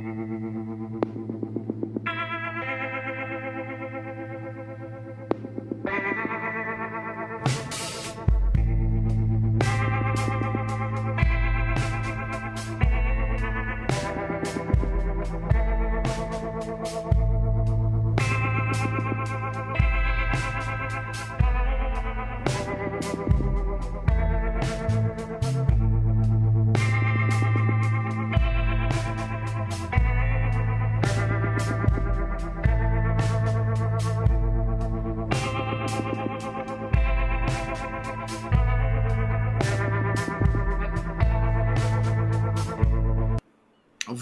Thank 0.00 0.06
you. 2.56 2.57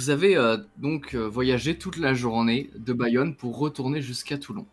Vous 0.06 0.12
avez 0.12 0.36
euh, 0.36 0.58
donc 0.76 1.16
euh, 1.16 1.26
voyagé 1.26 1.78
toute 1.78 1.96
la 1.96 2.14
journée 2.14 2.70
de 2.76 2.92
Bayonne 2.92 3.34
pour 3.34 3.58
retourner 3.58 4.00
jusqu'à 4.00 4.38
Toulon. 4.38 4.64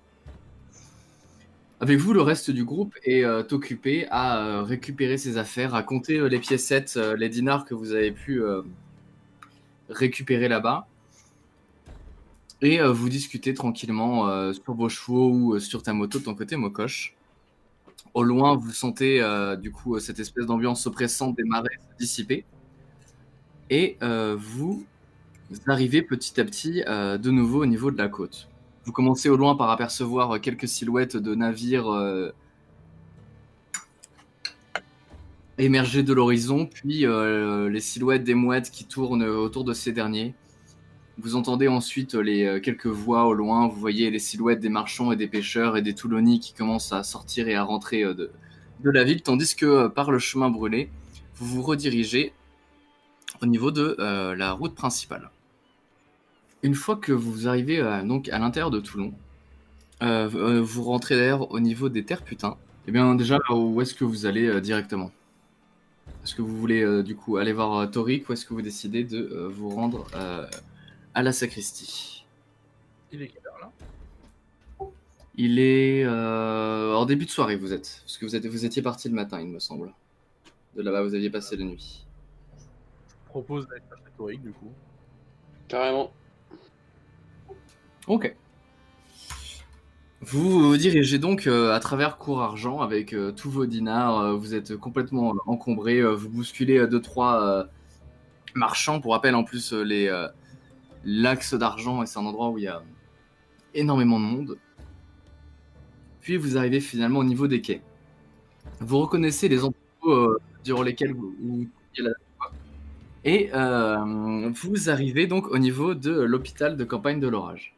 Avec 1.80 1.97
vous, 1.97 2.13
le 2.13 2.21
reste 2.21 2.52
du 2.52 2.63
groupe 2.63 2.94
est 3.03 3.23
euh, 3.23 3.41
occupé 3.49 4.05
à 4.11 4.61
récupérer 4.61 5.17
ses 5.17 5.38
affaires, 5.38 5.73
à 5.73 5.81
compter 5.81 6.30
les 6.30 6.38
piécettes, 6.38 6.99
les 7.17 7.30
dinars 7.30 7.66
que 7.66 7.73
vous 7.73 7.93
avez 7.93 8.11
pu 8.11 8.43
récupérer 9.89 10.49
là-bas? 10.49 10.85
Et 12.61 12.80
vous 12.83 13.09
discutez 13.09 13.55
tranquillement 13.55 14.53
sur 14.53 14.75
vos 14.75 14.88
chevaux 14.88 15.31
ou 15.31 15.59
sur 15.59 15.81
ta 15.81 15.93
moto 15.93 16.19
de 16.19 16.25
ton 16.25 16.36
côté, 16.36 16.58
Mokosh. 16.58 17.15
Au 18.13 18.21
loin, 18.21 18.55
vous 18.55 18.69
sentez 18.69 19.19
du 19.59 19.71
coup 19.71 19.99
cette 19.99 20.19
espèce 20.19 20.45
d'ambiance 20.45 20.86
oppressante 20.86 21.36
des 21.36 21.43
marais 21.43 21.80
dissiper. 21.97 22.45
Et 23.71 23.97
vous 24.38 24.86
vous 25.53 25.71
arrivez 25.71 26.01
petit 26.01 26.39
à 26.41 26.45
petit 26.45 26.83
euh, 26.87 27.17
de 27.17 27.29
nouveau 27.29 27.61
au 27.61 27.65
niveau 27.67 27.91
de 27.91 27.97
la 27.97 28.07
côte. 28.07 28.49
Vous 28.85 28.91
commencez 28.91 29.29
au 29.29 29.37
loin 29.37 29.55
par 29.55 29.69
apercevoir 29.69 30.41
quelques 30.41 30.67
silhouettes 30.67 31.15
de 31.15 31.35
navires 31.35 31.89
euh, 31.89 32.33
émerger 35.59 36.01
de 36.01 36.11
l'horizon, 36.11 36.65
puis 36.65 37.05
euh, 37.05 37.69
les 37.69 37.79
silhouettes 37.81 38.23
des 38.23 38.33
mouettes 38.33 38.71
qui 38.71 38.85
tournent 38.85 39.23
autour 39.23 39.63
de 39.63 39.73
ces 39.73 39.91
derniers. 39.91 40.33
Vous 41.19 41.35
entendez 41.35 41.67
ensuite 41.67 42.15
les 42.15 42.59
quelques 42.61 42.87
voix 42.87 43.25
au 43.27 43.33
loin, 43.33 43.67
vous 43.67 43.79
voyez 43.79 44.09
les 44.09 44.17
silhouettes 44.17 44.59
des 44.59 44.69
marchands 44.69 45.11
et 45.11 45.15
des 45.15 45.27
pêcheurs 45.27 45.77
et 45.77 45.83
des 45.83 45.93
Toulonies 45.93 46.39
qui 46.39 46.53
commencent 46.53 46.91
à 46.91 47.03
sortir 47.03 47.47
et 47.47 47.53
à 47.53 47.63
rentrer 47.63 48.01
de, 48.01 48.31
de 48.79 48.89
la 48.89 49.03
ville, 49.03 49.21
tandis 49.21 49.55
que 49.55 49.87
par 49.87 50.09
le 50.09 50.17
chemin 50.17 50.49
brûlé, 50.49 50.89
vous 51.35 51.45
vous 51.45 51.61
redirigez 51.61 52.33
au 53.43 53.45
niveau 53.45 53.69
de 53.69 53.95
la 54.33 54.53
route 54.53 54.73
principale. 54.73 55.29
Une 56.64 56.75
fois 56.75 56.95
que 56.95 57.11
vous 57.11 57.50
arrivez 57.50 57.81
à, 57.81 58.00
euh, 58.00 58.03
donc 58.03 58.30
à 58.30 58.39
l'intérieur 58.39 58.72
de 58.72 58.80
Toulon, 58.80 59.14
euh, 60.02 60.30
euh, 60.33 60.61
vous 60.61 60.83
rentrez 60.83 61.16
d'ailleurs 61.16 61.52
au 61.52 61.59
niveau 61.59 61.89
des 61.89 62.05
terres 62.05 62.23
putains. 62.23 62.58
Et 62.86 62.89
eh 62.89 62.92
bien 62.92 63.16
déjà, 63.16 63.39
où 63.50 63.81
est-ce 63.81 63.94
que 63.94 64.05
vous 64.05 64.25
allez 64.25 64.59
directement? 64.59 65.11
Est-ce 66.23 66.36
que 66.36 66.42
vous 66.42 66.58
voulez 66.58 67.04
du 67.04 67.15
coup 67.15 67.37
aller 67.37 67.54
voir 67.54 67.89
Toric 67.89 68.27
ou 68.27 68.33
est-ce 68.33 68.45
que 68.45 68.54
vous 68.54 68.61
décidez 68.61 69.05
de 69.05 69.48
vous 69.49 69.70
rendre 69.70 70.05
à 71.14 71.23
la 71.23 71.32
sacristie? 71.32 72.26
Il 73.14 73.21
est 73.21 73.30
quelle 73.30 73.48
heure 73.48 73.60
là? 73.61 74.87
Il 75.36 75.60
est 75.60 76.05
en 76.05 77.05
début 77.05 77.23
de 77.23 77.32
soirée, 77.32 77.55
vous 77.55 77.71
êtes. 77.71 78.02
Parce 78.04 78.17
que 78.17 78.26
vous, 78.26 78.36
êtes, 78.36 78.45
vous 78.45 78.66
étiez 78.66 78.82
parti 78.82 79.08
le 79.08 79.16
matin, 79.16 79.39
il 79.39 79.48
me 79.48 79.60
semble. 79.60 79.93
De 80.76 80.82
là-bas, 80.82 81.04
vous 81.04 81.16
aviez 81.16 81.30
passé 81.30 81.55
la 81.55 81.64
nuit. 81.64 82.05
Je 83.08 83.30
propose 83.30 83.66
d'aller 83.70 83.82
chercher 83.87 84.11
Toric 84.17 84.43
du 84.43 84.52
coup. 84.52 84.73
Carrément. 85.70 86.11
Ok. 88.08 88.36
Vous 90.21 90.69
vous 90.69 90.77
dirigez 90.77 91.19
donc 91.19 91.47
euh, 91.47 91.73
à 91.73 91.80
travers 91.80 92.17
Cour 92.17 92.41
Argent 92.41 92.81
avec 92.81 93.14
euh, 93.14 93.31
tous 93.31 93.49
vos 93.49 93.65
dinars. 93.65 94.19
Euh, 94.19 94.33
vous 94.33 94.55
êtes 94.55 94.75
complètement 94.75 95.36
encombré. 95.45 96.02
vous 96.02 96.30
bousculez 96.30 96.86
deux 96.87 97.02
trois 97.02 97.65
marchands. 98.55 98.99
Pour 98.99 99.13
rappel, 99.13 99.36
en 99.36 99.43
plus, 99.43 99.73
les 99.73 100.11
l'axe 101.05 101.53
d'argent, 101.53 102.03
et 102.03 102.05
c'est 102.05 102.19
un 102.19 102.25
endroit 102.25 102.49
où 102.49 102.58
il 102.58 102.63
y 102.65 102.67
a 102.67 102.81
énormément 103.73 104.19
de 104.19 104.25
monde. 104.25 104.58
Puis 106.21 106.37
vous 106.37 106.58
arrivez 106.58 106.80
finalement 106.80 107.19
au 107.19 107.25
niveau 107.25 107.47
des 107.47 107.61
quais. 107.61 107.81
Vous 108.80 108.99
reconnaissez 108.99 109.49
les 109.49 109.63
endroits 109.63 110.37
durant 110.63 110.83
lesquels 110.83 111.13
vous, 111.13 111.36
vous 111.42 111.67
la 111.97 112.11
et 113.25 113.49
vous 113.53 114.89
arrivez 114.89 115.27
donc 115.27 115.47
au 115.47 115.58
niveau 115.58 115.93
de 115.95 116.11
l'hôpital 116.11 116.77
de 116.77 116.83
campagne 116.83 117.19
de 117.19 117.27
l'orage 117.27 117.75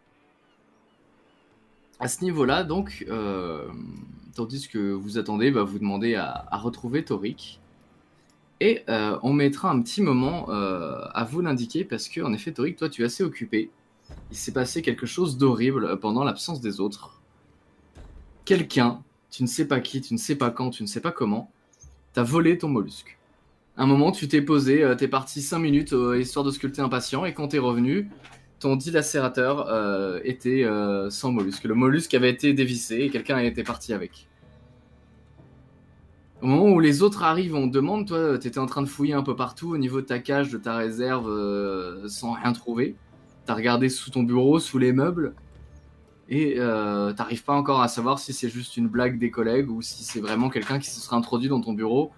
à 2.00 2.08
ce 2.08 2.24
niveau-là, 2.24 2.64
donc, 2.64 3.06
euh, 3.10 3.68
tandis 4.36 4.68
que 4.68 4.92
vous 4.92 5.18
attendez, 5.18 5.52
va 5.52 5.64
vous 5.64 5.80
demander 5.80 6.16
à, 6.16 6.46
retrouver 6.58 7.06
Toric. 7.06 7.60
Et 8.62 8.84
euh, 8.90 9.18
on 9.22 9.34
mettra 9.34 9.70
un 9.70 9.82
petit 9.82 10.02
moment 10.02 10.50
euh, 10.50 11.02
à 11.14 11.24
vous 11.26 11.42
l'indiquer 11.42 11.84
parce 11.84 12.08
que, 12.08 12.22
en 12.22 12.34
effet, 12.34 12.52
Toric, 12.52 12.78
toi, 12.78 12.90
tu 12.90 13.02
es 13.02 13.06
assez 13.06 13.24
occupé. 13.24 13.70
Il 14.32 14.38
s'est 14.38 14.54
passé 14.54 14.82
quelque 14.82 15.06
chose 15.06 15.38
d'horrible 15.38 16.00
pendant 16.00 16.24
l'absence 16.24 16.62
des 16.62 16.80
autres. 16.80 17.22
Quelqu'un, 18.46 19.02
tu 19.32 19.44
ne 19.44 19.48
sais 19.48 19.68
pas 19.68 19.80
qui, 19.80 20.02
tu 20.02 20.14
ne 20.14 20.20
sais 20.20 20.36
pas 20.36 20.52
quand, 20.52 20.70
tu 20.70 20.84
ne 20.84 20.88
sais 20.88 21.02
pas 21.02 21.12
comment, 21.12 21.52
t'a 22.14 22.24
volé 22.24 22.58
ton 22.58 22.70
mollusque. 22.70 23.18
un 23.78 23.88
moment, 23.88 24.12
tu 24.12 24.28
t'es 24.28 24.42
posé, 24.42 24.86
t'es 24.98 25.08
parti 25.08 25.42
5 25.42 25.60
minutes 25.60 25.96
histoire 26.20 26.46
de 26.46 26.52
sculpter 26.52 26.82
un 26.82 26.90
patient, 26.90 27.26
et 27.26 27.34
quand 27.34 27.48
t'es 27.50 27.58
revenu, 27.58 28.10
ton 28.66 28.76
dilacérateur 28.76 29.68
euh, 29.70 30.20
était 30.24 30.64
euh, 30.64 31.12
sans 31.12 31.31
mollusque. 31.31 31.66
Le 31.66 31.76
mollusque 31.76 32.16
avait 32.16 32.31
été 32.31 32.52
dévissé 32.53 32.96
et 32.96 33.09
quelqu'un 33.12 33.38
été 33.38 33.62
parti 33.62 33.94
avec. 33.94 34.28
Au 36.42 36.48
moment 36.48 36.70
où 36.70 36.80
les 36.80 37.03
autres 37.03 37.22
arrivent, 37.22 37.53
on 37.53 37.68
demande, 37.68 38.08
toi, 38.08 38.40
tu 38.40 38.48
étais 38.48 38.58
en 38.58 38.66
train 38.66 38.81
de 38.81 38.88
fouiller 38.88 39.14
un 39.14 39.22
peu 39.22 39.36
partout 39.36 39.70
au 39.70 39.78
niveau 39.78 40.02
de 40.02 40.08
ta 40.08 40.18
cage, 40.18 40.50
de 40.50 40.58
ta 40.58 40.78
réserve, 40.78 41.30
euh, 41.30 42.08
sans 42.08 42.31
rien 42.31 42.53
trouver. 42.53 42.96
T'as 43.46 43.53
regardé 43.53 43.88
sous 43.88 44.09
ton 44.09 44.24
bureau, 44.24 44.58
sous 44.58 44.80
les 44.80 44.94
meubles, 44.94 45.36
et 46.28 46.58
t'arrives 47.16 47.44
pas 47.44 47.53
encore 47.53 47.82
à 47.82 47.88
savoir 47.88 48.18
si 48.18 48.34
c'est 48.34 48.50
juste 48.50 48.78
une 48.78 48.88
blague 48.88 49.20
des 49.20 49.30
collègues 49.30 49.70
ou 49.70 49.84
si 49.84 50.03
c'est 50.03 50.22
vraiment 50.22 50.50
quelqu'un 50.50 50.80
qui 50.80 50.90
se 50.90 51.00
serait 51.00 51.18
introduit 51.18 51.50
dans 51.50 51.62
ton 51.62 51.74
bureau 51.74 52.12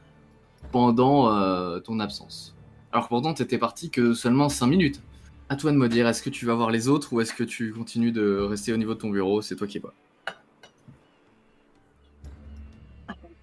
pendant 0.72 1.81
ton 1.81 2.00
absence. 2.00 2.56
Alors 2.94 3.09
pourtant, 3.09 3.34
t'étais 3.34 3.58
parti 3.58 3.90
que 3.90 4.14
seulement 4.14 4.47
5 4.47 4.68
minutes. 4.68 5.02
À 5.50 5.56
toi 5.56 5.72
de 5.72 5.78
me 5.78 5.88
dire, 5.88 6.08
est-ce 6.08 6.22
que 6.22 6.30
tu 6.30 6.46
vas 6.46 6.56
voir 6.56 6.72
les 6.72 6.90
autres 6.90 7.13
ou 7.13 7.22
est-ce 7.22 7.34
que 7.34 7.44
tu 7.44 7.72
continues 7.72 8.12
de 8.12 8.40
rester 8.40 8.74
au 8.74 8.78
niveau 8.78 8.94
de 8.94 9.00
ton 9.00 9.09
bureau? 9.09 9.41
C'est 9.41 9.56
toi 9.56 9.68
qui 9.68 9.80
vois. 9.80 9.94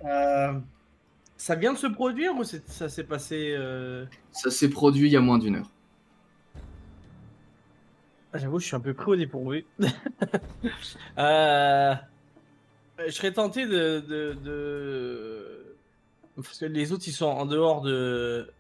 Euh, 0.05 0.53
ça 1.39 1.55
vient 1.55 1.73
de 1.73 1.79
se 1.79 1.87
produire 1.87 2.35
ou 2.37 2.45
ça 2.45 2.89
s'est 2.89 3.05
passé 3.05 3.55
euh? 3.57 4.05
Ça 4.33 4.51
s'est 4.51 4.69
produit 4.69 5.09
il 5.09 5.13
y 5.13 5.17
a 5.17 5.21
moins 5.21 5.39
d'une 5.39 5.57
heure. 5.57 5.71
Ah, 8.35 8.39
j'avoue, 8.39 8.59
je 8.59 8.67
suis 8.67 8.77
un 8.77 8.81
peu 8.81 8.95
pris 8.95 9.13
au 9.13 9.17
dépourvu. 9.17 9.65
Euh, 11.19 11.95
je 13.07 13.11
serais 13.11 13.33
tenté 13.33 13.67
de, 13.67 14.01
de, 14.43 15.77
Parce 16.35 16.59
que 16.59 16.65
les 16.65 16.91
autres, 16.91 17.05
ils 17.07 17.13
sont 17.13 17.27
en 17.27 17.47
dehors 17.47 17.83
de... 17.83 18.51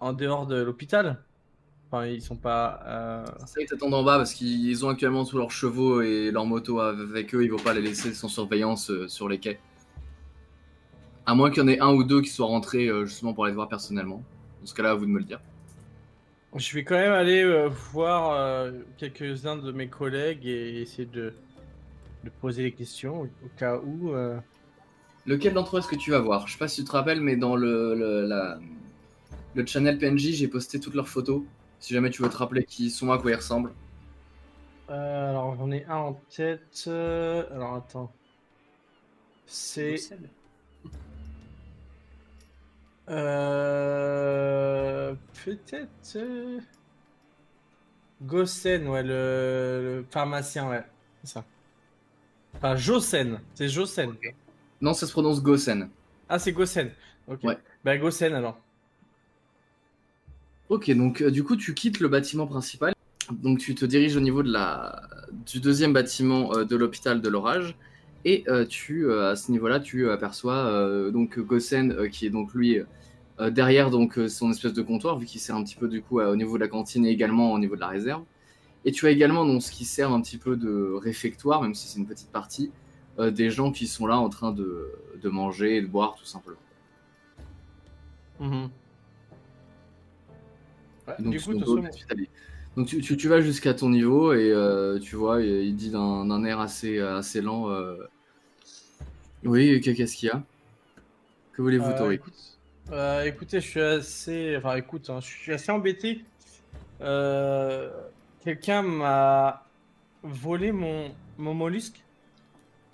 En 0.00 0.12
dehors 0.12 0.46
de 0.46 0.56
l'hôpital. 0.56 1.22
Enfin, 1.92 2.06
ils 2.06 2.22
sont 2.22 2.36
pas. 2.36 2.80
Euh... 2.86 3.26
Ça, 3.44 3.60
ils 3.60 3.66
t'attendent 3.66 3.92
en 3.92 4.02
bas 4.02 4.16
parce 4.16 4.32
qu'ils 4.32 4.86
ont 4.86 4.88
actuellement 4.88 5.26
tous 5.26 5.36
leurs 5.36 5.50
chevaux 5.50 6.00
et 6.00 6.30
leurs 6.30 6.46
motos 6.46 6.80
avec 6.80 7.34
eux. 7.34 7.44
Ils 7.44 7.50
vont 7.50 7.58
pas 7.58 7.74
les 7.74 7.82
laisser 7.82 8.14
sans 8.14 8.28
surveillance 8.28 8.90
euh, 8.90 9.08
sur 9.08 9.28
les 9.28 9.38
quais. 9.38 9.60
À 11.26 11.34
moins 11.34 11.50
qu'il 11.50 11.62
y 11.62 11.66
en 11.66 11.68
ait 11.68 11.80
un 11.80 11.92
ou 11.92 12.02
deux 12.02 12.22
qui 12.22 12.30
soient 12.30 12.46
rentrés 12.46 12.88
euh, 12.88 13.04
justement 13.04 13.34
pour 13.34 13.44
aller 13.44 13.54
voir 13.54 13.68
personnellement. 13.68 14.24
Dans 14.62 14.66
ce 14.66 14.72
cas-là, 14.72 14.92
à 14.92 14.94
vous 14.94 15.04
de 15.04 15.10
me 15.10 15.18
le 15.18 15.26
dire. 15.26 15.42
Je 16.56 16.74
vais 16.74 16.82
quand 16.82 16.94
même 16.94 17.12
aller 17.12 17.42
euh, 17.42 17.68
voir 17.68 18.72
quelques-uns 18.96 19.56
de 19.56 19.70
mes 19.70 19.88
collègues 19.88 20.46
et 20.46 20.80
essayer 20.80 21.04
de, 21.04 21.34
de 22.24 22.30
poser 22.40 22.62
des 22.62 22.72
questions 22.72 23.20
au, 23.20 23.28
cas 23.58 23.76
où. 23.76 24.14
Lequel 25.26 25.52
d'entre 25.52 25.76
eux 25.76 25.80
est-ce 25.80 25.88
que 25.88 25.96
tu 25.96 26.10
vas 26.10 26.20
voir? 26.20 26.46
Je 26.46 26.54
sais 26.54 26.58
pas 26.58 26.68
si 26.68 26.80
tu 26.80 26.88
te 26.88 26.92
rappelles, 26.92 27.20
mais 27.20 27.36
dans 27.36 27.54
le, 27.54 27.94
le, 27.94 28.26
la, 28.26 28.58
le 29.54 29.66
channel 29.66 29.98
PNJ, 29.98 30.30
j'ai 30.30 30.48
posté 30.48 30.80
toutes 30.80 30.94
leurs 30.94 31.08
photos. 31.08 31.42
Si 31.82 31.94
jamais 31.94 32.10
tu 32.10 32.22
veux 32.22 32.28
te 32.28 32.36
rappeler 32.36 32.64
qui 32.64 32.90
sont, 32.90 33.10
à 33.10 33.18
quoi 33.18 33.32
ils 33.32 33.34
ressemblent. 33.34 33.72
Euh, 34.88 35.30
alors 35.30 35.56
j'en 35.56 35.72
ai 35.72 35.84
un 35.86 35.96
en 35.96 36.12
tête. 36.30 36.84
Euh, 36.86 37.44
alors 37.52 37.74
attends. 37.74 38.12
C'est. 39.46 39.96
Euh, 43.08 45.14
peut-être. 45.44 46.18
Gossen, 48.22 48.86
ouais, 48.86 49.02
le, 49.02 49.98
le 49.98 50.06
pharmacien, 50.08 50.70
ouais. 50.70 50.84
C'est 51.24 51.32
ça. 51.32 51.44
Enfin, 52.54 52.76
Josen. 52.76 53.40
C'est 53.54 53.68
Josen. 53.68 54.14
Non, 54.80 54.94
ça 54.94 55.08
se 55.08 55.12
prononce 55.12 55.42
Gossen. 55.42 55.90
Ah, 56.28 56.38
c'est 56.38 56.52
Gossen. 56.52 56.92
Ok. 57.26 57.42
Ouais. 57.42 57.58
Bah, 57.82 57.98
Gossen 57.98 58.34
alors. 58.34 58.56
Ok, 60.72 60.90
donc 60.92 61.20
euh, 61.20 61.30
du 61.30 61.44
coup, 61.44 61.54
tu 61.54 61.74
quittes 61.74 62.00
le 62.00 62.08
bâtiment 62.08 62.46
principal. 62.46 62.94
Donc 63.30 63.58
tu 63.58 63.74
te 63.74 63.84
diriges 63.84 64.16
au 64.16 64.20
niveau 64.20 64.42
de 64.42 64.50
la... 64.50 65.02
du 65.44 65.60
deuxième 65.60 65.92
bâtiment 65.92 66.50
euh, 66.54 66.64
de 66.64 66.76
l'hôpital 66.76 67.20
de 67.20 67.28
l'orage. 67.28 67.76
Et 68.24 68.42
euh, 68.48 68.64
tu, 68.64 69.12
à 69.12 69.36
ce 69.36 69.52
niveau-là, 69.52 69.80
tu 69.80 70.08
aperçois 70.08 71.10
donc 71.10 71.38
Gossen 71.38 72.08
qui 72.08 72.24
est 72.24 72.30
donc 72.30 72.54
lui 72.54 72.78
derrière 73.50 73.90
donc 73.90 74.18
son 74.28 74.50
espèce 74.50 74.72
de 74.72 74.80
comptoir, 74.80 75.18
vu 75.18 75.26
qu'il 75.26 75.42
sert 75.42 75.56
un 75.56 75.62
petit 75.62 75.76
peu 75.76 75.88
du 75.88 76.00
coup 76.00 76.20
au 76.20 76.36
niveau 76.36 76.56
de 76.56 76.62
la 76.62 76.68
cantine 76.68 77.04
et 77.04 77.10
également 77.10 77.52
au 77.52 77.58
niveau 77.58 77.74
de 77.74 77.80
la 77.80 77.88
réserve. 77.88 78.22
Et 78.86 78.92
tu 78.92 79.06
as 79.06 79.10
également 79.10 79.44
donc 79.44 79.62
ce 79.62 79.72
qui 79.72 79.84
sert 79.84 80.10
un 80.10 80.22
petit 80.22 80.38
peu 80.38 80.56
de 80.56 80.94
réfectoire, 80.94 81.60
même 81.60 81.74
si 81.74 81.86
c'est 81.88 81.98
une 81.98 82.06
petite 82.06 82.30
partie, 82.30 82.70
des 83.18 83.50
gens 83.50 83.72
qui 83.72 83.86
sont 83.86 84.06
là 84.06 84.16
en 84.18 84.30
train 84.30 84.52
de, 84.52 84.90
de 85.20 85.28
manger 85.28 85.76
et 85.76 85.82
de 85.82 85.86
boire 85.86 86.14
tout 86.14 86.24
simplement. 86.24 86.56
Mhm. 88.40 88.70
Donc, 91.18 91.32
du 91.32 91.40
coup, 91.40 91.54
tu, 92.86 93.00
tu, 93.02 93.16
tu 93.16 93.28
vas 93.28 93.40
jusqu'à 93.40 93.74
ton 93.74 93.90
niveau 93.90 94.32
et 94.32 94.50
euh, 94.50 94.98
tu 94.98 95.16
vois, 95.16 95.42
il, 95.42 95.76
dit 95.76 95.90
d'un 95.90 96.44
air 96.44 96.60
assez, 96.60 96.98
assez 96.98 97.40
lent. 97.42 97.70
euh, 97.70 97.96
Oui, 99.44 99.80
que- 99.80 99.90
qu'est-ce 99.90 100.16
qu'il 100.16 100.28
y 100.28 100.32
a? 100.32 100.42
Que 101.52 101.62
voulez-vous, 101.62 101.90
Euh, 101.90 101.98
Tori? 101.98 102.14
écoute, 102.14 102.58
euh, 102.92 103.24
écoutez, 103.24 103.60
je 103.60 103.66
suis 103.68 103.80
assez. 103.80 104.56
Enfin, 104.56 104.76
écoute, 104.76 105.10
hein, 105.10 105.20
je 105.20 105.26
suis 105.26 105.52
assez 105.52 105.70
embêté. 105.70 106.24
Quelqu'un 108.44 108.82
m'a 108.82 109.64
volé 110.22 110.72
mon, 110.72 111.10
mon 111.38 111.54
mollusque? 111.54 112.02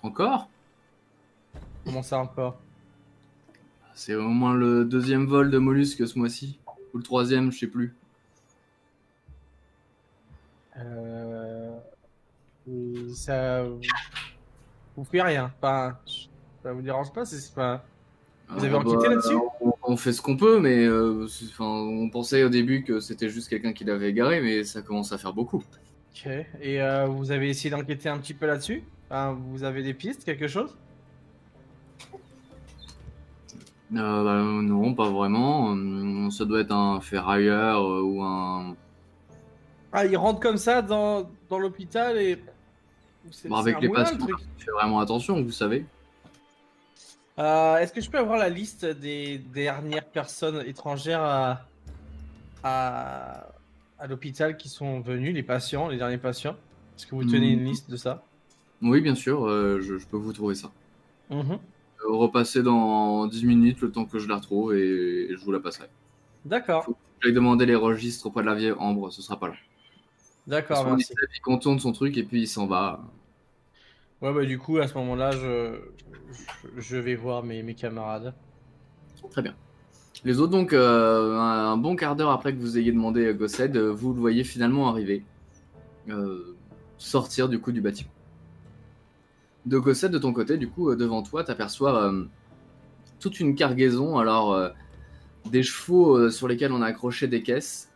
Encore? 0.03 0.49
Comment 1.85 2.03
ça 2.03 2.19
encore? 2.19 2.59
C'est 3.95 4.15
au 4.15 4.27
moins 4.29 4.53
le 4.53 4.85
deuxième 4.85 5.25
vol 5.25 5.51
de 5.51 5.57
mollusque 5.57 6.07
ce 6.07 6.17
mois-ci. 6.17 6.59
Ou 6.93 6.97
le 6.97 7.03
troisième, 7.03 7.51
je 7.51 7.59
sais 7.59 7.67
plus. 7.67 7.95
Euh, 10.79 11.77
ça 13.13 13.63
vous 14.95 15.03
fait 15.03 15.21
rien. 15.21 15.51
Enfin, 15.61 15.97
ça 16.63 16.73
vous 16.73 16.81
dérange 16.81 17.11
pas? 17.11 17.25
C'est 17.25 17.53
pas. 17.53 17.83
Vous 18.49 18.63
avez 18.63 18.73
Euh, 18.73 18.77
enquêté 18.79 18.97
bah, 19.07 19.09
là-dessus? 19.09 19.35
on, 19.61 19.73
on 19.83 19.97
fait 19.97 20.11
ce 20.13 20.21
qu'on 20.21 20.35
peut, 20.37 20.59
mais 20.59 20.85
euh, 20.85 21.27
on 21.59 22.09
pensait 22.09 22.43
au 22.43 22.49
début 22.49 22.83
que 22.83 22.99
c'était 22.99 23.29
juste 23.29 23.49
quelqu'un 23.49 23.73
qui 23.73 23.83
l'avait 23.83 24.09
égaré, 24.09 24.41
mais 24.41 24.63
ça 24.63 24.81
commence 24.81 25.11
à 25.11 25.17
faire 25.17 25.33
beaucoup. 25.33 25.63
Ok. 26.15 26.27
Et 26.61 26.81
euh, 26.81 27.05
vous 27.05 27.31
avez 27.31 27.49
essayé 27.49 27.69
d'enquêter 27.69 28.09
un 28.09 28.17
petit 28.17 28.33
peu 28.33 28.47
là-dessus? 28.47 28.83
Enfin, 29.09 29.37
vous 29.51 29.63
avez 29.63 29.83
des 29.83 29.93
pistes, 29.93 30.23
quelque 30.23 30.47
chose? 30.47 30.75
Bah, 33.91 34.43
non, 34.61 34.93
pas 34.93 35.09
vraiment. 35.09 35.75
Ça 36.29 36.45
doit 36.45 36.61
être 36.61 36.71
un 36.71 37.01
ferrailleur 37.01 37.83
ou 38.05 38.21
un. 38.23 38.75
Ah, 39.91 40.05
il 40.05 40.15
rentre 40.17 40.39
comme 40.39 40.57
ça 40.57 40.81
dans, 40.81 41.29
dans 41.49 41.59
l'hôpital 41.59 42.17
et. 42.17 42.39
Bon, 43.45 43.57
avec 43.57 43.79
les 43.81 43.89
truc. 43.89 44.19
tu 44.57 44.65
fais 44.65 44.71
vraiment 44.71 44.99
attention, 44.99 45.41
vous 45.43 45.51
savez. 45.51 45.85
Euh, 47.37 47.77
Est-ce 47.77 47.93
que 47.93 48.01
je 48.01 48.09
peux 48.09 48.17
avoir 48.17 48.37
la 48.37 48.49
liste 48.49 48.85
des 48.85 49.37
dernières 49.37 50.05
personnes 50.05 50.63
étrangères 50.65 51.21
à, 51.21 51.65
à, 52.63 53.47
à 53.99 54.07
l'hôpital 54.07 54.57
qui 54.57 54.69
sont 54.69 54.99
venues, 55.01 55.31
les 55.31 55.43
patients, 55.43 55.87
les 55.89 55.97
derniers 55.97 56.17
patients? 56.17 56.55
Est-ce 56.97 57.05
que 57.07 57.15
vous 57.15 57.23
tenez 57.23 57.55
Hmm. 57.55 57.59
une 57.59 57.65
liste 57.65 57.89
de 57.89 57.97
ça? 57.97 58.23
Oui, 58.81 59.01
bien 59.01 59.15
sûr, 59.15 59.45
euh, 59.45 59.79
je, 59.81 59.97
je 59.97 60.07
peux 60.07 60.17
vous 60.17 60.33
trouver 60.33 60.55
ça. 60.55 60.71
Euh, 61.31 61.57
repasser 62.07 62.63
dans 62.63 63.27
10 63.27 63.45
minutes 63.45 63.81
le 63.81 63.91
temps 63.91 64.05
que 64.05 64.19
je 64.19 64.27
la 64.27 64.35
retrouve 64.37 64.73
et, 64.75 65.25
et 65.31 65.35
je 65.35 65.43
vous 65.43 65.51
la 65.51 65.59
passerai. 65.59 65.87
D'accord, 66.45 66.87
Je 67.19 67.27
vais 67.27 67.33
demander 67.33 67.65
les 67.65 67.75
registres 67.75 68.25
auprès 68.27 68.41
de 68.41 68.47
la 68.47 68.55
vieille 68.55 68.73
Ambre, 68.79 69.11
ce 69.11 69.21
sera 69.21 69.37
pas 69.39 69.47
long. 69.47 69.53
D'accord, 70.49 70.85
merci. 70.85 71.13
il 71.35 71.41
contourne 71.41 71.79
son 71.79 71.91
truc 71.91 72.17
et 72.17 72.23
puis 72.23 72.41
il 72.41 72.47
s'en 72.47 72.67
va. 72.67 73.01
Ouais, 74.21 74.33
bah, 74.33 74.45
du 74.45 74.59
coup, 74.59 74.77
à 74.79 74.87
ce 74.87 74.95
moment-là, 74.95 75.31
je, 75.31 76.97
vais 76.97 77.15
voir 77.15 77.43
mes, 77.43 77.63
mes 77.63 77.73
camarades. 77.73 78.33
Très 79.31 79.41
bien. 79.41 79.55
Les 80.25 80.39
autres, 80.41 80.51
donc, 80.51 80.73
euh, 80.73 81.37
un, 81.37 81.71
un 81.71 81.77
bon 81.77 81.95
quart 81.95 82.15
d'heure 82.15 82.31
après 82.31 82.53
que 82.53 82.59
vous 82.59 82.77
ayez 82.77 82.91
demandé 82.91 83.33
Gossed, 83.33 83.77
euh, 83.77 83.89
vous 83.89 84.13
le 84.13 84.19
voyez 84.19 84.43
finalement 84.43 84.89
arriver. 84.89 85.23
Euh, 86.09 86.57
sortir 86.97 87.47
du 87.47 87.59
coup 87.59 87.71
du 87.71 87.79
bâtiment. 87.79 88.09
De 89.65 89.77
Gossed, 89.77 90.11
de 90.11 90.17
ton 90.17 90.33
côté, 90.33 90.57
du 90.57 90.69
coup, 90.69 90.93
devant 90.95 91.23
toi, 91.23 91.45
tu 91.45 91.51
aperçois 91.51 92.11
toute 93.19 93.39
une 93.39 93.55
cargaison. 93.55 94.17
Alors, 94.17 94.71
des 95.45 95.63
chevaux 95.63 96.29
sur 96.29 96.47
lesquels 96.47 96.71
on 96.71 96.81
a 96.81 96.87
accroché 96.87 97.27
des 97.27 97.43
caisses, 97.43 97.88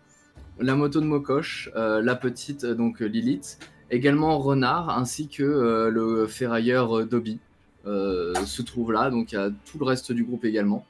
la 0.59 0.75
moto 0.75 1.01
de 1.01 1.05
Mokosh, 1.05 1.69
euh, 1.75 2.01
la 2.01 2.15
petite, 2.15 2.63
euh, 2.63 2.75
donc 2.75 2.99
Lilith, 2.99 3.59
également 3.89 4.37
Renard, 4.39 4.89
ainsi 4.89 5.27
que 5.27 5.43
euh, 5.43 5.89
le 5.89 6.27
ferrailleur 6.27 7.05
Dobby 7.05 7.39
se 7.85 8.61
trouve 8.61 8.93
là. 8.93 9.09
Donc, 9.09 9.31
il 9.33 9.35
y 9.35 9.37
a 9.37 9.49
tout 9.65 9.77
le 9.77 9.85
reste 9.85 10.11
du 10.11 10.23
groupe 10.23 10.45
également. 10.45 10.85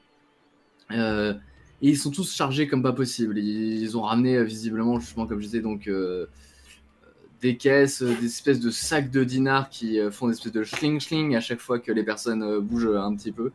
Et 0.90 1.88
ils 1.90 1.96
sont 1.96 2.12
tous 2.12 2.32
chargés 2.32 2.68
comme 2.68 2.82
pas 2.82 2.92
possible. 2.92 3.36
Ils, 3.36 3.98
ont 3.98 4.02
ramené 4.02 4.44
visiblement, 4.44 5.00
justement, 5.00 5.26
comme 5.26 5.40
je 5.40 5.46
disais, 5.46 5.60
donc 5.60 5.90
des 7.40 7.56
caisses, 7.56 8.00
des 8.00 8.26
espèces 8.26 8.60
de 8.60 8.70
sacs 8.70 9.10
de 9.10 9.24
dinars 9.24 9.70
qui 9.70 9.98
font 10.12 10.28
des 10.28 10.34
espèces 10.34 10.52
de 10.52 10.62
schling 10.62 11.00
schling 11.00 11.34
à 11.34 11.40
chaque 11.40 11.58
fois 11.58 11.80
que 11.80 11.90
les 11.90 12.04
personnes 12.04 12.60
bougent 12.60 12.96
un 12.96 13.14
petit 13.16 13.32
peu. 13.32 13.50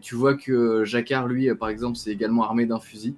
Tu 0.00 0.14
vois 0.14 0.34
que 0.34 0.84
Jacquard, 0.84 1.28
lui, 1.28 1.54
par 1.54 1.68
exemple, 1.68 1.98
c'est 1.98 2.10
également 2.10 2.44
armé 2.44 2.64
d'un 2.64 2.80
fusil. 2.80 3.14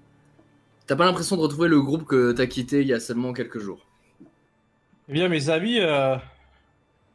T'as 0.93 0.97
pas 0.97 1.06
l'impression 1.06 1.37
de 1.37 1.41
retrouver 1.41 1.69
le 1.69 1.81
groupe 1.81 2.05
que 2.05 2.33
t'as 2.33 2.44
quitté 2.44 2.83
il 2.83 2.87
y 2.89 2.93
a 2.93 3.00
seulement 3.00 3.33
quelques 3.33 3.59
jours. 3.61 3.87
Eh 5.09 5.12
bien, 5.15 5.29
mes 5.31 5.49
amis, 5.49 5.79
euh, 5.81 6.17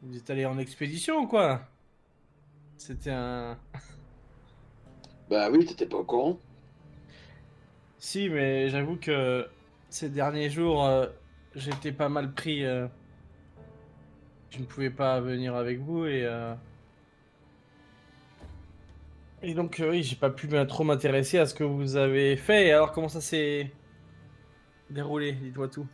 vous 0.02 0.16
êtes 0.16 0.28
allés 0.30 0.46
en 0.46 0.58
expédition 0.58 1.18
ou 1.20 1.26
quoi? 1.28 1.62
C'était 2.76 3.12
un. 3.12 3.56
Bah 5.30 5.48
oui, 5.50 5.64
t'étais 5.64 5.86
pas 5.86 5.98
au 5.98 6.04
courant. 6.04 6.40
Si, 7.98 8.28
mais 8.28 8.68
j'avoue 8.68 8.96
que 8.96 9.46
ces 9.90 10.08
derniers 10.08 10.50
jours, 10.50 10.84
euh, 10.84 11.06
j'étais 11.54 11.92
pas 11.92 12.08
mal 12.08 12.32
pris. 12.32 12.64
euh, 12.64 12.88
Je 14.50 14.58
ne 14.58 14.64
pouvais 14.64 14.90
pas 14.90 15.20
venir 15.20 15.54
avec 15.54 15.78
vous 15.78 16.06
et. 16.06 16.26
Et 19.42 19.54
donc, 19.54 19.78
euh, 19.80 19.90
oui, 19.90 20.02
j'ai 20.02 20.16
pas 20.16 20.30
pu 20.30 20.48
trop 20.66 20.84
m'intéresser 20.84 21.38
à 21.38 21.46
ce 21.46 21.54
que 21.54 21.64
vous 21.64 21.96
avez 21.96 22.36
fait. 22.36 22.66
Et 22.66 22.72
alors, 22.72 22.92
comment 22.92 23.08
ça 23.08 23.20
s'est 23.20 23.72
déroulé? 24.90 25.32
Dites-moi 25.32 25.68
tout? 25.68 25.86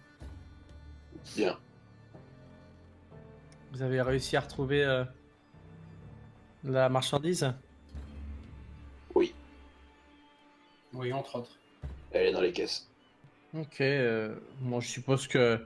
Bien. 1.37 1.59
Vous 3.73 3.83
avez 3.83 4.01
réussi 4.01 4.37
à 4.37 4.41
retrouver 4.41 4.85
euh, 4.85 5.05
la 6.65 6.89
marchandise? 6.89 7.53
Oui, 9.15 9.35
Oui, 10.93 11.13
entre 11.13 11.37
autres. 11.37 11.59
elle 12.13 12.27
est 12.29 12.33
dans 12.33 12.41
les 12.41 12.53
caisses. 12.53 12.89
Ok, 13.57 13.81
euh, 13.81 14.35
moi 14.61 14.81
je 14.81 14.89
suppose 14.89 15.29
que 15.29 15.65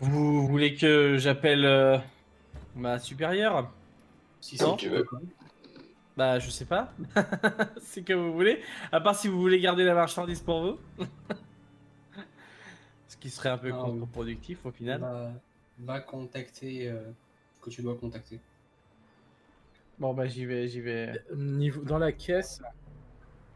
vous 0.00 0.46
voulez 0.46 0.74
que 0.74 1.16
j'appelle 1.16 1.64
euh, 1.64 1.96
ma 2.76 2.98
supérieure? 2.98 3.70
Si 4.40 4.60
Non? 4.62 4.76
tu 4.76 4.90
veux. 4.90 5.06
Bah, 6.16 6.38
je 6.38 6.50
sais 6.50 6.64
pas. 6.66 6.92
C'est 7.80 8.02
que 8.02 8.12
vous 8.12 8.32
voulez. 8.32 8.60
À 8.90 9.00
part 9.00 9.14
si 9.16 9.28
vous 9.28 9.40
voulez 9.40 9.60
garder 9.60 9.84
la 9.84 9.94
marchandise 9.94 10.40
pour 10.40 10.62
vous. 10.62 10.78
Ce 13.08 13.16
qui 13.16 13.30
serait 13.30 13.48
un 13.50 13.58
peu 13.58 13.70
Ah, 13.72 13.80
contre-productif 13.82 14.64
au 14.64 14.70
final. 14.70 15.00
Va, 15.00 15.32
va 15.78 16.00
contacter 16.00 16.88
euh, 16.88 17.00
que 17.60 17.70
tu 17.70 17.82
dois 17.82 17.96
contacter. 17.96 18.40
Bon, 19.98 20.12
bah, 20.14 20.26
j'y 20.26 20.44
vais, 20.46 20.68
j'y 20.68 20.80
vais. 20.80 21.22
Niveau, 21.34 21.82
dans 21.82 21.98
la 21.98 22.12
caisse, 22.12 22.60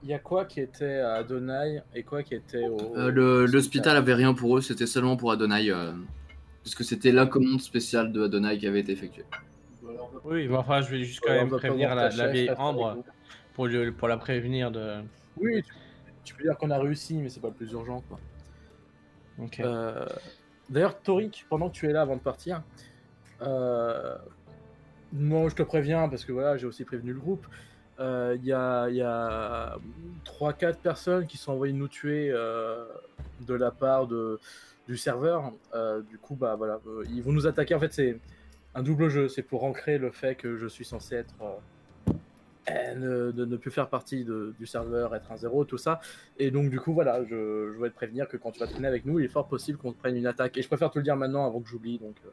il 0.03 0.09
y 0.11 0.15
a 0.15 0.19
quoi 0.19 0.45
qui 0.45 0.61
était 0.61 0.99
à 1.01 1.15
Adonai 1.15 1.83
et 1.95 2.03
quoi 2.05 2.23
qui 2.23 2.35
était 2.35 2.67
au. 2.69 2.97
Euh, 2.97 3.11
le- 3.11 3.47
L'hôpital 3.47 3.97
avait 3.97 4.15
rien 4.15 4.35
pour 4.35 4.57
eux, 4.57 4.61
c'était 4.61 4.87
seulement 4.87 5.17
pour 5.17 5.31
Adonai. 5.33 5.71
euh, 5.71 5.93
puisque 6.63 6.85
c'était 6.85 7.13
la 7.13 7.27
commande 7.27 7.61
spéciale 7.61 8.13
de 8.13 8.25
Adonai 8.25 8.59
qui 8.59 8.67
avait 8.67 8.81
été 8.81 8.93
effectuée. 8.93 9.25
Oui, 10.25 10.49
mais 10.49 10.57
enfin, 10.57 10.81
je 10.83 10.91
vais 10.91 11.05
juste 11.05 11.21
quand 11.21 11.33
même 11.33 11.49
prévenir 11.59 11.95
la, 11.95 12.09
la 12.17 12.29
vieille 12.33 12.51
Ambre 12.59 12.97
pour, 13.55 13.67
le- 13.67 13.93
pour 13.93 14.09
la 14.09 14.17
prévenir 14.17 14.71
de. 14.71 15.03
Oui, 15.37 15.63
tu, 15.63 15.73
tu 16.25 16.35
peux 16.35 16.43
dire 16.45 16.57
qu'on 16.59 16.71
a 16.71 16.79
réussi, 16.79 17.15
mais 17.15 17.29
c'est 17.29 17.41
pas 17.41 17.49
le 17.49 17.55
plus 17.55 17.71
urgent. 17.73 18.03
Quoi. 18.09 18.19
Euh, 19.61 20.07
D'ailleurs, 20.69 21.01
Torik, 21.01 21.47
pendant 21.49 21.69
que 21.69 21.75
tu 21.75 21.89
es 21.89 21.93
là 21.93 22.03
avant 22.03 22.17
de 22.17 22.21
partir, 22.21 22.63
euh, 23.43 24.17
moi 25.13 25.49
je 25.49 25.55
te 25.55 25.63
préviens 25.63 26.09
parce 26.09 26.25
que 26.25 26.33
voilà, 26.33 26.57
j'ai 26.57 26.67
aussi 26.67 26.85
prévenu 26.85 27.13
le 27.13 27.21
groupe. 27.21 27.47
euh, 28.01 28.35
il 28.39 28.45
y 28.45 28.53
a, 28.53 28.89
y 28.91 29.01
a 29.03 29.77
3-4 30.25 30.77
personnes 30.79 31.27
qui 31.27 31.37
sont 31.37 31.53
envoyées 31.53 31.73
nous 31.73 31.87
tuer 31.89 32.31
euh, 32.33 32.85
de 33.47 33.55
la 33.55 33.71
part 33.71 34.07
de, 34.07 34.41
du 34.89 34.97
serveur. 34.97 35.53
Du 36.11 36.19
coup, 36.19 36.35
bah 36.35 36.57
voilà, 36.57 36.81
ils 37.11 37.23
vont 37.23 37.33
nous 37.33 37.47
attaquer. 37.47 37.75
En 37.75 37.81
fait, 37.81 37.93
c'est 37.93 38.19
un 38.77 38.83
double 38.83 39.09
jeu. 39.09 39.29
C'est 39.29 39.43
pour 39.43 39.65
ancrer 39.65 39.99
le 39.99 40.11
fait 40.13 40.35
que 40.37 40.57
je 40.57 40.67
suis 40.69 40.85
censé 40.85 41.17
être. 41.17 41.35
euh, 41.43 42.15
ne, 42.97 43.31
de 43.31 43.45
ne 43.45 43.57
plus 43.57 43.71
faire 43.71 43.89
partie 43.89 44.25
de- 44.25 44.53
du 44.59 44.67
serveur, 44.67 45.15
être 45.15 45.31
un 45.31 45.37
zéro, 45.37 45.65
tout 45.65 45.79
ça. 45.79 46.01
Et 46.39 46.51
donc, 46.51 46.69
du 46.69 46.81
coup, 46.81 46.93
voilà, 46.95 47.23
je, 47.25 47.71
je 47.71 47.77
voulais 47.77 47.91
te 47.91 47.95
prévenir 47.95 48.27
que 48.29 48.37
quand 48.37 48.51
tu 48.51 48.59
vas 48.59 48.67
traîner 48.67 48.89
avec 48.89 49.05
nous, 49.05 49.21
il 49.21 49.25
est 49.25 49.29
fort 49.29 49.47
possible 49.47 49.79
qu'on 49.79 49.93
te 49.93 49.99
prenne 49.99 50.17
une 50.17 50.27
attaque. 50.27 50.57
Et 50.59 50.63
je 50.63 50.67
préfère 50.67 50.91
te 50.91 50.99
le 50.99 51.05
dire 51.05 51.15
maintenant 51.17 51.47
avant 51.47 51.61
que 51.61 51.69
j'oublie. 51.69 51.99
Donc, 51.99 52.17
euh, 52.25 52.31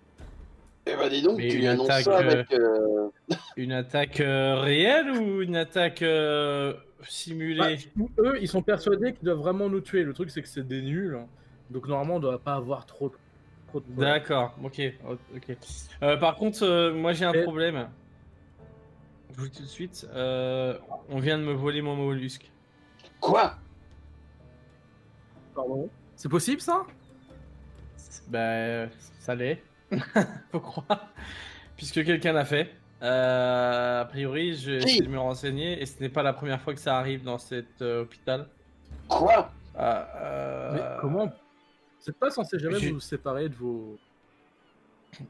Eh 0.87 0.95
bah 0.95 1.07
dis 1.07 1.21
donc, 1.21 1.37
Mais 1.37 1.49
tu 1.49 1.55
une 1.57 1.61
lui 1.61 1.67
annonces 1.67 1.87
attaque, 1.89 2.03
ça 2.05 2.17
euh, 2.19 2.31
avec... 2.31 2.51
euh, 2.53 3.09
Une 3.57 3.71
attaque 3.73 4.19
euh, 4.21 4.55
réelle 4.55 5.11
ou 5.11 5.41
une 5.43 5.55
attaque 5.55 6.01
euh, 6.01 6.73
Bah, 6.73 7.05
simulée 7.07 7.77
eux, 8.17 8.37
ils 8.41 8.47
sont 8.47 8.63
persuadés 8.63 9.13
qu'ils 9.13 9.25
doivent 9.25 9.37
vraiment 9.37 9.69
nous 9.69 9.81
tuer. 9.81 10.01
Le 10.03 10.13
truc, 10.13 10.31
c'est 10.31 10.41
que 10.41 10.47
c'est 10.47 10.67
des 10.67 10.81
nuls. 10.81 11.15
hein. 11.15 11.27
Donc, 11.69 11.87
normalement, 11.87 12.15
on 12.15 12.19
doit 12.19 12.39
pas 12.39 12.55
avoir 12.55 12.87
trop, 12.87 13.09
de- 13.09 13.15
trop 13.73 13.79
de 13.79 13.85
problèmes. 13.85 14.13
D'accord, 14.13 14.55
ok. 14.63 14.81
ok. 15.35 15.57
Euh, 16.03 16.17
par 16.17 16.35
contre, 16.35 16.63
euh, 16.63 16.93
moi 16.93 17.13
j'ai 17.13 17.25
un 17.25 17.33
Et- 17.33 17.43
problème. 17.43 17.89
Je 19.35 19.39
vous 19.41 19.47
dis 19.47 19.57
tout 19.57 19.63
de 19.63 19.67
suite. 19.67 20.07
euh, 20.13 20.77
on 21.09 21.19
vient 21.19 21.39
de 21.39 21.43
me 21.43 21.53
voler 21.53 21.81
mon 21.81 21.95
mollusque. 21.95 22.51
Quoi? 23.19 23.55
Pardon? 25.55 25.89
C'est 26.15 26.29
possible, 26.29 26.61
ça? 26.61 26.83
Bah, 28.27 28.87
ça 29.19 29.33
l'est. 29.35 29.61
Faut 30.51 30.59
croire. 30.59 31.07
Puisque 31.75 32.03
quelqu'un 32.05 32.33
l'a 32.33 32.45
fait. 32.45 32.69
Euh, 33.01 34.01
a 34.01 34.05
priori, 34.05 34.55
je 34.55 34.71
vais 34.71 34.99
de 35.01 35.09
me 35.09 35.19
renseigner 35.19 35.81
et 35.81 35.85
ce 35.85 35.99
n'est 36.01 36.09
pas 36.09 36.23
la 36.23 36.31
première 36.33 36.61
fois 36.61 36.73
que 36.73 36.79
ça 36.79 36.97
arrive 36.97 37.23
dans 37.23 37.37
cet 37.39 37.81
euh, 37.81 38.03
hôpital. 38.03 38.47
Quoi? 39.09 39.51
Ah, 39.75 40.07
euh, 40.17 40.71
Mais 40.73 41.01
comment 41.01 41.31
C'est 42.03 42.17
pas 42.19 42.29
censé 42.29 42.59
jamais 42.59 42.79
vous 42.79 42.99
séparer 42.99 43.49
de 43.49 43.55
vos. 43.55 43.97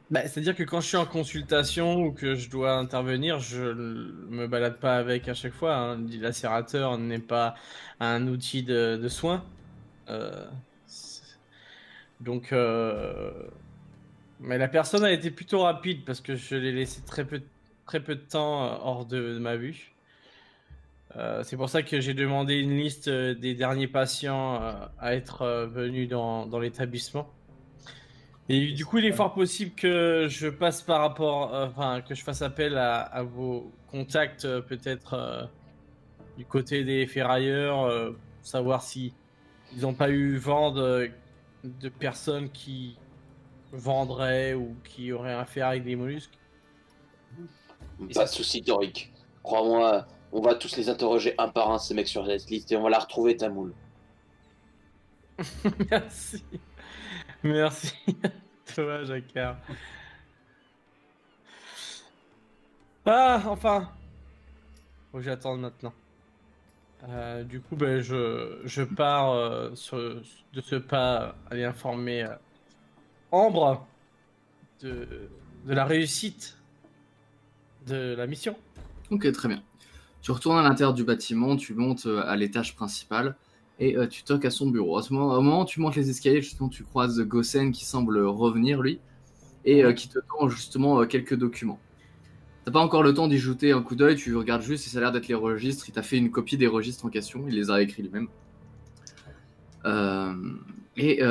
Bah, 0.09 0.21
C'est-à-dire 0.27 0.55
que 0.55 0.63
quand 0.63 0.79
je 0.81 0.87
suis 0.87 0.97
en 0.97 1.05
consultation 1.05 1.95
ou 2.03 2.13
que 2.13 2.35
je 2.35 2.49
dois 2.49 2.73
intervenir, 2.77 3.39
je 3.39 3.61
me 3.73 4.47
balade 4.47 4.79
pas 4.79 4.95
avec 4.97 5.27
à 5.27 5.33
chaque 5.33 5.53
fois. 5.53 5.75
hein. 5.75 5.97
Le 5.97 6.19
lacérateur 6.21 6.97
n'est 6.97 7.19
pas 7.19 7.55
un 7.99 8.27
outil 8.27 8.63
de, 8.63 8.97
de 9.01 9.07
soin. 9.09 9.43
Euh, 10.09 10.47
donc, 12.19 12.51
euh, 12.53 13.49
mais 14.39 14.57
la 14.57 14.67
personne 14.67 15.03
a 15.05 15.11
été 15.11 15.31
plutôt 15.31 15.61
rapide 15.61 16.05
parce 16.05 16.21
que 16.21 16.35
je 16.35 16.55
l'ai 16.55 16.71
laissé 16.73 17.03
très 17.05 17.25
peu, 17.25 17.41
très 17.85 18.03
peu 18.03 18.15
de 18.15 18.21
temps 18.21 18.65
euh, 18.65 18.77
hors 18.81 19.05
de, 19.05 19.35
de 19.35 19.39
ma 19.39 19.57
vue. 19.57 19.92
Euh, 21.15 21.43
c'est 21.43 21.57
pour 21.57 21.69
ça 21.69 21.83
que 21.83 21.99
j'ai 22.01 22.13
demandé 22.13 22.55
une 22.55 22.75
liste 22.75 23.07
euh, 23.07 23.35
des 23.35 23.53
derniers 23.53 23.87
patients 23.87 24.61
euh, 24.61 24.73
à 24.99 25.13
être 25.13 25.43
euh, 25.43 25.67
venus 25.67 26.09
dans, 26.09 26.47
dans 26.47 26.59
l'établissement. 26.59 27.29
Et 28.49 28.71
du 28.71 28.83
coup, 28.85 28.97
il 28.97 29.05
est 29.05 29.11
fort 29.13 29.33
possible 29.33 29.71
que 29.75 30.27
je 30.27 30.47
passe 30.47 30.81
par 30.81 31.01
rapport, 31.01 31.53
euh, 31.53 31.67
enfin, 31.67 32.01
que 32.01 32.15
je 32.15 32.23
fasse 32.23 32.41
appel 32.41 32.77
à, 32.77 33.01
à 33.01 33.23
vos 33.23 33.71
contacts, 33.91 34.45
euh, 34.45 34.59
peut-être 34.59 35.13
euh, 35.13 35.43
du 36.37 36.45
côté 36.45 36.83
des 36.83 37.05
ferrailleurs, 37.05 37.83
euh, 37.83 38.11
savoir 38.41 38.81
si 38.81 39.13
ils 39.75 39.81
n'ont 39.81 39.93
pas 39.93 40.09
eu 40.09 40.35
vent 40.37 40.71
de, 40.71 41.11
de 41.63 41.89
personnes 41.89 42.49
qui 42.49 42.97
vendraient 43.71 44.55
ou 44.55 44.75
qui 44.83 45.11
auraient 45.11 45.33
affaire 45.33 45.67
avec 45.67 45.83
des 45.83 45.95
mollusques. 45.95 46.37
Pas 48.13 48.25
de 48.25 48.29
soucis, 48.29 48.61
Doric. 48.61 49.11
Crois-moi, 49.41 50.05
on 50.33 50.41
va 50.41 50.55
tous 50.55 50.75
les 50.77 50.89
interroger 50.89 51.35
un 51.37 51.47
par 51.47 51.71
un, 51.71 51.77
ces 51.79 51.93
mecs 51.93 52.07
sur 52.07 52.25
cette 52.25 52.49
liste, 52.49 52.71
et 52.71 52.75
on 52.75 52.83
va 52.83 52.89
la 52.89 52.99
retrouver, 52.99 53.37
ta 53.37 53.49
moule. 53.49 53.73
Merci. 55.91 56.43
Merci. 57.43 57.93
Toi, 58.75 59.03
Jacquard. 59.03 59.57
Ah, 63.05 63.41
enfin. 63.47 63.89
Faut 65.11 65.17
que 65.17 65.23
j'attende 65.23 65.61
maintenant. 65.61 65.93
Euh, 67.09 67.43
du 67.43 67.59
coup, 67.59 67.75
ben, 67.75 67.99
je, 68.01 68.61
je 68.63 68.81
pars 68.81 69.31
euh, 69.31 69.75
sur- 69.75 69.97
de 70.53 70.61
ce 70.61 70.75
pas 70.75 71.35
aller 71.51 71.65
informer 71.65 72.23
euh, 72.23 72.35
Ambre 73.31 73.85
de, 74.81 75.29
de 75.65 75.73
la 75.73 75.85
réussite 75.85 76.57
de 77.87 78.15
la 78.15 78.25
mission. 78.27 78.55
Ok, 79.11 79.29
très 79.33 79.49
bien. 79.49 79.61
Tu 80.23 80.31
retournes 80.31 80.57
à 80.57 80.63
l'intérieur 80.63 80.95
du 80.95 81.03
bâtiment, 81.03 81.55
tu 81.55 81.75
montes 81.75 82.07
euh, 82.07 82.23
à 82.25 82.35
l'étage 82.35 82.75
principal 82.75 83.35
et 83.79 83.97
euh, 83.97 84.07
tu 84.07 84.23
toques 84.23 84.45
à 84.45 84.49
son 84.49 84.69
bureau. 84.69 84.97
À 84.97 85.03
ce 85.03 85.13
moment, 85.13 85.33
au 85.33 85.41
moment 85.41 85.61
où 85.61 85.65
tu 85.65 85.79
montes 85.79 85.95
les 85.95 86.09
escaliers, 86.09 86.41
justement, 86.41 86.69
tu 86.69 86.83
croises 86.83 87.19
Gossen 87.21 87.71
qui 87.71 87.85
semble 87.85 88.19
revenir, 88.19 88.81
lui, 88.81 88.99
et 89.65 89.83
euh, 89.83 89.93
qui 89.93 90.09
te 90.09 90.19
tend 90.19 90.47
justement 90.49 91.01
euh, 91.01 91.05
quelques 91.05 91.35
documents. 91.35 91.79
T'as 92.65 92.71
pas 92.71 92.79
encore 92.79 93.03
le 93.03 93.13
temps 93.13 93.27
d'y 93.27 93.37
jeter 93.37 93.71
un 93.71 93.81
coup 93.81 93.95
d'œil, 93.95 94.15
tu 94.15 94.35
regardes 94.35 94.61
juste 94.61 94.87
et 94.87 94.89
ça 94.89 94.99
a 94.99 95.01
l'air 95.01 95.11
d'être 95.11 95.27
les 95.27 95.35
registres. 95.35 95.89
Il 95.89 95.91
t'a 95.91 96.03
fait 96.03 96.17
une 96.17 96.31
copie 96.31 96.57
des 96.57 96.67
registres 96.67 97.05
en 97.05 97.09
question, 97.09 97.43
il 97.47 97.55
les 97.55 97.69
a 97.69 97.81
écrits 97.81 98.03
lui-même. 98.03 98.29
Et 100.95 101.21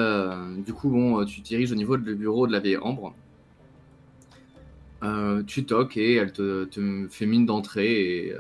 du 0.66 0.74
coup, 0.74 0.90
bon, 0.90 1.24
tu 1.24 1.40
diriges 1.40 1.72
au 1.72 1.74
niveau 1.74 1.96
du 1.96 2.14
bureau 2.14 2.46
de 2.46 2.52
la 2.52 2.60
vieille 2.60 2.76
Ambre. 2.76 3.14
Tu 5.46 5.64
toques 5.64 5.96
et 5.96 6.16
elle 6.16 6.34
te, 6.34 6.64
te 6.64 7.08
fait 7.08 7.24
mine 7.24 7.46
d'entrée 7.46 8.26
et 8.26 8.34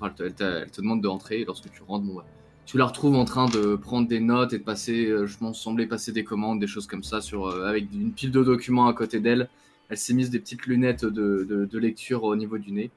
enfin, 0.00 0.08
elle, 0.10 0.14
te, 0.14 0.22
elle 0.24 0.34
te- 0.34 0.62
elle 0.64 0.70
te 0.70 0.80
demande 0.80 1.02
d'entrer 1.02 1.40
et 1.40 1.44
lorsque 1.44 1.70
tu 1.70 1.82
rentres, 1.82 2.04
bon, 2.06 2.14
bah, 2.16 2.24
tu 2.66 2.78
la 2.78 2.86
retrouves 2.86 3.16
en 3.16 3.24
train 3.24 3.48
de 3.48 3.74
prendre 3.76 4.06
des 4.08 4.20
notes 4.20 4.52
et 4.52 4.58
de 4.58 4.64
passer, 4.64 5.06
euh, 5.06 5.26
je 5.26 5.36
m'en 5.40 5.52
semblais 5.54 5.86
passer 5.86 6.12
des 6.12 6.24
commandes, 6.24 6.60
des 6.60 6.66
choses 6.68 6.86
comme 6.86 7.02
ça 7.02 7.20
sur 7.20 7.46
euh, 7.46 7.66
avec 7.68 7.92
une 7.92 8.12
pile 8.12 8.30
de 8.30 8.42
documents 8.44 8.86
à 8.88 8.94
côté 8.94 9.20
d'elle. 9.20 9.48
Elle 9.88 9.98
s'est 9.98 10.14
mise 10.14 10.30
des 10.30 10.38
petites 10.38 10.66
lunettes 10.66 11.04
de, 11.04 11.44
de- 11.48 11.64
de 11.64 11.78
lecture 11.78 12.24
au 12.24 12.36
niveau 12.36 12.58
du 12.58 12.70
nez. 12.72 12.90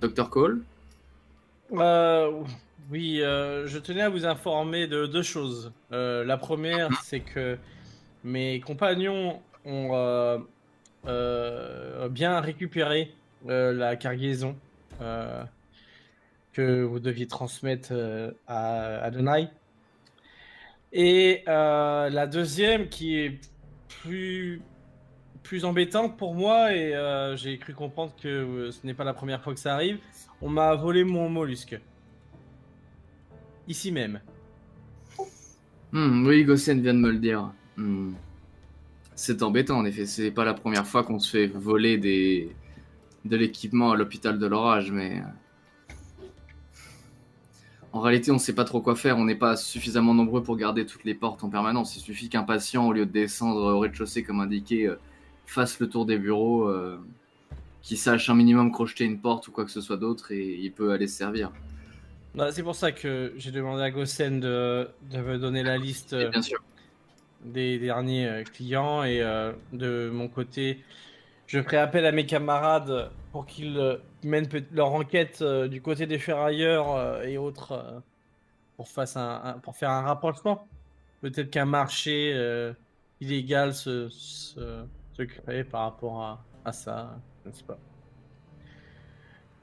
Dr 0.00 0.28
Cole, 0.30 0.64
Euh, 1.72 2.42
oui, 2.90 3.20
euh, 3.22 3.66
je 3.66 3.78
tenais 3.78 4.02
à 4.02 4.08
vous 4.10 4.26
informer 4.26 4.86
de 4.86 5.06
deux 5.06 5.22
choses. 5.22 5.72
Euh, 5.92 6.24
la 6.24 6.36
première, 6.36 6.92
c'est 7.02 7.20
que 7.20 7.58
mes 8.24 8.60
compagnons 8.60 9.42
ont 9.64 9.90
euh, 9.94 10.38
euh, 11.06 12.08
bien 12.08 12.40
récupéré 12.40 13.00
euh, 13.02 13.23
la 13.44 13.96
cargaison 13.96 14.56
euh, 15.00 15.44
que 16.52 16.82
vous 16.82 17.00
deviez 17.00 17.26
transmettre 17.26 17.88
euh, 17.92 18.30
à 18.46 19.02
Adonai. 19.02 19.48
Et 20.92 21.42
euh, 21.48 22.08
la 22.08 22.26
deuxième, 22.26 22.88
qui 22.88 23.16
est 23.18 23.40
plus, 24.02 24.62
plus 25.42 25.64
embêtante 25.64 26.16
pour 26.16 26.34
moi, 26.34 26.72
et 26.72 26.94
euh, 26.94 27.36
j'ai 27.36 27.58
cru 27.58 27.74
comprendre 27.74 28.14
que 28.22 28.28
euh, 28.28 28.70
ce 28.70 28.86
n'est 28.86 28.94
pas 28.94 29.02
la 29.02 29.14
première 29.14 29.42
fois 29.42 29.54
que 29.54 29.60
ça 29.60 29.74
arrive, 29.74 29.98
on 30.40 30.48
m'a 30.48 30.74
volé 30.76 31.02
mon 31.02 31.28
mollusque. 31.28 31.80
Ici 33.66 33.90
même. 33.90 34.20
Hmm, 35.90 36.26
oui, 36.26 36.44
Gossen 36.44 36.80
vient 36.80 36.94
de 36.94 36.98
me 37.00 37.10
le 37.10 37.18
dire. 37.18 37.50
Hmm. 37.76 38.12
C'est 39.16 39.42
embêtant, 39.42 39.78
en 39.78 39.84
effet. 39.84 40.06
C'est 40.06 40.30
pas 40.30 40.44
la 40.44 40.54
première 40.54 40.86
fois 40.86 41.02
qu'on 41.02 41.18
se 41.18 41.30
fait 41.30 41.46
voler 41.46 41.98
des... 41.98 42.54
de 43.24 43.36
l'équipement 43.36 43.92
à 43.92 43.96
l'hôpital 43.96 44.38
de 44.38 44.46
l'orage, 44.46 44.90
mais. 44.92 45.20
euh, 45.20 45.22
En 47.92 48.00
réalité, 48.00 48.32
on 48.32 48.38
sait 48.38 48.54
pas 48.54 48.64
trop 48.64 48.80
quoi 48.80 48.96
faire. 48.96 49.18
On 49.18 49.24
n'est 49.24 49.36
pas 49.36 49.56
suffisamment 49.56 50.14
nombreux 50.14 50.42
pour 50.42 50.56
garder 50.56 50.84
toutes 50.84 51.04
les 51.04 51.14
portes 51.14 51.44
en 51.44 51.48
permanence. 51.48 51.96
Il 51.96 52.00
suffit 52.00 52.28
qu'un 52.28 52.42
patient, 52.42 52.86
au 52.88 52.92
lieu 52.92 53.06
de 53.06 53.12
descendre 53.12 53.60
au 53.72 53.78
rez-de-chaussée 53.78 54.24
comme 54.24 54.40
indiqué, 54.40 54.86
euh, 54.88 54.96
fasse 55.46 55.78
le 55.78 55.88
tour 55.88 56.04
des 56.04 56.18
bureaux, 56.18 56.68
euh, 56.68 56.98
qu'il 57.82 57.98
sache 57.98 58.28
un 58.30 58.34
minimum 58.34 58.72
crocheter 58.72 59.04
une 59.04 59.20
porte 59.20 59.46
ou 59.48 59.52
quoi 59.52 59.64
que 59.64 59.70
ce 59.70 59.80
soit 59.80 59.96
d'autre, 59.96 60.32
et 60.32 60.54
il 60.60 60.72
peut 60.72 60.90
aller 60.92 61.06
se 61.06 61.16
servir. 61.18 61.52
Bah, 62.34 62.50
c'est 62.50 62.64
pour 62.64 62.74
ça 62.74 62.90
que 62.90 63.32
j'ai 63.36 63.52
demandé 63.52 63.82
à 63.82 63.90
Gossen 63.92 64.40
de, 64.40 64.88
de 65.12 65.18
me 65.18 65.38
donner 65.38 65.62
la 65.62 65.78
liste 65.78 66.14
euh, 66.14 66.30
bien 66.30 66.42
sûr. 66.42 66.58
des 67.44 67.78
derniers 67.78 68.42
clients 68.52 69.04
et 69.04 69.22
euh, 69.22 69.52
de 69.72 70.10
mon 70.12 70.26
côté, 70.28 70.80
je 71.46 71.60
ferai 71.62 71.76
appel 71.78 72.06
à 72.06 72.12
mes 72.12 72.26
camarades 72.26 73.10
pour 73.32 73.46
qu'ils 73.46 73.78
euh, 73.78 73.96
mènent 74.22 74.48
leur 74.72 74.92
enquête 74.92 75.40
euh, 75.42 75.68
du 75.68 75.82
côté 75.82 76.06
des 76.06 76.18
ferrailleurs 76.18 76.94
euh, 76.94 77.22
et 77.22 77.38
autres 77.38 78.02
pour, 78.76 78.88
faire 78.88 79.16
un 79.16 80.02
rapprochement. 80.02 80.66
Peut-être 81.20 81.50
qu'un 81.50 81.64
marché 81.64 82.34
illégal 83.20 83.72
se, 83.72 84.08
crée 85.16 85.64
par 85.64 85.82
rapport 85.82 86.44
à, 86.64 86.72
ça, 86.72 87.18
je 87.44 87.50
ne 87.50 87.54
sais 87.54 87.64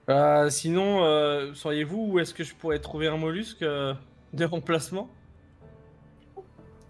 pas. 0.08 0.50
Sinon, 0.50 1.04
euh, 1.04 1.54
sauriez-vous 1.54 2.14
où 2.14 2.20
est-ce 2.20 2.34
que 2.34 2.44
je 2.44 2.56
pourrais 2.56 2.80
trouver 2.80 3.08
un 3.08 3.18
mollusque 3.18 3.64
de 3.64 4.46
remplacement? 4.46 5.10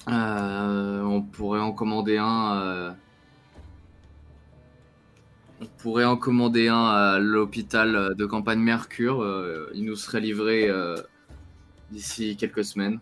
On 0.07 1.23
pourrait 1.31 1.59
en 1.59 1.73
commander 1.73 2.17
un. 2.17 2.95
On 5.61 5.67
pourrez 5.77 6.05
en 6.05 6.17
commander 6.17 6.69
un 6.69 6.85
à 6.85 7.19
l'hôpital 7.19 8.15
de 8.15 8.25
campagne 8.25 8.59
Mercure. 8.59 9.21
Euh, 9.21 9.69
il 9.75 9.85
nous 9.85 9.95
serait 9.95 10.19
livré 10.19 10.67
euh, 10.67 10.95
d'ici 11.91 12.35
quelques 12.35 12.65
semaines. 12.65 12.99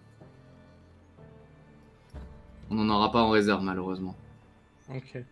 On 2.69 2.75
n'en 2.75 2.93
aura 2.93 3.13
pas 3.13 3.23
en 3.23 3.29
réserve, 3.29 3.63
malheureusement. 3.63 4.13
Ok. 4.93 5.23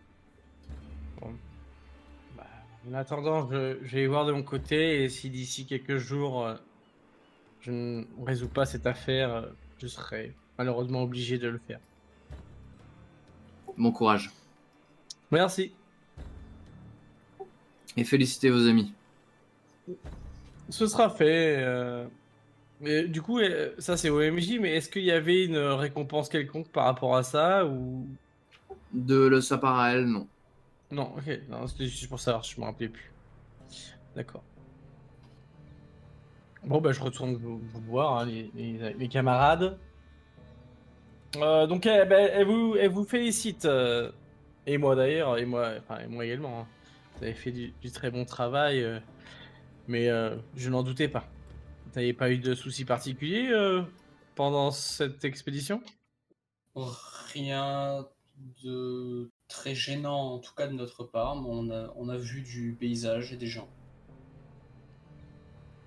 Bon. 1.20 1.34
Bah, 2.38 2.46
en 2.90 2.94
attendant, 2.94 3.50
je, 3.52 3.78
je 3.84 3.98
vais 3.98 4.08
voir 4.08 4.26
de 4.26 4.32
mon 4.32 4.44
côté 4.44 5.04
et 5.04 5.10
si 5.10 5.30
d'ici 5.30 5.66
quelques 5.66 5.98
jours 5.98 6.46
euh, 6.46 6.56
je 7.60 7.72
ne 7.72 8.06
résous 8.26 8.48
pas 8.48 8.66
cette 8.66 8.88
affaire, 8.88 9.50
je 9.80 9.88
serai 9.88 10.34
malheureusement 10.58 11.04
obligé 11.04 11.38
de 11.38 11.50
le 11.50 11.58
faire. 11.58 11.80
Bon 13.78 13.92
courage. 13.92 14.32
Merci. 15.30 15.74
Et 17.98 18.04
félicitez 18.04 18.50
vos 18.50 18.68
amis. 18.68 18.94
Ce 20.70 20.88
sera 20.88 21.10
fait. 21.10 21.58
euh, 21.60 22.06
mais 22.80 23.08
du 23.08 23.22
coup, 23.22 23.40
euh, 23.40 23.74
ça 23.80 23.98
c'est 23.98 24.10
OMJ, 24.10 24.60
mais 24.60 24.76
est-ce 24.76 24.90
qu'il 24.90 25.04
y 25.04 25.12
avait 25.12 25.46
une 25.46 25.58
récompense 25.58 26.30
quelconque 26.30 26.70
par 26.70 26.86
rapport 26.86 27.16
à 27.16 27.24
ça 27.24 27.66
ou? 27.66 28.06
De 28.94 29.28
le 29.28 29.42
sapin 29.42 29.78
à 29.80 29.90
elle, 29.92 30.06
non. 30.06 30.28
non 30.92 31.14
Ok, 31.18 31.40
non, 31.50 31.68
c'était 31.68 31.86
juste 31.88 32.08
pour 32.08 32.20
savoir, 32.20 32.44
je 32.44 32.60
me 32.60 32.66
rappelais 32.66 32.90
plus. 32.90 33.12
D'accord. 34.16 34.44
Bon 36.66 36.82
bah 36.82 36.92
je 36.92 37.00
retourne 37.02 37.36
vous, 37.36 37.60
vous 37.60 37.82
voir 37.82 38.18
hein, 38.20 38.26
les, 38.26 38.52
les- 38.56 38.94
les 38.94 39.08
camarades. 39.08 39.78
Euh, 41.38 41.68
donc 41.68 41.86
elle, 41.86 42.08
bah, 42.10 42.20
elle 42.20 42.48
vous, 42.48 42.76
elle 42.78 42.90
vous 42.90 43.04
félicite 43.06 43.66
euh, 43.66 44.12
et 44.66 44.78
moi 44.78 44.96
d'ailleurs 44.96 45.38
et 45.38 45.46
moi, 45.46 45.72
enfin 45.80 46.00
et 46.04 46.08
moi 46.08 46.26
également. 46.26 46.62
hein. 46.62 46.68
Vous 47.18 47.24
avez 47.24 47.34
fait 47.34 47.52
du, 47.52 47.74
du 47.82 47.92
très 47.92 48.12
bon 48.12 48.26
travail, 48.26 48.84
euh, 48.84 49.00
mais 49.88 50.10
euh, 50.10 50.36
je 50.56 50.70
n'en 50.70 50.84
doutais 50.84 51.08
pas. 51.08 51.28
Vous 51.86 51.92
n'avez 51.96 52.14
pas 52.14 52.30
eu 52.32 52.38
de 52.38 52.54
soucis 52.54 52.86
particuliers 52.86 53.50
euh, 53.52 53.82
pendant 54.36 54.72
cette 54.72 55.26
expédition? 55.26 55.82
Rien 57.34 58.06
de 58.64 59.32
très 59.48 59.74
gênant, 59.74 60.34
en 60.36 60.40
tout 60.40 60.54
cas 60.56 60.68
de 60.68 60.74
notre 60.74 61.04
part, 61.04 61.36
mais 61.42 61.50
on 61.50 61.72
a, 61.72 61.92
on 61.96 62.08
a 62.10 62.18
vu 62.18 62.42
du 62.42 62.76
paysage 62.80 63.34
et 63.34 63.38
des 63.38 63.48
gens. 63.48 63.68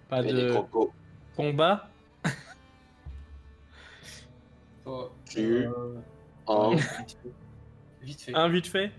Pas 0.08 0.24
Et 0.24 0.32
de 0.32 0.52
combat? 1.36 1.88
Pas- 4.84 5.10
Tu- 5.28 5.66
euh, 5.66 5.94
Hein. 6.48 6.74
vite 6.74 7.16
fait. 7.22 7.32
Vite 8.02 8.20
fait. 8.22 8.34
Un 8.34 8.48
vite 8.48 8.66
fait? 8.66 8.90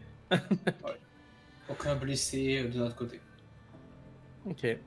Aucun 1.72 1.96
blessé 1.96 2.60
euh, 2.60 2.68
de 2.70 2.78
notre 2.80 2.96
côté. 2.96 3.20
Ok. 4.46 4.78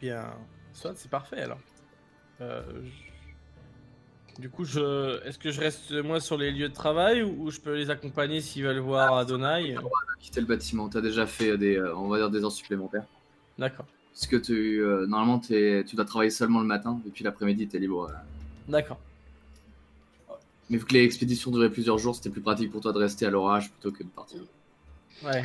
Bien. 0.00 0.24
Soit 0.72 0.92
c'est 0.96 1.10
parfait 1.10 1.40
alors. 1.42 1.58
Euh, 2.40 2.62
je- 2.84 4.40
Du 4.40 4.50
coup, 4.50 4.64
je... 4.66 5.24
est-ce 5.24 5.38
que 5.38 5.50
je 5.50 5.60
reste 5.60 5.92
moi 5.92 6.20
sur 6.20 6.36
les 6.36 6.50
lieux 6.50 6.68
de 6.68 6.74
travail 6.74 7.22
ou, 7.22 7.44
ou 7.44 7.50
je 7.50 7.58
peux 7.60 7.74
les 7.74 7.88
accompagner 7.88 8.40
s'ils 8.42 8.64
veulent 8.64 8.78
voir 8.78 9.16
Adonai 9.16 9.74
Quitter 10.20 10.40
le 10.42 10.46
bâtiment. 10.46 10.88
T'as 10.90 11.00
déjà 11.00 11.26
fait 11.26 11.56
des, 11.56 11.76
euh, 11.76 11.96
on 11.96 12.08
va 12.08 12.18
dire, 12.18 12.30
des 12.30 12.44
heures 12.44 12.52
supplémentaires. 12.52 13.06
D'accord. 13.58 13.86
Parce 14.12 14.26
que 14.26 14.36
tu, 14.36 14.80
euh, 14.82 15.06
normalement, 15.06 15.38
tu 15.38 15.84
dois 15.94 16.04
travailler 16.04 16.30
seulement 16.30 16.60
le 16.60 16.66
matin, 16.66 17.00
et 17.06 17.10
puis 17.10 17.24
l'après-midi, 17.24 17.68
t'es 17.68 17.78
libre. 17.78 18.10
euh. 18.10 18.70
D'accord. 18.70 18.98
Mais 20.68 20.78
vu 20.78 20.84
que 20.84 20.92
les 20.94 21.04
expéditions 21.04 21.50
duraient 21.50 21.70
plusieurs 21.70 21.96
jours, 21.98 22.14
c'était 22.16 22.28
plus 22.30 22.40
pratique 22.40 22.72
pour 22.72 22.80
toi 22.80 22.92
de 22.92 22.98
rester 22.98 23.24
à 23.24 23.30
l'orage 23.30 23.70
plutôt 23.70 23.92
que 23.92 24.02
de 24.02 24.08
partir. 24.08 24.40
Ouais. 25.24 25.42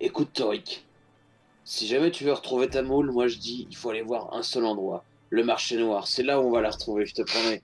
Écoute, 0.00 0.32
Torik, 0.32 0.84
si 1.64 1.86
jamais 1.86 2.10
tu 2.10 2.24
veux 2.24 2.32
retrouver 2.32 2.68
ta 2.68 2.82
moule, 2.82 3.10
moi 3.10 3.28
je 3.28 3.38
dis, 3.38 3.66
il 3.70 3.76
faut 3.76 3.90
aller 3.90 4.02
voir 4.02 4.34
un 4.34 4.42
seul 4.42 4.64
endroit, 4.64 5.04
le 5.30 5.44
marché 5.44 5.76
noir. 5.76 6.06
C'est 6.06 6.22
là 6.22 6.40
où 6.40 6.44
on 6.44 6.50
va 6.50 6.60
la 6.60 6.70
retrouver, 6.70 7.06
je 7.06 7.14
te 7.14 7.22
promets. 7.22 7.62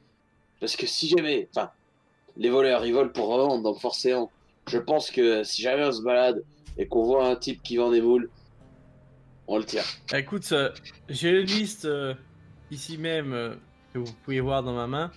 Parce 0.60 0.76
que 0.76 0.86
si 0.86 1.08
jamais, 1.08 1.48
enfin, 1.54 1.70
les 2.36 2.50
voleurs, 2.50 2.84
ils 2.86 2.92
volent 2.92 3.10
pour 3.10 3.28
revendre, 3.28 3.62
donc 3.62 3.80
forcément, 3.80 4.30
je 4.68 4.78
pense 4.78 5.10
que 5.10 5.44
si 5.44 5.62
jamais 5.62 5.84
on 5.84 5.92
se 5.92 6.02
balade 6.02 6.42
et 6.78 6.86
qu'on 6.86 7.02
voit 7.02 7.26
un 7.26 7.36
type 7.36 7.62
qui 7.62 7.76
vend 7.76 7.90
des 7.90 8.00
moules, 8.00 8.30
on 9.46 9.58
le 9.58 9.64
tire. 9.64 9.84
Bah, 10.10 10.18
écoute, 10.18 10.48
euh, 10.52 10.70
j'ai 11.08 11.40
une 11.40 11.46
liste 11.46 11.84
euh, 11.84 12.14
ici 12.70 12.96
même 12.96 13.32
euh, 13.32 13.54
que 13.92 13.98
vous 13.98 14.12
pouvez 14.24 14.40
voir 14.40 14.62
dans 14.62 14.72
ma 14.72 14.86
main 14.86 15.10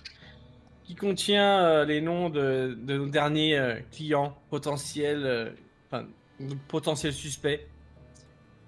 qui 0.86 0.94
contient 0.94 1.64
euh, 1.64 1.84
les 1.84 2.00
noms 2.00 2.30
de, 2.30 2.78
de 2.80 2.96
nos 2.96 3.08
derniers 3.08 3.58
euh, 3.58 3.74
clients 3.90 4.38
potentiels, 4.50 5.26
euh, 5.26 5.50
enfin, 5.86 6.06
potentiels 6.68 7.12
suspects. 7.12 7.66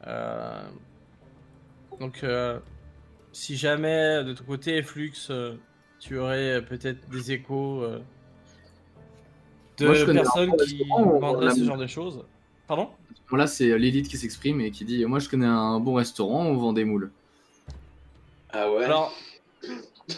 Euh, 0.06 0.62
donc, 2.00 2.20
euh, 2.24 2.58
si 3.32 3.56
jamais 3.56 4.24
de 4.24 4.32
ton 4.32 4.44
côté, 4.44 4.82
Flux, 4.82 5.12
euh, 5.30 5.54
tu 6.00 6.18
aurais 6.18 6.56
euh, 6.56 6.60
peut-être 6.60 7.08
des 7.08 7.32
échos 7.32 7.82
euh, 7.82 8.00
de 9.78 9.86
Moi, 9.86 10.12
personnes 10.12 10.56
qui 10.56 10.84
l'a 11.40 11.54
ce 11.54 11.64
genre 11.64 11.76
de 11.76 11.86
choses. 11.86 12.24
Pardon? 12.66 12.90
Là, 13.30 13.46
c'est 13.46 13.78
Lilith 13.78 14.08
qui 14.08 14.16
s'exprime 14.16 14.60
et 14.60 14.70
qui 14.72 14.84
dit 14.84 15.04
Moi, 15.04 15.20
je 15.20 15.28
connais 15.28 15.46
un 15.46 15.78
bon 15.78 15.94
restaurant, 15.94 16.46
on 16.46 16.56
vend 16.56 16.72
des 16.72 16.84
moules. 16.84 17.12
Ah 18.50 18.70
ouais? 18.72 18.84
Alors, 18.84 19.14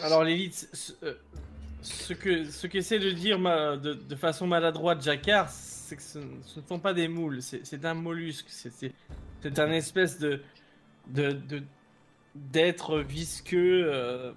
alors 0.03 0.25
l'élite, 0.25 0.71
ce, 1.83 2.13
que 2.13 2.45
ce 2.45 2.67
qu'essaie 2.67 2.99
de 2.99 3.11
dire 3.11 3.39
de, 3.39 3.95
de 3.95 4.17
façon 4.17 4.47
maladroite 4.47 5.03
Jacquard, 5.03 5.49
c'est 5.51 5.97
que 5.97 6.03
ce, 6.03 6.19
ne 6.19 6.63
sont 6.69 6.79
pas 6.79 6.93
des 6.95 7.09
moules, 7.09 7.43
c'est 7.43 7.85
un 7.85 7.95
mollusque, 7.95 8.47
c'est 8.51 9.59
un 9.59 9.71
espèce 9.71 10.19
de 10.19 10.43
de 11.09 11.33
de- 11.33 11.63
d'être 12.35 12.99
visqueux. 13.01 13.91
euh, 13.93 14.33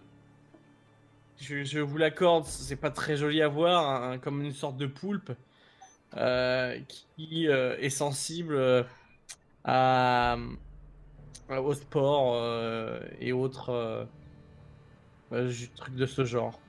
je, 1.39 1.63
je 1.63 1.79
vous 1.79 1.97
l'accorde, 1.97 2.45
c'est 2.45 2.75
pas 2.75 2.91
très 2.91 3.17
joli 3.17 3.41
à 3.41 3.47
voir, 3.47 4.03
hein, 4.03 4.17
comme 4.19 4.41
une 4.41 4.53
sorte 4.53 4.77
de 4.77 4.87
poulpe 4.87 5.31
euh, 6.17 6.79
qui 7.15 7.47
euh, 7.47 7.77
est 7.79 7.89
sensible 7.89 8.85
à 9.65 10.37
au 11.49 11.73
sport 11.73 12.35
et 13.19 13.31
autres 13.33 14.07
trucs 15.75 15.95
de 15.95 16.05
ce 16.05 16.23
genre. 16.25 16.59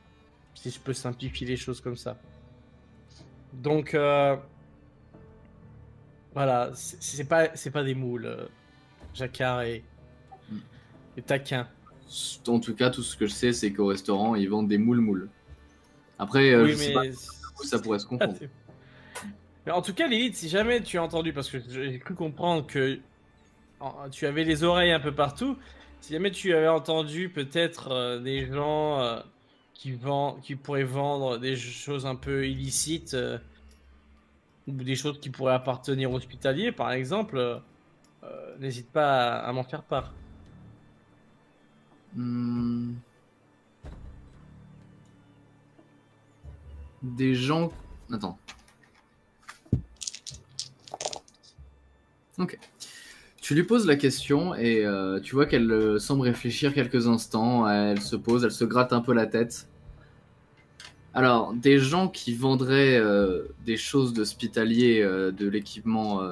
Si 0.54 0.70
je 0.70 0.78
peux 0.80 0.92
simplifier 0.94 1.46
les 1.46 1.56
choses 1.56 1.80
comme 1.80 1.96
ça. 1.96 2.16
Donc 3.52 3.94
euh, 3.94 4.36
voilà, 6.34 6.70
c'est 6.74 7.28
pas 7.28 7.54
c'est 7.54 7.70
pas 7.70 7.84
des 7.84 7.94
moules. 7.94 8.26
euh, 8.26 8.46
Jacquard 9.14 9.62
et, 9.62 9.84
Mm. 10.50 10.58
et 11.16 11.22
taquin. 11.22 11.68
En 12.48 12.60
tout 12.60 12.74
cas, 12.74 12.90
tout 12.90 13.02
ce 13.02 13.16
que 13.16 13.26
je 13.26 13.32
sais, 13.32 13.52
c'est 13.52 13.72
qu'au 13.72 13.86
restaurant, 13.86 14.34
ils 14.34 14.48
vendent 14.48 14.68
des 14.68 14.76
moules-moules. 14.78 15.28
Après, 16.18 16.50
euh, 16.52 16.64
oui, 16.64 16.72
je 16.72 16.76
sais 16.76 16.92
pas 16.92 17.02
mais 17.02 17.10
où 17.60 17.64
ça 17.64 17.78
pourrait 17.78 17.98
se 17.98 18.06
confondre. 18.06 18.34
Mais 19.64 19.72
en 19.72 19.80
tout 19.80 19.94
cas, 19.94 20.06
Lilith, 20.06 20.36
si 20.36 20.48
jamais 20.50 20.82
tu 20.82 20.98
as 20.98 21.02
entendu, 21.02 21.32
parce 21.32 21.48
que 21.48 21.58
j'ai 21.68 21.98
cru 21.98 22.14
comprendre 22.14 22.66
que 22.66 22.98
tu 24.10 24.26
avais 24.26 24.44
les 24.44 24.64
oreilles 24.64 24.92
un 24.92 25.00
peu 25.00 25.14
partout, 25.14 25.56
si 26.00 26.12
jamais 26.12 26.30
tu 26.30 26.52
avais 26.52 26.68
entendu 26.68 27.30
peut-être 27.30 27.90
euh, 27.90 28.20
des 28.20 28.46
gens 28.46 29.00
euh, 29.00 29.20
qui, 29.74 29.92
vendent, 29.92 30.40
qui 30.40 30.56
pourraient 30.56 30.84
vendre 30.84 31.38
des 31.38 31.56
choses 31.56 32.06
un 32.06 32.16
peu 32.16 32.48
illicites, 32.48 33.14
euh, 33.14 33.38
ou 34.66 34.72
des 34.72 34.96
choses 34.96 35.20
qui 35.20 35.30
pourraient 35.30 35.54
appartenir 35.54 36.10
aux 36.10 36.16
hospitaliers, 36.16 36.72
par 36.72 36.92
exemple, 36.92 37.36
euh, 37.36 37.58
euh, 38.22 38.56
n'hésite 38.58 38.90
pas 38.90 39.34
à, 39.34 39.48
à 39.48 39.52
m'en 39.52 39.64
faire 39.64 39.82
part. 39.82 40.12
Hmm. 42.14 42.94
Des 47.02 47.34
gens. 47.34 47.70
Attends. 48.10 48.38
Ok. 52.38 52.58
Tu 53.44 53.54
lui 53.54 53.64
poses 53.64 53.86
la 53.86 53.96
question 53.96 54.54
et 54.54 54.86
euh, 54.86 55.20
tu 55.20 55.34
vois 55.34 55.44
qu'elle 55.44 55.70
euh, 55.70 55.98
semble 55.98 56.22
réfléchir 56.22 56.72
quelques 56.72 57.08
instants. 57.08 57.68
Elle 57.68 58.00
se 58.00 58.16
pose, 58.16 58.42
elle 58.42 58.50
se 58.50 58.64
gratte 58.64 58.94
un 58.94 59.02
peu 59.02 59.12
la 59.12 59.26
tête. 59.26 59.68
Alors, 61.12 61.52
des 61.52 61.78
gens 61.78 62.08
qui 62.08 62.34
vendraient 62.34 62.96
euh, 62.96 63.42
des 63.66 63.76
choses 63.76 64.14
d'hospitalier, 64.14 65.02
de 65.02 65.46
l'équipement, 65.46 66.22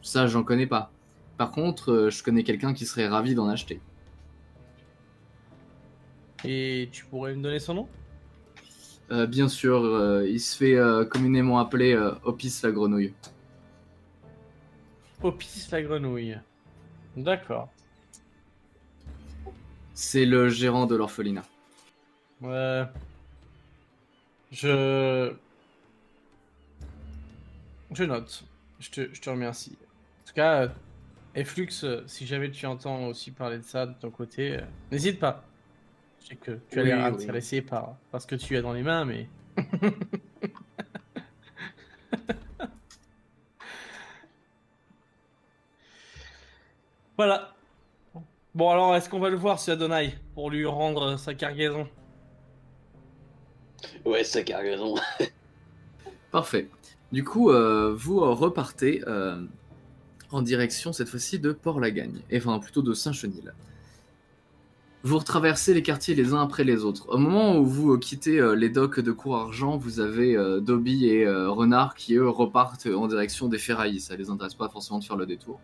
ça 0.00 0.26
j'en 0.26 0.44
connais 0.44 0.66
pas. 0.66 0.90
Par 1.36 1.50
contre, 1.50 2.08
je 2.10 2.22
connais 2.22 2.42
quelqu'un 2.42 2.72
qui 2.72 2.86
serait 2.86 3.06
ravi 3.06 3.34
d'en 3.34 3.46
acheter. 3.46 3.78
Et 6.42 6.88
tu 6.90 7.04
pourrais 7.04 7.34
me 7.34 7.42
donner 7.42 7.58
son 7.58 7.74
nom? 7.74 7.88
Bien 9.26 9.48
sûr, 9.48 10.24
il 10.24 10.40
se 10.40 10.56
fait 10.56 10.78
communément 11.10 11.58
appeler 11.58 11.94
Opis 12.24 12.60
la 12.62 12.70
grenouille. 12.70 13.12
Popis 15.20 15.68
la 15.72 15.82
grenouille. 15.82 16.38
D'accord. 17.16 17.68
C'est 19.94 20.24
le 20.24 20.48
gérant 20.48 20.86
de 20.86 20.94
l'orphelinat. 20.94 21.44
Euh, 22.44 22.84
je. 24.52 25.32
Je 27.92 28.04
note. 28.04 28.44
Je 28.78 28.90
te, 28.90 29.12
je 29.12 29.20
te 29.20 29.28
remercie. 29.30 29.76
En 29.80 30.28
tout 30.28 30.34
cas, 30.34 30.62
euh, 30.62 30.68
Eflux, 31.34 31.68
euh, 31.82 32.02
si 32.06 32.26
jamais 32.26 32.50
tu 32.50 32.64
entends 32.66 33.06
aussi 33.06 33.32
parler 33.32 33.58
de 33.58 33.64
ça 33.64 33.86
de 33.86 33.94
ton 33.94 34.10
côté, 34.10 34.58
euh, 34.58 34.60
n'hésite 34.92 35.18
pas. 35.18 35.42
Je 36.22 36.28
sais 36.28 36.36
que 36.36 36.58
tu 36.70 36.78
as 36.78 36.82
Oui, 36.82 36.88
l'air 36.88 36.98
oui. 36.98 37.04
intéressé 37.24 37.60
par, 37.62 37.96
par 38.12 38.22
ce 38.22 38.26
que 38.28 38.36
tu 38.36 38.56
as 38.56 38.62
dans 38.62 38.72
les 38.72 38.82
mains, 38.82 39.04
mais. 39.04 39.28
voilà. 47.18 47.54
Bon, 48.54 48.70
alors, 48.70 48.96
est-ce 48.96 49.10
qu'on 49.10 49.20
va 49.20 49.28
le 49.28 49.36
voir, 49.36 49.60
ce 49.60 49.72
Adonai, 49.72 50.14
pour 50.34 50.50
lui 50.50 50.64
rendre 50.64 51.18
sa 51.18 51.34
cargaison? 51.34 51.86
Ouais, 54.06 54.24
ça 54.24 54.42
cargaison. 54.42 54.94
Parfait. 56.30 56.70
Du 57.12 57.24
coup, 57.24 57.50
euh, 57.50 57.94
vous 57.94 58.20
euh, 58.20 58.32
repartez 58.32 59.02
euh, 59.06 59.44
en 60.30 60.40
direction 60.40 60.92
cette 60.94 61.08
fois-ci 61.08 61.38
de 61.38 61.52
Port-Lagagne, 61.52 62.20
et 62.30 62.38
enfin 62.38 62.58
plutôt 62.58 62.82
de 62.82 62.94
Saint-Chenil. 62.94 63.52
Vous 65.04 65.18
retraversez 65.18 65.74
les 65.74 65.82
quartiers 65.82 66.16
les 66.16 66.34
uns 66.34 66.42
après 66.42 66.64
les 66.64 66.84
autres. 66.84 67.08
Au 67.08 67.18
moment 67.18 67.56
où 67.56 67.64
vous 67.64 67.96
quittez 67.98 68.40
euh, 68.40 68.54
les 68.54 68.68
docks 68.68 68.98
de 68.98 69.12
Cour-Argent, 69.12 69.76
vous 69.76 70.00
avez 70.00 70.36
euh, 70.36 70.60
Dobby 70.60 71.06
et 71.06 71.24
euh, 71.24 71.50
Renard 71.50 71.94
qui 71.94 72.16
eux 72.16 72.28
repartent 72.28 72.86
en 72.86 73.06
direction 73.06 73.46
des 73.48 73.58
ferrailles. 73.58 74.00
Ça 74.00 74.16
les 74.16 74.28
intéresse 74.28 74.54
pas 74.54 74.68
forcément 74.68 74.98
de 74.98 75.04
faire 75.04 75.16
le 75.16 75.24
détour. 75.24 75.60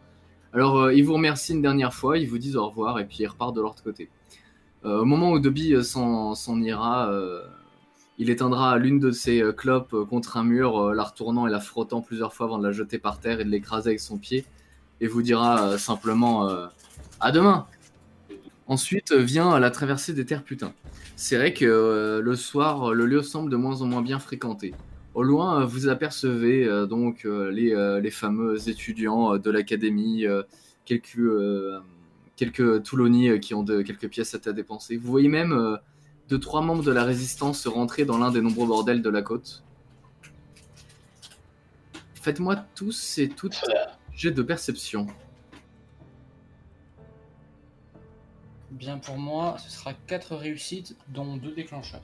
Alors 0.54 0.78
euh, 0.78 0.94
ils 0.94 1.04
vous 1.04 1.14
remercient 1.14 1.52
une 1.52 1.62
dernière 1.62 1.92
fois, 1.92 2.16
ils 2.16 2.28
vous 2.28 2.38
disent 2.38 2.56
au 2.56 2.68
revoir 2.68 3.00
et 3.00 3.04
puis 3.04 3.18
ils 3.20 3.26
repartent 3.26 3.56
de 3.56 3.60
l'autre 3.60 3.82
côté. 3.82 4.08
Euh, 4.84 5.00
au 5.00 5.04
moment 5.04 5.32
où 5.32 5.40
Dobby 5.40 5.74
euh, 5.74 5.82
s'en 5.82 6.62
ira, 6.62 7.12
il 8.18 8.30
éteindra 8.30 8.78
l'une 8.78 9.00
de 9.00 9.10
ses 9.10 9.42
clopes 9.56 9.96
contre 10.08 10.36
un 10.36 10.44
mur, 10.44 10.94
la 10.94 11.02
retournant 11.02 11.48
et 11.48 11.50
la 11.50 11.58
frottant 11.58 12.00
plusieurs 12.00 12.32
fois 12.32 12.46
avant 12.46 12.58
de 12.58 12.66
la 12.66 12.72
jeter 12.72 12.98
par 12.98 13.18
terre 13.18 13.40
et 13.40 13.44
de 13.44 13.50
l'écraser 13.50 13.90
avec 13.90 14.00
son 14.00 14.18
pied, 14.18 14.44
et 15.00 15.08
vous 15.08 15.22
dira 15.22 15.76
simplement 15.78 16.48
à 17.18 17.32
demain. 17.32 17.66
Ensuite 18.68 19.12
vient 19.12 19.58
la 19.58 19.72
traversée 19.72 20.12
des 20.12 20.24
terres 20.24 20.44
putains. 20.44 20.72
C'est 21.16 21.36
vrai 21.36 21.52
que 21.52 22.20
le 22.22 22.36
soir, 22.36 22.94
le 22.94 23.06
lieu 23.06 23.22
semble 23.22 23.50
de 23.50 23.56
moins 23.56 23.82
en 23.82 23.86
moins 23.86 24.02
bien 24.02 24.20
fréquenté. 24.20 24.74
Au 25.14 25.22
loin, 25.22 25.62
euh, 25.62 25.64
vous 25.64 25.88
apercevez 25.88 26.64
euh, 26.64 26.86
donc 26.86 27.24
euh, 27.24 27.50
les, 27.50 27.72
euh, 27.72 28.00
les 28.00 28.10
fameux 28.10 28.68
étudiants 28.68 29.34
euh, 29.34 29.38
de 29.38 29.50
l'académie, 29.50 30.26
euh, 30.26 30.42
quelques, 30.84 31.18
euh, 31.18 31.78
quelques 32.36 32.60
euh, 32.60 33.38
qui 33.38 33.54
ont 33.54 33.62
de, 33.62 33.82
quelques 33.82 34.08
pièces 34.08 34.34
à 34.34 34.52
dépenser. 34.52 34.96
Vous 34.96 35.08
voyez 35.10 35.28
même 35.28 35.52
euh, 35.52 35.76
deux, 36.28 36.40
trois 36.40 36.62
membres 36.62 36.82
de 36.82 36.90
la 36.90 37.04
résistance 37.04 37.66
rentrer 37.68 38.04
dans 38.04 38.18
l'un 38.18 38.32
des 38.32 38.40
nombreux 38.40 38.66
bordels 38.66 39.02
de 39.02 39.10
la 39.10 39.22
côte. 39.22 39.62
Faites-moi 42.14 42.56
tous 42.74 43.18
et 43.18 43.28
toutes 43.28 43.62
jet 44.14 44.32
de 44.32 44.42
perception. 44.42 45.06
Bien 48.72 48.98
pour 48.98 49.18
moi, 49.18 49.56
ce 49.58 49.70
sera 49.70 49.94
4 49.94 50.34
réussites, 50.34 50.96
dont 51.08 51.36
2 51.36 51.54
déclencheurs. 51.54 52.02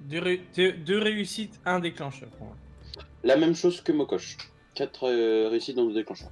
Deux, 0.00 0.18
ré- 0.20 0.42
deux- 0.56 0.72
deux 0.72 0.98
réussites, 0.98 1.58
un 1.64 1.80
déclencheur. 1.80 2.28
pour 2.30 2.46
moi. 2.48 2.56
La 3.24 3.36
même 3.36 3.54
chose 3.54 3.80
que 3.80 3.92
Mokosh. 3.92 4.36
4 4.74 5.48
réussites 5.50 5.76
dans 5.76 5.86
le 5.86 5.94
déclencheur. 5.94 6.28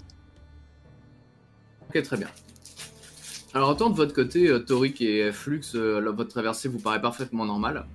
Ok, 1.89 2.03
très 2.03 2.17
bien. 2.17 2.29
Alors, 3.55 3.71
autant 3.71 3.91
de 3.91 3.97
votre 3.97 4.15
côté, 4.15 4.49
euh, 4.49 4.59
Toric 4.61 5.01
et 5.01 5.33
Flux, 5.33 5.63
euh, 5.75 6.01
la- 6.01 6.11
votre 6.11 6.31
traversée 6.31 6.69
vous 6.69 6.79
paraît 6.79 7.01
parfaitement 7.01 7.45
normale. 7.47 7.87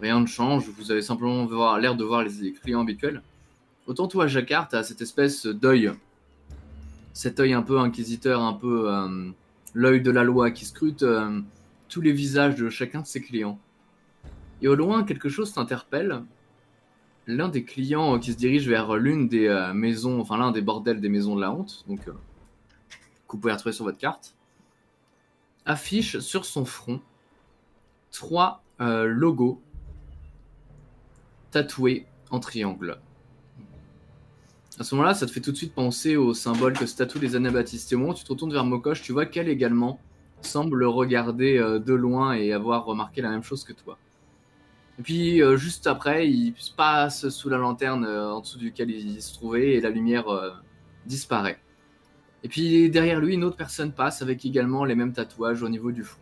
Rien 0.00 0.20
ne 0.20 0.26
change, 0.26 0.68
vous 0.68 0.90
avez 0.90 1.02
simplement 1.02 1.76
l'air 1.76 1.94
de 1.94 2.04
voir 2.04 2.22
les, 2.22 2.30
les 2.40 2.52
clients 2.52 2.80
habituels. 2.80 3.20
Autant 3.86 4.08
toi, 4.08 4.26
Jacquard, 4.26 4.68
t'as 4.68 4.82
cette 4.82 5.02
espèce 5.02 5.44
d'œil. 5.46 5.92
Cet 7.12 7.40
œil 7.40 7.52
un 7.52 7.62
peu 7.62 7.78
inquisiteur, 7.80 8.40
un 8.40 8.52
peu 8.54 8.90
euh, 8.90 9.30
l'œil 9.74 10.00
de 10.00 10.10
la 10.10 10.22
loi 10.24 10.50
qui 10.52 10.64
scrute 10.64 11.02
euh, 11.02 11.40
tous 11.88 12.00
les 12.00 12.12
visages 12.12 12.54
de 12.54 12.70
chacun 12.70 13.00
de 13.02 13.06
ses 13.06 13.20
clients. 13.20 13.58
Et 14.62 14.68
au 14.68 14.74
loin, 14.74 15.04
quelque 15.04 15.28
chose 15.28 15.52
t'interpelle. 15.52 16.22
L'un 17.26 17.48
des 17.48 17.64
clients 17.64 18.18
qui 18.18 18.32
se 18.32 18.36
dirige 18.36 18.68
vers 18.68 18.96
l'une 18.96 19.28
des 19.28 19.46
euh, 19.46 19.72
maisons, 19.72 20.20
enfin 20.20 20.36
l'un 20.36 20.50
des 20.50 20.62
bordels 20.62 21.00
des 21.00 21.08
maisons 21.08 21.36
de 21.36 21.40
la 21.40 21.52
honte, 21.52 21.84
donc 21.88 22.08
euh, 22.08 22.12
que 23.28 23.32
vous 23.32 23.38
pouvez 23.38 23.52
retrouver 23.52 23.72
sur 23.72 23.84
votre 23.84 23.98
carte, 23.98 24.34
affiche 25.64 26.18
sur 26.18 26.44
son 26.44 26.64
front 26.64 27.00
trois 28.10 28.62
euh, 28.80 29.04
logos 29.04 29.60
tatoués 31.52 32.06
en 32.30 32.40
triangle. 32.40 32.98
À 34.78 34.84
ce 34.84 34.94
moment-là, 34.94 35.14
ça 35.14 35.26
te 35.26 35.30
fait 35.30 35.40
tout 35.40 35.52
de 35.52 35.56
suite 35.56 35.74
penser 35.74 36.16
au 36.16 36.34
symbole 36.34 36.72
que 36.72 36.86
se 36.86 36.96
tatouent 36.96 37.20
les 37.20 37.36
anabaptistes. 37.36 37.92
Et 37.92 37.94
au 37.94 37.98
moment 37.98 38.12
où 38.12 38.14
tu 38.14 38.24
te 38.24 38.32
retournes 38.32 38.52
vers 38.52 38.64
Mokosh, 38.64 39.02
tu 39.02 39.12
vois 39.12 39.26
qu'elle 39.26 39.48
également 39.48 40.00
semble 40.40 40.78
le 40.78 40.88
regarder 40.88 41.58
de 41.58 41.92
loin 41.92 42.32
et 42.32 42.52
avoir 42.52 42.86
remarqué 42.86 43.20
la 43.20 43.28
même 43.28 43.42
chose 43.42 43.62
que 43.62 43.74
toi. 43.74 43.98
Et 45.00 45.02
puis, 45.02 45.42
euh, 45.42 45.56
juste 45.56 45.86
après, 45.86 46.28
il 46.28 46.52
passe 46.76 47.30
sous 47.30 47.48
la 47.48 47.56
lanterne 47.56 48.04
euh, 48.04 48.32
en 48.34 48.40
dessous 48.40 48.58
duquel 48.58 48.90
il 48.90 49.22
se 49.22 49.32
trouvait 49.32 49.72
et 49.72 49.80
la 49.80 49.88
lumière 49.88 50.28
euh, 50.28 50.50
disparaît. 51.06 51.58
Et 52.42 52.48
puis 52.48 52.90
derrière 52.90 53.18
lui, 53.18 53.32
une 53.32 53.44
autre 53.44 53.56
personne 53.56 53.92
passe 53.92 54.20
avec 54.20 54.44
également 54.44 54.84
les 54.84 54.94
mêmes 54.94 55.14
tatouages 55.14 55.62
au 55.62 55.70
niveau 55.70 55.90
du 55.90 56.04
front. 56.04 56.20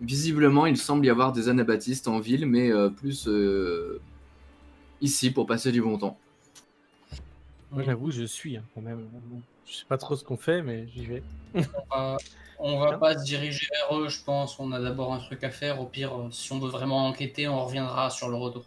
Visiblement, 0.00 0.66
il 0.66 0.76
semble 0.76 1.06
y 1.06 1.10
avoir 1.10 1.32
des 1.32 1.48
anabaptistes 1.48 2.08
en 2.08 2.18
ville, 2.18 2.44
mais 2.44 2.72
euh, 2.72 2.88
plus 2.90 3.28
euh, 3.28 4.00
ici 5.00 5.30
pour 5.30 5.46
passer 5.46 5.70
du 5.70 5.80
bon 5.80 5.96
temps. 5.96 6.18
Moi, 7.70 7.84
j'avoue, 7.84 8.10
je 8.10 8.24
suis 8.24 8.56
hein, 8.56 8.64
quand 8.74 8.80
même. 8.80 9.08
Je 9.64 9.74
sais 9.74 9.86
pas 9.88 9.96
trop 9.96 10.16
ce 10.16 10.24
qu'on 10.24 10.36
fait, 10.36 10.60
mais 10.60 10.88
j'y 10.88 11.06
vais. 11.06 11.22
On 12.66 12.78
va, 12.78 12.96
pas 12.96 13.18
se 13.18 13.24
diriger 13.24 13.68
vers 13.70 13.98
eux, 13.98 14.08
je 14.08 14.24
pense. 14.24 14.58
On 14.58 14.72
a 14.72 14.80
d'abord 14.80 15.12
un 15.12 15.18
truc 15.18 15.44
à 15.44 15.50
faire. 15.50 15.82
Au 15.82 15.84
pire, 15.84 16.18
euh, 16.18 16.30
si 16.30 16.50
on 16.50 16.58
veut 16.58 16.70
vraiment 16.70 17.06
enquêter, 17.06 17.46
on 17.46 17.62
reviendra 17.62 18.08
sur 18.08 18.30
le 18.30 18.36
retour. 18.36 18.64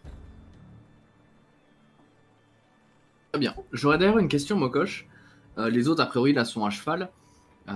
Très 3.31 3.39
bien. 3.39 3.55
J'aurais 3.71 3.97
d'ailleurs 3.97 4.19
une 4.19 4.27
question, 4.27 4.55
Mokosh. 4.55 5.07
Euh, 5.57 5.71
les 5.71 5.87
autres, 5.87 6.03
a 6.03 6.05
priori, 6.05 6.31
là, 6.31 6.45
sont 6.45 6.63
à 6.63 6.69
cheval. 6.69 7.09
Euh, 7.69 7.73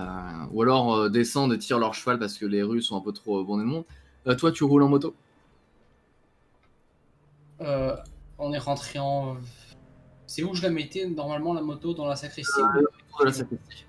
ou 0.52 0.62
alors 0.62 0.94
euh, 0.94 1.10
descendent 1.10 1.54
et 1.54 1.58
tirent 1.58 1.80
leur 1.80 1.96
cheval 1.96 2.20
parce 2.20 2.38
que 2.38 2.46
les 2.46 2.62
rues 2.62 2.84
sont 2.84 2.96
un 2.96 3.02
peu 3.02 3.14
trop 3.14 3.44
bondées 3.44 3.64
de 3.64 3.70
monde. 3.70 3.86
Toi, 4.38 4.52
tu 4.52 4.64
roules 4.64 4.84
en 4.84 4.90
moto? 4.90 5.16
On 7.60 8.54
est 8.54 8.60
rentré 8.60 9.00
en. 9.00 9.38
C'est 10.28 10.44
où 10.44 10.54
je 10.54 10.62
la 10.62 10.70
mettais 10.70 11.08
normalement 11.08 11.56
la 11.56 11.62
moto 11.62 11.96
dans 11.96 12.16
sacristie? 12.16 12.62
La 13.24 13.34
sacristie. 13.34 13.86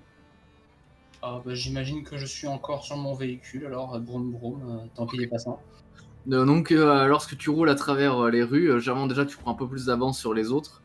Ah, 1.25 1.41
bah, 1.43 1.53
J'imagine 1.55 2.03
que 2.03 2.17
je 2.17 2.25
suis 2.25 2.47
encore 2.47 2.83
sur 2.83 2.97
mon 2.97 3.13
véhicule, 3.13 3.65
alors 3.65 3.95
euh, 3.95 3.99
broum 3.99 4.29
broum, 4.29 4.61
euh, 4.67 4.85
tant 4.93 5.07
pis 5.07 5.17
les 5.17 5.27
passants. 5.27 5.61
Euh, 6.29 6.43
donc, 6.43 6.69
lorsque 6.71 7.37
tu 7.37 7.49
roules 7.49 7.69
à 7.69 7.75
travers 7.75 8.29
les 8.29 8.43
rues, 8.43 8.81
généralement, 8.81 9.07
déjà, 9.07 9.25
tu 9.25 9.37
prends 9.37 9.51
un 9.51 9.55
peu 9.55 9.67
plus 9.67 9.85
d'avance 9.85 10.19
sur 10.19 10.33
les 10.33 10.51
autres. 10.51 10.81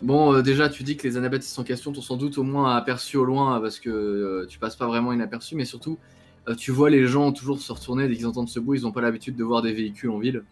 Bon, 0.00 0.40
déjà, 0.42 0.68
tu 0.68 0.84
dis 0.84 0.96
que 0.96 1.08
les 1.08 1.16
anabaptistes 1.16 1.58
en 1.58 1.64
question 1.64 1.92
t'ont 1.92 2.00
sans 2.00 2.16
doute 2.16 2.38
au 2.38 2.44
moins 2.44 2.76
aperçu 2.76 3.16
au 3.16 3.24
loin 3.24 3.60
parce 3.60 3.80
que 3.80 4.46
tu 4.48 4.60
passes 4.60 4.76
pas 4.76 4.86
vraiment 4.86 5.12
inaperçu, 5.12 5.56
mais 5.56 5.64
surtout, 5.64 5.98
tu 6.56 6.70
vois 6.70 6.88
les 6.88 7.06
gens 7.06 7.32
toujours 7.32 7.60
se 7.60 7.72
retourner 7.72 8.06
dès 8.06 8.14
qu'ils 8.14 8.26
entendent 8.28 8.48
ce 8.48 8.60
bruit. 8.60 8.78
Ils 8.78 8.86
ont 8.86 8.92
pas 8.92 9.00
l'habitude 9.00 9.34
de 9.34 9.42
voir 9.42 9.60
des 9.60 9.72
véhicules 9.72 10.10
en 10.10 10.18
ville. 10.18 10.44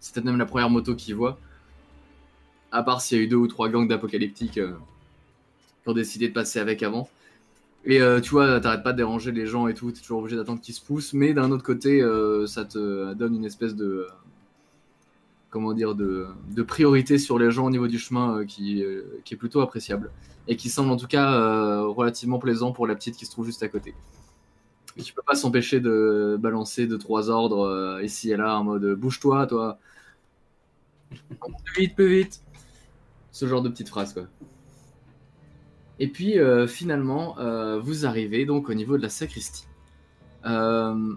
C'est 0.00 0.12
peut-être 0.12 0.26
même 0.26 0.38
la 0.38 0.46
première 0.46 0.70
moto 0.70 0.96
qu'ils 0.96 1.14
voient. 1.14 1.38
À 2.72 2.82
part 2.82 3.00
s'il 3.00 3.18
y 3.18 3.20
a 3.20 3.24
eu 3.24 3.28
deux 3.28 3.36
ou 3.36 3.46
trois 3.46 3.68
gangs 3.68 3.86
d'apocalyptiques 3.86 4.58
qui 5.82 5.88
ont 5.88 5.94
décidé 5.94 6.28
de 6.28 6.34
passer 6.34 6.58
avec 6.60 6.82
avant. 6.82 7.08
Et 7.84 8.00
euh, 8.02 8.20
tu 8.20 8.30
vois, 8.30 8.60
t'arrêtes 8.60 8.82
pas 8.84 8.92
de 8.92 8.98
déranger 8.98 9.32
les 9.32 9.46
gens 9.46 9.68
et 9.68 9.74
tout, 9.74 9.92
t'es 9.92 10.00
toujours 10.00 10.20
obligé 10.20 10.36
d'attendre 10.36 10.60
qu'ils 10.60 10.74
se 10.74 10.84
poussent, 10.84 11.14
mais 11.14 11.34
d'un 11.34 11.50
autre 11.52 11.64
côté, 11.64 12.02
euh, 12.02 12.46
ça 12.46 12.64
te 12.64 13.14
donne 13.14 13.34
une 13.36 13.44
espèce 13.46 13.74
de. 13.76 13.86
euh, 13.86 14.08
comment 15.50 15.72
dire, 15.72 15.94
de, 15.94 16.28
de 16.54 16.62
priorité 16.62 17.18
sur 17.18 17.38
les 17.38 17.50
gens 17.50 17.66
au 17.66 17.70
niveau 17.70 17.88
du 17.88 17.98
chemin 17.98 18.38
euh, 18.38 18.44
qui, 18.44 18.82
euh, 18.84 19.02
qui 19.24 19.34
est 19.34 19.36
plutôt 19.36 19.60
appréciable. 19.60 20.12
Et 20.48 20.56
qui 20.56 20.68
semble 20.70 20.90
en 20.90 20.96
tout 20.96 21.06
cas 21.06 21.34
euh, 21.34 21.86
relativement 21.86 22.38
plaisant 22.38 22.72
pour 22.72 22.86
la 22.86 22.94
petite 22.94 23.16
qui 23.16 23.26
se 23.26 23.30
trouve 23.30 23.46
juste 23.46 23.62
à 23.62 23.68
côté. 23.68 23.94
Et 24.96 25.02
tu 25.02 25.12
peux 25.14 25.22
pas 25.26 25.34
s'empêcher 25.36 25.80
de 25.80 26.36
balancer 26.40 26.86
deux, 26.86 26.98
trois 26.98 27.30
ordres 27.30 27.66
euh, 27.66 28.02
ici 28.04 28.30
et 28.32 28.36
là 28.36 28.58
en 28.58 28.64
mode 28.64 28.94
bouge-toi, 28.94 29.46
toi. 29.46 29.78
Plus 31.64 31.82
vite, 31.82 31.94
plus 31.94 32.08
vite. 32.08 32.42
Ce 33.32 33.46
genre 33.46 33.62
de 33.62 33.68
petites 33.68 33.88
phrases, 33.88 34.14
quoi. 34.14 34.24
Et 36.00 36.08
puis 36.08 36.38
euh, 36.38 36.66
finalement, 36.66 37.38
euh, 37.38 37.78
vous 37.78 38.06
arrivez 38.06 38.46
donc 38.46 38.70
au 38.70 38.74
niveau 38.74 38.96
de 38.96 39.02
la 39.02 39.10
sacristie. 39.10 39.66
Euh, 40.46 41.14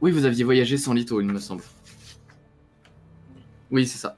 oui, 0.00 0.12
vous 0.12 0.24
aviez 0.24 0.44
voyagé 0.44 0.76
sans 0.76 0.94
Lito, 0.94 1.20
il 1.20 1.26
me 1.26 1.40
semble. 1.40 1.64
Oui, 3.72 3.88
c'est 3.88 3.98
ça. 3.98 4.16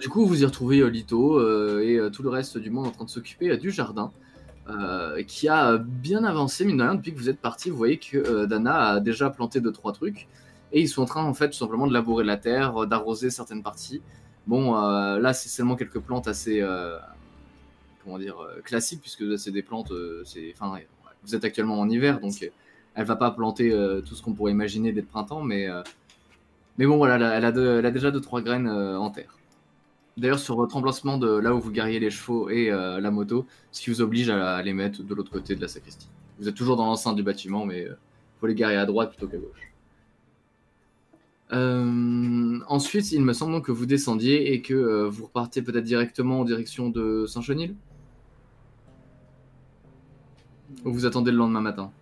Du 0.00 0.08
coup, 0.08 0.24
vous 0.24 0.42
y 0.42 0.44
retrouvez 0.44 0.88
Lito 0.88 1.40
et 1.80 2.00
tout 2.12 2.22
le 2.22 2.28
reste 2.28 2.58
du 2.58 2.70
monde 2.70 2.86
en 2.86 2.90
train 2.90 3.04
de 3.04 3.10
s'occuper 3.10 3.56
du 3.56 3.70
jardin, 3.70 4.12
qui 5.26 5.48
a 5.48 5.78
bien 5.78 6.24
avancé, 6.24 6.64
mine 6.64 6.78
de 6.78 6.82
rien, 6.82 6.94
depuis 6.96 7.12
que 7.12 7.18
vous 7.18 7.28
êtes 7.28 7.40
parti. 7.40 7.70
Vous 7.70 7.76
voyez 7.76 7.98
que 7.98 8.46
Dana 8.46 8.88
a 8.88 9.00
déjà 9.00 9.30
planté 9.30 9.60
deux 9.60 9.70
trois 9.70 9.92
trucs, 9.92 10.26
et 10.72 10.80
ils 10.80 10.88
sont 10.88 11.02
en 11.02 11.06
train, 11.06 11.22
en 11.22 11.34
fait, 11.34 11.50
tout 11.50 11.56
simplement 11.56 11.86
de 11.86 11.92
labourer 11.92 12.24
la 12.24 12.36
terre, 12.36 12.84
d'arroser 12.88 13.30
certaines 13.30 13.62
parties. 13.62 14.02
Bon, 14.48 14.74
là, 14.74 15.32
c'est 15.34 15.48
seulement 15.48 15.76
quelques 15.76 16.00
plantes 16.00 16.26
assez, 16.26 16.60
comment 18.04 18.18
dire, 18.18 18.38
euh, 18.40 18.60
classiques, 18.62 19.00
puisque 19.00 19.38
c'est 19.38 19.50
des 19.50 19.62
plantes, 19.62 19.92
euh, 19.92 20.22
c'est, 20.24 20.54
enfin, 20.58 20.78
vous 21.24 21.34
êtes 21.34 21.44
actuellement 21.44 21.78
en 21.78 21.88
hiver, 21.88 22.20
donc 22.20 22.32
euh, 22.42 22.48
elle 22.94 23.04
va 23.04 23.16
pas 23.16 23.30
planter 23.30 23.70
tout 24.04 24.14
ce 24.14 24.22
qu'on 24.22 24.32
pourrait 24.32 24.52
imaginer 24.52 24.92
dès 24.92 25.00
le 25.00 25.06
printemps, 25.06 25.42
mais, 25.42 25.68
mais 26.76 26.86
bon, 26.86 26.96
voilà, 26.96 27.36
elle 27.36 27.44
a, 27.44 27.90
déjà 27.92 28.10
deux 28.10 28.20
trois 28.20 28.42
graines 28.42 28.68
en 28.68 29.10
terre. 29.10 29.38
D'ailleurs, 30.16 30.40
sur 30.40 30.56
votre 30.56 30.76
emplacement 30.76 31.16
de 31.16 31.28
là 31.28 31.54
où 31.54 31.60
vous 31.60 31.70
gariez 31.70 32.00
les 32.00 32.10
chevaux 32.10 32.50
et 32.50 32.68
la 32.68 33.10
moto, 33.12 33.46
ce 33.70 33.80
qui 33.80 33.90
vous 33.90 34.02
oblige 34.02 34.28
à, 34.28 34.60
les 34.62 34.72
mettre 34.72 35.04
de 35.04 35.14
l'autre 35.14 35.30
côté 35.30 35.54
de 35.54 35.60
la 35.60 35.68
sacristie. 35.68 36.08
Vous 36.40 36.48
êtes 36.48 36.56
toujours 36.56 36.76
dans 36.76 36.86
l'enceinte 36.86 37.14
du 37.14 37.22
bâtiment, 37.22 37.64
mais 37.64 37.86
euh, 37.86 37.94
faut 38.40 38.48
les 38.48 38.56
garer 38.56 38.76
à 38.76 38.86
droite 38.86 39.10
plutôt 39.10 39.28
qu'à 39.28 39.38
gauche. 39.38 39.72
Ensuite, 42.68 43.12
il 43.12 43.22
me 43.22 43.32
semble 43.32 43.62
que 43.62 43.70
vous 43.72 43.86
descendiez 43.86 44.52
et 44.52 44.62
que 44.62 45.06
vous 45.06 45.26
repartez 45.26 45.62
peut-être 45.62 45.84
directement 45.84 46.40
en 46.40 46.44
direction 46.44 46.90
de 46.90 47.26
Saint-Chenil? 47.26 47.74
Ou 50.84 50.92
vous 50.92 51.06
attendez 51.06 51.30
le 51.30 51.36
lendemain 51.36 51.60
matin 51.60 51.92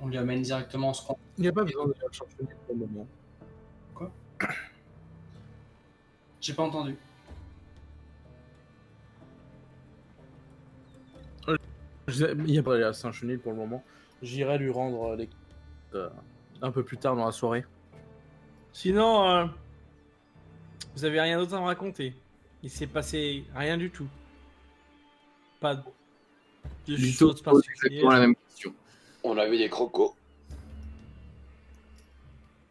On 0.00 0.08
lui 0.08 0.18
amène 0.18 0.42
directement 0.42 0.92
ce 0.92 1.06
qu'on. 1.06 1.16
Il 1.38 1.42
n'y 1.42 1.48
a 1.48 1.52
pas 1.52 1.64
besoin 1.64 1.86
de 1.86 1.90
le 1.90 2.12
chercher 2.12 2.36
pour 2.66 2.74
le 2.74 2.86
moment. 2.86 3.06
J'ai 6.40 6.52
pas 6.52 6.62
entendu. 6.62 6.96
Il 11.48 12.44
n'y 12.44 12.58
a 12.58 12.62
pas 12.62 12.72
d'aller 12.72 12.84
à 12.84 12.92
Saint-Chenil 12.92 13.38
pour 13.38 13.52
le 13.52 13.58
moment. 13.58 13.82
J'irai 14.22 14.58
lui 14.58 14.70
rendre 14.70 15.12
euh, 15.12 15.16
les 15.16 15.28
euh, 15.94 16.08
un 16.62 16.70
peu 16.70 16.84
plus 16.84 16.98
tard 16.98 17.16
dans 17.16 17.26
la 17.26 17.32
soirée. 17.32 17.64
Sinon, 18.72 19.28
euh, 19.28 19.46
vous 20.94 21.04
avez 21.04 21.20
rien 21.20 21.38
d'autre 21.38 21.54
à 21.54 21.60
me 21.60 21.64
raconter. 21.64 22.14
Il 22.62 22.70
s'est 22.70 22.86
passé 22.86 23.44
rien 23.54 23.76
du 23.76 23.90
tout. 23.90 24.06
Pas 25.60 25.74
de 25.76 25.82
Du 26.96 27.10
choses 27.12 27.40
particulières. 27.42 27.76
exactement 27.86 28.10
la 28.12 28.20
même 28.20 28.34
question. 28.36 28.74
On 29.24 29.36
a 29.38 29.46
vu 29.48 29.58
des 29.58 29.68
crocos. 29.68 30.14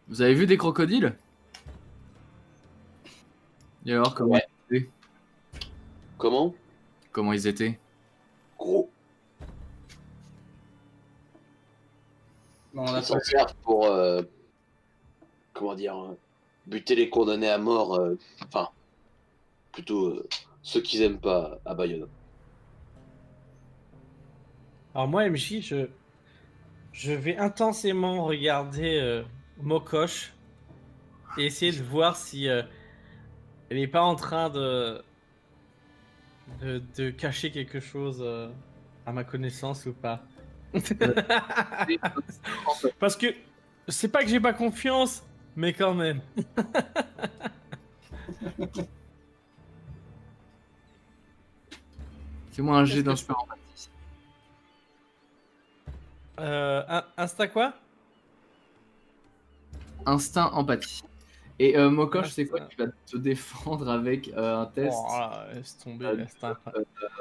Vous 0.08 0.21
avez 0.21 0.34
vu 0.36 0.45
des 0.45 0.58
crocodiles? 0.58 1.15
Et 3.86 3.91
alors, 3.93 4.13
comment, 4.15 4.39
Ouais. 4.71 4.89
Comment? 6.17 6.54
Comment 7.12 7.34
ils 7.34 7.48
étaient? 7.48 7.80
Gros. 8.58 8.89
On 12.76 12.86
a 12.93 13.00
Ils 13.00 13.04
s'en 13.04 13.19
servent 13.19 13.54
pour. 13.63 13.86
euh, 13.88 14.21
comment 15.54 15.76
dire 15.76 15.98
euh, 15.98 16.17
Buter 16.67 16.95
les 16.95 17.10
condamnés 17.10 17.50
à 17.50 17.58
mort. 17.58 17.95
euh, 17.95 18.15
Enfin. 18.43 18.69
plutôt 19.71 20.08
euh, 20.08 20.28
ceux 20.62 20.82
qu'ils 20.82 21.02
aiment 21.02 21.19
pas 21.19 21.60
à 21.65 21.74
Bayonne. 21.74 22.08
Alors 24.95 25.10
moi, 25.10 25.29
MJ, 25.29 25.60
je, 25.60 25.89
je 26.93 27.12
vais 27.12 27.36
intensément 27.36 28.23
regarder 28.23 28.97
euh, 28.97 29.23
Mokosh 29.62 30.31
et 31.38 31.43
essayer 31.45 31.73
de 31.73 31.84
voir 31.84 32.15
si 32.15 32.47
euh, 32.47 32.63
elle 33.69 33.75
n'est 33.77 33.89
pas 33.89 34.03
en 34.03 34.15
train 34.15 34.49
de, 34.49 35.03
de, 36.62 36.81
de 36.95 37.10
cacher 37.10 37.51
quelque 37.51 37.81
chose 37.81 38.19
euh, 38.21 38.47
à 39.05 39.12
ma 39.12 39.25
connaissance 39.25 39.86
ou 39.86 39.91
pas. 39.91 40.23
Parce 42.97 43.17
que 43.17 43.36
c'est 43.89 44.08
pas 44.08 44.23
que 44.23 44.29
j'ai 44.29 44.39
pas 44.39 44.53
confiance, 44.53 45.23
mais 45.58 45.73
quand 45.73 45.93
même. 45.93 46.21
Fais-moi 52.53 52.77
un 52.77 52.86
jet 52.86 53.03
d'instinct. 53.03 53.36
Euh, 56.39 57.02
Insta 57.17 57.48
quoi? 57.48 57.74
Instinct 60.06 60.52
empathie. 60.54 61.02
Et 61.58 61.78
euh, 61.78 61.89
Mokosh, 61.89 62.32
c'est 62.32 62.45
quoi. 62.48 62.62
Tu 62.62 62.76
vas 62.78 62.88
te 63.06 63.17
défendre 63.17 63.89
avec 63.89 64.28
euh, 64.30 64.62
un 64.62 64.65
test? 64.65 64.93
Oh 64.93 65.17
là, 65.19 65.48
laisse 65.54 65.78
tomber, 65.78 66.06
Euh, 66.06 66.15
laisse 66.15 66.36
tomber. 66.38 66.56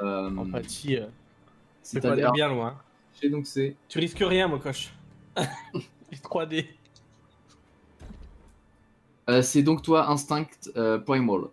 euh, 0.01 0.35
Empathie, 0.37 0.97
euh, 0.97 1.07
c'est 1.81 2.01
pas 2.01 2.15
bien 2.31 2.49
loin. 2.49 2.77
donc 3.29 3.47
c'est 3.47 3.75
Tu 3.87 3.99
risques 3.99 4.19
rien, 4.19 4.47
Mokosh. 4.47 4.93
Les 6.11 6.17
3D. 6.17 6.67
euh, 9.29 9.41
c'est 9.41 9.63
donc 9.63 9.81
toi 9.81 10.09
instinct 10.09 10.45
euh, 10.75 10.99
primal. 10.99 11.45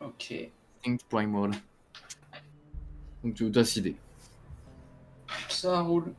Ok. 0.00 0.34
Instinct 0.86 1.04
primal. 1.08 1.50
Donc 3.24 3.34
tu 3.34 3.50
as 3.58 3.76
idée. 3.76 3.96
Ça 5.62 5.80
roule. 5.80 6.12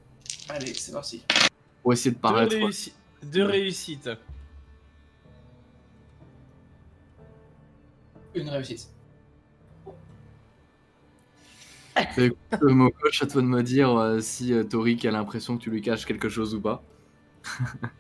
Allez, 0.48 0.74
c'est 0.74 0.94
parti. 0.94 1.22
Pour 1.82 1.92
essayer 1.92 2.12
de 2.12 2.16
Deux, 2.16 2.22
paraître. 2.22 2.56
réussi- 2.56 2.94
deux 3.24 3.44
réussites. 3.44 4.10
Une 8.34 8.48
réussite. 8.48 8.88
Euh, 12.18 12.30
Mokosh, 12.62 13.22
à 13.22 13.28
toi 13.28 13.42
de 13.42 13.48
me 13.48 13.62
dire 13.64 13.90
euh, 13.98 14.22
si 14.22 14.54
euh, 14.54 14.64
Torik 14.64 15.04
a 15.04 15.12
l'impression 15.12 15.58
que 15.58 15.64
tu 15.64 15.70
lui 15.72 15.82
caches 15.82 16.06
quelque 16.06 16.30
chose 16.30 16.56
ou 16.56 16.62
pas. 16.62 16.82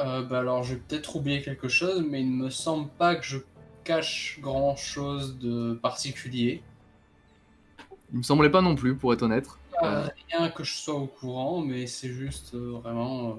Euh, 0.00 0.22
bah 0.22 0.40
alors, 0.40 0.64
je 0.64 0.74
vais 0.74 0.80
peut-être 0.80 1.14
oublier 1.14 1.42
quelque 1.42 1.68
chose, 1.68 2.04
mais 2.08 2.22
il 2.22 2.36
ne 2.36 2.44
me 2.44 2.50
semble 2.50 2.88
pas 2.88 3.14
que 3.14 3.24
je 3.24 3.38
cache 3.84 4.40
grand 4.42 4.74
chose 4.74 5.38
de 5.38 5.74
particulier. 5.74 6.60
Il 8.10 8.18
me 8.18 8.22
semblait 8.24 8.50
pas 8.50 8.62
non 8.62 8.74
plus, 8.74 8.96
pour 8.96 9.12
être 9.12 9.22
honnête. 9.22 9.46
Pas 9.82 10.08
Rien 10.30 10.48
que 10.50 10.64
je 10.64 10.74
sois 10.74 10.94
au 10.94 11.06
courant, 11.06 11.60
mais 11.60 11.86
c'est 11.86 12.08
juste 12.10 12.54
euh, 12.54 12.78
vraiment. 12.82 13.30
euh, 13.30 13.34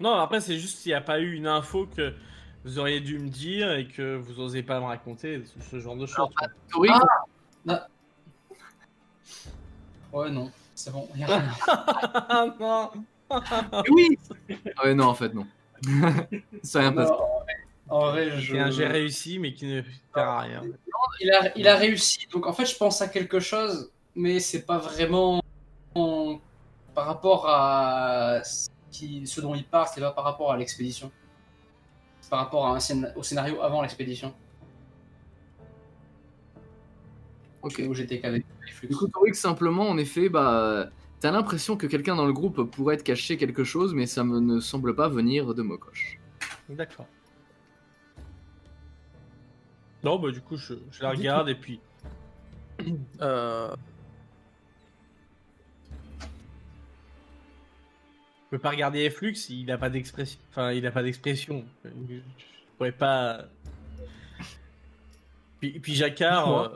Non, 0.00 0.14
après, 0.14 0.40
c'est 0.40 0.58
juste 0.58 0.78
s'il 0.78 0.90
n'y 0.90 0.96
a 0.96 1.00
pas 1.00 1.18
eu 1.20 1.34
une 1.34 1.46
info 1.46 1.86
que 1.96 2.12
vous 2.64 2.78
auriez 2.78 3.00
dû 3.00 3.18
me 3.18 3.28
dire 3.28 3.72
et 3.72 3.86
que 3.88 4.16
vous 4.16 4.38
osez 4.40 4.62
pas 4.62 4.78
me 4.80 4.84
raconter, 4.86 5.42
ce, 5.44 5.70
ce 5.70 5.80
genre 5.80 5.96
de 5.96 6.06
choses. 6.06 6.28
quoi. 6.36 6.48
Torik, 6.70 6.92
Ouais, 10.12 10.30
non, 10.30 10.50
c'est 10.74 10.90
bon, 10.92 11.08
y 11.14 11.22
a 11.22 11.26
rien. 11.26 11.44
Ah 12.28 12.46
non 12.58 12.90
oui 13.90 14.18
Ah 14.76 14.84
Ouais, 14.84 14.94
non, 14.94 15.04
en 15.06 15.14
fait, 15.14 15.32
non. 15.32 15.46
Ça 16.64 16.80
rien 16.80 16.92
passé. 16.92 17.12
En 17.88 18.10
vrai- 18.10 18.38
je. 18.40 18.54
C'est 18.56 18.72
jet 18.72 18.86
réussi, 18.88 19.38
mais 19.38 19.54
qui 19.54 19.66
ne 19.66 19.82
sert 20.14 20.28
à 20.28 20.40
rien. 20.40 20.62
il 21.20 21.30
a, 21.30 21.56
il 21.58 21.68
a 21.68 21.76
réussi. 21.76 22.26
Donc 22.32 22.46
en 22.48 22.52
fait, 22.52 22.66
je 22.66 22.76
pense 22.76 23.00
à 23.02 23.08
quelque 23.08 23.38
chose, 23.40 23.90
mais 24.14 24.40
c'est 24.40 24.62
pas 24.66 24.78
vraiment 24.78 25.42
en- 25.94 26.38
par 26.94 27.06
rapport 27.06 27.46
à 27.48 28.42
ce, 28.44 28.68
qui- 28.90 29.26
ce 29.26 29.40
dont 29.40 29.54
il 29.54 29.64
parle, 29.64 29.86
c'est 29.92 30.00
pas 30.00 30.10
par 30.12 30.24
rapport 30.24 30.52
à 30.52 30.56
l'expédition. 30.56 31.10
C'est 32.20 32.30
par 32.30 32.40
rapport 32.40 32.66
à 32.66 32.70
un 32.74 32.78
scén- 32.78 33.12
au 33.16 33.22
scénario 33.22 33.60
avant 33.62 33.82
l'expédition, 33.82 34.34
Ok. 37.62 37.82
où 37.88 37.94
j'étais 37.94 38.20
flux. 38.72 38.88
Du 38.88 38.96
coup, 38.96 39.08
Torik, 39.08 39.34
simplement, 39.34 39.88
en 39.88 39.98
effet, 39.98 40.28
bah, 40.28 40.88
t'as 41.20 41.30
l'impression 41.30 41.76
que 41.76 41.86
quelqu'un 41.86 42.16
dans 42.16 42.26
le 42.26 42.32
groupe 42.32 42.62
pourrait 42.70 42.96
te 42.96 43.02
cacher 43.02 43.36
quelque 43.36 43.64
chose, 43.64 43.94
mais 43.94 44.06
ça 44.06 44.24
me 44.24 44.40
ne 44.40 44.60
semble 44.60 44.94
pas 44.94 45.08
venir 45.08 45.54
de 45.54 45.62
Mokosh. 45.62 46.18
D'accord. 46.68 47.06
Non, 50.02 50.18
bah 50.18 50.30
du 50.30 50.40
coup, 50.40 50.56
je, 50.56 50.74
je 50.90 51.02
la 51.02 51.10
regarde 51.10 51.48
et 51.50 51.54
puis. 51.54 51.78
Euh, 53.20 53.74
peux 58.50 58.58
pas 58.58 58.70
regarder 58.70 59.08
Flux, 59.10 59.34
il 59.48 59.70
a 59.70 59.78
pas 59.78 59.90
d'expression. 59.90 60.38
Enfin, 60.50 60.72
il 60.72 60.86
a 60.86 60.90
pas 60.90 61.02
d'expression. 61.02 61.64
Je 61.84 61.90
pourrais 62.76 62.92
pas. 62.92 63.44
Puis, 65.60 65.78
puis 65.78 65.94
Jacquard, 65.94 66.48
euh, 66.52 66.68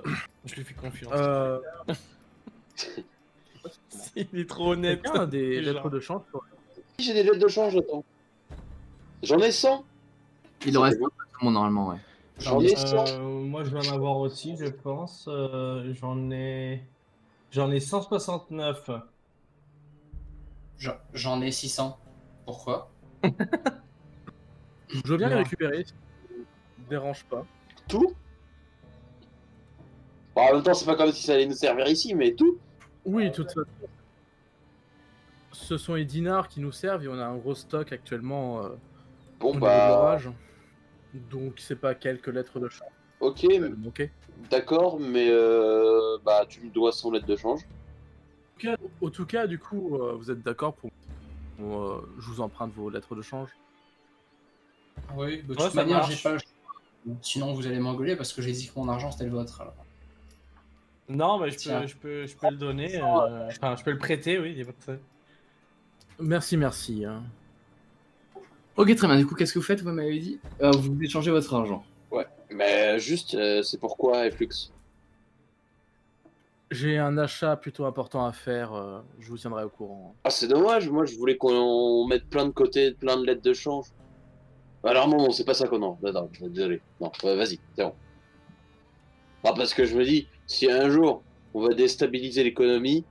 je 0.44 0.54
lui 0.56 0.64
fais 0.64 0.74
confiance. 0.74 1.12
euh, 1.14 1.58
Il 4.16 4.38
est 4.38 4.48
trop 4.48 4.72
honnête. 4.72 5.02
des 5.30 5.60
lettres 5.60 5.90
de 5.90 6.00
chance 6.00 6.22
sur- 6.30 6.44
J'ai 6.98 7.14
des 7.14 7.22
lettres 7.22 7.38
de 7.38 7.48
change, 7.48 7.76
attends. 7.76 8.04
J'en 9.22 9.38
ai 9.38 9.50
100. 9.50 9.84
Il 10.66 10.76
en 10.78 10.82
reste 10.82 11.00
monde, 11.40 11.54
normalement, 11.54 11.88
ouais. 11.88 11.96
J'en 12.38 12.60
ai 12.60 12.76
100. 12.76 13.04
Euh, 13.08 13.18
moi, 13.40 13.64
je 13.64 13.70
vais 13.70 13.88
en 13.88 13.94
avoir 13.94 14.18
aussi, 14.18 14.56
je 14.56 14.66
pense. 14.66 15.26
Euh, 15.28 15.92
j'en 15.94 16.30
ai. 16.30 16.82
J'en 17.50 17.70
ai 17.70 17.80
169. 17.80 18.90
J'en- 20.78 20.98
J'en 21.12 21.40
ai 21.40 21.50
600. 21.50 21.98
Pourquoi? 22.46 22.90
Je 24.88 25.00
veux 25.06 25.16
bien 25.16 25.28
les 25.28 25.34
récupérer, 25.37 25.84
si 25.84 25.90
ça 25.90 25.96
dérange 26.88 27.24
pas. 27.24 27.44
Tout? 27.88 28.14
Bon, 30.34 30.42
en 30.42 30.54
même 30.54 30.62
temps, 30.62 30.74
c'est 30.74 30.84
pas 30.87 30.96
comme 30.96 31.12
si 31.12 31.22
ça 31.22 31.34
allait 31.34 31.46
nous 31.46 31.54
servir 31.54 31.87
ici, 31.88 32.14
mais 32.14 32.34
tout. 32.34 32.58
Oui, 33.04 33.30
de 33.30 33.34
toute 33.34 33.48
façon. 33.48 33.66
Ce 35.52 35.76
sont 35.78 35.94
les 35.94 36.04
dinars 36.04 36.48
qui 36.48 36.60
nous 36.60 36.72
servent 36.72 37.04
et 37.04 37.08
on 37.08 37.18
a 37.18 37.24
un 37.24 37.37
gros 37.37 37.54
stock 37.54 37.92
actuellement. 37.92 38.64
euh, 38.64 38.70
Bon 39.38 39.56
bah. 39.56 40.18
Donc 41.30 41.54
c'est 41.58 41.76
pas 41.76 41.94
quelques 41.94 42.26
lettres 42.26 42.58
de 42.58 42.68
change. 42.68 42.88
ok, 43.20 43.46
Ok. 43.87 44.10
d'accord, 44.50 44.98
mais 44.98 45.28
euh, 45.30 46.18
bah 46.24 46.44
tu 46.48 46.60
me 46.62 46.70
dois 46.70 46.90
100 46.90 47.12
lettres 47.12 47.26
de 47.26 47.37
change. 47.37 47.60
Au 49.00 49.11
tout 49.11 49.27
cas, 49.27 49.46
du 49.46 49.59
coup, 49.59 49.96
euh, 49.96 50.14
vous 50.14 50.31
êtes 50.31 50.42
d'accord 50.42 50.74
pour. 50.74 50.90
pour, 51.57 51.83
euh, 51.83 52.14
je 52.18 52.27
vous 52.29 52.40
emprunte 52.40 52.72
vos 52.74 52.90
lettres 52.90 53.14
de 53.14 53.22
change? 53.22 53.50
Oui, 55.14 55.42
de 55.42 55.48
Ouais, 55.48 55.55
toute 55.57 55.70
ça 55.72 55.74
manière, 55.74 55.98
marche. 55.98 56.14
j'ai 56.16 56.22
pas 56.22 56.33
le 56.33 56.38
choix. 56.38 57.16
Sinon, 57.22 57.53
vous 57.53 57.66
allez 57.66 57.79
m'engueuler 57.79 58.16
parce 58.16 58.33
que 58.33 58.40
j'ai 58.40 58.53
dit 58.53 58.68
que 58.68 58.79
mon 58.79 58.88
argent 58.88 59.11
c'était 59.12 59.24
le 59.24 59.31
vôtre. 59.31 59.61
Alors. 59.61 59.74
Non, 61.09 61.38
mais 61.38 61.50
je 61.50 61.57
Tiens. 61.57 61.81
peux, 61.83 61.87
je 61.87 61.96
peux, 61.96 62.27
je 62.27 62.35
peux 62.37 62.48
le 62.48 62.57
donner. 62.57 62.96
euh, 62.96 63.48
Enfin, 63.48 63.77
je 63.77 63.85
peux 63.85 63.90
le 63.90 63.98
prêter, 63.98 64.38
oui. 64.38 64.55
y 64.55 64.62
a 64.62 64.64
pas 64.64 64.72
de 64.72 64.77
problème. 64.77 65.03
Merci, 66.20 66.57
merci. 66.57 67.05
hein. 67.05 67.22
Ok, 68.77 68.94
très 68.96 69.07
bien. 69.07 69.16
Du 69.18 69.27
coup, 69.27 69.35
qu'est-ce 69.35 69.53
que 69.53 69.59
vous 69.59 69.64
faites? 69.64 69.83
Vous 69.83 69.90
m'avez 69.92 70.18
dit? 70.18 70.40
Euh, 70.62 70.70
Vous 70.70 70.96
échangez 71.03 71.31
votre 71.31 71.53
argent. 71.55 71.85
Mais 72.50 72.98
juste, 73.00 73.35
euh, 73.35 73.62
c'est 73.62 73.79
pourquoi 73.79 74.31
Flux? 74.31 74.48
J'ai 76.74 76.98
un 76.98 77.16
achat 77.18 77.54
plutôt 77.56 77.84
important 77.84 78.26
à 78.26 78.32
faire. 78.32 78.74
euh, 78.74 78.98
je 79.20 79.28
vous 79.28 79.38
tiendrai 79.38 79.62
au 79.62 79.68
courant. 79.68 80.16
Ah, 80.24 80.30
c'est 80.30 80.48
dommage, 80.48 80.90
moi 80.90 81.04
je 81.04 81.16
voulais 81.16 81.37
qu'on 81.37 82.04
mette 82.08 82.28
plein 82.28 82.46
de 82.46 82.50
côtés, 82.50 82.90
plein 82.94 83.16
de 83.16 83.24
lettres 83.24 83.42
de 83.42 83.52
change. 83.52 83.87
Alors 84.82 85.06
non, 85.06 85.18
non, 85.18 85.30
c'est 85.30 85.44
pas 85.44 85.54
ça 85.54 85.68
qu'on 85.68 85.82
a. 85.88 85.96
Désolé. 86.40 86.82
Non, 87.00 87.12
ouais, 87.22 87.37
vas-y, 87.37 87.60
c'est 87.76 87.84
bon. 87.84 87.94
Ah, 89.44 89.52
parce 89.56 89.72
que 89.72 89.84
je 89.84 89.96
me 89.96 90.04
dis, 90.04 90.26
si 90.48 90.68
un 90.68 90.90
jour 90.90 91.22
on 91.54 91.60
va 91.60 91.74
déstabiliser 91.74 92.42
l'économie, 92.42 93.04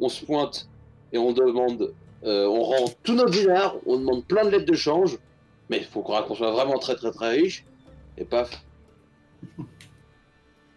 on 0.00 0.08
se 0.08 0.24
pointe 0.24 0.70
et 1.12 1.18
on 1.18 1.32
demande, 1.32 1.92
euh, 2.24 2.46
on 2.46 2.62
rend 2.62 2.86
tous 3.02 3.14
nos 3.14 3.28
dinars, 3.28 3.76
on 3.84 3.98
demande 3.98 4.24
plein 4.24 4.46
de 4.46 4.50
lettres 4.50 4.64
de 4.64 4.76
change, 4.76 5.18
mais 5.68 5.76
il 5.76 5.84
faut 5.84 6.00
qu'on 6.00 6.34
soit 6.34 6.52
vraiment 6.52 6.78
très 6.78 6.96
très 6.96 7.10
très 7.10 7.36
riche, 7.36 7.66
et 8.16 8.24
paf. 8.24 8.64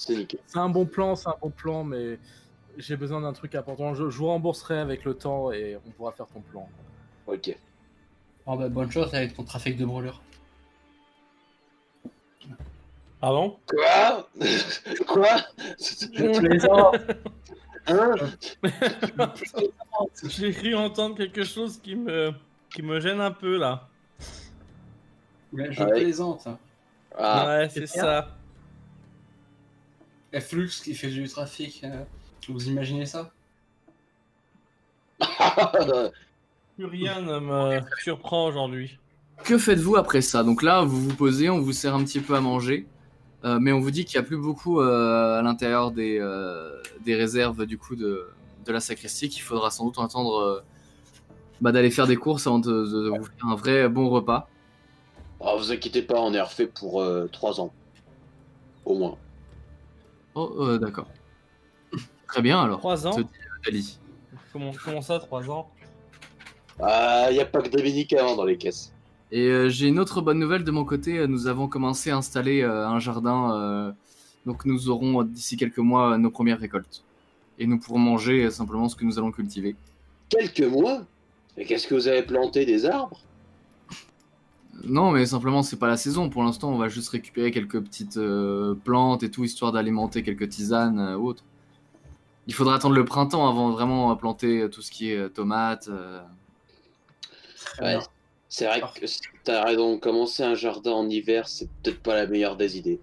C'est 0.05 0.15
nickel. 0.17 0.39
C'est 0.47 0.59
un 0.59 0.67
bon 0.69 0.85
plan, 0.85 1.15
c'est 1.15 1.29
un 1.29 1.35
bon 1.41 1.49
plan, 1.49 1.83
mais 1.85 2.19
j'ai 2.77 2.97
besoin 2.97 3.21
d'un 3.21 3.31
truc 3.31 3.55
important. 3.55 3.93
Je, 3.93 4.09
je 4.09 4.17
vous 4.17 4.27
rembourserai 4.27 4.77
avec 4.79 5.05
le 5.05 5.13
temps 5.13 5.51
et 5.53 5.77
on 5.87 5.91
pourra 5.91 6.11
faire 6.11 6.27
ton 6.27 6.41
plan. 6.41 6.67
Ok. 7.25 7.55
Oh, 8.45 8.57
bah, 8.57 8.67
bonne 8.67 8.91
chose 8.91 9.13
avec 9.13 9.33
ton 9.33 9.43
trafic 9.43 9.77
de 9.77 9.85
brûlures. 9.85 10.21
Pardon? 13.21 13.57
Quoi? 13.69 14.27
Quoi? 15.07 15.37
Je 15.79 16.39
plaisante. 16.39 16.95
Hein? 17.87 18.15
J'ai 20.27 20.51
cru 20.51 20.75
entendre 20.75 21.15
quelque 21.15 21.45
chose 21.45 21.79
qui 21.81 21.95
me, 21.95 22.33
qui 22.75 22.81
me 22.81 22.99
gêne 22.99 23.21
un 23.21 23.31
peu 23.31 23.57
là. 23.57 23.87
Ouais, 25.53 25.71
Je 25.71 25.81
Ah 25.81 25.85
ouais. 25.85 26.01
plaisante. 26.01 26.47
Ah, 27.17 27.45
ouais, 27.59 27.69
c'est 27.69 27.87
ça. 27.87 28.35
Et 30.33 30.41
Flux 30.41 30.69
qui 30.83 30.95
fait 30.95 31.09
du 31.09 31.29
trafic, 31.29 31.83
euh, 31.83 32.03
vous 32.49 32.67
imaginez 32.67 33.05
ça? 33.05 33.31
Plus 36.75 36.85
rien 36.85 37.21
ne 37.21 37.39
me 37.39 37.81
surprend 38.01 38.47
aujourd'hui. 38.47 38.97
Que 39.43 39.59
faites-vous 39.59 39.95
après 39.95 40.21
ça? 40.21 40.43
Donc 40.43 40.63
là, 40.63 40.81
vous 40.81 40.99
vous 40.99 41.15
posez, 41.15 41.51
on 41.51 41.59
vous 41.59 41.71
sert 41.71 41.93
un 41.93 42.03
petit 42.03 42.19
peu 42.19 42.35
à 42.35 42.41
manger, 42.41 42.87
euh, 43.45 43.59
mais 43.61 43.71
on 43.71 43.79
vous 43.79 43.91
dit 43.91 44.05
qu'il 44.05 44.19
n'y 44.19 44.25
a 44.25 44.27
plus 44.27 44.37
beaucoup 44.37 44.79
euh, 44.81 45.39
à 45.39 45.43
l'intérieur 45.43 45.91
des, 45.91 46.17
euh, 46.19 46.81
des 47.05 47.13
réserves 47.13 47.67
du 47.67 47.77
coup 47.77 47.95
de, 47.95 48.27
de 48.65 48.71
la 48.71 48.79
sacristie, 48.79 49.29
qu'il 49.29 49.43
faudra 49.43 49.69
sans 49.69 49.85
doute 49.85 49.99
attendre 49.99 50.39
euh, 50.39 50.61
bah, 51.61 51.71
d'aller 51.71 51.91
faire 51.91 52.07
des 52.07 52.15
courses 52.15 52.47
avant 52.47 52.57
de, 52.57 52.71
de 52.71 53.09
vous 53.09 53.23
faire 53.23 53.47
un 53.47 53.55
vrai 53.55 53.87
bon 53.87 54.09
repas. 54.09 54.49
Ah, 55.41 55.53
vous 55.57 55.71
inquiétez 55.71 56.01
pas, 56.01 56.19
on 56.19 56.33
est 56.33 56.41
refait 56.41 56.67
pour 56.67 57.05
3 57.31 57.59
ans. 57.61 57.71
Au 58.85 58.97
moins. 58.97 59.17
Oh, 60.35 60.51
euh, 60.59 60.77
d'accord. 60.79 61.07
Très 62.27 62.41
bien 62.41 62.61
alors. 62.61 62.79
Trois 62.79 63.05
ans 63.07 63.11
te 63.11 63.21
dit 63.21 63.27
Dali. 63.65 63.99
comment, 64.51 64.71
comment 64.83 65.01
ça, 65.01 65.19
trois 65.19 65.49
ans? 65.49 65.69
Ah, 66.81 67.27
y 67.31 67.39
a 67.39 67.45
pas 67.45 67.61
que 67.61 67.69
Dominique 67.69 68.13
avant 68.13 68.35
dans 68.35 68.45
les 68.45 68.57
caisses. 68.57 68.91
Et 69.31 69.47
euh, 69.47 69.69
j'ai 69.69 69.87
une 69.87 69.99
autre 69.99 70.21
bonne 70.21 70.39
nouvelle 70.39 70.63
de 70.63 70.71
mon 70.71 70.85
côté. 70.85 71.19
euh, 71.19 71.27
Nous 71.27 71.47
avons 71.47 71.67
commencé 71.67 72.09
à 72.11 72.17
installer 72.17 72.61
euh, 72.61 72.87
un 72.87 72.99
jardin. 72.99 73.53
euh, 73.55 73.91
donc 74.45 74.65
nous 74.65 74.89
aurons 74.89 75.23
d'ici 75.23 75.55
quelques 75.55 75.77
mois 75.77 76.17
nos 76.17 76.29
premières 76.31 76.59
récoltes. 76.59 77.03
Et 77.59 77.67
nous 77.67 77.79
pourrons 77.79 77.99
manger 77.99 78.49
simplement 78.51 78.89
ce 78.89 78.95
que 78.95 79.05
nous 79.05 79.17
allons 79.19 79.31
cultiver. 79.31 79.75
Quelques 80.29 80.61
mois? 80.61 81.03
Mais 81.55 81.65
qu'est-ce 81.65 81.87
que 81.87 81.93
vous 81.93 82.07
avez 82.07 82.23
planté 82.23 82.65
Des 82.65 82.85
arbres? 82.85 83.19
Non, 84.83 85.11
mais 85.11 85.25
simplement 85.25 85.63
c'est 85.63 85.77
pas 85.77 85.87
la 85.87 85.97
saison. 85.97 86.29
Pour 86.29 86.43
l'instant, 86.43 86.71
on 86.71 86.77
va 86.77 86.89
juste 86.89 87.09
récupérer 87.09 87.51
quelques 87.51 87.81
petites 87.81 88.17
euh, 88.17 88.75
plantes 88.75 89.23
et 89.23 89.31
tout, 89.31 89.43
histoire 89.43 89.71
d'alimenter 89.71 90.23
quelques 90.23 90.49
tisanes 90.49 90.99
euh, 90.99 91.17
ou 91.17 91.27
autres. 91.27 91.43
Il 92.47 92.53
faudra 92.53 92.75
attendre 92.75 92.95
le 92.95 93.05
printemps 93.05 93.47
avant 93.49 93.71
vraiment 93.71 94.15
planter 94.15 94.69
tout 94.69 94.81
ce 94.81 94.91
qui 94.91 95.11
est 95.11 95.17
euh, 95.17 95.29
tomates. 95.29 95.87
euh. 95.89 96.21
Ouais. 97.79 97.97
C'est 98.49 98.65
vrai 98.67 98.81
que 98.81 99.05
t'as 99.43 99.63
raison, 99.63 99.97
commencer 99.99 100.43
un 100.43 100.53
jardin 100.55 100.91
en 100.91 101.09
hiver, 101.09 101.47
c'est 101.47 101.69
peut-être 101.81 102.01
pas 102.03 102.15
la 102.15 102.27
meilleure 102.27 102.55
des 102.55 102.77
idées. 102.77 103.01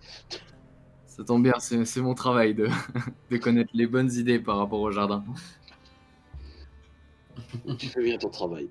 Ça 1.07 1.25
tombe 1.25 1.43
bien, 1.43 1.59
c'est 1.59 1.85
c'est 1.85 2.01
mon 2.01 2.15
travail 2.15 2.55
de, 2.55 2.69
de 3.31 3.37
connaître 3.37 3.71
les 3.75 3.87
bonnes 3.87 4.11
idées 4.13 4.39
par 4.39 4.57
rapport 4.59 4.81
au 4.81 4.91
jardin. 4.91 5.25
Tu 7.79 7.89
fais 7.89 8.03
bien 8.03 8.19
ton 8.19 8.31
travail. 8.31 8.69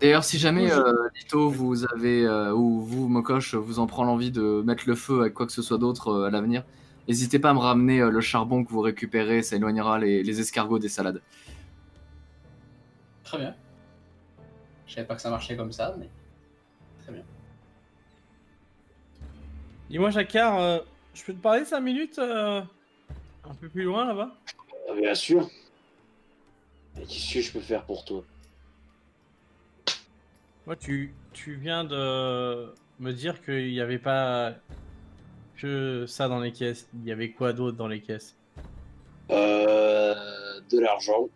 D'ailleurs, 0.00 0.24
si 0.24 0.38
jamais 0.38 0.70
euh, 0.70 0.92
Lito, 1.14 1.48
vous 1.48 1.84
avez, 1.86 2.26
euh, 2.26 2.52
ou 2.52 2.80
vous, 2.80 3.08
Mokosh, 3.08 3.54
vous 3.54 3.78
en 3.78 3.86
prend 3.86 4.04
l'envie 4.04 4.30
de 4.30 4.62
mettre 4.64 4.84
le 4.86 4.94
feu 4.94 5.20
avec 5.22 5.34
quoi 5.34 5.46
que 5.46 5.52
ce 5.52 5.62
soit 5.62 5.78
d'autre 5.78 6.08
euh, 6.08 6.26
à 6.26 6.30
l'avenir, 6.30 6.64
n'hésitez 7.08 7.38
pas 7.38 7.50
à 7.50 7.54
me 7.54 7.58
ramener 7.58 8.00
euh, 8.00 8.10
le 8.10 8.20
charbon 8.20 8.62
que 8.62 8.70
vous 8.70 8.80
récupérez, 8.80 9.42
ça 9.42 9.56
éloignera 9.56 9.98
les, 9.98 10.22
les 10.22 10.40
escargots 10.40 10.78
des 10.78 10.90
salades. 10.90 11.22
Très 13.24 13.38
bien. 13.38 13.54
Je 14.86 14.94
savais 14.94 15.06
pas 15.06 15.14
que 15.14 15.22
ça 15.22 15.30
marchait 15.30 15.56
comme 15.56 15.72
ça, 15.72 15.94
mais 15.98 16.08
très 17.02 17.12
bien. 17.12 17.22
Dis-moi, 19.88 20.10
Jacquard, 20.10 20.60
euh, 20.60 20.78
je 21.14 21.24
peux 21.24 21.32
te 21.32 21.40
parler 21.40 21.64
5 21.64 21.80
minutes 21.80 22.18
euh, 22.18 22.60
un 23.48 23.54
peu 23.54 23.68
plus 23.68 23.84
loin 23.84 24.04
là-bas? 24.04 24.34
Bien 24.94 25.14
sûr. 25.14 25.48
Mais 26.96 27.04
qu'est-ce 27.04 27.34
que 27.34 27.40
je 27.40 27.52
peux 27.52 27.60
faire 27.60 27.84
pour 27.84 28.04
toi? 28.04 28.24
Moi, 30.66 30.76
tu, 30.76 31.14
tu 31.32 31.54
viens 31.54 31.84
de 31.84 32.72
me 32.98 33.12
dire 33.12 33.40
qu'il 33.44 33.70
n'y 33.70 33.80
avait 33.80 33.98
pas 33.98 34.52
que 35.56 36.04
ça 36.06 36.28
dans 36.28 36.40
les 36.40 36.52
caisses. 36.52 36.88
Il 36.94 37.04
y 37.06 37.12
avait 37.12 37.30
quoi 37.30 37.52
d'autre 37.52 37.76
dans 37.76 37.88
les 37.88 38.00
caisses? 38.00 38.36
Euh. 39.30 40.14
De 40.70 40.80
l'argent. 40.80 41.28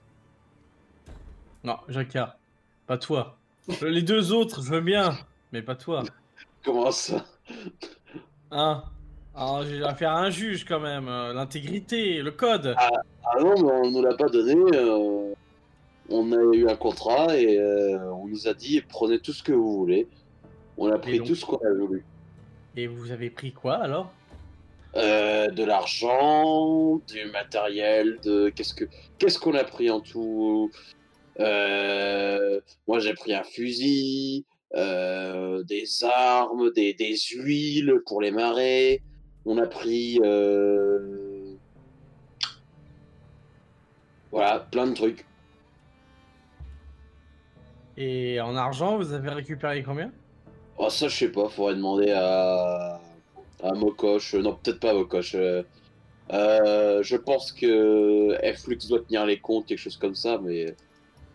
Non, 1.62 1.76
Jacquard, 1.88 2.34
pas 2.86 2.98
toi. 2.98 3.36
Les 3.82 4.02
deux 4.02 4.32
autres, 4.32 4.62
je 4.62 4.70
veux 4.70 4.80
bien, 4.80 5.16
mais 5.52 5.62
pas 5.62 5.76
toi. 5.76 6.02
Comment 6.64 6.90
ça? 6.90 7.24
Hein? 8.50 8.82
Alors, 9.36 9.62
j'ai 9.62 9.82
affaire 9.84 10.10
à 10.12 10.20
un 10.22 10.30
juge 10.30 10.64
quand 10.64 10.80
même. 10.80 11.06
euh, 11.06 11.32
L'intégrité, 11.32 12.20
le 12.22 12.32
code. 12.32 12.74
Ah 12.76 13.38
non, 13.38 13.54
mais 13.62 13.70
on 13.72 13.90
nous 13.92 14.02
l'a 14.02 14.16
pas 14.16 14.28
donné. 14.28 14.56
euh, 14.76 15.29
On 16.10 16.32
a 16.32 16.56
eu 16.56 16.68
un 16.68 16.74
contrat 16.74 17.38
et 17.38 17.56
euh, 17.58 18.12
on 18.12 18.26
nous 18.26 18.48
a 18.48 18.54
dit 18.54 18.80
prenez 18.80 19.20
tout 19.20 19.32
ce 19.32 19.42
que 19.44 19.52
vous 19.52 19.76
voulez. 19.76 20.08
On 20.76 20.90
a 20.90 20.98
pris 20.98 21.18
donc 21.18 21.28
tout 21.28 21.34
ce 21.36 21.46
qu'on 21.46 21.64
a 21.64 21.72
voulu. 21.72 22.04
Et 22.76 22.88
vous 22.88 23.12
avez 23.12 23.30
pris 23.30 23.52
quoi 23.52 23.76
alors? 23.76 24.12
Euh, 24.96 25.48
de 25.50 25.62
l'argent, 25.62 27.00
du 27.06 27.24
matériel, 27.26 28.18
de 28.24 28.48
qu'est-ce 28.48 28.74
que 28.74 28.86
qu'est-ce 29.18 29.38
qu'on 29.38 29.54
a 29.54 29.62
pris 29.62 29.88
en 29.88 30.00
tout? 30.00 30.72
Euh, 31.38 32.60
Moi 32.88 32.98
j'ai 32.98 33.14
pris 33.14 33.32
un 33.32 33.44
fusil, 33.44 34.44
des 34.74 36.04
armes, 36.04 36.72
des, 36.72 36.92
des 36.94 37.16
huiles 37.34 38.02
pour 38.06 38.20
les 38.20 38.32
marées. 38.32 39.02
On 39.46 39.58
a 39.58 39.66
pris 39.66 40.18
voilà 44.32 44.58
plein 44.72 44.88
de 44.88 44.94
trucs. 44.94 45.24
Et 47.96 48.40
en 48.40 48.56
argent, 48.56 48.96
vous 48.96 49.12
avez 49.12 49.30
récupéré 49.30 49.82
combien? 49.82 50.10
Oh 50.78 50.88
ça 50.88 51.08
je 51.08 51.16
sais 51.16 51.28
pas, 51.32 51.48
faudrait 51.48 51.74
demander 51.74 52.10
à 52.12 53.00
à 53.62 53.72
Mokosh. 53.74 54.34
Non 54.34 54.54
peut-être 54.62 54.80
pas 54.80 54.94
Mokosh. 54.94 55.34
euh, 55.34 55.62
euh, 56.32 57.02
je 57.02 57.16
pense 57.16 57.52
que 57.52 58.36
Flux 58.56 58.78
doit 58.88 59.00
tenir 59.00 59.26
les 59.26 59.38
comptes, 59.38 59.66
quelque 59.66 59.78
chose 59.78 59.96
comme 59.98 60.14
ça, 60.14 60.38
mais 60.42 60.74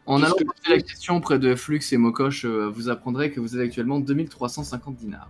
En 0.07 0.23
allant 0.23 0.33
que- 0.35 0.43
poser 0.45 0.75
la 0.77 0.81
question 0.81 1.17
auprès 1.17 1.37
de 1.37 1.53
Flux 1.55 1.81
et 1.91 1.97
Mokosh, 1.97 2.45
euh, 2.45 2.67
vous 2.69 2.89
apprendrez 2.89 3.29
que 3.31 3.39
vous 3.39 3.55
avez 3.55 3.65
actuellement 3.65 3.99
2350 3.99 4.95
dinars. 4.95 5.29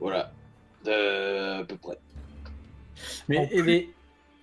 Voilà. 0.00 0.32
Euh, 0.88 1.60
à 1.60 1.64
peu 1.64 1.76
près. 1.76 1.98
Mais 3.28 3.38
En 3.38 3.42
et 3.44 3.46
plus- 3.48 3.62
les- 3.64 3.94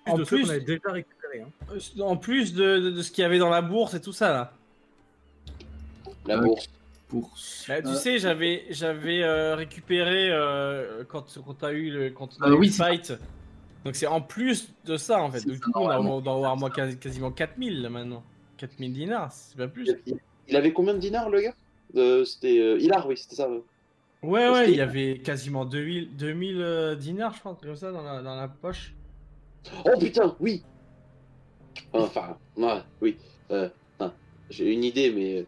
En 0.08 0.16
plus, 0.16 0.26
plus, 0.26 0.46
on 0.46 0.50
avait 0.50 0.60
déjà 0.62 0.92
récupéré. 0.92 1.42
hein. 1.42 1.78
en 2.02 2.18
plus 2.18 2.54
de, 2.54 2.80
de- 2.80 2.92
de 2.92 3.02
ce 3.02 3.12
qu'il 3.12 3.22
y 3.22 3.26
avait 3.26 3.38
dans 3.40 3.50
la 3.50 3.62
bourse 3.62 3.94
et 3.94 4.02
tout 4.02 4.14
ça 4.14 4.32
là. 4.32 4.54
La 6.26 6.38
bourse. 6.38 6.68
pour. 7.08 7.32
Bah, 7.68 7.82
tu 7.82 7.94
sais, 7.96 8.20
j'avais 8.20 8.66
j'avais 8.70 9.22
euh, 9.24 9.56
récupéré 9.56 10.30
euh, 10.32 11.04
quand 11.10 11.26
quand 11.46 11.54
t'as 11.56 11.74
eu 11.74 11.90
le 11.92 12.10
quand 12.12 12.30
on 12.40 12.44
a 12.44 12.50
Euh, 12.50 12.56
eu 12.56 12.60
oui, 12.60 12.68
le 12.68 12.72
c'est 12.74 12.84
fight. 12.84 13.14
Donc 13.84 13.96
c'est 13.96 14.08
en 14.08 14.22
plus 14.22 14.74
de 14.86 14.96
ça 14.98 15.22
en 15.22 15.32
fait. 15.32 15.40
Donc, 15.40 15.48
ça, 15.48 15.54
du 15.56 15.60
coup, 15.60 15.72
on, 15.76 15.80
a- 15.90 15.94
normalement. 15.96 16.18
on 16.18 16.22
doit 16.22 16.34
avoir 16.34 16.58
moi, 16.58 16.70
quasi- 16.70 16.98
quasiment 16.98 17.32
4000 17.32 17.82
là, 17.82 17.90
maintenant. 17.90 18.24
4000 18.58 18.94
dinars, 18.94 19.32
c'est 19.32 19.58
pas 19.58 19.68
plus. 19.68 19.92
Il, 20.06 20.16
il 20.48 20.56
avait 20.56 20.72
combien 20.72 20.94
de 20.94 21.00
dinars, 21.00 21.30
le 21.30 21.42
gars? 21.42 21.56
Euh, 21.96 22.24
C'était 22.24 22.60
euh, 22.60 22.78
Hilar, 22.80 23.08
oui, 23.08 23.18
c'était 23.18 23.36
ça. 23.36 23.50
ouais. 23.50 23.62
Ouais, 24.24 24.70
il 24.72 24.78
y 24.78 24.82
avait 24.82 25.18
quasiment 25.18 25.66
2000, 25.66 26.16
2000 26.16 26.62
euh, 26.62 26.96
dinars, 26.96 27.34
je 27.34 27.42
pense, 27.42 27.60
comme 27.60 27.76
ça, 27.76 27.92
dans 27.92 28.04
la, 28.04 28.22
dans 28.22 28.36
la 28.36 28.48
poche. 28.48 28.94
Oh 29.84 29.98
putain, 30.00 30.36
oui 30.40 30.64
Enfin, 31.94 32.38
ouais, 32.56 32.82
oui. 33.02 33.18
Euh, 33.50 33.68
J'ai 34.50 34.72
une 34.74 34.84
idée, 34.84 35.12
mais. 35.12 35.46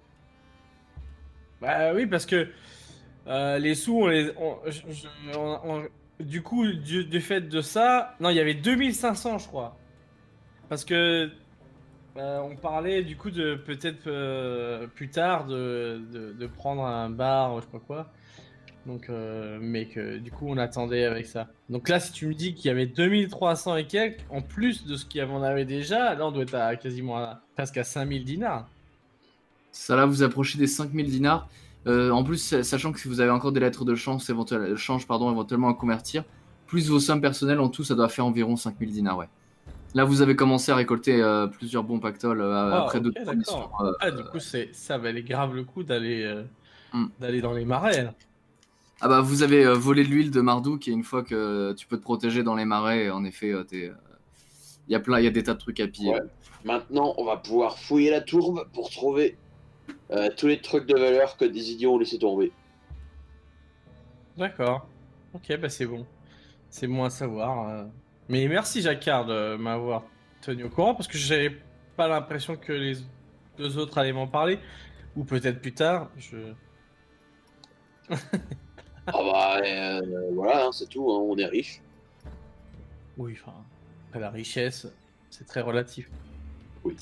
Bah 1.64 1.93
oui, 1.93 2.05
parce 2.07 2.26
que 2.26 2.49
euh, 3.28 3.57
les 3.57 3.74
sous, 3.74 4.05
du 6.20 6.41
coup, 6.41 6.68
du, 6.68 7.22
fait 7.22 7.39
de 7.39 7.61
ça, 7.61 8.16
non, 8.20 8.30
il 8.30 8.36
y 8.36 8.41
avait 8.41 8.53
2500, 8.53 9.38
je 9.38 9.47
crois. 9.47 9.78
Parce 10.68 10.84
que 10.84 11.30
euh, 12.18 12.39
on 12.41 12.57
parlait 12.57 13.03
du 13.03 13.16
coup 13.16 13.32
de 13.32 13.55
peut-être 13.55 14.07
euh, 14.07 14.88
plus 14.88 15.09
tard 15.09 15.45
de, 15.45 16.47
prendre 16.57 16.84
un 16.84 17.09
bar, 17.09 17.61
je 17.61 17.66
sais 17.66 17.84
quoi. 17.88 18.11
Donc, 18.86 19.09
mais 19.61 19.86
que 19.86 20.18
du 20.18 20.32
coup, 20.32 20.47
on 20.49 20.57
attendait 20.57 21.05
avec 21.05 21.28
ça. 21.28 21.47
Donc 21.70 21.88
là, 21.88 22.01
si 22.01 22.11
tu 22.11 22.28
me 22.28 22.34
dis 22.34 22.55
qu'il 22.55 22.66
y 22.66 22.72
avait 22.72 22.88
2300 22.88 23.78
et 23.78 23.88
quelques, 23.88 24.20
en 24.30 24.41
plus 24.41 24.86
de 24.86 24.97
ce 24.97 25.05
qu'il 25.05 25.20
y 25.20 25.22
avait- 25.22 25.64
déjà, 25.64 26.14
là, 26.14 26.28
on 26.28 26.32
doit 26.34 26.43
être 26.43 26.55
à 26.55 26.76
quasiment 26.76 27.26
presque 27.55 27.78
à 27.78 27.86
5000 27.86 28.26
dinars. 28.26 28.68
Ça 29.74 29.95
là, 29.97 30.05
vous 30.05 30.24
approchez 30.24 30.57
des 30.57 30.67
5000 30.67 31.09
dinars. 31.09 31.49
Euh, 31.88 32.11
en 32.11 32.24
plus, 32.24 32.38
sa- 32.38 32.63
sachant 32.63 32.91
que 32.93 32.99
si 32.99 33.07
vous 33.09 33.19
avez 33.19 33.32
encore 33.32 33.51
des 33.51 33.59
lettres 33.59 33.84
de 33.84 33.95
change, 33.95 34.30
éventuellement, 34.30 34.76
change 34.78 35.05
pardon, 35.07 35.30
éventuellement 35.32 35.67
à 35.69 35.74
convertir, 35.74 36.24
plus 36.67 36.89
vos 36.89 36.99
sommes 36.99 37.19
personnelles 37.21 37.59
en 37.59 37.67
tout, 37.69 37.84
ça 37.84 37.95
doit 37.95 38.07
faire 38.07 38.26
environ 38.26 38.55
5000 38.55 38.91
dinars. 38.91 39.17
Ouais. 39.17 39.28
Là, 39.95 40.05
vous 40.05 40.21
avez 40.21 40.36
commencé 40.36 40.71
à 40.71 40.76
récolter 40.76 41.21
euh, 41.21 41.47
plusieurs 41.47 41.84
bons 41.84 41.99
pactoles 41.99 42.39
euh, 42.41 42.71
Ah, 42.71 42.84
après 42.84 42.99
d'accord. 43.01 43.36
missions. 43.36 43.69
euh, 43.82 43.91
Ah, 43.99 44.11
du 44.11 44.24
coup, 44.24 44.39
c'est 44.39 44.69
ça 44.74 44.97
valait 44.97 45.24
grave 45.24 45.55
le 45.55 45.63
coup 45.63 45.84
d'aller 45.84 46.24
euh, 46.24 46.43
Hmm. 46.93 47.07
d'aller 47.19 47.41
dans 47.41 47.53
les 47.53 47.65
marais. 47.65 48.03
là. 48.03 48.13
Ah 49.01 49.07
bah 49.07 49.19
vous 49.21 49.41
avez 49.41 49.65
euh, 49.65 49.74
volé 49.74 50.03
de 50.03 50.09
l'huile 50.09 50.30
de 50.32 50.39
Marduk 50.41 50.88
et 50.88 50.91
une 50.91 51.03
fois 51.03 51.24
que 51.24 51.74
tu 51.74 51.88
peux 51.88 51.97
te 51.97 52.03
protéger 52.03 52.43
dans 52.43 52.53
les 52.55 52.65
marais, 52.65 53.09
en 53.09 53.26
effet, 53.26 53.51
euh, 53.51 53.63
t'es, 53.63 53.89
euh, 53.89 53.93
il 54.88 54.93
y 54.93 54.95
a 54.95 54.99
plein, 54.99 55.17
il 55.19 55.26
y 55.26 55.28
a 55.28 55.32
des 55.32 55.41
tas 55.43 55.55
de 55.55 55.59
trucs 55.59 55.80
à 55.80 55.88
piller. 55.88 56.11
Ouais. 56.13 56.21
Maintenant, 56.63 57.15
on 57.17 57.26
va 57.26 57.38
pouvoir 57.38 57.78
fouiller 57.80 58.11
la 58.11 58.21
tourbe 58.21 58.67
pour 58.74 58.89
trouver 58.91 59.36
euh, 60.14 60.30
tous 60.36 60.47
les 60.47 60.61
trucs 60.61 60.86
de 60.86 60.97
valeur 60.97 61.38
que 61.38 61.45
des 61.45 61.72
idiots 61.72 61.93
ont 61.93 61.97
laissé 61.99 62.20
tomber. 62.20 62.51
D'accord. 64.38 64.88
Ok, 65.34 65.57
bah 65.57 65.70
c'est 65.70 65.86
bon. 65.86 66.05
C'est 66.70 66.88
bon 66.88 67.03
à 67.03 67.09
savoir. 67.09 67.70
euh. 67.70 67.86
Mais 68.30 68.47
merci 68.47 68.82
Jacquard 68.82 69.26
de 69.26 69.55
m'avoir 69.55 70.03
tenu 70.41 70.64
au 70.64 70.70
courant 70.70 70.95
parce 70.95 71.07
que 71.07 71.18
j'avais 71.18 71.51
pas 71.95 72.07
l'impression 72.07 72.55
que 72.55 72.74
les 72.74 72.97
deux 73.57 73.78
autres 73.78 73.97
allaient 73.97 74.14
m'en 74.14 74.28
parler. 74.28 74.59
Ou 75.16 75.24
peut-être 75.24 75.61
plus 75.61 75.74
tard. 75.74 76.09
Je... 76.18 76.38
Ah 78.09 78.16
bah, 79.11 79.61
euh, 79.64 80.32
voilà, 80.34 80.66
hein, 80.66 80.72
c'est 80.72 80.88
tout, 80.89 81.11
hein, 81.11 81.20
on 81.20 81.38
est 81.38 81.45
riche. 81.45 81.82
Oui, 83.18 83.38
enfin, 83.39 83.53
la 84.20 84.30
richesse, 84.30 84.88
c'est 85.30 85.45
très 85.45 85.61
relatif. 85.61 86.09
Oui. 86.84 86.95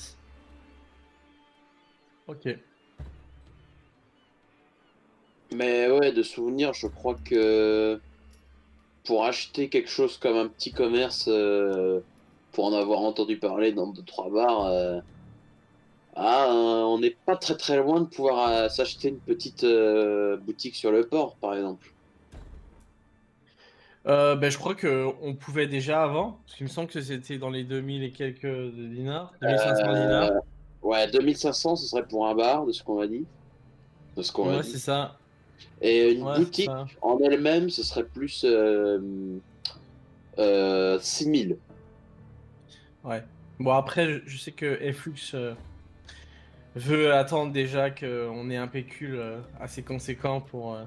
Ok. 2.26 2.48
Mais 5.54 5.90
ouais, 5.90 6.12
de 6.12 6.22
souvenir, 6.22 6.72
je 6.72 6.86
crois 6.86 7.16
que 7.24 8.00
pour 9.04 9.24
acheter 9.24 9.68
quelque 9.68 9.90
chose 9.90 10.16
comme 10.16 10.36
un 10.36 10.48
petit 10.48 10.72
commerce, 10.72 11.26
euh, 11.28 12.00
pour 12.52 12.66
en 12.66 12.72
avoir 12.74 13.00
entendu 13.00 13.36
parler 13.36 13.72
dans 13.72 13.86
deux 13.88 14.02
trois 14.02 14.30
bars, 14.30 14.66
euh, 14.66 15.00
ah, 16.14 16.46
euh, 16.48 16.82
on 16.82 16.98
n'est 16.98 17.16
pas 17.24 17.36
très 17.36 17.56
très 17.56 17.78
loin 17.78 18.00
de 18.00 18.06
pouvoir 18.06 18.48
euh, 18.48 18.68
s'acheter 18.68 19.08
une 19.08 19.18
petite 19.18 19.66
boutique 20.44 20.76
sur 20.76 20.92
le 20.92 21.06
port, 21.06 21.36
par 21.36 21.54
exemple. 21.54 21.88
Ben, 24.04 24.50
je 24.50 24.58
crois 24.58 24.74
que 24.74 25.06
on 25.22 25.34
pouvait 25.34 25.66
déjà 25.66 26.02
avant, 26.02 26.38
parce 26.44 26.56
qu'il 26.56 26.66
me 26.66 26.70
semble 26.70 26.88
que 26.88 27.00
c'était 27.00 27.38
dans 27.38 27.50
les 27.50 27.64
2000 27.64 28.02
et 28.02 28.10
quelques 28.10 28.72
dinars, 28.74 29.32
2500 29.40 29.88
Euh, 29.88 29.92
dinars. 29.94 30.30
Ouais, 30.82 31.08
2500, 31.08 31.76
ce 31.76 31.86
serait 31.86 32.04
pour 32.04 32.26
un 32.26 32.34
bar, 32.34 32.66
de 32.66 32.72
ce 32.72 32.82
qu'on 32.82 32.96
m'a 32.96 33.06
dit. 33.06 33.24
De 34.16 34.22
ce 34.22 34.32
qu'on 34.32 34.48
Ouais, 34.48 34.62
c'est 34.64 34.78
ça. 34.78 35.16
Et 35.80 36.12
une 36.12 36.22
Ouais, 36.22 36.36
boutique 36.38 36.70
en 37.00 37.18
elle-même, 37.18 37.70
ce 37.70 37.82
serait 37.82 38.04
plus 38.04 38.44
euh, 38.44 39.00
euh, 40.38 40.98
6000. 41.00 41.58
Ouais. 43.04 43.22
Bon, 43.58 43.72
après, 43.72 44.22
je, 44.26 44.38
sais 44.38 44.52
que 44.52 44.92
Flux 44.92 45.14
euh, 45.34 45.54
veut 46.76 47.12
attendre 47.12 47.52
déjà 47.52 47.90
qu'on 47.90 48.50
ait 48.50 48.56
un 48.56 48.68
pécule 48.68 49.16
euh, 49.16 49.38
assez 49.60 49.82
conséquent 49.82 50.40
pour, 50.40 50.74
euh, 50.74 50.84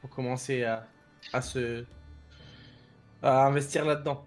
pour 0.00 0.10
commencer 0.10 0.64
à, 0.64 0.86
à 1.32 1.40
se 1.40 1.84
à 3.22 3.46
investir 3.46 3.84
là-dedans. 3.86 4.26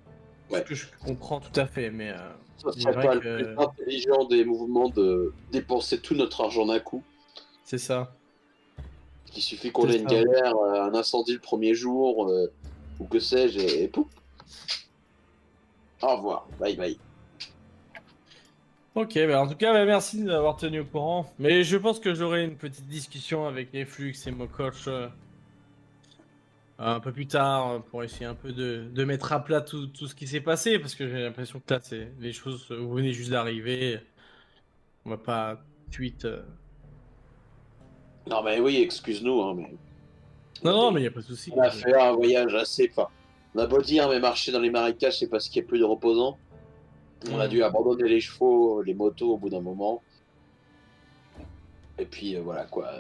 Ouais. 0.50 0.60
Ce 0.60 0.64
que 0.64 0.76
je 0.76 0.86
comprends 1.06 1.40
tout 1.40 1.58
à 1.60 1.68
fait, 1.68 1.92
mais 1.92 2.10
euh, 2.10 2.18
Ça 2.58 2.72
serait 2.72 2.94
pas 2.94 3.18
que- 3.18 3.28
le 3.28 3.44
plus 3.54 3.64
intelligent 3.64 4.26
des 4.26 4.44
mouvements 4.44 4.90
de 4.90 5.34
dépenser 5.52 6.00
tout 6.02 6.16
notre 6.16 6.42
argent 6.42 6.66
d'un 6.66 6.80
coup. 6.80 7.04
c'est 7.64 7.78
ça. 7.78 8.16
Il 9.36 9.42
suffit 9.42 9.72
qu'on 9.72 9.88
ait 9.90 9.98
une 9.98 10.06
galère, 10.06 10.56
euh, 10.56 10.84
un 10.84 10.94
incendie 10.96 11.34
le 11.34 11.40
premier 11.40 11.76
jour, 11.76 12.28
euh, 12.30 12.52
ou 13.00 13.06
que 13.06 13.20
sais-je, 13.20 13.60
et, 13.60 13.84
et 13.84 13.88
pouf. 13.88 14.08
Au 16.02 16.16
revoir, 16.16 16.48
bye 16.60 16.76
bye. 16.76 16.98
Ok, 18.96 19.14
bah 19.28 19.42
en 19.42 19.48
tout 19.48 19.56
cas, 19.56 19.74
bah, 19.74 19.86
merci 19.86 20.24
de 20.24 20.26
m'avoir 20.28 20.58
tenu 20.58 20.80
au 20.80 20.86
courant. 20.86 21.32
Mais 21.38 21.64
je 21.64 21.78
pense 21.78 22.00
que 22.00 22.16
j'aurai 22.16 22.44
une 22.44 22.56
petite 22.56 22.88
discussion 22.88 23.48
avec 23.48 23.72
les 23.74 23.86
Flux 23.86 24.16
et 24.26 24.32
mon 24.32 24.48
coach 24.48 24.88
euh, 24.88 25.08
un 26.80 27.00
peu 27.00 27.12
plus 27.12 27.28
tard 27.28 27.84
pour 27.92 28.04
essayer 28.04 28.26
un 28.26 28.34
peu 28.34 28.52
de, 28.52 28.88
de 28.92 29.04
mettre 29.04 29.34
à 29.34 29.44
plat 29.44 29.62
tout, 29.62 29.86
tout 29.88 30.08
ce 30.08 30.16
qui 30.16 30.28
s'est 30.28 30.42
passé 30.42 30.80
parce 30.80 30.96
que 30.96 31.08
j'ai 31.08 31.22
l'impression 31.22 31.60
que 31.60 31.74
là, 31.74 31.80
c'est 31.82 32.12
les 32.20 32.34
choses, 32.34 32.72
vous 32.72 32.92
venez 32.92 33.14
juste 33.14 33.30
d'arriver. 33.30 34.00
On 35.06 35.12
va 35.12 35.18
pas 35.18 35.62
euh, 36.26 36.42
Non 38.30 38.44
mais 38.44 38.60
oui, 38.60 38.78
excuse-nous, 38.82 39.42
hein, 39.42 39.54
mais 39.56 39.74
Non, 40.64 40.72
non, 40.74 40.92
mais 40.92 41.00
il 41.02 41.04
n'y 41.04 41.08
a 41.08 41.12
pas 41.12 41.22
de 41.22 41.26
souci. 41.26 41.52
on 41.56 41.62
a 41.62 41.70
fait 41.70 41.94
un 42.00 42.12
voyage 42.14 42.54
assez... 42.56 42.90
Enfin, 42.92 43.08
on 43.56 43.60
a 43.60 43.68
beau 43.68 43.82
dire, 43.82 44.08
mais 44.10 44.20
marcher 44.20 44.52
dans 44.52 44.60
les 44.60 44.70
marécages, 44.70 45.20
c'est 45.20 45.28
parce 45.30 45.48
qu'il 45.50 45.62
n'y 45.62 45.68
a 45.68 45.70
plus 45.70 45.80
de 45.80 45.84
reposants. 45.86 46.38
On 47.32 47.40
a 47.40 47.48
Mm. 47.48 47.50
dû 47.50 47.64
abandonner 47.64 48.08
les 48.10 48.20
chevaux, 48.20 48.82
les 48.84 48.94
motos 48.94 49.34
au 49.34 49.38
bout 49.38 49.50
d'un 49.50 49.62
moment. 49.62 50.04
Et 51.98 52.06
puis 52.06 52.36
euh, 52.36 52.42
voilà 52.42 52.66
quoi. 52.66 52.92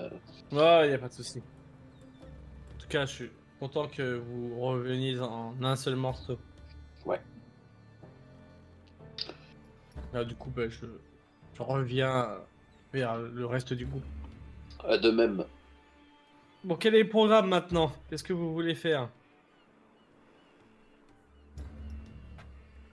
Ouais, 0.51 0.86
il 0.86 0.89
n'y 0.89 0.95
a 0.95 0.97
pas 0.97 1.09
de 1.09 1.13
souci. 1.13 1.39
En 1.39 2.80
tout 2.82 2.88
cas, 2.88 3.05
je 3.05 3.11
suis 3.13 3.30
content 3.59 3.88
que 3.88 4.17
vous 4.17 4.59
reveniez 4.59 5.19
en 5.19 5.53
un 5.61 5.75
seul 5.75 5.95
morceau. 5.95 6.38
Ouais. 7.05 7.21
Là, 10.13 10.23
du 10.23 10.36
coup, 10.36 10.49
bah, 10.55 10.67
je, 10.69 10.86
je 11.53 11.61
reviens 11.61 12.30
vers 12.93 13.17
le 13.17 13.45
reste 13.45 13.73
du 13.73 13.86
groupe. 13.86 14.03
Euh, 14.86 14.97
de 14.97 15.11
même. 15.11 15.43
Bon, 16.63 16.75
quel 16.75 16.95
est 16.95 17.03
le 17.03 17.09
programme 17.09 17.49
maintenant? 17.49 17.91
Qu'est-ce 18.09 18.23
que 18.23 18.34
vous 18.34 18.53
voulez 18.53 18.75
faire? 18.75 19.09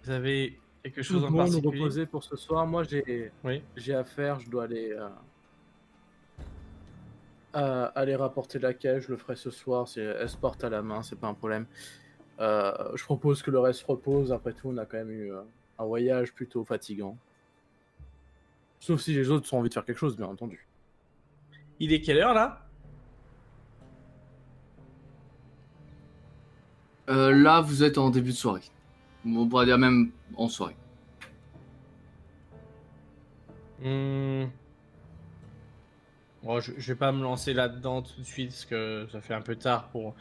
Vous 0.04 0.10
avez 0.10 0.58
quelque 0.82 0.96
Tout 0.96 1.02
chose 1.14 1.22
le 1.22 1.28
en 1.28 1.30
monde 1.30 1.46
nous 1.46 1.52
particulier? 1.54 1.80
reposer 1.82 2.06
pour 2.06 2.24
ce 2.24 2.36
soir. 2.36 2.66
Moi, 2.66 2.84
j'ai 2.84 3.32
Oui. 3.42 3.62
j'ai 3.76 3.94
à 3.94 4.04
faire. 4.04 4.38
Je 4.40 4.50
dois 4.50 4.64
aller 4.64 4.92
euh, 4.92 5.08
à- 7.54 7.86
aller 7.86 8.14
rapporter 8.16 8.58
la 8.58 8.74
caisse. 8.74 9.04
Je 9.04 9.12
le 9.12 9.16
ferai 9.16 9.36
ce 9.36 9.50
soir. 9.50 9.88
C'est 9.88 10.02
escorte 10.04 10.62
à 10.64 10.68
la 10.68 10.82
main. 10.82 11.02
C'est 11.02 11.18
pas 11.18 11.28
un 11.28 11.34
problème. 11.34 11.66
Euh, 12.40 12.72
je 12.96 13.04
propose 13.04 13.42
que 13.42 13.50
le 13.50 13.60
reste 13.60 13.82
repose. 13.84 14.32
Après 14.32 14.52
tout, 14.52 14.68
on 14.68 14.76
a 14.76 14.84
quand 14.84 14.98
même 14.98 15.10
eu 15.10 15.32
euh, 15.32 15.40
un 15.78 15.84
voyage 15.84 16.32
plutôt 16.34 16.64
fatigant. 16.64 17.16
Sauf 18.80 19.00
si 19.00 19.14
les 19.14 19.30
autres 19.30 19.52
ont 19.54 19.58
envie 19.60 19.70
de 19.70 19.74
faire 19.74 19.84
quelque 19.84 19.98
chose, 19.98 20.16
bien 20.16 20.26
entendu. 20.26 20.66
Il 21.80 21.92
est 21.92 22.00
quelle 22.00 22.18
heure 22.18 22.34
là? 22.34 22.60
Euh, 27.08 27.32
là, 27.32 27.60
vous 27.60 27.82
êtes 27.82 27.98
en 27.98 28.10
début 28.10 28.30
de 28.30 28.36
soirée. 28.36 28.62
On 29.26 29.46
pourrait 29.46 29.66
dire 29.66 29.78
même 29.78 30.10
en 30.36 30.48
soirée. 30.48 30.76
Hmm. 33.82 34.44
Bon, 36.42 36.60
je, 36.60 36.72
je 36.76 36.92
vais 36.92 36.98
pas 36.98 37.12
me 37.12 37.22
lancer 37.22 37.52
là-dedans 37.52 38.02
tout 38.02 38.20
de 38.20 38.26
suite 38.26 38.50
parce 38.50 38.64
que 38.64 39.06
ça 39.12 39.20
fait 39.20 39.34
un 39.34 39.42
peu 39.42 39.56
tard 39.56 39.88
pour 39.88 40.14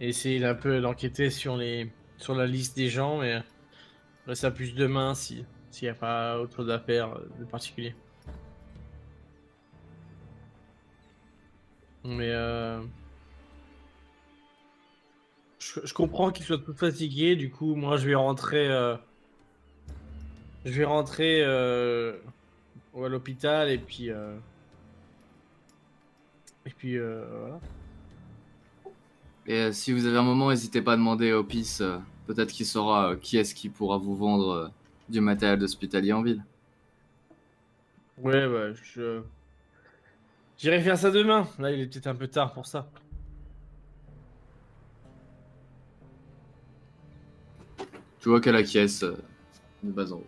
essayer 0.00 0.40
d'un 0.40 0.54
peu 0.54 0.80
d'enquêter 0.80 1.30
sur 1.30 1.56
les 1.56 1.90
sur 2.16 2.34
la 2.34 2.46
liste 2.46 2.76
des 2.76 2.88
gens, 2.88 3.18
mais 3.18 3.42
ça 4.34 4.50
plus 4.50 4.74
demain 4.74 5.14
si 5.14 5.44
s'il 5.70 5.86
n'y 5.86 5.90
a 5.90 5.94
pas 5.94 6.38
autre 6.38 6.56
chose 6.56 6.70
à 6.70 6.78
faire 6.78 7.18
de 7.38 7.44
particulier. 7.44 7.94
Mais 12.04 12.30
euh... 12.30 12.80
je, 15.58 15.80
je 15.84 15.94
comprends 15.94 16.30
qu'il 16.30 16.44
soit 16.46 16.58
tout 16.58 16.74
fatigué, 16.74 17.36
du 17.36 17.50
coup, 17.50 17.74
moi 17.74 17.96
je 17.96 18.06
vais 18.06 18.14
rentrer. 18.14 18.68
euh, 18.68 18.96
Je 20.64 20.72
vais 20.72 20.84
rentrer 20.84 21.42
euh, 21.44 22.16
à 22.96 23.08
l'hôpital 23.08 23.70
et 23.70 23.78
puis. 23.78 24.10
euh, 24.10 24.36
Et 26.66 26.70
puis 26.70 26.96
euh, 26.98 27.24
voilà. 27.30 27.60
Et 29.46 29.54
euh, 29.60 29.72
si 29.72 29.92
vous 29.92 30.06
avez 30.06 30.18
un 30.18 30.22
moment, 30.22 30.50
n'hésitez 30.50 30.82
pas 30.82 30.94
à 30.94 30.96
demander 30.96 31.32
au 31.32 31.44
PIS. 31.44 31.80
Peut-être 32.26 32.52
qu'il 32.52 32.66
saura 32.66 33.16
qui 33.16 33.36
est-ce 33.38 33.54
qui 33.54 33.68
pourra 33.68 33.98
vous 33.98 34.16
vendre 34.16 34.72
du 35.08 35.20
matériel 35.20 35.58
d'hospitalier 35.58 36.12
en 36.12 36.22
ville. 36.22 36.44
Ouais, 38.18 38.46
ouais, 38.46 38.72
je. 38.74 39.22
J'irai 40.58 40.80
faire 40.80 40.96
ça 40.96 41.10
demain. 41.10 41.48
Là, 41.58 41.70
il 41.72 41.80
est 41.80 41.86
peut-être 41.86 42.06
un 42.06 42.14
peu 42.14 42.28
tard 42.28 42.52
pour 42.52 42.66
ça. 42.66 42.88
Tu 48.20 48.28
vois 48.28 48.40
qu'elle 48.40 48.56
acquiesce 48.56 49.02
euh, 49.02 49.16
de 49.82 49.90
bas 49.90 50.10
en 50.12 50.16
haut. 50.16 50.26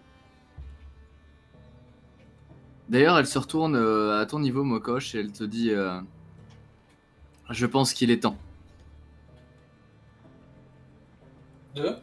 D'ailleurs, 2.89 3.19
elle 3.19 3.27
se 3.27 3.39
retourne 3.39 3.75
euh, 3.75 4.21
à 4.21 4.27
ton 4.27 4.39
niveau, 4.39 4.63
Mokosh, 4.63 5.15
et 5.15 5.21
elle 5.21 5.33
te 5.33 5.45
dit 5.45 5.71
euh, 5.71 6.01
Je 7.51 7.67
pense 7.67 7.93
qu'il 7.93 8.11
est 8.11 8.23
temps 8.23 8.37
Deux. 11.75 11.97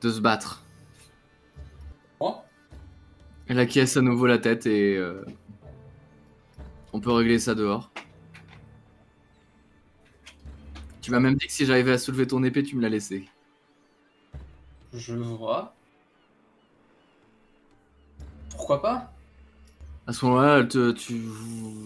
de 0.00 0.10
se 0.10 0.20
battre. 0.20 0.62
Moi 2.20 2.44
Elle 3.48 3.58
acquiesce 3.58 3.96
à 3.96 4.00
nouveau 4.00 4.26
la 4.26 4.38
tête 4.38 4.66
et 4.66 4.96
euh, 4.96 5.24
on 6.92 7.00
peut 7.00 7.12
régler 7.12 7.38
ça 7.38 7.54
dehors. 7.54 7.90
Tu 11.00 11.10
m'as 11.10 11.20
même 11.20 11.34
dit 11.34 11.46
que 11.46 11.52
si 11.52 11.66
j'arrivais 11.66 11.92
à 11.92 11.98
soulever 11.98 12.26
ton 12.26 12.42
épée, 12.44 12.62
tu 12.62 12.76
me 12.76 12.82
la 12.82 12.88
laissais. 12.88 13.24
Je 14.92 15.14
vois. 15.14 15.74
Pourquoi 18.50 18.80
pas? 18.82 19.12
À 20.06 20.12
ce 20.12 20.24
moment-là, 20.26 20.64
te- 20.64 20.92
tu, 20.92 21.22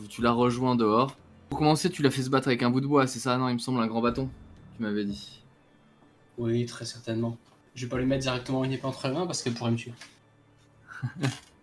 tu 0.08 0.22
la 0.22 0.32
rejoins 0.32 0.74
dehors. 0.76 1.16
Pour 1.48 1.58
commencer, 1.58 1.90
tu 1.90 2.02
l'as 2.02 2.10
fait 2.10 2.22
se 2.22 2.30
battre 2.30 2.48
avec 2.48 2.62
un 2.62 2.70
bout 2.70 2.80
de 2.80 2.86
bois, 2.86 3.06
c'est 3.06 3.18
ça? 3.18 3.36
Non, 3.38 3.48
il 3.48 3.54
me 3.54 3.58
semble 3.58 3.80
un 3.80 3.86
grand 3.86 4.02
bâton. 4.02 4.28
Tu 4.76 4.82
m'avais 4.82 5.04
dit. 5.04 5.42
Oui, 6.38 6.66
très 6.66 6.84
certainement. 6.84 7.36
Je 7.74 7.86
vais 7.86 7.90
pas 7.90 7.98
lui 7.98 8.06
mettre 8.06 8.22
directement 8.22 8.64
une 8.64 8.72
épée 8.72 8.86
entre 8.86 9.08
les 9.08 9.14
mains 9.14 9.26
parce 9.26 9.42
qu'elle 9.42 9.54
pourrait 9.54 9.70
me 9.70 9.76
tuer. 9.76 9.92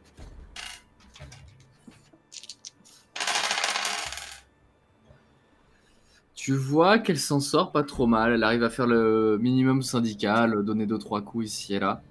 Tu 6.44 6.54
vois 6.54 7.00
qu'elle 7.00 7.20
s'en 7.20 7.40
sort 7.40 7.72
pas 7.72 7.84
trop 7.84 8.06
mal. 8.06 8.34
Elle 8.34 8.44
arrive 8.44 8.64
à 8.64 8.70
faire 8.70 8.86
le 8.86 9.38
minimum 9.40 9.82
syndical, 9.82 10.62
donner 10.66 10.86
deux 10.86 10.98
trois 10.98 11.22
coups 11.22 11.46
ici 11.46 11.74
et 11.74 11.80
là. 11.80 12.02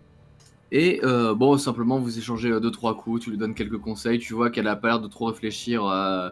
Et 0.70 1.00
euh, 1.04 1.34
bon, 1.34 1.58
simplement 1.58 1.98
vous 1.98 2.16
échangez 2.16 2.48
euh, 2.48 2.58
deux 2.58 2.70
trois 2.70 2.96
coups. 2.96 3.24
Tu 3.24 3.30
lui 3.30 3.36
donnes 3.36 3.54
quelques 3.54 3.76
conseils. 3.76 4.18
Tu 4.18 4.32
vois 4.32 4.48
qu'elle 4.48 4.68
a 4.68 4.74
pas 4.74 4.88
l'air 4.88 5.00
de 5.00 5.06
trop 5.06 5.26
réfléchir 5.26 5.84
euh, 5.84 6.30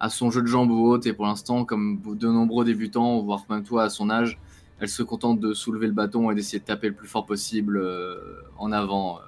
à 0.00 0.08
son 0.10 0.32
jeu 0.32 0.42
de 0.42 0.48
jambes 0.48 0.72
ou 0.72 0.88
autre. 0.88 1.06
Et 1.06 1.12
pour 1.12 1.24
l'instant, 1.24 1.64
comme 1.64 2.00
de 2.04 2.26
nombreux 2.26 2.64
débutants, 2.64 3.22
voire 3.22 3.44
même 3.48 3.62
toi 3.62 3.84
à 3.84 3.90
son 3.90 4.10
âge, 4.10 4.40
elle 4.80 4.88
se 4.88 5.04
contente 5.04 5.38
de 5.38 5.54
soulever 5.54 5.86
le 5.86 5.92
bâton 5.92 6.32
et 6.32 6.34
d'essayer 6.34 6.58
de 6.58 6.64
taper 6.64 6.88
le 6.88 6.94
plus 6.94 7.06
fort 7.06 7.26
possible 7.26 7.80
en 8.58 8.72
avant. 8.72 9.20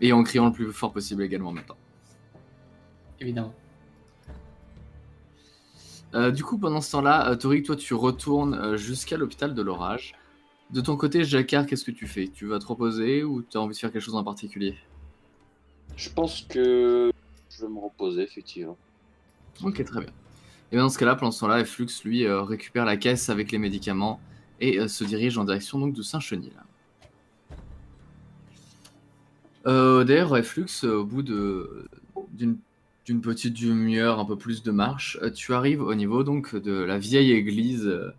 et 0.00 0.14
en 0.14 0.22
criant 0.22 0.46
le 0.46 0.52
plus 0.52 0.72
fort 0.72 0.94
possible 0.94 1.22
également 1.22 1.52
maintenant. 1.52 1.76
Évidemment. 3.20 3.52
Euh, 6.14 6.30
du 6.30 6.42
coup, 6.42 6.58
pendant 6.58 6.80
ce 6.80 6.92
temps-là, 6.92 7.30
euh, 7.30 7.36
Torik, 7.36 7.66
toi, 7.66 7.76
tu 7.76 7.94
retournes 7.94 8.54
euh, 8.54 8.76
jusqu'à 8.76 9.16
l'hôpital 9.16 9.54
de 9.54 9.62
l'orage. 9.62 10.14
De 10.70 10.80
ton 10.80 10.96
côté, 10.96 11.24
Jacquard, 11.24 11.66
qu'est-ce 11.66 11.84
que 11.84 11.90
tu 11.90 12.06
fais? 12.06 12.28
Tu 12.28 12.46
vas 12.46 12.58
te 12.58 12.66
reposer 12.66 13.24
ou 13.24 13.42
tu 13.42 13.56
as 13.56 13.60
envie 13.60 13.74
de 13.74 13.78
faire 13.78 13.92
quelque 13.92 14.02
chose 14.02 14.14
en 14.14 14.24
particulier? 14.24 14.76
Je 15.96 16.10
pense 16.10 16.42
que 16.42 17.10
je 17.50 17.62
vais 17.62 17.72
me 17.72 17.78
reposer, 17.78 18.22
effectivement. 18.22 18.76
Ok, 19.62 19.84
très 19.84 20.00
bien. 20.00 20.10
Et 20.70 20.76
bien 20.76 20.82
dans 20.82 20.90
ce 20.90 20.98
cas-là, 20.98 21.16
pendant 21.16 21.30
ce 21.30 21.40
temps-là, 21.40 21.64
Flux, 21.64 21.88
lui, 22.04 22.24
euh, 22.24 22.42
récupère 22.42 22.84
la 22.84 22.96
caisse 22.96 23.30
avec 23.30 23.50
les 23.50 23.58
médicaments 23.58 24.20
et 24.60 24.78
euh, 24.78 24.88
se 24.88 25.04
dirige 25.04 25.38
en 25.38 25.44
direction 25.44 25.78
donc, 25.78 25.94
de 25.94 26.02
Saint-Chenil. 26.02 26.52
Euh, 29.66 30.04
D'ailleurs, 30.04 30.38
Flux, 30.44 30.84
au 30.84 31.04
bout 31.04 31.22
d'une 31.22 32.58
d'une 33.08 33.22
petite 33.22 33.58
demi-heure, 33.58 34.18
un 34.18 34.26
peu 34.26 34.36
plus 34.36 34.62
de 34.62 34.70
marche, 34.70 35.18
euh, 35.22 35.30
tu 35.30 35.54
arrives 35.54 35.80
au 35.80 35.94
niveau 35.94 36.24
donc 36.24 36.54
de 36.54 36.72
la 36.72 36.98
vieille 36.98 37.32
église 37.32 37.86
euh, 37.86 38.12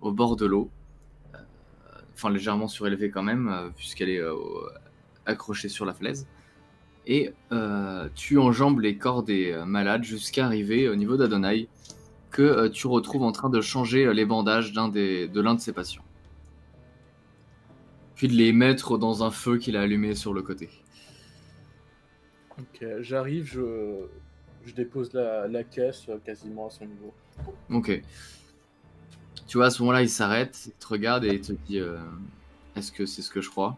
au 0.00 0.12
bord 0.12 0.36
de 0.36 0.46
l'eau. 0.46 0.70
Euh, 1.34 1.38
Enfin, 2.14 2.30
légèrement 2.30 2.66
surélevée 2.66 3.10
quand 3.10 3.22
même, 3.22 3.70
puisqu'elle 3.76 4.08
est 4.08 4.22
accrochée 5.26 5.68
sur 5.68 5.84
la 5.84 5.92
falaise 5.92 6.26
et 7.06 7.32
tu 8.14 8.38
enjambes 8.38 8.78
les 8.78 8.96
corps 8.96 9.24
des 9.24 9.60
malades 9.66 10.04
jusqu'à 10.04 10.46
arriver 10.46 10.88
au 10.88 10.94
niveau 10.94 11.16
d'Adonai, 11.16 11.68
que 12.30 12.68
tu 12.68 12.86
retrouves 12.86 13.24
en 13.24 13.32
train 13.32 13.50
de 13.50 13.60
changer 13.60 14.14
les 14.14 14.24
bandages 14.24 14.72
d'un 14.72 14.88
des, 14.88 15.26
de 15.26 15.40
l'un 15.40 15.56
de 15.56 15.60
ses 15.60 15.72
patients. 15.72 16.04
Puis 18.14 18.28
de 18.28 18.34
les 18.34 18.52
mettre 18.52 18.96
dans 18.96 19.24
un 19.24 19.32
feu 19.32 19.58
qu'il 19.58 19.76
a 19.76 19.80
allumé 19.80 20.14
sur 20.14 20.32
le 20.32 20.42
côté. 20.42 20.70
Ok, 22.58 22.86
j'arrive, 23.00 23.46
je, 23.46 24.06
je 24.64 24.74
dépose 24.74 25.12
la, 25.12 25.48
la 25.48 25.64
caisse 25.64 26.08
euh, 26.08 26.18
quasiment 26.24 26.68
à 26.68 26.70
son 26.70 26.86
niveau. 26.86 27.12
Ok. 27.70 28.00
Tu 29.46 29.56
vois, 29.58 29.66
à 29.66 29.70
ce 29.70 29.82
moment-là, 29.82 30.02
il 30.02 30.08
s'arrête, 30.08 30.62
il 30.66 30.72
te 30.72 30.86
regarde 30.86 31.24
et 31.24 31.34
il 31.34 31.40
te 31.40 31.52
dit 31.52 31.80
euh, 31.80 31.98
Est-ce 32.76 32.92
que 32.92 33.06
c'est 33.06 33.22
ce 33.22 33.30
que 33.30 33.40
je 33.40 33.50
crois? 33.50 33.76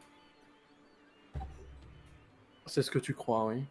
C'est 2.67 2.83
ce 2.83 2.91
que 2.91 2.99
tu 2.99 3.15
crois, 3.15 3.47
oui. 3.47 3.63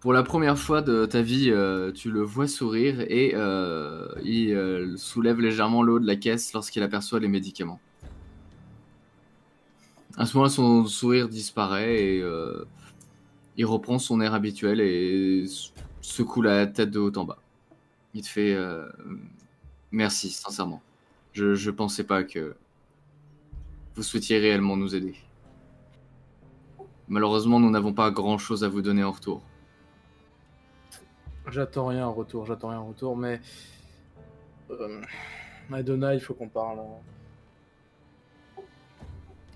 Pour 0.00 0.12
la 0.12 0.22
première 0.22 0.58
fois 0.58 0.82
de 0.82 1.06
ta 1.06 1.22
vie, 1.22 1.50
euh, 1.50 1.90
tu 1.90 2.10
le 2.10 2.20
vois 2.20 2.46
sourire 2.46 3.00
et 3.00 3.32
euh, 3.34 4.06
il 4.22 4.98
soulève 4.98 5.40
légèrement 5.40 5.82
le 5.82 5.94
haut 5.94 5.98
de 5.98 6.06
la 6.06 6.16
caisse 6.16 6.52
lorsqu'il 6.52 6.82
aperçoit 6.82 7.20
les 7.20 7.28
médicaments. 7.28 7.80
À 10.16 10.26
ce 10.26 10.36
moment-là, 10.36 10.50
son 10.50 10.86
sourire 10.86 11.28
disparaît 11.28 11.96
et 11.96 12.22
il 13.56 13.66
reprend 13.66 13.98
son 13.98 14.20
air 14.20 14.34
habituel 14.34 14.80
et 14.80 15.44
secoue 16.00 16.42
la 16.42 16.66
tête 16.66 16.90
de 16.90 16.98
haut 16.98 17.16
en 17.16 17.24
bas. 17.24 17.38
Il 18.14 18.22
te 18.22 18.28
fait 18.28 18.54
euh, 18.54 18.88
merci, 19.90 20.30
sincèrement. 20.30 20.82
Je, 21.32 21.54
je 21.54 21.70
pensais 21.70 22.04
pas 22.04 22.22
que 22.24 22.56
vous 23.94 24.02
souhaitiez 24.02 24.38
réellement 24.38 24.76
nous 24.76 24.94
aider. 24.94 25.14
Malheureusement, 27.08 27.60
nous 27.60 27.70
n'avons 27.70 27.92
pas 27.92 28.10
grand-chose 28.10 28.64
à 28.64 28.68
vous 28.68 28.82
donner 28.82 29.04
en 29.04 29.12
retour. 29.12 29.42
J'attends 31.50 31.86
rien 31.86 32.06
en 32.06 32.12
retour, 32.12 32.46
j'attends 32.46 32.70
rien 32.70 32.78
en 32.78 32.88
retour, 32.88 33.16
mais. 33.16 33.40
Euh... 34.70 35.02
Madonna, 35.68 36.14
il 36.14 36.20
faut 36.20 36.34
qu'on 36.34 36.48
parle. 36.48 36.80
hein. 36.80 38.62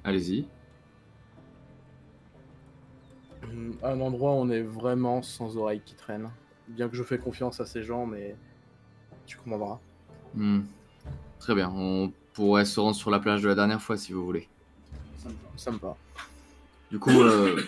Allez-y. 0.05 0.47
Un 3.83 4.01
endroit 4.01 4.33
où 4.33 4.37
on 4.37 4.51
est 4.51 4.63
vraiment 4.63 5.23
sans 5.23 5.57
oreilles 5.57 5.83
qui 5.85 5.95
traînent. 5.95 6.31
Bien 6.69 6.89
que 6.89 6.97
je 6.97 7.03
fais 7.03 7.19
confiance 7.19 7.61
à 7.61 7.67
ces 7.67 7.83
gens, 7.83 8.07
mais. 8.07 8.37
Tu 9.27 9.37
comprendras. 9.37 9.79
Hmm. 10.35 10.61
Très 11.39 11.55
bien, 11.55 11.71
on 11.71 12.13
pourrait 12.33 12.65
se 12.65 12.79
rendre 12.81 12.97
sur 12.97 13.11
la 13.11 13.21
plage 13.21 13.43
de 13.43 13.49
la 13.49 13.55
dernière 13.55 13.81
fois 13.81 13.97
si 13.97 14.13
vous 14.13 14.25
voulez. 14.25 14.49
Ça 15.17 15.29
me 15.29 15.35
va. 15.35 15.39
Ça 15.57 15.71
me 15.71 15.79
va. 15.79 15.97
Du 16.91 16.99
coup, 16.99 17.23
euh, 17.23 17.63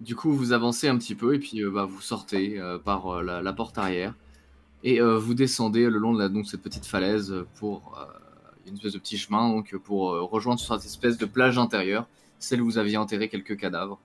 du 0.00 0.14
coup, 0.14 0.32
vous 0.32 0.52
avancez 0.52 0.88
un 0.88 0.98
petit 0.98 1.14
peu 1.14 1.34
et 1.34 1.38
puis 1.38 1.62
euh, 1.62 1.70
bah, 1.70 1.84
vous 1.84 2.00
sortez 2.00 2.60
euh, 2.60 2.78
par 2.78 3.22
la, 3.22 3.40
la 3.40 3.52
porte 3.52 3.78
arrière 3.78 4.14
et 4.84 5.00
vous 5.00 5.34
descendez 5.34 5.90
le 5.90 5.98
long 5.98 6.14
de 6.14 6.20
la, 6.20 6.28
donc, 6.28 6.46
cette 6.46 6.62
petite 6.62 6.86
falaise 6.86 7.34
pour 7.56 7.98
une 8.68 8.76
espèce 8.76 8.92
de 8.92 8.98
petit 8.98 9.18
chemin 9.18 9.48
donc 9.48 9.76
pour 9.76 10.10
euh, 10.10 10.22
rejoindre 10.22 10.60
cette 10.60 10.84
espèce 10.84 11.18
de 11.18 11.26
plage 11.26 11.58
intérieure, 11.58 12.06
celle 12.38 12.62
où 12.62 12.64
vous 12.64 12.78
aviez 12.78 12.96
enterré 12.96 13.28
quelques 13.28 13.56
cadavres 13.56 13.98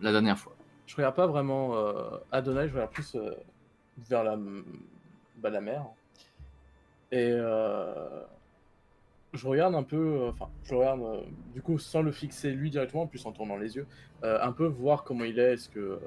la 0.00 0.12
dernière 0.12 0.38
fois. 0.38 0.54
Je 0.86 0.94
regarde 0.96 1.16
pas 1.16 1.26
vraiment 1.26 1.76
euh, 1.76 2.18
Adonai, 2.32 2.68
je 2.68 2.74
regarde 2.74 2.92
plus 2.92 3.14
euh, 3.16 3.34
vers 4.08 4.22
la, 4.22 4.38
bah, 5.38 5.50
la 5.50 5.60
mer. 5.60 5.84
Et 7.12 7.30
euh, 7.30 8.22
je 9.36 9.46
regarde 9.46 9.74
un 9.74 9.82
peu, 9.82 9.96
euh, 9.96 10.30
enfin, 10.30 10.48
je 10.64 10.74
regarde 10.74 11.00
euh, 11.02 11.20
du 11.54 11.62
coup 11.62 11.78
sans 11.78 12.02
le 12.02 12.12
fixer 12.12 12.50
lui 12.50 12.70
directement, 12.70 13.02
en 13.02 13.06
plus 13.06 13.24
en 13.26 13.32
tournant 13.32 13.56
les 13.56 13.76
yeux, 13.76 13.86
euh, 14.24 14.38
un 14.42 14.52
peu 14.52 14.66
voir 14.66 15.04
comment 15.04 15.24
il 15.24 15.38
est, 15.38 15.54
est-ce 15.54 15.68
que 15.68 15.98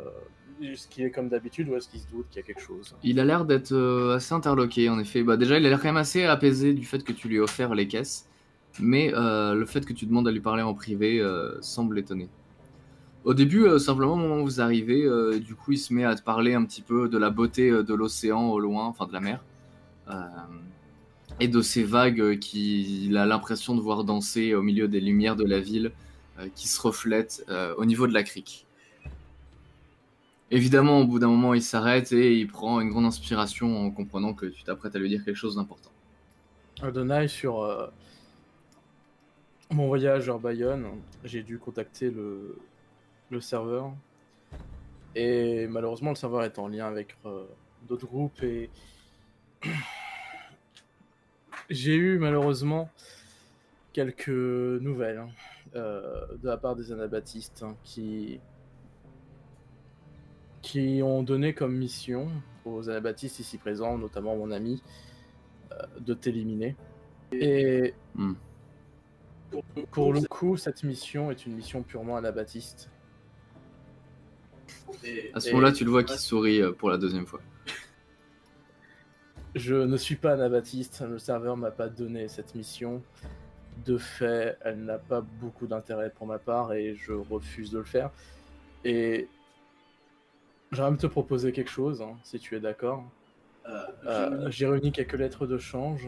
est-ce 0.62 0.90
qu'il 0.90 1.06
est 1.06 1.12
comme 1.12 1.30
d'habitude 1.30 1.70
ou 1.70 1.76
est-ce 1.76 1.88
qu'il 1.88 2.02
se 2.02 2.08
doute 2.08 2.26
qu'il 2.30 2.42
y 2.42 2.44
a 2.44 2.46
quelque 2.46 2.62
chose. 2.62 2.94
Il 3.02 3.20
a 3.22 3.24
l'air 3.24 3.46
d'être 3.46 3.74
assez 4.14 4.34
interloqué, 4.34 4.90
en 4.90 5.00
effet. 5.00 5.24
Bah, 5.24 5.38
déjà, 5.38 5.58
il 5.58 5.66
a 5.66 5.70
l'air 5.70 5.80
quand 5.80 5.88
même 5.88 5.96
assez 5.96 6.26
apaisé 6.26 6.74
du 6.74 6.84
fait 6.84 7.02
que 7.02 7.14
tu 7.14 7.30
lui 7.30 7.40
as 7.40 7.44
offert 7.44 7.74
les 7.74 7.88
caisses. 7.88 8.28
Mais 8.78 9.10
le 9.16 9.66
fait 9.66 9.86
que 9.86 9.94
tu 9.94 10.06
demandes 10.06 10.28
à 10.28 10.32
lui 10.32 10.42
parler 10.42 10.62
en 10.62 10.74
privé 10.74 11.26
semble 11.62 11.96
l'étonner. 11.96 12.28
Au 13.24 13.34
début, 13.34 13.80
simplement, 13.80 14.16
au 14.16 14.18
moment 14.18 14.42
où 14.42 14.44
vous 14.44 14.60
arrivez, 14.60 15.08
du 15.40 15.56
coup, 15.56 15.72
il 15.72 15.78
se 15.78 15.94
met 15.94 16.04
à 16.04 16.16
te 16.16 16.24
parler 16.24 16.56
un 16.56 16.66
petit 16.66 16.82
peu 16.82 17.08
de 17.08 17.18
la 17.18 17.30
beauté 17.30 17.72
de 17.72 17.94
l'océan 17.94 18.50
au 18.50 18.60
loin, 18.60 18.86
enfin 18.86 19.08
de 19.08 19.14
la 19.14 19.22
mer, 19.22 19.40
euh, 20.10 20.22
et 21.40 21.48
de 21.48 21.62
ces 21.62 21.84
vagues 21.84 22.22
euh, 22.22 22.36
qu'il 22.36 23.16
a 23.18 23.26
l'impression 23.26 23.76
de 23.76 23.82
voir 23.82 24.04
danser 24.04 24.54
au 24.54 24.62
milieu 24.62 24.88
des 24.88 25.00
lumières 25.00 25.36
de 25.36 25.46
la 25.46 25.60
ville 25.60 25.92
euh, 26.40 26.48
qui 26.56 26.68
se 26.68 26.82
reflètent 26.82 27.46
euh, 27.50 27.74
au 27.78 27.86
niveau 27.86 28.08
de 28.08 28.14
la 28.14 28.24
crique. 28.24 28.66
Évidemment, 30.52 31.02
au 31.02 31.06
bout 31.06 31.20
d'un 31.20 31.28
moment, 31.28 31.54
il 31.54 31.62
s'arrête 31.62 32.12
et 32.12 32.36
il 32.36 32.48
prend 32.48 32.82
une 32.82 32.90
grande 32.90 33.06
inspiration 33.06 33.86
en 33.86 33.92
comprenant 33.92 34.34
que 34.34 34.48
tu 34.48 34.64
t'apprêtes 34.64 34.96
à 34.96 35.00
lui 35.00 35.10
dire 35.10 35.24
quelque 35.24 35.38
chose 35.38 35.56
d'important. 35.56 35.92
Adonai, 36.82 37.28
sur 37.28 37.92
mon 39.70 39.88
voyage 39.88 40.26
vers 40.26 40.40
Bayonne, 40.40 40.88
j'ai 41.24 41.44
dû 41.44 41.60
contacter 41.60 42.10
le, 42.10 42.58
serveur. 43.42 43.94
Et 45.14 45.68
malheureusement, 45.68 46.10
le 46.10 46.16
serveur 46.16 46.44
est 46.44 46.58
en 46.58 46.68
lien 46.68 46.88
avec 46.88 47.16
d'autres 47.88 48.08
groupes 48.08 48.42
et 48.42 48.72
j'ai 51.70 51.96
eu 51.96 52.18
malheureusement 52.20 52.90
quelques 53.94 54.28
nouvelles 54.30 55.18
hein, 55.18 55.30
euh, 55.76 56.26
de 56.42 56.48
la 56.48 56.58
part 56.58 56.76
des 56.76 56.92
anabaptistes 56.92 57.64
hein, 57.64 57.76
qui 57.84 58.40
qui 60.62 61.02
ont 61.04 61.24
donné 61.24 61.54
comme 61.54 61.76
mission 61.76 62.28
aux 62.66 62.90
anabaptistes 62.90 63.40
ici 63.40 63.58
présents, 63.58 63.98
notamment 63.98 64.36
mon 64.36 64.52
ami, 64.52 64.84
euh, 65.72 65.76
de 66.02 66.14
t'éliminer. 66.14 66.76
Et 67.32 67.94
Hmm. 68.16 68.34
pour, 69.50 69.64
pour 69.92 70.14
le 70.14 70.22
coup, 70.22 70.58
cette 70.58 70.84
mission 70.84 71.32
est 71.32 71.46
une 71.46 71.54
mission 71.56 71.82
purement 71.82 72.18
anabaptiste. 72.18 72.90
À 75.34 75.40
ce 75.40 75.48
Et- 75.48 75.52
moment-là, 75.54 75.72
tu 75.72 75.86
le 75.86 75.92
vois 75.92 76.04
qui 76.04 76.18
sourit 76.18 76.62
euh, 76.62 76.72
pour 76.74 76.90
la 76.90 76.98
deuxième 76.98 77.26
fois. 77.26 77.40
Je 79.56 79.74
ne 79.74 79.98
suis 79.98 80.16
pas 80.16 80.34
anabaptiste, 80.34 81.02
le 81.02 81.18
serveur 81.18 81.58
m'a 81.58 81.72
pas 81.72 81.90
donné 81.90 82.28
cette 82.28 82.54
mission. 82.54 83.02
De 83.86 83.98
fait, 83.98 84.58
elle 84.62 84.84
n'a 84.84 85.00
pas 85.00 85.22
beaucoup 85.22 85.66
d'intérêt 85.66 86.12
pour 86.12 86.28
ma 86.28 86.38
part 86.38 86.74
et 86.74 86.96
je 86.96 87.14
refuse 87.14 87.72
de 87.72 87.80
le 87.80 87.84
faire. 87.84 88.12
Et 88.86 89.28
j'aimerais 90.72 90.98
te 90.98 91.08
proposer 91.08 91.52
quelque 91.52 91.72
chose, 91.72 92.02
hein, 92.02 92.16
si 92.24 92.40
tu 92.40 92.56
es 92.56 92.60
d'accord. 92.60 93.04
Euh, 94.06 94.50
J'ai 94.50 94.68
réuni 94.68 94.92
quelques 94.92 95.14
lettres 95.14 95.48
de 95.48 95.58
change. 95.58 96.08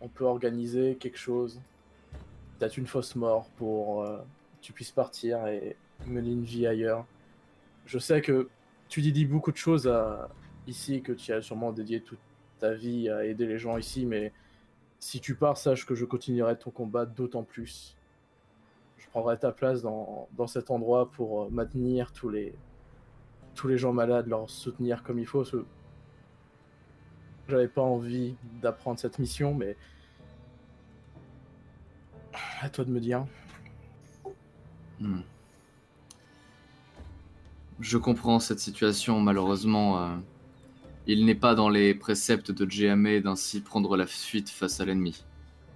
On 0.00 0.08
peut 0.08 0.24
organiser 0.24 0.96
quelque 0.98 1.18
chose. 1.18 1.60
Peut-être 2.58 2.76
une 2.76 2.86
fausse 2.86 3.14
mort 3.14 3.48
pour 3.56 4.02
euh, 4.02 4.18
que 4.18 4.62
tu 4.62 4.72
puisses 4.72 4.90
partir 4.90 5.46
et 5.46 5.76
mener 6.06 6.30
une 6.32 6.44
vie 6.44 6.66
ailleurs. 6.66 7.06
Je 7.86 7.98
sais 7.98 8.20
que 8.20 8.48
tu 8.88 9.00
dédies 9.00 9.26
beaucoup 9.26 9.52
de 9.52 9.56
choses 9.56 9.86
à 9.86 10.28
ici, 10.66 11.02
que 11.02 11.12
tu 11.12 11.32
as 11.32 11.42
sûrement 11.42 11.72
dédié 11.72 12.00
toute 12.00 12.18
ta 12.60 12.74
vie 12.74 13.08
à 13.08 13.24
aider 13.24 13.46
les 13.46 13.58
gens 13.58 13.76
ici, 13.78 14.06
mais 14.06 14.32
si 15.00 15.20
tu 15.20 15.34
pars, 15.34 15.56
sache 15.56 15.86
que 15.86 15.94
je 15.94 16.04
continuerai 16.04 16.56
ton 16.58 16.70
combat 16.70 17.06
d'autant 17.06 17.42
plus. 17.42 17.96
Je 18.98 19.08
prendrai 19.08 19.38
ta 19.38 19.50
place 19.50 19.82
dans, 19.82 20.28
dans 20.36 20.46
cet 20.46 20.70
endroit 20.70 21.10
pour 21.10 21.44
euh, 21.44 21.48
maintenir 21.50 22.12
tous 22.12 22.28
les, 22.28 22.54
tous 23.54 23.66
les 23.66 23.78
gens 23.78 23.92
malades, 23.92 24.26
leur 24.28 24.48
soutenir 24.48 25.02
comme 25.02 25.18
il 25.18 25.26
faut. 25.26 25.42
que 25.42 25.64
J'avais 27.48 27.68
pas 27.68 27.82
envie 27.82 28.36
d'apprendre 28.60 29.00
cette 29.00 29.18
mission, 29.18 29.54
mais 29.54 29.76
à 32.60 32.68
toi 32.68 32.84
de 32.84 32.90
me 32.90 33.00
dire. 33.00 33.26
Hmm. 35.00 35.20
Je 37.80 37.96
comprends 37.96 38.38
cette 38.38 38.60
situation, 38.60 39.18
malheureusement. 39.18 40.04
euh, 40.04 40.16
il 41.06 41.24
n'est 41.24 41.34
pas 41.34 41.54
dans 41.54 41.68
les 41.68 41.94
préceptes 41.94 42.52
de 42.52 42.64
GMA 42.64 43.20
d'ainsi 43.20 43.60
prendre 43.60 43.96
la 43.96 44.06
fuite 44.06 44.50
face 44.50 44.80
à 44.80 44.84
l'ennemi. 44.84 45.24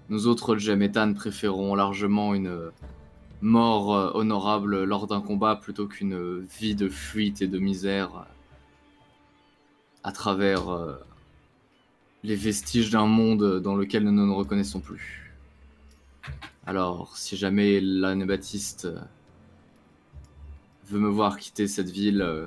Nous 0.08 0.26
autres 0.26 0.56
Jametan 0.56 1.14
préférons 1.14 1.74
largement 1.74 2.34
une 2.34 2.70
mort 3.40 3.94
euh, 3.94 4.10
honorable 4.14 4.84
lors 4.84 5.06
d'un 5.06 5.20
combat 5.20 5.56
plutôt 5.56 5.86
qu'une 5.86 6.40
vie 6.58 6.74
de 6.74 6.88
fuite 6.88 7.42
et 7.42 7.48
de 7.48 7.58
misère 7.58 8.26
à 10.04 10.12
travers 10.12 10.68
euh, 10.68 10.94
les 12.22 12.36
vestiges 12.36 12.90
d'un 12.90 13.06
monde 13.06 13.60
dans 13.60 13.74
lequel 13.74 14.04
nous 14.04 14.12
ne 14.12 14.24
nous 14.24 14.36
reconnaissons 14.36 14.80
plus. 14.80 15.32
Alors, 16.66 17.16
si 17.16 17.36
jamais 17.36 17.80
l'anabaptiste 17.80 18.86
euh, 18.86 18.98
veut 20.86 21.00
me 21.00 21.08
voir 21.08 21.38
quitter 21.38 21.66
cette 21.66 21.90
ville, 21.90 22.22
euh, 22.22 22.46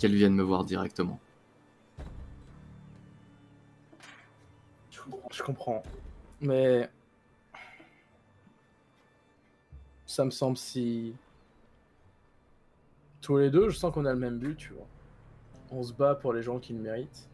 qu'elle 0.00 0.14
vienne 0.14 0.34
me 0.34 0.42
voir 0.42 0.64
directement. 0.64 1.20
Je 5.30 5.42
comprends. 5.42 5.82
Mais 6.40 6.88
ça 10.06 10.24
me 10.24 10.30
semble 10.30 10.56
si 10.56 11.14
tous 13.20 13.36
les 13.36 13.50
deux, 13.50 13.68
je 13.68 13.76
sens 13.76 13.92
qu'on 13.92 14.04
a 14.04 14.12
le 14.12 14.18
même 14.18 14.38
but, 14.38 14.56
tu 14.56 14.72
vois. 14.72 14.86
On 15.70 15.82
se 15.82 15.92
bat 15.92 16.14
pour 16.14 16.32
les 16.32 16.42
gens 16.42 16.58
qui 16.58 16.72
le 16.72 16.80
méritent. 16.80 17.28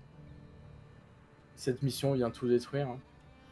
Cette 1.56 1.82
mission 1.82 2.14
vient 2.14 2.30
tout 2.30 2.48
détruire. 2.48 2.88
hein. 2.88 2.98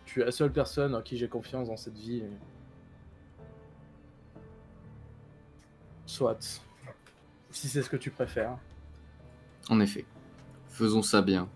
Tu 0.05 0.21
es 0.21 0.25
la 0.25 0.33
seule 0.33 0.53
personne 0.53 0.95
en 0.95 1.03
qui 1.03 1.17
j'ai 1.17 1.29
confiance 1.29 1.69
dans 1.69 1.77
cette 1.77 1.97
vie. 1.97 2.25
Soit. 6.07 6.61
Si 7.51 7.69
c'est 7.69 7.83
ce 7.83 7.89
que 7.89 7.97
tu 7.97 8.11
préfères. 8.11 8.59
En 9.69 9.81
effet, 9.81 10.05
faisons 10.69 11.03
ça 11.03 11.23
bien. 11.23 11.49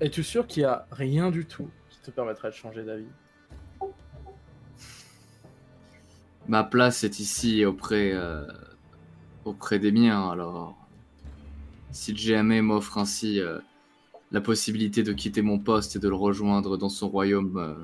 Es-tu 0.00 0.22
sûr 0.22 0.46
qu'il 0.46 0.62
n'y 0.62 0.66
a 0.66 0.86
rien 0.90 1.30
du 1.30 1.46
tout 1.46 1.68
qui 1.88 1.98
te 2.00 2.10
permettrait 2.10 2.50
de 2.50 2.54
changer 2.54 2.84
d'avis? 2.84 3.06
Ma 6.48 6.62
place 6.62 7.02
est 7.02 7.18
ici 7.18 7.64
auprès, 7.64 8.12
euh, 8.12 8.46
auprès 9.44 9.78
des 9.78 9.92
miens, 9.92 10.30
alors. 10.30 10.76
Si 11.90 12.12
GMA 12.12 12.60
m'offre 12.60 12.98
ainsi 12.98 13.40
euh, 13.40 13.58
la 14.30 14.42
possibilité 14.42 15.02
de 15.02 15.12
quitter 15.14 15.40
mon 15.40 15.58
poste 15.58 15.96
et 15.96 15.98
de 15.98 16.08
le 16.08 16.14
rejoindre 16.14 16.76
dans 16.76 16.90
son 16.90 17.08
royaume, 17.08 17.56
euh, 17.56 17.74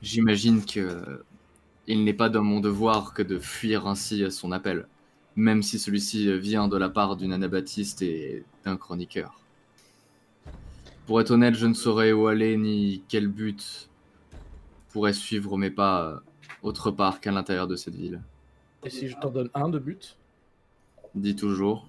j'imagine 0.00 0.64
que 0.64 1.24
il 1.88 2.04
n'est 2.04 2.14
pas 2.14 2.28
dans 2.28 2.44
mon 2.44 2.60
devoir 2.60 3.12
que 3.12 3.22
de 3.22 3.40
fuir 3.40 3.88
ainsi 3.88 4.30
son 4.30 4.52
appel, 4.52 4.86
même 5.36 5.62
si 5.62 5.78
celui-ci 5.78 6.38
vient 6.38 6.68
de 6.68 6.76
la 6.76 6.88
part 6.90 7.16
d'une 7.16 7.32
anabaptiste 7.32 8.02
et 8.02 8.44
d'un 8.64 8.76
chroniqueur. 8.76 9.40
Pour 11.06 11.20
être 11.20 11.30
honnête, 11.30 11.54
je 11.54 11.66
ne 11.66 11.74
saurais 11.74 12.12
où 12.12 12.26
aller 12.26 12.56
ni 12.56 13.02
quel 13.08 13.28
but 13.28 13.88
pourrait 14.90 15.12
suivre 15.12 15.56
mes 15.56 15.70
pas 15.70 16.22
autre 16.62 16.90
part 16.90 17.20
qu'à 17.20 17.32
l'intérieur 17.32 17.66
de 17.66 17.76
cette 17.76 17.94
ville. 17.94 18.20
Et 18.84 18.90
si 18.90 19.08
je 19.08 19.16
t'en 19.16 19.30
donne 19.30 19.50
un 19.54 19.68
de 19.68 19.78
but? 19.78 20.16
Dis 21.14 21.34
toujours. 21.36 21.88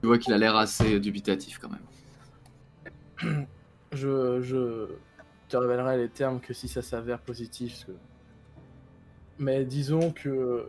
Tu 0.00 0.06
vois 0.06 0.18
qu'il 0.18 0.32
a 0.32 0.38
l'air 0.38 0.56
assez 0.56 1.00
dubitatif 1.00 1.58
quand 1.58 1.70
même. 1.70 3.46
je, 3.92 4.40
je 4.42 4.86
te 5.48 5.56
révélerai 5.56 5.96
les 5.98 6.08
termes 6.08 6.40
que 6.40 6.52
si 6.54 6.68
ça 6.68 6.82
s'avère 6.82 7.20
positif. 7.20 7.84
que- 7.86 7.92
Mais 9.38 9.64
disons 9.64 10.10
que 10.12 10.68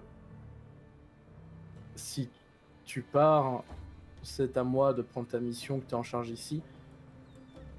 si 1.96 2.30
tu 2.86 3.02
pars, 3.02 3.64
c'est 4.24 4.58
à 4.58 4.64
moi 4.64 4.94
de 4.94 5.02
prendre 5.02 5.28
ta 5.28 5.40
mission 5.40 5.80
que 5.80 5.86
tu 5.86 5.92
es 5.92 5.96
en 5.96 6.04
charge 6.04 6.30
ici. 6.30 6.62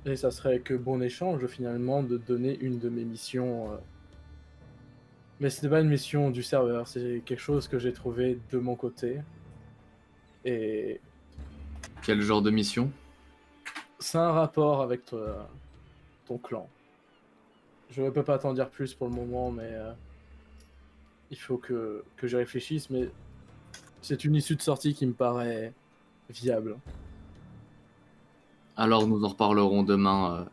Et 0.04 0.16
ça 0.16 0.30
serait 0.30 0.60
que 0.60 0.74
bon 0.74 1.02
échange 1.02 1.46
finalement 1.46 2.02
de 2.02 2.16
donner 2.16 2.56
une 2.60 2.78
de 2.78 2.88
mes 2.88 3.04
missions. 3.04 3.72
euh. 3.72 3.76
Mais 5.40 5.50
ce 5.50 5.62
n'est 5.64 5.70
pas 5.70 5.80
une 5.80 5.88
mission 5.88 6.30
du 6.30 6.42
serveur, 6.42 6.86
c'est 6.88 7.22
quelque 7.26 7.40
chose 7.40 7.68
que 7.68 7.78
j'ai 7.78 7.92
trouvé 7.92 8.38
de 8.50 8.58
mon 8.58 8.74
côté. 8.76 9.20
Et 10.44 11.00
Quel 12.02 12.20
genre 12.22 12.40
de 12.40 12.50
mission? 12.50 12.90
C'est 13.98 14.18
un 14.18 14.30
rapport 14.30 14.80
avec 14.82 15.04
toi- 15.04 15.48
ton 16.26 16.38
clan. 16.38 16.68
Je 17.90 18.02
ne 18.02 18.10
peux 18.10 18.22
pas 18.22 18.38
t'en 18.38 18.54
dire 18.54 18.70
plus 18.70 18.94
pour 18.94 19.08
le 19.08 19.14
moment, 19.14 19.50
mais 19.50 19.68
euh, 19.72 19.92
il 21.30 21.38
faut 21.38 21.56
que, 21.58 22.04
que 22.16 22.26
j'y 22.28 22.36
réfléchisse. 22.36 22.90
Mais 22.90 23.08
c'est 24.02 24.24
une 24.24 24.34
issue 24.34 24.56
de 24.56 24.62
sortie 24.62 24.94
qui 24.94 25.06
me 25.06 25.12
paraît 25.12 25.72
viable. 26.30 26.76
Alors 28.76 29.06
nous 29.06 29.24
en 29.24 29.28
reparlerons 29.28 29.82
demain 29.82 30.34
euh, 30.34 30.44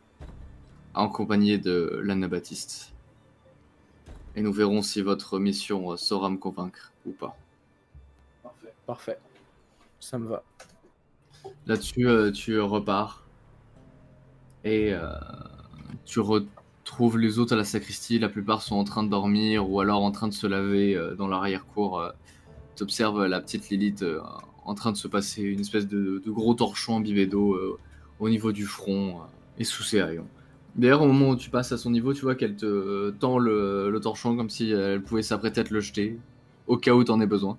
en 0.94 1.10
compagnie 1.10 1.60
de 1.60 2.02
l'anabaptiste. 2.04 2.94
Et 4.36 4.42
nous 4.42 4.54
verrons 4.54 4.82
si 4.82 5.02
votre 5.02 5.40
mission 5.40 5.92
euh, 5.92 5.98
saura 5.98 6.30
me 6.30 6.38
convaincre 6.38 6.92
ou 7.06 7.12
pas. 7.12 7.36
Parfait. 8.42 8.74
Parfait. 8.88 9.20
Ça 10.00 10.18
me 10.18 10.28
va. 10.28 10.44
Là-dessus, 11.68 12.08
euh, 12.08 12.32
tu 12.32 12.60
repars. 12.60 13.24
Et 14.66 14.94
tu, 16.06 16.22
re- 16.22 16.48
trouves 16.86 17.18
les 17.18 17.38
autres 17.38 17.52
à 17.52 17.58
la 17.58 17.66
sacristie, 17.66 18.18
la 18.18 18.30
plupart 18.30 18.62
sont 18.62 18.78
en 18.78 18.86
train 18.86 19.04
de 19.04 19.10
dormir 19.10 19.70
ou 19.70 19.82
alors 19.82 20.02
en 20.02 20.12
train 20.12 20.30
de 20.30 20.34
se 20.34 20.48
laver 20.48 20.98
dans 21.18 21.28
l'arrière-cour. 21.28 22.14
Tu 22.76 22.84
observes 22.84 23.26
la 23.26 23.40
petite 23.42 23.70
Lilith 23.70 24.04
euh, 24.04 24.20
en 24.66 24.76
train 24.76 24.92
de 24.92 24.98
se 24.98 25.08
passer 25.08 25.44
une 25.44 25.60
espèce 25.60 25.88
de, 25.88 26.22
gros 26.28 26.54
torchon 26.54 26.98
imbibé 26.98 27.28
d'eau 27.28 27.78
au 28.20 28.30
niveau 28.30 28.52
du 28.52 28.66
front 28.66 29.10
euh, 29.10 29.60
et 29.60 29.64
sous 29.64 29.84
ses 29.84 30.02
rayons. 30.02 30.28
D'ailleurs, 30.76 31.02
au 31.02 31.08
moment 31.08 31.30
où 31.30 31.36
tu 31.36 31.50
passes 31.50 31.72
à 31.72 31.78
son 31.78 31.92
niveau, 31.92 32.14
tu 32.14 32.22
vois 32.22 32.36
qu'elle 32.36 32.56
te 32.56 32.66
euh, 32.66 33.16
tend 33.20 33.38
le, 33.38 33.98
torchon 34.02 34.36
comme 34.36 34.50
si 34.50 34.72
elle 34.72 35.04
pouvait 35.04 35.22
s'apprêter 35.22 35.62
à 35.62 35.64
te 35.64 35.74
le 35.74 35.82
jeter, 35.82 36.18
au 36.68 36.78
cas 36.78 36.94
où 36.94 37.04
t'en 37.04 37.20
aies 37.22 37.28
besoin. 37.28 37.58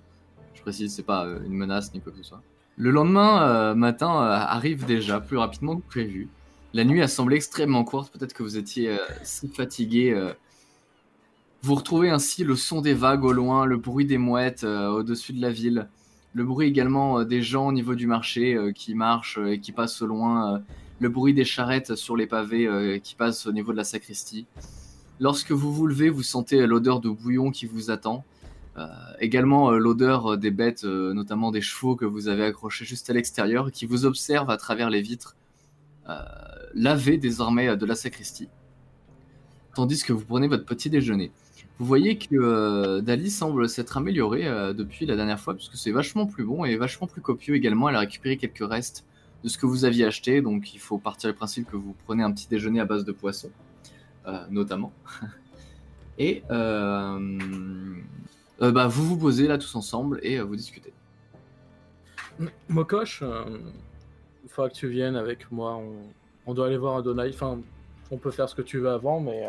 Je 0.53 0.61
précise, 0.61 0.93
c'est 0.93 1.03
pas 1.03 1.27
une 1.45 1.53
menace 1.53 1.93
ni 1.93 2.01
quoi 2.01 2.11
que 2.11 2.17
ce 2.17 2.23
soit. 2.23 2.41
Le 2.77 2.91
lendemain 2.91 3.73
matin 3.73 4.09
arrive 4.09 4.85
déjà 4.85 5.21
plus 5.21 5.37
rapidement 5.37 5.77
que 5.77 5.85
prévu. 5.85 6.27
La 6.73 6.83
nuit 6.83 7.01
a 7.01 7.07
semblé 7.07 7.37
extrêmement 7.37 7.85
courte, 7.85 8.11
peut-être 8.11 8.33
que 8.33 8.43
vous 8.43 8.57
étiez 8.57 8.97
si 9.23 9.47
fatigué. 9.47 10.33
Vous 11.65 11.73
retrouvez 11.73 12.11
ainsi 12.11 12.43
le 12.43 12.55
son 12.55 12.79
des 12.79 12.93
vagues 12.93 13.23
au 13.23 13.31
loin, 13.33 13.65
le 13.65 13.77
bruit 13.77 14.05
des 14.05 14.19
mouettes 14.19 14.63
euh, 14.63 14.87
au-dessus 14.89 15.33
de 15.33 15.41
la 15.41 15.49
ville, 15.49 15.89
le 16.35 16.43
bruit 16.43 16.67
également 16.67 17.17
euh, 17.17 17.25
des 17.25 17.41
gens 17.41 17.69
au 17.69 17.71
niveau 17.71 17.95
du 17.95 18.05
marché 18.05 18.53
euh, 18.53 18.71
qui 18.71 18.93
marchent 18.93 19.39
et 19.39 19.59
qui 19.59 19.71
passent 19.71 20.03
au 20.03 20.05
loin, 20.05 20.61
le 20.99 21.09
bruit 21.09 21.33
des 21.33 21.43
charrettes 21.43 21.95
sur 21.95 22.15
les 22.15 22.27
pavés 22.27 23.01
qui 23.03 23.15
passent 23.15 23.47
au 23.47 23.51
niveau 23.51 23.71
de 23.71 23.77
la 23.77 23.83
sacristie. 23.83 24.45
Lorsque 25.19 25.53
vous 25.53 25.73
vous 25.73 25.87
levez, 25.87 26.11
vous 26.11 26.21
sentez 26.21 26.67
l'odeur 26.67 26.99
de 26.99 27.09
bouillon 27.09 27.49
qui 27.49 27.65
vous 27.65 27.89
attend. 27.89 28.23
Également 29.19 29.71
l'odeur 29.71 30.37
des 30.37 30.51
bêtes, 30.51 30.83
notamment 30.83 31.49
des 31.49 31.61
chevaux 31.61 31.95
que 31.95 32.05
vous 32.05 32.27
avez 32.27 32.43
accrochés 32.43 32.85
juste 32.85 33.09
à 33.09 33.13
l'extérieur, 33.13 33.71
qui 33.71 33.87
vous 33.87 34.05
observent 34.05 34.51
à 34.51 34.57
travers 34.57 34.91
les 34.91 35.01
vitres, 35.01 35.35
lavés 36.75 37.17
désormais 37.17 37.75
de 37.75 37.85
la 37.87 37.95
sacristie. 37.95 38.49
Tandis 39.73 40.03
que 40.03 40.13
vous 40.13 40.25
prenez 40.25 40.47
votre 40.47 40.65
petit 40.65 40.91
déjeuner. 40.91 41.31
Vous 41.77 41.85
voyez 41.85 42.17
que 42.17 42.35
euh, 42.35 43.01
Dali 43.01 43.29
semble 43.29 43.67
s'être 43.67 43.97
améliorée 43.97 44.47
euh, 44.47 44.71
depuis 44.71 45.05
la 45.05 45.17
dernière 45.17 45.39
fois, 45.39 45.55
puisque 45.55 45.75
c'est 45.75 45.91
vachement 45.91 46.25
plus 46.25 46.45
bon 46.45 46.63
et 46.63 46.77
vachement 46.77 47.05
plus 47.05 47.21
copieux 47.21 47.55
également. 47.55 47.89
Elle 47.89 47.97
a 47.97 47.99
récupéré 47.99 48.37
quelques 48.37 48.65
restes 48.65 49.03
de 49.43 49.49
ce 49.49 49.57
que 49.57 49.65
vous 49.65 49.83
aviez 49.83 50.05
acheté, 50.05 50.41
donc 50.41 50.73
il 50.73 50.79
faut 50.79 50.97
partir 50.97 51.29
du 51.29 51.35
principe 51.35 51.69
que 51.69 51.75
vous 51.75 51.93
prenez 52.05 52.23
un 52.23 52.31
petit 52.31 52.47
déjeuner 52.47 52.79
à 52.79 52.85
base 52.85 53.03
de 53.03 53.11
poisson, 53.11 53.51
euh, 54.25 54.45
notamment. 54.49 54.93
et 56.17 56.43
bah, 56.49 57.19
vous 58.87 59.05
vous 59.05 59.17
posez 59.17 59.47
là 59.47 59.57
tous 59.57 59.75
ensemble 59.75 60.21
et 60.23 60.39
vous 60.39 60.55
discutez. 60.55 60.93
Mokosh, 62.69 63.21
euh, 63.21 63.43
il 64.43 64.49
faudra 64.49 64.69
que 64.69 64.75
tu 64.75 64.87
viennes 64.87 65.15
avec 65.17 65.51
moi. 65.51 65.81
On, 66.45 66.53
doit 66.53 66.67
aller 66.67 66.77
voir 66.77 66.97
Adonai. 66.97 67.29
Enfin, 67.29 67.59
on 68.11 68.17
peut 68.17 68.31
faire 68.31 68.47
ce 68.47 68.55
que 68.55 68.61
tu 68.61 68.79
veux 68.79 68.89
avant, 68.89 69.19
mais 69.19 69.43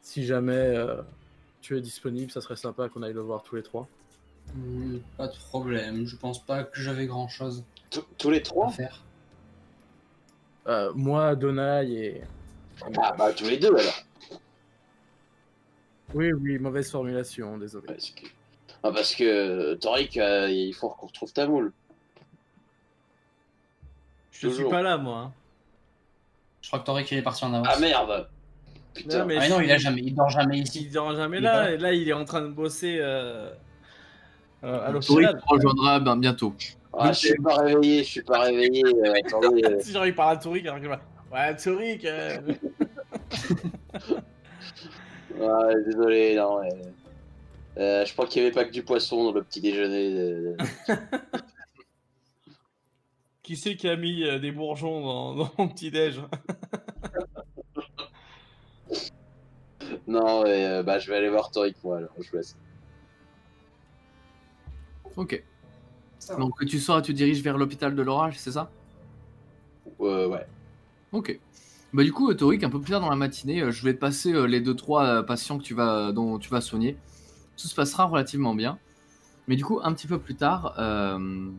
si 0.00 0.24
jamais 0.24 0.76
tu 1.64 1.78
es 1.78 1.80
disponible, 1.80 2.30
ça 2.30 2.42
serait 2.42 2.56
sympa 2.56 2.90
qu'on 2.90 3.02
aille 3.02 3.14
le 3.14 3.22
voir 3.22 3.42
tous 3.42 3.56
les 3.56 3.62
trois. 3.62 3.88
Hmm, 4.54 4.98
Pas 5.16 5.28
de 5.28 5.34
problème, 5.36 6.04
je 6.06 6.14
pense 6.16 6.44
pas 6.44 6.62
que 6.64 6.78
j'avais 6.78 7.06
grand 7.06 7.26
chose 7.28 7.64
Tous- 7.90 8.04
Tous 8.18 8.28
les 8.30 8.38
à 8.38 8.42
trois 8.42 8.70
faire. 8.70 9.02
Euh, 10.66 10.92
moi, 10.94 11.28
Adonai 11.28 11.90
et. 11.90 12.20
Ah 13.02 13.12
bah 13.12 13.32
tous 13.32 13.44
les 13.46 13.56
deux 13.56 13.74
alors. 13.74 14.04
Oui, 16.12 16.32
oui, 16.32 16.58
mauvaise 16.58 16.90
formulation, 16.90 17.56
désolé. 17.56 17.86
Parce 17.86 18.10
que, 18.10 18.26
ah, 18.82 18.92
parce 18.92 19.14
que 19.14 19.24
euh, 19.24 19.76
Torik, 19.76 20.18
euh, 20.18 20.50
il 20.50 20.74
faut 20.74 20.90
qu'on 20.90 21.06
retrouve 21.06 21.32
ta 21.32 21.46
moule. 21.46 21.72
Je 24.32 24.48
suis 24.48 24.68
pas 24.68 24.82
là, 24.82 24.98
moi. 24.98 25.18
hein. 25.18 25.32
Je 26.60 26.68
crois 26.68 26.80
que 26.80 26.84
Toric 26.86 27.10
il 27.10 27.18
est 27.18 27.22
parti 27.22 27.44
en 27.44 27.54
avance. 27.54 27.68
Ah 27.70 27.78
merde 27.78 28.28
Putain. 28.94 29.18
Non, 29.20 29.26
mais- 29.26 29.36
Ah, 29.40 29.48
non, 29.48 29.60
il 29.60 29.70
a 29.72 29.78
jamais, 29.78 30.02
il 30.02 30.14
dort 30.14 30.30
jamais 30.30 30.58
Il 30.58 30.62
ici. 30.64 30.88
dort 30.88 31.16
jamais 31.16 31.38
Il 31.38 31.42
là, 31.42 31.72
et 31.72 31.78
là 31.78 31.92
il 31.92 32.08
est 32.08 32.12
en 32.12 32.24
train 32.24 32.42
de 32.42 32.48
bosser 32.48 32.98
euh, 33.00 33.50
euh, 34.62 34.86
à 34.86 34.92
Tori 35.00 35.24
l'hôpital. 35.24 35.40
te 35.40 35.44
rejoindra 35.54 35.98
ben, 36.00 36.16
bientôt. 36.16 36.54
Ah, 36.96 37.10
je 37.12 37.18
suis 37.18 37.34
pas 37.42 37.56
réveillé, 37.56 38.04
je 38.04 38.08
suis 38.08 38.22
pas 38.22 38.40
réveillé. 38.42 38.84
euh, 38.84 39.12
attendez. 39.26 39.64
euh, 39.64 39.80
Si 39.80 39.90
genre 39.92 40.06
il 40.06 40.14
parle 40.14 40.34
à 40.34 40.36
Torik, 40.38 40.64
alors 40.66 40.80
que 40.80 40.86
ouais 40.86 41.56
Torik, 41.56 42.04
euh, 42.04 42.38
ah, 45.42 45.68
désolé, 45.84 46.36
non. 46.36 46.60
ouais. 46.60 46.68
Euh, 47.76 48.04
je 48.06 48.12
crois 48.12 48.26
qu'il 48.28 48.40
n'y 48.42 48.46
avait 48.46 48.54
pas 48.54 48.64
que 48.64 48.70
du 48.72 48.84
poisson 48.84 49.24
dans 49.24 49.32
le 49.32 49.42
petit 49.42 49.60
déjeuner. 49.60 50.14
de- 50.14 50.56
qui 53.42 53.56
c'est 53.56 53.74
qui 53.76 53.88
a 53.88 53.96
mis 53.96 54.22
des 54.40 54.52
bourgeons 54.52 55.00
dans, 55.02 55.34
dans 55.34 55.50
mon 55.58 55.68
petit 55.68 55.90
Non, 60.06 60.44
mais, 60.44 60.66
euh, 60.66 60.82
bah, 60.82 60.98
je 60.98 61.10
vais 61.10 61.16
aller 61.16 61.30
voir 61.30 61.50
Torik, 61.50 61.76
moi, 61.82 61.98
alors 61.98 62.10
je 62.20 62.30
vous 62.30 62.36
laisse. 62.36 62.56
Ok. 65.16 65.42
Ça 66.18 66.34
va. 66.34 66.40
Donc 66.40 66.64
tu 66.66 66.78
sors 66.78 66.98
et 66.98 67.02
tu 67.02 67.14
diriges 67.14 67.42
vers 67.42 67.56
l'hôpital 67.58 67.94
de 67.94 68.02
l'orage, 68.02 68.38
c'est 68.38 68.52
ça? 68.52 68.70
Euh, 70.00 70.28
ouais. 70.28 70.46
Ok. 71.12 71.38
Bah 71.92 72.02
du 72.02 72.12
coup, 72.12 72.30
euh, 72.30 72.34
Torik, 72.34 72.64
un 72.64 72.70
peu 72.70 72.80
plus 72.80 72.90
tard 72.90 73.00
dans 73.00 73.10
la 73.10 73.16
matinée, 73.16 73.60
euh, 73.62 73.70
je 73.70 73.84
vais 73.84 73.94
te 73.94 74.00
passer 74.00 74.32
les 74.48 74.60
deux 74.60 74.74
trois 74.74 75.04
euh, 75.04 75.22
patients 75.22 75.58
que 75.58 75.62
tu 75.62 75.74
vas, 75.74 76.12
dont 76.12 76.38
tu 76.38 76.50
vas 76.50 76.60
soigner. 76.60 76.96
Tout 77.56 77.68
se 77.68 77.74
passera 77.74 78.04
relativement 78.06 78.54
bien. 78.54 78.78
Mais 79.46 79.56
du 79.56 79.64
coup, 79.64 79.78
un 79.82 79.92
petit 79.92 80.06
peu 80.06 80.18
plus 80.18 80.34
tard, 80.34 80.74
euh, 80.78 81.50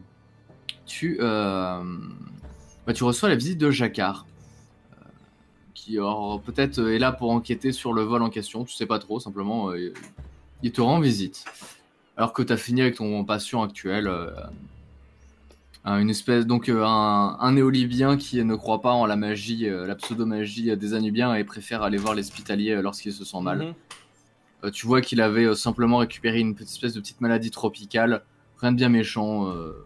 tu, 0.85 1.17
euh, 1.21 1.83
bah, 2.85 2.93
tu 2.93 3.03
reçois 3.03 3.29
la 3.29 3.35
visite 3.35 3.57
de 3.57 3.71
Jacquard, 3.71 4.25
euh, 4.25 4.34
qui 5.85 5.97
peut-être 6.45 6.79
euh, 6.79 6.95
est 6.95 6.99
là 6.99 7.11
pour 7.11 7.29
enquêter 7.31 7.71
sur 7.71 7.93
le 7.93 8.01
vol 8.01 8.23
en 8.23 8.29
question. 8.29 8.63
Tu 8.65 8.73
sais 8.73 8.85
pas 8.87 8.97
trop, 8.99 9.19
simplement, 9.19 9.69
euh, 9.69 9.93
il 10.63 10.71
te 10.71 10.81
rend 10.81 10.99
visite. 10.99 11.45
Alors 12.17 12.33
que 12.33 12.41
tu 12.41 12.51
as 12.51 12.57
fini 12.57 12.81
avec 12.81 12.95
ton 12.95 13.23
patient 13.23 13.61
actuel. 13.61 14.07
euh, 14.07 14.31
un- 15.87 15.99
une 15.99 16.09
espèce 16.09 16.47
donc 16.47 16.67
euh, 16.69 16.83
un, 16.83 17.37
un 17.39 17.51
néolibien 17.51 18.17
qui 18.17 18.43
ne 18.43 18.55
croit 18.55 18.81
pas 18.81 18.93
en 18.93 19.05
la 19.05 19.15
magie, 19.15 19.69
euh, 19.69 19.85
la 19.85 19.93
pseudo-magie 19.95 20.75
des 20.75 20.93
Anubiens 20.95 21.35
et 21.35 21.43
préfère 21.43 21.83
aller 21.83 21.97
voir 21.99 22.15
l'hospitalier 22.15 22.81
lorsqu'il 22.81 23.13
se 23.13 23.23
sent 23.23 23.41
mal. 23.41 23.59
Mhm. 23.59 23.73
Euh, 24.63 24.71
tu 24.71 24.87
vois 24.87 25.01
qu'il 25.01 25.21
avait 25.21 25.45
euh, 25.45 25.53
simplement 25.53 25.97
récupéré 25.97 26.39
une 26.39 26.55
petite 26.55 26.71
espèce 26.71 26.93
de 26.93 26.99
petite 27.01 27.21
maladie 27.21 27.51
tropicale, 27.51 28.23
rien 28.59 28.71
de 28.71 28.77
bien 28.77 28.89
méchant, 28.89 29.51
euh, 29.51 29.85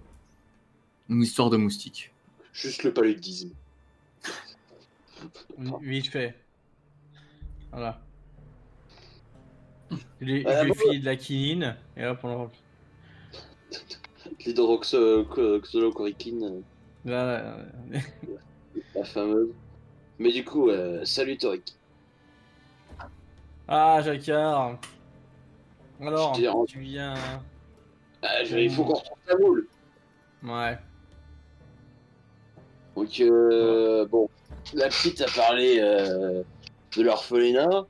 une 1.09 1.21
histoire 1.21 1.49
de 1.49 1.57
moustique. 1.57 2.11
Juste 2.53 2.83
le 2.83 2.93
paludisme. 2.93 3.49
Vite 5.81 6.07
fait. 6.09 6.35
Voilà. 7.71 7.99
Je 10.21 10.25
lui, 10.25 10.43
Ah, 10.47 10.63
je 10.65 10.69
bon. 10.73 10.99
de 10.99 11.05
la 11.05 11.15
quinine, 11.15 11.75
et 11.97 12.05
hop, 12.05 12.19
on 12.23 12.27
le 12.27 12.33
remplit. 12.35 12.61
L'hydroxychloroquine, 14.45 16.43
euh, 16.43 16.61
Là, 17.05 17.25
là, 17.25 17.41
là. 17.91 17.99
la 18.95 19.03
fameuse. 19.05 19.49
Mais 20.19 20.31
du 20.31 20.43
coup, 20.43 20.69
euh, 20.69 21.03
salut 21.05 21.37
Torik. 21.37 21.75
Ah, 23.67 24.01
Jacquard 24.03 24.77
Alors, 26.01 26.35
Je 26.35 26.65
tu 26.65 26.79
viens... 26.79 27.13
Ah, 28.21 28.43
je- 28.43 28.57
il 28.57 28.69
faut 28.71 28.83
qu'on 28.83 28.95
retrouve 28.95 29.17
ta 29.25 29.37
moule. 29.37 29.67
Ouais. 30.43 30.77
Donc, 32.95 33.19
euh, 33.21 34.05
bon, 34.07 34.29
la 34.73 34.87
petite 34.87 35.21
a 35.21 35.27
parlé 35.35 35.79
euh, 35.79 36.43
de 36.95 37.01
l'orphelinat. 37.01 37.87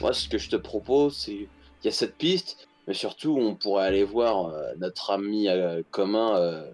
Moi, 0.00 0.12
ce 0.12 0.28
que 0.28 0.38
je 0.38 0.50
te 0.50 0.56
propose, 0.56 1.16
c'est 1.16 1.32
qu'il 1.32 1.48
y 1.84 1.88
a 1.88 1.92
cette 1.92 2.16
piste, 2.16 2.68
mais 2.86 2.94
surtout, 2.94 3.36
on 3.38 3.54
pourrait 3.54 3.86
aller 3.86 4.04
voir 4.04 4.46
euh, 4.46 4.72
notre 4.78 5.10
ami 5.10 5.48
euh, 5.48 5.82
commun 5.90 6.64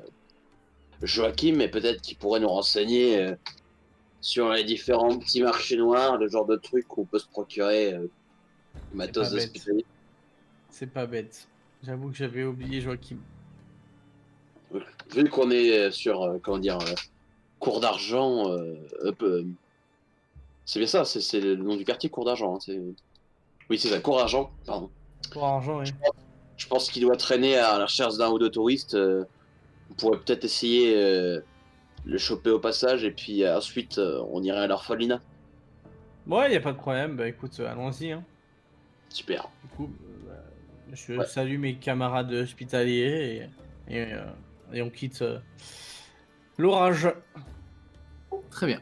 Joachim, 1.02 1.60
et 1.60 1.68
peut-être 1.68 2.00
qu'il 2.00 2.16
pourrait 2.16 2.40
nous 2.40 2.48
renseigner 2.48 3.34
sur 4.20 4.50
les 4.50 4.64
différents 4.64 5.16
petits 5.16 5.42
marchés 5.42 5.76
noirs, 5.76 6.16
le 6.16 6.28
genre 6.28 6.44
de 6.44 6.56
trucs 6.56 6.88
qu'on 6.88 7.04
peut 7.04 7.20
se 7.20 7.28
procurer, 7.28 7.94
matos 8.92 9.32
hospitalier. 9.32 9.84
C'est 10.70 10.92
pas 10.92 11.06
bête. 11.06 11.46
J'avoue 11.84 12.10
que 12.10 12.16
j'avais 12.16 12.42
oublié 12.42 12.80
Joachim. 12.80 13.18
Vu 15.14 15.30
qu'on 15.30 15.52
est 15.52 15.92
sur, 15.92 16.40
comment 16.42 16.58
dire, 16.58 16.78
cours 17.58 17.80
d'argent, 17.80 18.50
euh, 18.50 18.74
euh, 19.22 19.44
c'est 20.64 20.78
bien 20.78 20.88
ça, 20.88 21.04
c'est 21.04 21.40
le 21.40 21.56
nom 21.56 21.76
du 21.76 21.84
quartier, 21.84 22.10
cours 22.10 22.24
d'argent. 22.24 22.56
hein, 22.56 22.74
oui, 23.70 23.78
c'est 23.78 23.88
ça, 23.88 24.00
cours 24.00 24.16
d'argent, 24.18 24.50
pardon. 24.66 24.90
Pour 25.30 25.44
argent, 25.44 25.80
oui. 25.80 25.90
Je 26.56 26.66
pense 26.66 26.90
qu'il 26.90 27.02
doit 27.02 27.16
traîner 27.16 27.56
à 27.56 27.78
la 27.78 27.84
recherche 27.84 28.16
d'un 28.16 28.30
ou 28.30 28.38
deux 28.38 28.50
touristes. 28.50 28.94
euh, 28.94 29.24
on 29.90 29.94
pourrait 29.94 30.18
peut-être 30.18 30.44
essayer 30.44 30.94
euh, 30.96 31.40
le 32.04 32.18
choper 32.18 32.50
au 32.50 32.58
passage 32.58 33.04
et 33.04 33.10
puis 33.10 33.48
ensuite 33.48 33.98
on 33.98 34.42
irait 34.42 34.60
à 34.60 34.66
l'orphelinat. 34.66 35.20
Ouais, 36.26 36.52
y 36.52 36.56
a 36.56 36.60
pas 36.60 36.72
de 36.72 36.76
problème. 36.78 37.16
Bah 37.16 37.26
écoute, 37.26 37.58
allons-y. 37.60 38.12
Hein. 38.12 38.22
Super. 39.08 39.48
Du 39.62 39.68
coup, 39.70 39.90
bah, 40.26 40.34
je 40.92 41.14
Ouais. 41.14 41.24
salue 41.26 41.58
mes 41.58 41.76
camarades 41.76 42.32
hospitaliers 42.32 43.48
et, 43.88 43.94
et, 43.96 44.12
euh, 44.12 44.26
et 44.74 44.82
on 44.82 44.90
quitte 44.90 45.22
euh, 45.22 45.38
l'orage. 46.58 47.12
Très 48.50 48.66
bien. 48.66 48.80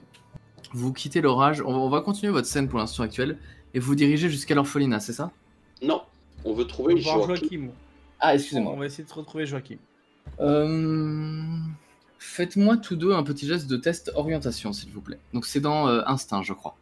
vous 0.73 0.93
quittez 0.93 1.21
l'orage. 1.21 1.61
On, 1.63 1.73
va- 1.73 1.79
on 1.79 1.89
va 1.89 2.01
continuer 2.01 2.33
votre 2.33 2.47
scène 2.49 2.69
pour 2.69 2.79
l'instant 2.79 3.03
actuelle 3.05 3.39
et 3.75 3.79
vous 3.79 3.95
dirigez 3.95 4.29
jusqu'à 4.29 4.55
l'orphelinat, 4.55 5.01
c'est 5.01 5.13
ça? 5.13 5.31
Non, 5.83 6.03
on 6.45 6.55
veut 6.55 6.65
On 6.65 6.67
trouver 6.67 6.95
voir 7.01 7.23
Joachim. 7.27 7.45
Joachim. 7.45 7.71
Ah, 8.19 8.35
On 8.67 8.77
va 8.77 8.87
essayer 8.87 9.05
de 9.05 9.13
retrouver 9.13 9.47
Joachim. 9.47 9.77
Euh, 10.41 11.43
Faites-moi 12.19 12.79
tous 12.79 12.97
deux 12.97 13.13
un 13.13 13.23
petit 13.23 13.47
geste 13.47 13.69
de 13.69 13.77
test 13.77 14.11
orientation, 14.15 14.73
s'il 14.73 14.91
vous 14.91 15.01
plaît. 15.03 15.19
Donc 15.35 15.47
c'est 15.47 15.61
dans 15.61 15.87
euh, 15.89 16.03
instinct, 16.07 16.43
je 16.43 16.53
crois. 16.55 16.75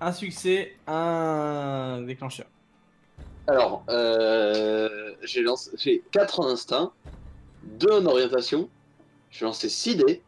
Un 0.00 0.12
succès, 0.12 0.76
un 0.86 2.02
déclencheur. 2.06 2.46
Alors, 3.48 3.82
euh, 3.88 5.14
j'ai 5.24 5.42
lancé, 5.42 5.70
j'ai 5.76 6.02
4 6.12 6.40
en 6.40 6.48
instinct, 6.48 6.92
2 7.80 7.90
en 8.02 8.06
orientation, 8.06 8.68
j'ai 9.30 9.44
lancé 9.44 9.68
6 9.68 9.96
dés, 9.96 10.22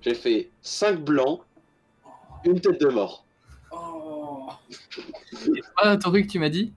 j'ai 0.00 0.14
fait 0.14 0.50
5 0.62 1.00
blancs, 1.00 1.40
une 2.44 2.60
tête 2.60 2.80
de 2.80 2.88
mort. 2.88 3.24
Oh. 3.70 4.48
Ah, 5.76 5.96
Tori, 5.96 6.26
que 6.26 6.32
tu 6.32 6.38
m'as 6.38 6.48
dit 6.48 6.72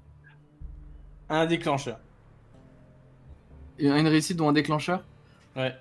Un 1.29 1.45
déclencheur. 1.45 1.99
Une 3.77 4.07
réussite 4.07 4.37
dont 4.37 4.49
un 4.49 4.53
déclencheur 4.53 5.03
Ouais. 5.55 5.75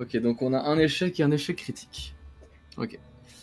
Ok, 0.00 0.16
donc 0.16 0.42
on 0.42 0.52
a 0.52 0.58
un 0.60 0.78
échec 0.78 1.18
et 1.20 1.22
un 1.22 1.30
échec 1.30 1.56
critique. 1.56 2.14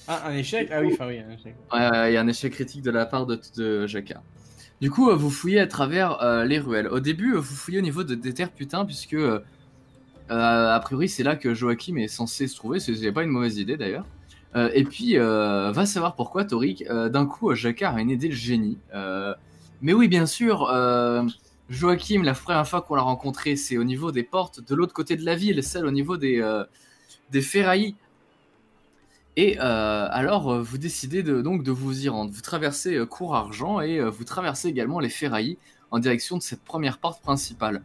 Ah, 0.07 0.27
un 0.27 0.33
échec? 0.33 0.69
Ah 0.71 0.81
oui, 0.81 0.89
enfin 0.91 1.07
oui, 1.07 1.19
un 1.19 1.29
échec. 1.29 1.55
Ouais, 1.71 1.89
ouais, 1.89 2.11
il 2.11 2.13
y 2.15 2.17
a 2.17 2.21
un 2.21 2.27
échec 2.27 2.51
critique 2.51 2.81
de 2.81 2.91
la 2.91 3.05
part 3.05 3.25
de, 3.25 3.39
de 3.55 3.87
Jacquard. 3.87 4.23
Du 4.81 4.89
coup, 4.89 5.09
euh, 5.09 5.15
vous 5.15 5.29
fouillez 5.29 5.59
à 5.59 5.67
travers 5.67 6.21
euh, 6.21 6.43
les 6.43 6.59
ruelles. 6.59 6.87
Au 6.87 6.99
début, 6.99 7.35
euh, 7.35 7.39
vous 7.39 7.55
fouillez 7.55 7.77
au 7.77 7.83
niveau 7.83 8.03
de, 8.03 8.15
des 8.15 8.33
terres 8.33 8.51
putains, 8.51 8.83
puisque 8.83 9.13
euh, 9.13 9.39
a 10.39 10.79
priori 10.79 11.09
c'est 11.09 11.23
là 11.23 11.35
que 11.35 11.53
Joachim 11.53 11.97
est 11.97 12.07
censé 12.07 12.47
se 12.47 12.55
trouver. 12.55 12.79
C'est 12.79 12.95
c'est 12.95 13.11
pas 13.11 13.23
une 13.23 13.29
mauvaise 13.29 13.57
idée 13.57 13.77
d'ailleurs. 13.77 14.05
Euh, 14.55 14.69
et 14.73 14.83
puis, 14.83 15.17
euh, 15.17 15.71
va 15.71 15.85
savoir 15.85 16.15
pourquoi, 16.15 16.43
Torik. 16.43 16.83
euh, 16.89 17.07
D'un 17.09 17.25
coup, 17.25 17.53
Jacquard 17.55 17.95
a 17.95 18.01
une 18.01 18.09
idée 18.09 18.27
de 18.27 18.33
génie. 18.33 18.77
Euh, 18.93 19.33
mais 19.81 19.93
oui, 19.93 20.07
bien 20.09 20.25
sûr, 20.25 20.69
euh, 20.69 21.23
Joachim, 21.69 22.21
la 22.23 22.33
première 22.33 22.67
fois 22.67 22.81
qu'on 22.81 22.95
l'a 22.95 23.01
rencontré, 23.01 23.55
c'est 23.55 23.77
au 23.77 23.85
niveau 23.85 24.11
des 24.11 24.23
portes 24.23 24.59
de 24.67 24.75
l'autre 24.75 24.93
côté 24.93 25.15
de 25.15 25.23
la 25.23 25.35
ville, 25.35 25.63
celle 25.63 25.85
au 25.85 25.91
niveau 25.91 26.17
des, 26.17 26.41
euh, 26.41 26.65
des 27.31 27.41
ferrailles. 27.41 27.95
Et 29.37 29.57
euh, 29.59 30.07
alors, 30.11 30.51
euh, 30.51 30.61
vous 30.61 30.77
décidez 30.77 31.23
de, 31.23 31.41
donc 31.41 31.63
de 31.63 31.71
vous 31.71 32.03
y 32.05 32.09
rendre. 32.09 32.31
Vous 32.31 32.41
traversez 32.41 32.95
euh, 32.95 33.05
Cour 33.05 33.35
Argent 33.35 33.79
et 33.79 33.99
euh, 33.99 34.09
vous 34.09 34.25
traversez 34.25 34.67
également 34.67 34.99
les 34.99 35.09
ferrailles 35.09 35.57
en 35.91 35.99
direction 35.99 36.37
de 36.37 36.43
cette 36.43 36.63
première 36.63 36.97
porte 36.97 37.21
principale, 37.21 37.81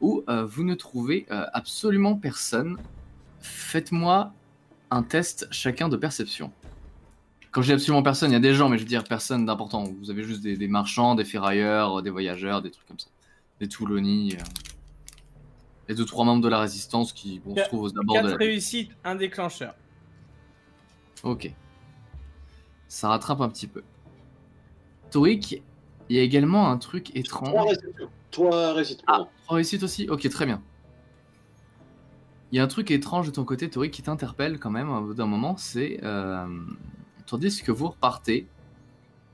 où 0.00 0.22
euh, 0.28 0.44
vous 0.44 0.64
ne 0.64 0.74
trouvez 0.74 1.26
euh, 1.30 1.44
absolument 1.52 2.16
personne. 2.16 2.76
Faites-moi 3.40 4.32
un 4.90 5.02
test 5.02 5.46
chacun 5.50 5.88
de 5.88 5.96
perception. 5.96 6.52
Quand 7.50 7.62
je 7.62 7.68
dis 7.68 7.72
absolument 7.72 8.02
personne, 8.02 8.30
il 8.30 8.34
y 8.34 8.36
a 8.36 8.40
des 8.40 8.54
gens, 8.54 8.68
mais 8.68 8.76
je 8.76 8.82
veux 8.82 8.88
dire 8.88 9.04
personne 9.04 9.46
d'important. 9.46 9.84
Vous 9.84 10.10
avez 10.10 10.22
juste 10.22 10.42
des, 10.42 10.56
des 10.56 10.68
marchands, 10.68 11.14
des 11.14 11.24
ferrailleurs, 11.24 12.02
des 12.02 12.10
voyageurs, 12.10 12.60
des 12.60 12.70
trucs 12.70 12.86
comme 12.86 12.98
ça. 12.98 13.08
Des 13.60 13.68
Touloni. 13.68 14.34
euh, 14.34 14.42
et 15.88 15.94
deux, 15.94 16.04
trois 16.04 16.24
membres 16.24 16.42
de 16.42 16.48
la 16.48 16.58
résistance 16.58 17.12
qui 17.12 17.40
bon, 17.44 17.54
se 17.56 17.62
trouvent 17.62 17.82
aux 17.84 17.98
abords 17.98 18.16
de 18.16 18.22
4 18.22 18.30
la 18.30 18.36
réussites, 18.36 18.90
un 19.04 19.14
déclencheur. 19.14 19.74
Ok. 21.22 21.52
Ça 22.88 23.08
rattrape 23.08 23.40
un 23.40 23.48
petit 23.48 23.68
peu. 23.68 23.82
Torik, 25.10 25.62
il 26.08 26.16
y 26.16 26.18
a 26.18 26.22
également 26.22 26.68
un 26.70 26.78
truc 26.78 27.04
3 27.06 27.20
étrange. 27.20 27.66
réussites. 27.66 28.08
3 28.32 28.72
réussites 28.74 29.02
réussites 29.54 29.82
aussi 29.82 30.08
Ok, 30.10 30.28
très 30.28 30.46
bien. 30.46 30.62
Il 32.52 32.56
y 32.56 32.60
a 32.60 32.64
un 32.64 32.68
truc 32.68 32.90
étrange 32.90 33.26
de 33.26 33.32
ton 33.32 33.44
côté, 33.44 33.68
Torik, 33.68 33.92
qui 33.92 34.02
t'interpelle 34.02 34.58
quand 34.58 34.70
même 34.70 34.88
bout 35.00 35.14
d'un 35.14 35.26
moment, 35.26 35.56
c'est... 35.56 36.00
Euh, 36.02 36.46
tandis 37.26 37.62
que 37.62 37.72
vous 37.72 37.88
repartez, 37.88 38.46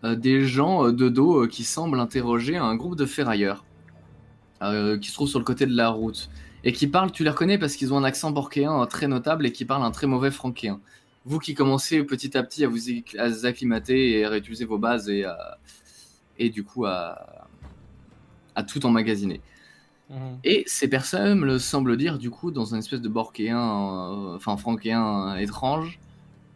euh, 0.02 0.16
des 0.16 0.44
gens 0.44 0.86
euh, 0.86 0.92
de 0.92 1.08
dos 1.10 1.42
euh, 1.42 1.46
qui 1.46 1.62
semblent 1.62 2.00
interroger 2.00 2.56
un 2.56 2.74
groupe 2.74 2.96
de 2.96 3.04
ferrailleurs, 3.04 3.64
euh, 4.62 4.98
qui 4.98 5.08
se 5.10 5.14
trouvent 5.14 5.28
sur 5.28 5.38
le 5.38 5.44
côté 5.44 5.66
de 5.66 5.76
la 5.76 5.90
route, 5.90 6.30
et 6.64 6.72
qui 6.72 6.86
parlent, 6.86 7.12
tu 7.12 7.22
les 7.22 7.30
reconnais 7.30 7.58
parce 7.58 7.76
qu'ils 7.76 7.92
ont 7.92 7.98
un 7.98 8.04
accent 8.04 8.30
borkéen 8.30 8.80
euh, 8.80 8.86
très 8.86 9.08
notable 9.08 9.44
et 9.44 9.52
qui 9.52 9.66
parlent 9.66 9.84
un 9.84 9.90
très 9.90 10.06
mauvais 10.06 10.30
franquéen. 10.30 10.80
Vous 11.26 11.38
qui 11.38 11.54
commencez 11.54 12.02
petit 12.02 12.36
à 12.36 12.42
petit 12.42 12.64
à 12.64 12.68
vous, 12.68 12.78
à 13.18 13.28
vous 13.28 13.46
acclimater 13.46 14.18
et 14.18 14.24
à 14.24 14.30
réutiliser 14.30 14.64
vos 14.64 14.78
bases 14.78 15.08
et, 15.08 15.24
et 16.38 16.50
du 16.50 16.64
coup 16.64 16.84
à, 16.84 17.46
à 18.56 18.64
tout 18.64 18.84
emmagasiner. 18.84 19.40
Mhm. 20.12 20.38
Et 20.44 20.64
ces 20.66 20.88
personnes 20.88 21.40
me 21.40 21.46
le 21.46 21.58
semblent 21.58 21.96
dire, 21.96 22.18
du 22.18 22.30
coup, 22.30 22.50
dans 22.52 22.66
une 22.66 22.78
espèce 22.78 23.00
de 23.00 23.08
borkéen, 23.08 23.58
euh, 23.58 24.36
enfin 24.36 24.56
franquéen 24.56 25.36
étrange. 25.36 25.98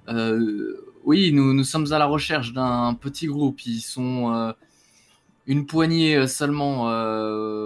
euh, 0.09 0.77
oui, 1.05 1.33
nous, 1.33 1.55
nous 1.55 1.65
sommes 1.65 1.93
à 1.93 1.99
la 1.99 2.07
recherche 2.07 2.53
d'un 2.53 2.95
petit 2.95 3.27
groupe. 3.29 3.65
Ils 3.67 3.81
sont 3.81 4.35
euh, 4.35 4.53
une 5.47 5.67
poignée 5.67 6.27
seulement. 6.29 6.87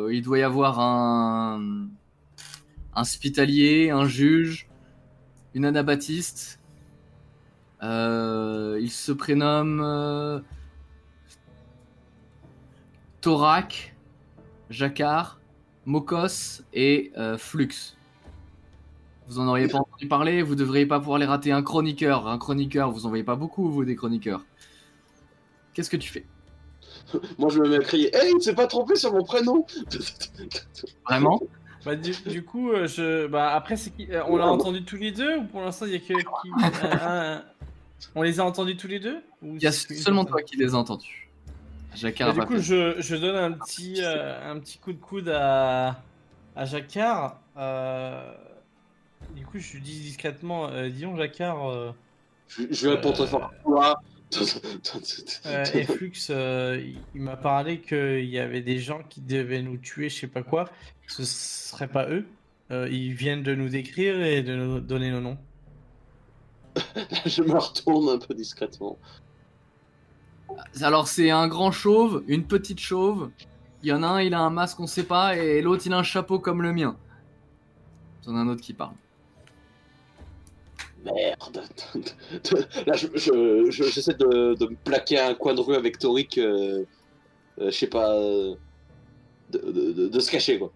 il 0.08 0.22
doit 0.22 0.38
y 0.38 0.42
avoir 0.42 0.80
un, 0.80 1.88
un 2.94 3.02
hospitalier, 3.02 3.90
un 3.90 4.06
juge, 4.06 4.68
une 5.54 5.64
anabaptiste. 5.64 6.60
Euh, 7.82 8.78
il 8.82 8.90
se 8.90 9.12
prénomme 9.12 9.80
euh, 9.82 10.40
Thorac, 13.22 13.94
Jacquard, 14.70 15.39
Mokos 15.90 16.62
et 16.72 17.10
euh, 17.18 17.36
Flux. 17.36 17.96
Vous 19.26 19.38
en 19.40 19.48
auriez 19.48 19.66
pas 19.68 19.78
entendu 19.78 20.06
parler, 20.08 20.42
vous 20.42 20.54
devriez 20.54 20.86
pas 20.86 20.98
pouvoir 21.00 21.18
les 21.18 21.26
rater. 21.26 21.50
Un 21.52 21.62
chroniqueur, 21.62 22.28
un 22.28 22.38
chroniqueur, 22.38 22.90
vous 22.92 23.06
en 23.06 23.08
voyez 23.08 23.24
pas 23.24 23.34
beaucoup, 23.36 23.68
vous, 23.70 23.84
des 23.84 23.96
chroniqueurs. 23.96 24.44
Qu'est-ce 25.74 25.90
que 25.90 25.96
tu 25.96 26.08
fais? 26.10 26.24
Moi, 27.38 27.48
je 27.50 27.58
me 27.60 27.68
mets 27.68 27.76
à 27.76 27.80
crier 27.80 28.14
Hey, 28.14 28.32
il 28.36 28.40
s'est 28.42 28.54
pas 28.54 28.66
trompé 28.68 28.94
sur 28.96 29.12
mon 29.12 29.24
prénom 29.24 29.66
Vraiment? 31.08 31.40
Bah, 31.84 31.96
du, 31.96 32.12
du 32.26 32.44
coup, 32.44 32.70
euh, 32.70 32.86
je... 32.86 33.26
bah, 33.26 33.52
après, 33.54 33.76
c'est 33.76 33.90
qui... 33.90 34.06
euh, 34.12 34.22
on 34.28 34.36
l'a 34.36 34.46
entendu 34.46 34.84
tous 34.84 34.96
les 34.96 35.10
deux 35.10 35.38
ou 35.38 35.44
pour 35.44 35.60
l'instant 35.60 35.86
il 35.86 35.92
y 35.92 35.96
a 35.96 35.98
que 35.98 36.04
qui... 36.14 36.50
un- 36.82 37.36
un- 37.36 37.42
On 38.14 38.22
les 38.22 38.38
a 38.38 38.44
entendus 38.44 38.76
tous 38.76 38.86
les 38.88 39.00
deux 39.00 39.18
Il 39.42 39.62
y 39.62 39.66
a 39.66 39.72
seulement 39.72 40.24
toi 40.24 40.42
qui 40.42 40.56
les 40.56 40.74
as 40.74 40.78
entendus. 40.78 41.29
Jacquard 41.94 42.34
du 42.34 42.40
coup, 42.42 42.58
je, 42.58 43.00
je 43.00 43.16
donne 43.16 43.36
un 43.36 43.52
petit, 43.52 43.96
euh, 44.02 44.52
un 44.52 44.58
petit 44.60 44.78
coup 44.78 44.92
de 44.92 44.98
coude 45.00 45.28
à, 45.28 46.02
à 46.56 46.64
Jacquard. 46.64 47.40
euh, 47.56 48.32
Du 49.34 49.44
coup, 49.44 49.58
je 49.58 49.74
lui 49.74 49.80
dis 49.80 50.00
discrètement 50.00 50.68
euh, 50.68 50.88
Dis-donc, 50.88 51.16
Jacquard 51.18 51.68
euh, 51.68 51.92
Je, 52.48 52.62
je 52.70 52.86
lui 52.88 52.94
réponds 52.96 53.12
très 53.12 53.26
fort 53.26 53.50
euh, 55.46 55.64
et 55.74 55.84
Flux, 55.84 56.12
euh, 56.30 56.80
il, 57.14 57.20
m'a 57.20 57.36
parlé 57.36 57.80
qu'il 57.80 58.24
y 58.26 58.38
avait 58.38 58.60
des 58.60 58.78
gens 58.78 59.02
qui 59.08 59.20
devaient 59.20 59.62
nous 59.62 59.76
tuer, 59.76 60.08
je 60.08 60.20
sais 60.20 60.26
pas 60.28 60.44
quoi. 60.44 60.70
Ce 61.08 61.24
serait 61.24 61.88
pas 61.88 62.08
eux. 62.08 62.26
Euh, 62.70 62.88
ils 62.88 63.12
viennent 63.12 63.42
de 63.42 63.54
nous 63.56 63.68
décrire 63.68 64.20
et 64.22 64.42
de 64.44 64.54
nous 64.54 64.80
donner 64.80 65.10
nos 65.10 65.20
noms. 65.20 65.38
Je 67.26 67.42
me 67.42 67.58
retourne 67.58 68.08
un 68.08 68.18
peu 68.18 68.32
discrètement. 68.34 68.96
Alors, 70.82 71.08
c'est 71.08 71.30
un 71.30 71.48
grand 71.48 71.72
chauve, 71.72 72.22
une 72.26 72.44
petite 72.44 72.80
chauve. 72.80 73.30
Il 73.82 73.88
y 73.88 73.92
en 73.92 74.02
a 74.02 74.06
un, 74.06 74.20
il 74.22 74.34
a 74.34 74.40
un 74.40 74.50
masque, 74.50 74.78
on 74.80 74.86
sait 74.86 75.04
pas, 75.04 75.36
et 75.36 75.62
l'autre, 75.62 75.82
il 75.86 75.92
a 75.92 75.98
un 75.98 76.02
chapeau 76.02 76.38
comme 76.38 76.62
le 76.62 76.72
mien. 76.72 76.96
C'en 78.22 78.36
a 78.36 78.38
un 78.40 78.48
autre 78.48 78.60
qui 78.60 78.74
parle. 78.74 78.94
Merde. 81.04 81.62
Là, 82.86 82.94
je, 82.94 83.06
je- 83.14 83.70
je- 83.70 83.84
j'essaie 83.84 84.14
de, 84.14 84.54
de 84.54 84.66
me 84.66 84.76
plaquer 84.84 85.18
à 85.18 85.28
un 85.28 85.34
coin 85.34 85.54
de 85.54 85.60
rue 85.60 85.74
avec 85.74 85.98
Torik, 85.98 86.36
euh, 86.36 86.84
euh, 87.58 87.70
je 87.70 87.70
sais 87.70 87.86
pas, 87.86 88.12
euh, 88.14 88.54
de, 89.50 89.58
de- 89.58 89.92
de- 89.92 90.08
de 90.08 90.20
se 90.20 90.30
cacher 90.30 90.58
quoi. 90.58 90.70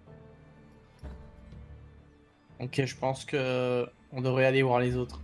Ok, 2.61 2.83
je 2.87 2.97
pense 2.97 3.27
que 3.27 3.87
on 4.13 4.23
devrait 4.23 4.47
aller 4.47 4.63
voir 4.63 4.81
les 4.81 4.97
autres. 4.97 5.21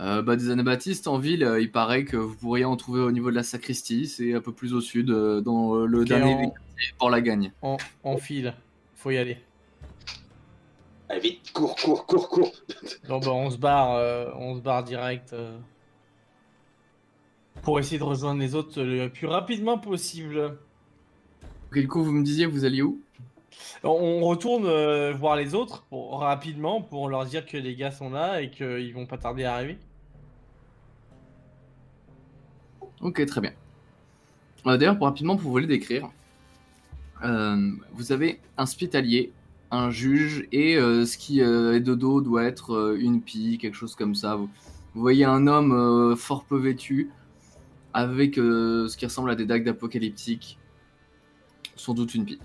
Euh, 0.00 0.22
bah, 0.22 0.34
des 0.36 0.50
anabaptistes 0.50 1.06
en 1.06 1.18
ville, 1.18 1.44
euh, 1.44 1.60
il 1.60 1.70
paraît 1.70 2.04
que 2.04 2.16
vous 2.16 2.34
pourriez 2.34 2.64
en 2.64 2.76
trouver 2.76 3.00
au 3.00 3.12
niveau 3.12 3.30
de 3.30 3.36
la 3.36 3.44
sacristie. 3.44 4.06
C'est 4.08 4.34
un 4.34 4.40
peu 4.40 4.52
plus 4.52 4.74
au 4.74 4.80
sud, 4.80 5.10
euh, 5.10 5.40
dans 5.40 5.74
euh, 5.76 5.86
le 5.86 6.00
Ok, 6.00 6.08
dernier 6.08 6.34
on- 6.34 6.38
des 6.38 6.46
quartiers, 6.46 6.94
pour 6.98 7.10
la 7.10 7.20
gagne. 7.20 7.52
On, 7.62 7.76
on 8.02 8.16
file. 8.16 8.54
Faut 8.96 9.10
y 9.12 9.18
aller. 9.18 9.38
Allez, 11.08 11.20
vite, 11.20 11.52
cours, 11.52 11.76
cours, 11.76 12.06
cours, 12.06 12.28
cours. 12.28 12.52
Non, 13.08 13.20
bah, 13.20 13.30
on 13.30 13.50
se 13.50 13.56
barre, 13.58 13.92
euh, 13.94 14.30
on 14.36 14.56
se 14.56 14.60
barre 14.60 14.82
direct 14.82 15.32
euh, 15.32 15.56
pour 17.62 17.78
essayer 17.78 17.98
de 17.98 18.04
rejoindre 18.04 18.40
les 18.40 18.54
autres 18.56 18.82
le 18.82 19.08
plus 19.08 19.26
rapidement 19.28 19.78
possible. 19.78 20.58
Ok, 21.70 21.78
du 21.78 21.86
coup, 21.88 22.02
vous 22.02 22.12
me 22.12 22.24
disiez, 22.24 22.46
vous 22.46 22.64
alliez 22.64 22.82
où? 22.82 23.00
On, 23.82 24.20
retourne 24.22 24.64
euh, 24.64 25.12
voir 25.12 25.36
les 25.36 25.54
autres 25.54 25.84
rapidement 25.90 26.80
pour 26.80 27.08
leur 27.10 27.26
dire 27.26 27.44
que 27.44 27.58
les 27.58 27.76
gars 27.76 27.90
sont 27.90 28.08
là 28.08 28.40
et 28.40 28.50
qu'ils 28.50 28.94
vont 28.94 29.04
pas 29.04 29.18
tarder 29.18 29.44
à 29.44 29.54
arriver. 29.54 29.78
Ok, 33.02 33.24
très 33.26 33.40
bien. 33.42 33.52
Euh, 34.66 34.78
D'ailleurs, 34.78 34.96
pour 34.96 35.06
rapidement, 35.06 35.36
pour 35.36 35.50
vous 35.50 35.58
les 35.58 35.66
décrire, 35.66 36.10
euh, 37.24 37.72
vous 37.92 38.12
avez 38.12 38.40
un 38.56 38.62
hospitalier, 38.62 39.32
un 39.70 39.90
juge 39.90 40.48
et 40.50 40.76
ce 40.76 41.18
qui 41.18 41.40
est 41.40 41.80
de 41.80 41.94
dos 41.94 42.20
doit 42.22 42.44
être 42.44 42.96
une 42.98 43.20
pie, 43.20 43.58
quelque 43.58 43.76
chose 43.76 43.94
comme 43.94 44.14
ça. 44.14 44.36
Vous, 44.36 44.48
voyez 44.94 45.24
un 45.24 45.46
homme 45.46 46.16
fort 46.16 46.44
peu 46.44 46.58
vêtu 46.58 47.10
avec 47.92 48.36
ce 48.36 48.96
qui 48.96 49.04
ressemble 49.04 49.30
à 49.30 49.34
des 49.34 49.46
dagues 49.46 49.64
d'apocalyptique. 49.64 50.58
Sans 51.76 51.92
doute 51.92 52.14
une 52.14 52.24
pie. 52.24 52.38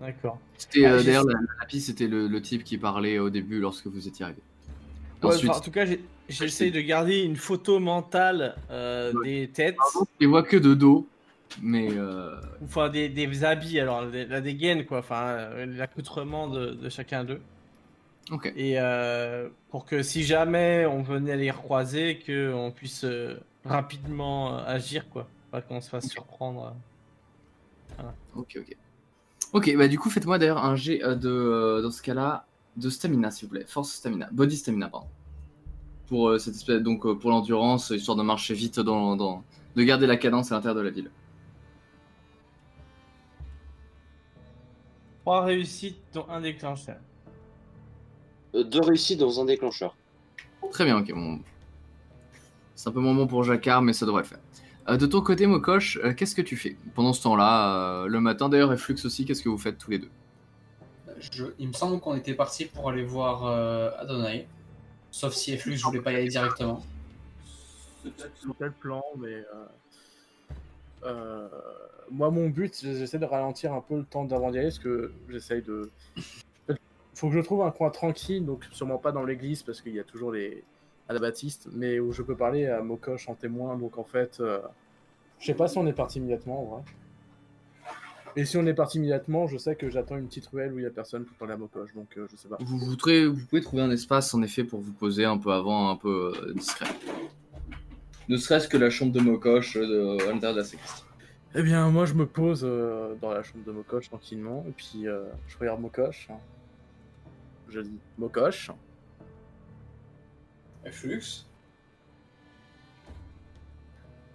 D'accord. 0.00 0.38
C'était 0.56 0.84
Ah, 0.84 0.92
euh, 0.92 0.98
j'ai- 0.98 1.04
d'ailleurs 1.06 1.24
la, 1.24 1.34
la 1.34 1.80
c'était 1.80 2.08
le, 2.08 2.28
le 2.28 2.42
type 2.42 2.64
qui 2.64 2.78
parlait 2.78 3.18
au 3.18 3.30
début 3.30 3.60
lorsque 3.60 3.86
vous 3.86 4.06
étiez 4.08 4.24
arrivé. 4.24 4.40
Ouais, 5.22 5.34
Ensuite, 5.34 5.50
enfin, 5.50 5.58
en 5.58 5.62
tout 5.62 5.70
cas, 5.70 5.84
j'essaye 6.28 6.70
de 6.70 6.80
garder 6.80 7.22
une 7.22 7.36
photo 7.36 7.80
mentale 7.80 8.56
euh, 8.70 9.12
Ouais. 9.12 9.24
des 9.24 9.48
têtes, 9.48 9.76
il 10.20 10.28
voit 10.28 10.42
que 10.44 10.56
de 10.56 10.74
dos, 10.74 11.08
mais 11.60 11.88
euh, 11.90 12.36
enfin 12.62 12.88
des, 12.88 13.08
des 13.08 13.44
habits, 13.44 13.80
alors 13.80 14.06
des- 14.06 14.26
la 14.26 14.40
dégaine, 14.40 14.84
quoi, 14.84 14.98
enfin 14.98 15.48
l'accoutrement 15.66 16.48
de, 16.48 16.70
de 16.70 16.88
chacun 16.88 17.24
d'eux. 17.24 17.40
ok. 18.30 18.52
Et 18.56 18.78
euh, 18.78 19.48
pour 19.70 19.86
que 19.86 20.02
si 20.02 20.22
jamais 20.22 20.86
on 20.86 21.02
venait 21.02 21.36
les 21.36 21.50
recroiser, 21.50 22.20
qu'on 22.24 22.72
puisse 22.74 23.04
euh, 23.04 23.36
rapidement 23.64 24.58
euh, 24.58 24.64
agir, 24.66 25.08
quoi. 25.08 25.26
Pas 25.50 25.62
qu'on 25.62 25.80
se 25.80 25.88
fasse 25.88 26.08
surprendre. 26.08 26.76
Ok, 28.36 28.56
ok. 28.60 28.76
Ok, 29.52 29.74
bah 29.76 29.88
du 29.88 29.98
coup, 29.98 30.10
faites-moi 30.10 30.38
d'ailleurs 30.38 30.64
un 30.64 30.76
jet 30.76 31.02
euh, 31.02 31.14
de, 31.14 31.28
euh, 31.28 31.82
dans 31.82 31.90
ce 31.90 32.02
cas-là, 32.02 32.46
de 32.76 32.90
stamina, 32.90 33.30
s'il 33.30 33.48
vous 33.48 33.54
plaît. 33.54 33.64
Force 33.66 33.90
stamina. 33.92 34.28
Body 34.30 34.56
stamina, 34.56 34.88
pardon. 34.88 35.08
Pour 36.06 36.28
euh, 36.28 36.38
cette 36.38 36.54
espèce, 36.54 36.82
donc 36.82 37.06
euh, 37.06 37.14
pour 37.14 37.30
l'endurance, 37.30 37.90
histoire 37.90 38.16
de 38.16 38.22
marcher 38.22 38.54
vite 38.54 38.78
dans, 38.80 39.16
dans, 39.16 39.42
de 39.74 39.82
garder 39.82 40.06
la 40.06 40.16
cadence 40.16 40.52
à 40.52 40.56
l'intérieur 40.56 40.76
de 40.76 40.82
la 40.82 40.90
ville. 40.90 41.10
Trois 45.22 45.44
réussites, 45.44 46.00
dont 46.14 46.26
un 46.28 46.40
déclencheur. 46.40 46.98
Euh, 48.54 48.64
Deux 48.64 48.80
réussites 48.80 49.18
dans 49.18 49.40
un 49.40 49.44
déclencheur. 49.44 49.96
Très 50.70 50.84
bien, 50.84 50.98
ok. 50.98 51.12
Bon. 51.12 51.40
C'est 52.74 52.88
un 52.88 52.92
peu 52.92 53.00
moins 53.00 53.14
bon 53.14 53.26
pour 53.26 53.44
Jacquard, 53.44 53.82
mais 53.82 53.92
ça 53.92 54.06
devrait 54.06 54.22
le 54.22 54.28
faire. 54.28 54.40
Euh, 54.88 54.96
de 54.96 55.06
ton 55.06 55.20
côté, 55.20 55.46
Mokosh, 55.46 55.98
euh, 56.02 56.14
qu'est-ce 56.14 56.34
que 56.34 56.42
tu 56.42 56.56
fais 56.56 56.76
pendant 56.94 57.12
ce 57.12 57.22
temps-là, 57.22 58.02
euh, 58.04 58.06
le 58.06 58.20
matin? 58.20 58.48
D'ailleurs, 58.48 58.72
et 58.72 58.78
Flux 58.78 58.96
aussi, 59.04 59.24
qu'est-ce 59.24 59.42
que 59.42 59.48
vous 59.48 59.58
faites 59.58 59.76
tous 59.78 59.90
les 59.90 59.98
deux? 59.98 60.10
Je- 61.18 61.46
il 61.58 61.68
me 61.68 61.72
semble 61.72 62.00
qu'on 62.00 62.14
était 62.14 62.34
parti 62.34 62.64
pour 62.64 62.88
aller 62.88 63.04
voir 63.04 63.44
euh, 63.46 63.90
Adonai. 63.98 64.46
Sauf 65.10 65.34
si 65.34 65.52
Efflux 65.52 65.76
je 65.76 65.84
voulais 65.84 66.00
pas 66.00 66.12
y 66.12 66.16
aller 66.16 66.28
directement. 66.28 66.82
C'était 68.04 68.64
le 68.64 68.70
plan, 68.70 69.02
mais. 69.18 69.34
euh, 69.34 69.66
euh, 71.04 71.48
moi, 72.10 72.30
mon 72.30 72.48
but, 72.48 72.78
j'essaie 72.80 73.18
de 73.18 73.24
ralentir 73.24 73.72
un 73.74 73.80
peu 73.80 73.96
le 73.98 74.04
temps 74.04 74.24
d'avant 74.24 74.50
d'y 74.50 74.58
aller, 74.58 74.68
parce 74.68 74.78
que 74.78 75.12
j'essaye 75.28 75.62
de. 75.62 75.90
Faut 77.14 77.28
que 77.28 77.34
je 77.34 77.40
trouve 77.40 77.62
un 77.62 77.70
coin 77.72 77.90
tranquille, 77.90 78.46
donc 78.46 78.64
sûrement 78.70 78.98
pas 78.98 79.10
dans 79.12 79.24
l'église, 79.24 79.62
parce 79.62 79.82
qu'il 79.82 79.94
y 79.94 80.00
a 80.00 80.04
toujours 80.04 80.32
les 80.32 80.62
anabaptistes, 81.08 81.68
mais 81.72 81.98
où 82.00 82.12
je 82.12 82.22
peux 82.22 82.36
parler 82.36 82.66
à 82.66 82.82
Mokosh 82.82 83.28
en 83.28 83.34
témoin. 83.34 83.76
Donc 83.76 83.98
en 83.98 84.04
fait, 84.04 84.38
euh, 84.40 84.60
je 85.38 85.46
sais 85.46 85.54
pas 85.54 85.68
si 85.68 85.78
on 85.78 85.86
est 85.86 85.92
parti 85.92 86.18
immédiatement, 86.18 86.60
en 86.62 86.64
vrai. 86.76 86.82
Et 88.36 88.44
si 88.44 88.56
on 88.56 88.66
est 88.66 88.74
parti 88.74 88.98
immédiatement, 88.98 89.46
je 89.48 89.56
sais 89.56 89.74
que 89.74 89.88
j'attends 89.90 90.16
une 90.16 90.26
petite 90.28 90.46
ruelle 90.48 90.72
où 90.72 90.78
il 90.78 90.82
y 90.82 90.86
a 90.86 90.90
personne 90.90 91.24
pour 91.24 91.36
parler 91.38 91.54
à 91.54 91.56
Mokosh, 91.56 91.92
donc 91.94 92.06
euh, 92.16 92.26
je 92.30 92.36
sais 92.36 92.46
pas. 92.48 92.56
vous, 92.60 92.78
vous, 92.78 92.94
trou- 92.96 93.32
vous 93.34 93.46
pouvez 93.46 93.62
trouver 93.62 93.82
un 93.82 93.90
espace, 93.90 94.32
en 94.34 94.42
effet, 94.42 94.64
pour 94.64 94.80
vous 94.80 94.92
poser 94.92 95.24
un 95.24 95.38
peu 95.38 95.50
avant, 95.52 95.90
un 95.90 95.96
peu 95.96 96.32
euh, 96.36 96.52
discret. 96.52 96.86
Ne 98.28 98.36
serait-ce 98.36 98.68
que 98.68 98.76
la 98.76 98.90
chambre 98.90 99.12
de 99.12 99.20
Mokosh 99.20 99.76
euh, 99.76 99.86
de, 100.18 100.22
à 100.28 100.32
l'intérieur 100.32 100.54
de 100.54 100.60
la. 100.60 100.78
Eh 101.54 101.62
bien, 101.62 101.88
moi, 101.88 102.04
je 102.04 102.12
me 102.14 102.26
pose 102.26 102.60
euh, 102.62 103.14
dans 103.20 103.30
la 103.30 103.42
chambre 103.42 103.64
de 103.64 103.72
Mokosh 103.72 104.08
tranquillement, 104.10 104.64
et 104.68 104.72
puis 104.72 105.04
je 105.04 105.58
regarde 105.58 105.80
Mokosh. 105.80 106.28
Je 107.70 107.80
dis 107.80 107.98
Mokosh. 108.18 108.70
Efflux 110.88 111.46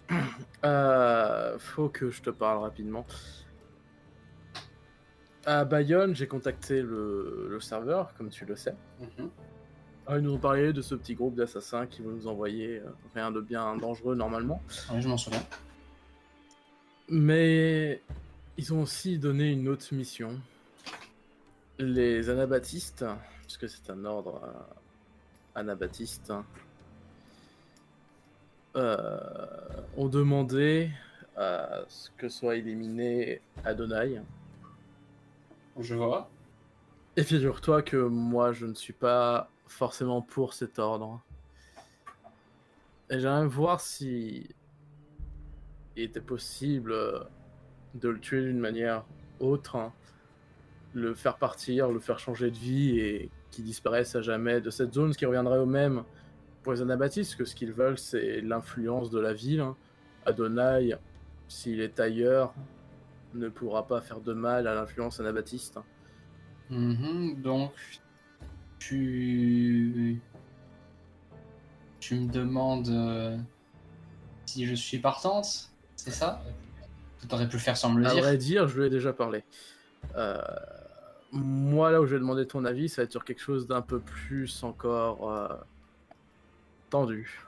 Euh, 0.64 1.58
faut 1.58 1.90
que 1.90 2.10
je 2.10 2.22
te 2.22 2.30
parle 2.30 2.62
rapidement. 2.62 3.04
À 5.44 5.66
Bayonne, 5.66 6.16
j'ai 6.16 6.26
contacté 6.26 6.80
le, 6.80 7.48
le 7.50 7.60
serveur, 7.60 8.14
comme 8.14 8.30
tu 8.30 8.46
le 8.46 8.56
sais. 8.56 8.74
Mhm. 8.98 9.28
Ah, 10.06 10.16
ils 10.16 10.22
nous 10.22 10.32
ont 10.32 10.38
parlé 10.38 10.72
de 10.72 10.80
ce 10.80 10.94
petit 10.94 11.14
groupe 11.14 11.34
d'assassins 11.34 11.86
qui 11.86 12.00
vont 12.00 12.12
nous 12.12 12.26
envoyer 12.26 12.78
euh, 12.78 12.88
rien 13.14 13.30
de 13.30 13.42
bien 13.42 13.76
dangereux 13.76 14.14
normalement. 14.14 14.62
Oui, 14.90 15.02
je 15.02 15.08
m'en 15.08 15.18
souviens. 15.18 15.42
Mais 17.10 18.02
ils 18.56 18.72
ont 18.72 18.82
aussi 18.82 19.18
donné 19.18 19.50
une 19.50 19.68
autre 19.68 19.94
mission. 19.94 20.40
Les 21.78 22.30
anabaptistes, 22.30 23.04
puisque 23.42 23.68
c'est 23.68 23.90
un 23.90 24.04
ordre 24.06 24.40
euh, 24.44 24.83
anabaptiste, 25.54 26.32
euh, 28.76 29.18
ont 29.96 30.08
demandé 30.08 30.90
à 31.36 31.82
ce 31.88 32.10
que 32.16 32.28
soit 32.28 32.56
éliminé 32.56 33.40
Adonai. 33.64 34.20
Je 35.78 35.94
vois. 35.94 36.28
Et 37.16 37.22
figure-toi 37.22 37.82
que 37.82 37.96
moi, 37.96 38.52
je 38.52 38.66
ne 38.66 38.74
suis 38.74 38.92
pas 38.92 39.48
forcément 39.66 40.22
pour 40.22 40.54
cet 40.54 40.78
ordre. 40.78 41.20
Et 43.10 43.20
j'aimerais 43.20 43.46
voir 43.46 43.80
si 43.80 44.48
il 45.96 46.02
était 46.02 46.20
possible 46.20 46.92
euh, 46.92 47.20
de 47.94 48.08
le 48.08 48.18
tuer 48.18 48.42
d'une 48.42 48.58
manière 48.58 49.04
autre, 49.40 49.76
hein. 49.76 49.92
le 50.92 51.14
faire 51.14 51.36
partir, 51.36 51.90
le 51.90 52.00
faire 52.00 52.18
changer 52.18 52.50
de 52.50 52.56
vie 52.56 52.98
et 52.98 53.30
qu'il 53.54 53.64
disparaisse 53.64 54.14
à 54.16 54.22
jamais 54.22 54.60
de 54.60 54.70
cette 54.70 54.92
zone, 54.94 55.12
ce 55.12 55.18
qui 55.18 55.26
reviendrait 55.26 55.58
au 55.58 55.66
même 55.66 56.04
pour 56.62 56.72
les 56.72 56.80
anabaptistes, 56.82 57.36
que 57.36 57.44
ce 57.44 57.54
qu'ils 57.54 57.72
veulent, 57.72 57.98
c'est 57.98 58.40
l'influence 58.40 59.10
de 59.10 59.20
la 59.20 59.32
ville. 59.34 59.60
hein. 59.60 59.76
Adonai, 60.26 60.94
s'il 61.48 61.80
est 61.80 62.00
ailleurs, 62.00 62.54
ne 63.34 63.48
pourra 63.48 63.86
pas 63.86 64.00
faire 64.00 64.20
de 64.20 64.32
mal 64.32 64.66
à 64.66 64.74
l'influence 64.74 65.20
anabaptiste. 65.20 65.78
Mhm, 66.70 67.42
donc, 67.42 67.72
tu... 68.78 70.20
Tu 72.00 72.14
me 72.16 72.30
demandes 72.30 72.88
euh, 72.88 73.36
si 74.46 74.66
je 74.66 74.74
suis 74.74 74.98
partante, 74.98 75.70
c'est 75.96 76.10
ça? 76.10 76.42
Tu 77.26 77.34
aurais 77.34 77.48
pu 77.48 77.58
faire 77.58 77.76
sans 77.78 77.90
me 77.92 78.00
le 78.00 78.06
À 78.06 78.12
dire. 78.12 78.22
vrai 78.22 78.36
dire, 78.36 78.68
je 78.68 78.78
lui 78.78 78.86
ai 78.86 78.90
déjà 78.90 79.12
parlé. 79.14 79.42
Euh, 80.16 80.38
moi, 81.34 81.90
là 81.90 82.00
où 82.00 82.06
je 82.06 82.14
vais 82.14 82.20
demander 82.20 82.46
ton 82.46 82.64
avis, 82.64 82.88
ça 82.88 83.02
va 83.02 83.04
être 83.04 83.10
sur 83.10 83.24
quelque 83.24 83.40
chose 83.40 83.66
d'un 83.66 83.82
peu 83.82 83.98
plus 83.98 84.62
encore 84.62 85.30
euh, 85.30 85.48
tendu. 86.90 87.44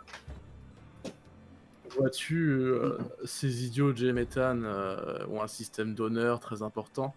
Vois-tu, 1.97 2.51
euh, 2.51 2.99
ces 3.25 3.65
idiots 3.65 3.93
de 3.93 4.07
euh, 4.09 5.27
ont 5.29 5.41
un 5.41 5.47
système 5.47 5.95
d'honneur 5.95 6.41
très 6.41 6.63
important? 6.63 7.15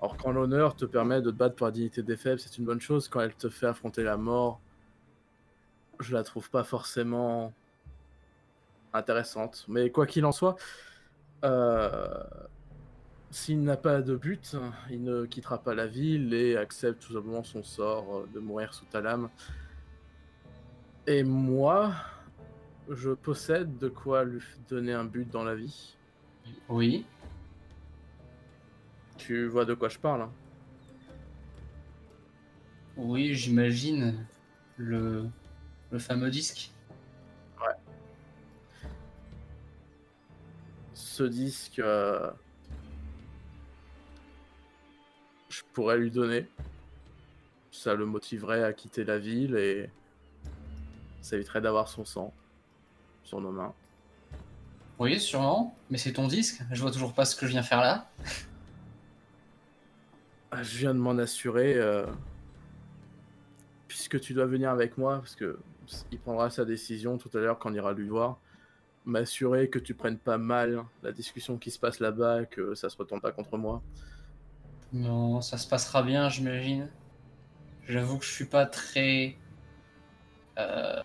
Alors, 0.00 0.18
quand 0.18 0.32
l'honneur 0.32 0.76
te 0.76 0.84
permet 0.84 1.22
de 1.22 1.30
te 1.30 1.36
battre 1.36 1.56
pour 1.56 1.66
la 1.66 1.72
dignité 1.72 2.02
des 2.02 2.16
faibles, 2.16 2.38
c'est 2.38 2.58
une 2.58 2.66
bonne 2.66 2.80
chose. 2.80 3.08
Quand 3.08 3.20
elle 3.20 3.34
te 3.34 3.48
fait 3.48 3.66
affronter 3.66 4.02
la 4.02 4.18
mort, 4.18 4.60
je 5.98 6.12
la 6.12 6.22
trouve 6.22 6.50
pas 6.50 6.62
forcément 6.62 7.54
intéressante. 8.92 9.64
Mais 9.68 9.90
quoi 9.90 10.06
qu'il 10.06 10.26
en 10.26 10.32
soit, 10.32 10.56
s'il 13.36 13.62
n'a 13.62 13.76
pas 13.76 14.00
de 14.00 14.16
but, 14.16 14.56
il 14.88 15.02
ne 15.04 15.26
quittera 15.26 15.58
pas 15.58 15.74
la 15.74 15.86
ville 15.86 16.32
et 16.32 16.56
accepte 16.56 17.02
tout 17.02 17.12
simplement 17.12 17.44
son 17.44 17.62
sort 17.62 18.16
euh, 18.16 18.28
de 18.32 18.40
mourir 18.40 18.72
sous 18.72 18.86
ta 18.86 19.02
lame. 19.02 19.28
Et 21.06 21.22
moi, 21.22 21.92
je 22.88 23.10
possède 23.10 23.76
de 23.76 23.88
quoi 23.88 24.24
lui 24.24 24.42
donner 24.70 24.94
un 24.94 25.04
but 25.04 25.28
dans 25.28 25.44
la 25.44 25.54
vie. 25.54 25.98
Oui. 26.70 27.04
Tu 29.18 29.46
vois 29.46 29.66
de 29.66 29.74
quoi 29.74 29.90
je 29.90 29.98
parle 29.98 30.22
hein 30.22 30.32
Oui, 32.96 33.34
j'imagine 33.34 34.26
le... 34.78 35.26
le 35.90 35.98
fameux 35.98 36.30
disque. 36.30 36.72
Ce 40.94 41.22
disque, 41.22 41.78
euh, 41.78 42.30
je 45.56 45.62
pourrais 45.72 45.96
lui 45.96 46.10
donner. 46.10 46.46
Ça 47.70 47.94
le 47.94 48.04
motiverait 48.04 48.62
à 48.62 48.72
quitter 48.72 49.04
la 49.04 49.18
ville 49.18 49.56
et 49.56 49.88
ça 51.22 51.36
éviterait 51.36 51.60
d'avoir 51.60 51.88
son 51.88 52.04
sang 52.04 52.34
sur 53.24 53.40
nos 53.40 53.52
mains. 53.52 53.74
Oui, 54.98 55.18
sûrement, 55.18 55.76
mais 55.90 55.98
c'est 55.98 56.12
ton 56.12 56.26
disque. 56.26 56.62
Je 56.70 56.80
vois 56.80 56.90
toujours 56.90 57.14
pas 57.14 57.24
ce 57.24 57.36
que 57.36 57.46
je 57.46 57.52
viens 57.52 57.62
faire 57.62 57.80
là. 57.80 58.10
Ah, 60.50 60.62
Je 60.62 60.78
viens 60.78 60.94
de 60.94 61.00
m'en 61.00 61.18
assurer, 61.18 61.74
euh, 61.74 62.06
puisque 63.88 64.20
tu 64.20 64.32
dois 64.32 64.46
venir 64.46 64.70
avec 64.70 64.96
moi, 64.96 65.18
parce 65.18 65.36
que 65.36 65.58
il 66.10 66.18
prendra 66.18 66.50
sa 66.50 66.64
décision 66.64 67.18
tout 67.18 67.30
à 67.36 67.40
l'heure 67.40 67.58
quand 67.58 67.70
on 67.70 67.74
ira 67.74 67.92
lui 67.92 68.08
voir. 68.08 68.38
M'assurer 69.04 69.68
que 69.68 69.78
tu 69.78 69.94
prennes 69.94 70.18
pas 70.18 70.38
mal 70.38 70.84
la 71.02 71.12
discussion 71.12 71.58
qui 71.58 71.70
se 71.70 71.78
passe 71.78 72.00
là-bas, 72.00 72.44
que 72.46 72.74
ça 72.74 72.88
se 72.90 72.96
retourne 72.96 73.20
pas 73.20 73.32
contre 73.32 73.56
moi. 73.56 73.82
Non, 74.96 75.42
ça 75.42 75.58
se 75.58 75.68
passera 75.68 76.02
bien, 76.02 76.30
j'imagine. 76.30 76.88
J'avoue 77.86 78.16
que 78.16 78.24
je 78.24 78.30
suis 78.30 78.46
pas 78.46 78.64
très 78.64 79.36
euh, 80.58 81.02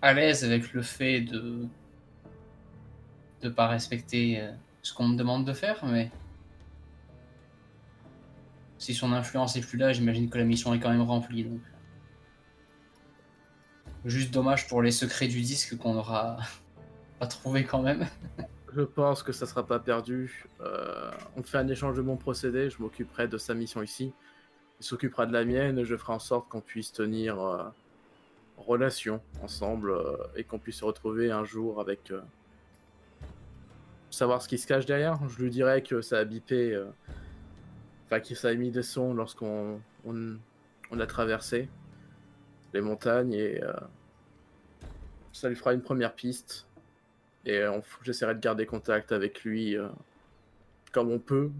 à 0.00 0.14
l'aise 0.14 0.42
avec 0.42 0.72
le 0.72 0.80
fait 0.80 1.20
de 1.20 1.68
de 3.42 3.48
pas 3.50 3.68
respecter 3.68 4.40
euh, 4.40 4.52
ce 4.82 4.94
qu'on 4.94 5.08
me 5.08 5.16
demande 5.18 5.44
de 5.44 5.52
faire, 5.52 5.84
mais 5.84 6.10
si 8.78 8.94
son 8.94 9.12
influence 9.12 9.56
est 9.56 9.60
plus 9.60 9.76
là, 9.76 9.92
j'imagine 9.92 10.30
que 10.30 10.38
la 10.38 10.44
mission 10.44 10.72
est 10.72 10.80
quand 10.80 10.90
même 10.90 11.02
remplie. 11.02 11.44
Donc. 11.44 11.60
Juste 14.06 14.32
dommage 14.32 14.66
pour 14.66 14.80
les 14.80 14.92
secrets 14.92 15.28
du 15.28 15.42
disque 15.42 15.76
qu'on 15.76 15.96
aura 15.96 16.38
pas 17.18 17.26
trouvé 17.26 17.64
quand 17.64 17.82
même. 17.82 18.06
Je 18.74 18.80
pense 18.80 19.22
que 19.22 19.32
ça 19.32 19.46
sera 19.46 19.66
pas 19.66 19.78
perdu. 19.78 20.46
Euh, 20.60 21.10
on 21.36 21.42
fait 21.42 21.58
un 21.58 21.68
échange 21.68 21.96
de 21.96 22.02
bons 22.02 22.16
procédés. 22.16 22.70
Je 22.70 22.80
m'occuperai 22.80 23.28
de 23.28 23.36
sa 23.36 23.52
mission 23.52 23.82
ici. 23.82 24.14
Il 24.80 24.84
s'occupera 24.84 25.26
de 25.26 25.32
la 25.32 25.44
mienne. 25.44 25.84
Je 25.84 25.94
ferai 25.96 26.14
en 26.14 26.18
sorte 26.18 26.48
qu'on 26.48 26.62
puisse 26.62 26.90
tenir 26.90 27.38
euh, 27.38 27.64
relation 28.56 29.20
ensemble 29.42 29.90
euh, 29.90 30.16
et 30.36 30.44
qu'on 30.44 30.58
puisse 30.58 30.76
se 30.76 30.84
retrouver 30.86 31.30
un 31.30 31.44
jour 31.44 31.80
avec. 31.80 32.12
savoir 34.10 34.40
ce 34.40 34.48
qui 34.48 34.56
se 34.56 34.66
cache 34.66 34.86
derrière. 34.86 35.18
Je 35.28 35.42
lui 35.42 35.50
dirai 35.50 35.82
que 35.82 36.00
ça 36.00 36.18
a 36.18 36.24
bipé. 36.24 36.82
Enfin, 38.06 38.20
que 38.20 38.34
ça 38.34 38.48
a 38.48 38.54
mis 38.54 38.70
des 38.70 38.82
sons 38.82 39.12
lorsqu'on 39.12 39.82
on, 40.06 40.36
on 40.90 41.00
a 41.00 41.06
traversé 41.06 41.68
les 42.72 42.80
montagnes 42.80 43.34
et 43.34 43.60
ça 45.32 45.50
lui 45.50 45.56
fera 45.56 45.74
une 45.74 45.82
première 45.82 46.14
piste. 46.14 46.66
Et 47.44 47.66
on- 47.66 47.82
j'essaierai 48.02 48.34
de 48.34 48.40
garder 48.40 48.66
contact 48.66 49.12
avec 49.12 49.42
lui 49.44 49.76
euh, 49.76 49.88
comme 50.92 51.10
on 51.10 51.18
peut 51.18 51.50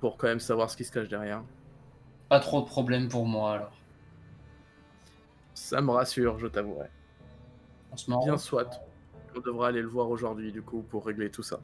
pour 0.00 0.16
quand 0.16 0.26
même 0.28 0.40
savoir 0.40 0.70
ce 0.70 0.76
qui 0.76 0.84
se 0.84 0.92
cache 0.92 1.08
derrière. 1.08 1.42
Pas 2.28 2.40
trop 2.40 2.60
de 2.60 2.66
problème 2.66 3.08
pour 3.08 3.26
moi 3.26 3.54
alors. 3.54 3.76
Ça 5.54 5.80
me 5.80 5.90
rassure, 5.90 6.38
je 6.38 6.46
t'avouerai. 6.46 6.88
On 7.92 7.96
se 7.96 8.10
Bien 8.24 8.36
soit. 8.38 8.70
On 9.36 9.40
devra 9.40 9.68
aller 9.68 9.82
le 9.82 9.88
voir 9.88 10.10
aujourd'hui 10.10 10.52
du 10.52 10.62
coup 10.62 10.82
pour 10.82 11.06
régler 11.06 11.30
tout 11.30 11.42
ça. 11.42 11.60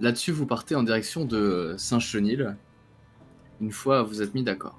Là-dessus, 0.00 0.32
vous 0.32 0.46
partez 0.46 0.74
en 0.74 0.82
direction 0.82 1.24
de 1.24 1.74
Saint-Chenil. 1.78 2.56
Une 3.60 3.70
fois 3.70 4.02
vous 4.02 4.22
êtes 4.22 4.34
mis 4.34 4.42
d'accord. 4.42 4.78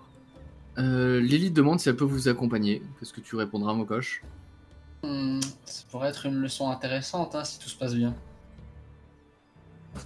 Euh, 0.78 1.20
Lily 1.22 1.52
demande 1.52 1.80
si 1.80 1.90
elle 1.90 1.96
peut 1.96 2.04
vous 2.06 2.28
accompagner. 2.28 2.82
Qu'est-ce 3.00 3.14
que 3.14 3.22
tu 3.22 3.36
répondras, 3.36 3.74
Mokosh 3.74 4.24
Hmm, 5.06 5.39
ça 5.66 5.84
pourrait 5.91 6.10
être 6.10 6.26
une 6.26 6.36
leçon 6.36 6.70
intéressante 6.70 7.36
hein, 7.36 7.43
si 7.43 7.60
tout 7.60 7.70
se 7.70 7.78
passe 7.78 7.93
bien. 7.93 8.16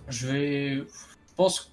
Je 0.09 0.27
vais. 0.27 0.75
Je 0.75 1.35
pense 1.37 1.61
que 1.61 1.67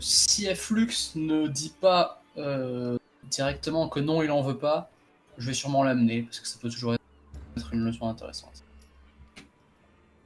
si 0.00 0.54
Flux 0.54 1.12
ne 1.14 1.46
dit 1.48 1.74
pas 1.80 2.22
euh, 2.36 2.98
directement 3.30 3.88
que 3.88 4.00
non, 4.00 4.22
il 4.22 4.30
en 4.30 4.42
veut 4.42 4.58
pas, 4.58 4.90
je 5.38 5.46
vais 5.46 5.54
sûrement 5.54 5.82
l'amener 5.82 6.22
parce 6.24 6.40
que 6.40 6.46
ça 6.46 6.58
peut 6.60 6.68
toujours 6.68 6.94
être 6.94 7.72
une 7.72 7.84
leçon 7.84 8.06
intéressante. 8.06 8.64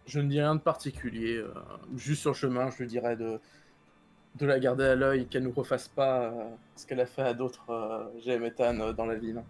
Je 0.06 0.18
ne 0.18 0.28
dis 0.28 0.40
rien 0.40 0.56
de 0.56 0.60
particulier. 0.60 1.36
euh, 1.36 1.54
juste 1.96 2.22
sur 2.22 2.30
le 2.30 2.36
chemin, 2.36 2.70
je 2.70 2.78
lui 2.78 2.88
dirais 2.88 3.16
de, 3.16 3.40
de 4.34 4.46
la 4.46 4.58
garder 4.58 4.84
à 4.84 4.96
l'œil, 4.96 5.28
qu'elle 5.28 5.44
ne 5.44 5.52
refasse 5.52 5.86
pas 5.86 6.22
euh, 6.22 6.50
ce 6.74 6.86
qu'elle 6.86 7.00
a 7.00 7.06
fait 7.06 7.22
à 7.22 7.34
d'autres 7.34 8.10
GM 8.24 8.50
dans 8.94 9.06
la 9.06 9.14
ville. 9.14 9.42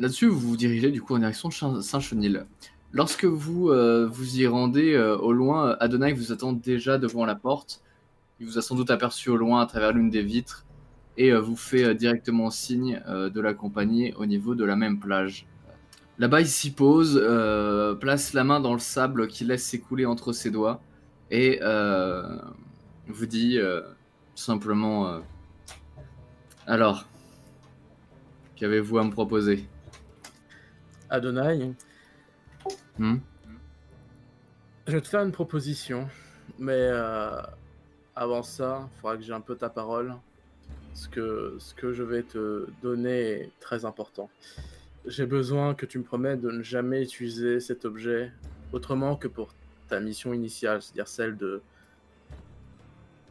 Là-dessus, 0.00 0.26
vous 0.26 0.40
vous 0.40 0.56
dirigez 0.56 0.90
du 0.90 1.00
coup 1.00 1.14
en 1.14 1.18
direction 1.18 1.50
Saint-Chenil. 1.50 2.46
Lorsque 2.92 3.24
vous 3.24 3.70
euh, 3.70 4.08
vous 4.10 4.40
y 4.40 4.46
rendez 4.46 4.94
euh, 4.94 5.16
au 5.16 5.32
loin, 5.32 5.70
euh, 5.70 5.76
Adonai 5.78 6.12
vous 6.12 6.32
attend 6.32 6.52
déjà 6.52 6.98
devant 6.98 7.24
la 7.24 7.36
porte. 7.36 7.80
Il 8.40 8.46
vous 8.46 8.58
a 8.58 8.62
sans 8.62 8.74
doute 8.74 8.90
aperçu 8.90 9.30
au 9.30 9.36
loin 9.36 9.60
à 9.60 9.66
travers 9.66 9.92
l'une 9.92 10.10
des 10.10 10.22
vitres 10.22 10.64
et 11.16 11.32
vous 11.32 11.54
fait 11.54 11.94
directement 11.94 12.50
signe 12.50 13.00
de 13.06 13.40
l'accompagner 13.40 14.12
au 14.14 14.26
niveau 14.26 14.56
de 14.56 14.64
la 14.64 14.74
même 14.74 14.98
plage. 14.98 15.46
Là-bas, 16.18 16.40
il 16.40 16.48
s'y 16.48 16.72
pose, 16.72 17.22
place 18.00 18.32
la 18.32 18.42
main 18.42 18.58
dans 18.58 18.72
le 18.72 18.80
sable 18.80 19.28
qu'il 19.28 19.46
laisse 19.46 19.64
s'écouler 19.64 20.06
entre 20.06 20.32
ses 20.32 20.50
doigts 20.50 20.82
et 21.30 21.60
vous 23.06 23.26
dit 23.26 23.60
simplement 24.34 25.20
Alors, 26.66 27.06
qu'avez-vous 28.56 28.98
à 28.98 29.04
me 29.04 29.12
proposer? 29.12 29.68
Adonai, 31.14 31.72
Hmm 32.98 33.16
je 34.86 34.92
vais 34.92 35.00
te 35.00 35.08
faire 35.08 35.22
une 35.22 35.32
proposition, 35.32 36.08
mais 36.58 36.72
euh, 36.76 37.40
avant 38.14 38.42
ça, 38.42 38.88
il 38.92 39.00
faudra 39.00 39.16
que 39.16 39.22
j'ai 39.22 39.32
un 39.32 39.40
peu 39.40 39.56
ta 39.56 39.70
parole. 39.70 40.14
Ce 40.94 41.08
que, 41.08 41.56
ce 41.58 41.74
que 41.74 41.92
je 41.92 42.02
vais 42.02 42.22
te 42.22 42.68
donner 42.82 43.30
est 43.30 43.50
très 43.60 43.84
important. 43.84 44.30
J'ai 45.06 45.26
besoin 45.26 45.74
que 45.74 45.86
tu 45.86 45.98
me 45.98 46.04
promettes 46.04 46.40
de 46.40 46.50
ne 46.50 46.62
jamais 46.62 47.02
utiliser 47.02 47.58
cet 47.60 47.84
objet 47.84 48.30
autrement 48.72 49.16
que 49.16 49.26
pour 49.26 49.54
ta 49.88 50.00
mission 50.00 50.32
initiale, 50.32 50.82
c'est-à-dire 50.82 51.08
celle 51.08 51.36
de, 51.36 51.62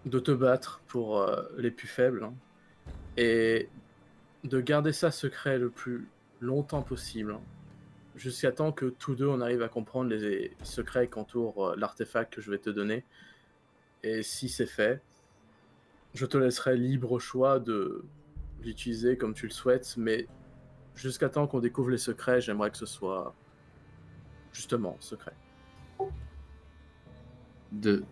de 0.05 0.19
te 0.19 0.31
battre 0.31 0.81
pour 0.87 1.19
euh, 1.19 1.43
les 1.57 1.71
plus 1.71 1.87
faibles, 1.87 2.23
hein, 2.23 2.33
et 3.15 3.69
de 4.43 4.59
garder 4.59 4.91
ça 4.91 5.11
secret 5.11 5.57
le 5.57 5.69
plus 5.69 6.07
longtemps 6.41 6.81
possible, 6.81 7.37
jusqu'à 8.15 8.51
temps 8.51 8.71
que 8.71 8.85
tous 8.85 9.15
deux 9.15 9.27
on 9.27 9.41
arrive 9.41 9.61
à 9.61 9.69
comprendre 9.69 10.09
les 10.09 10.55
secrets 10.63 11.07
qu'entoure 11.07 11.69
euh, 11.69 11.75
l'artefact 11.77 12.33
que 12.33 12.41
je 12.41 12.51
vais 12.51 12.59
te 12.59 12.69
donner. 12.69 13.03
Et 14.03 14.23
si 14.23 14.49
c'est 14.49 14.65
fait, 14.65 15.01
je 16.13 16.25
te 16.25 16.37
laisserai 16.37 16.77
libre 16.77 17.19
choix 17.19 17.59
de 17.59 18.03
l'utiliser 18.61 19.17
comme 19.17 19.33
tu 19.33 19.47
le 19.47 19.51
souhaites, 19.51 19.95
mais 19.97 20.27
jusqu'à 20.95 21.29
temps 21.29 21.47
qu'on 21.47 21.59
découvre 21.59 21.89
les 21.89 21.97
secrets, 21.97 22.41
j'aimerais 22.41 22.71
que 22.71 22.77
ce 22.77 22.85
soit 22.85 23.33
justement 24.51 24.97
secret. 24.99 25.33
de 27.73 28.03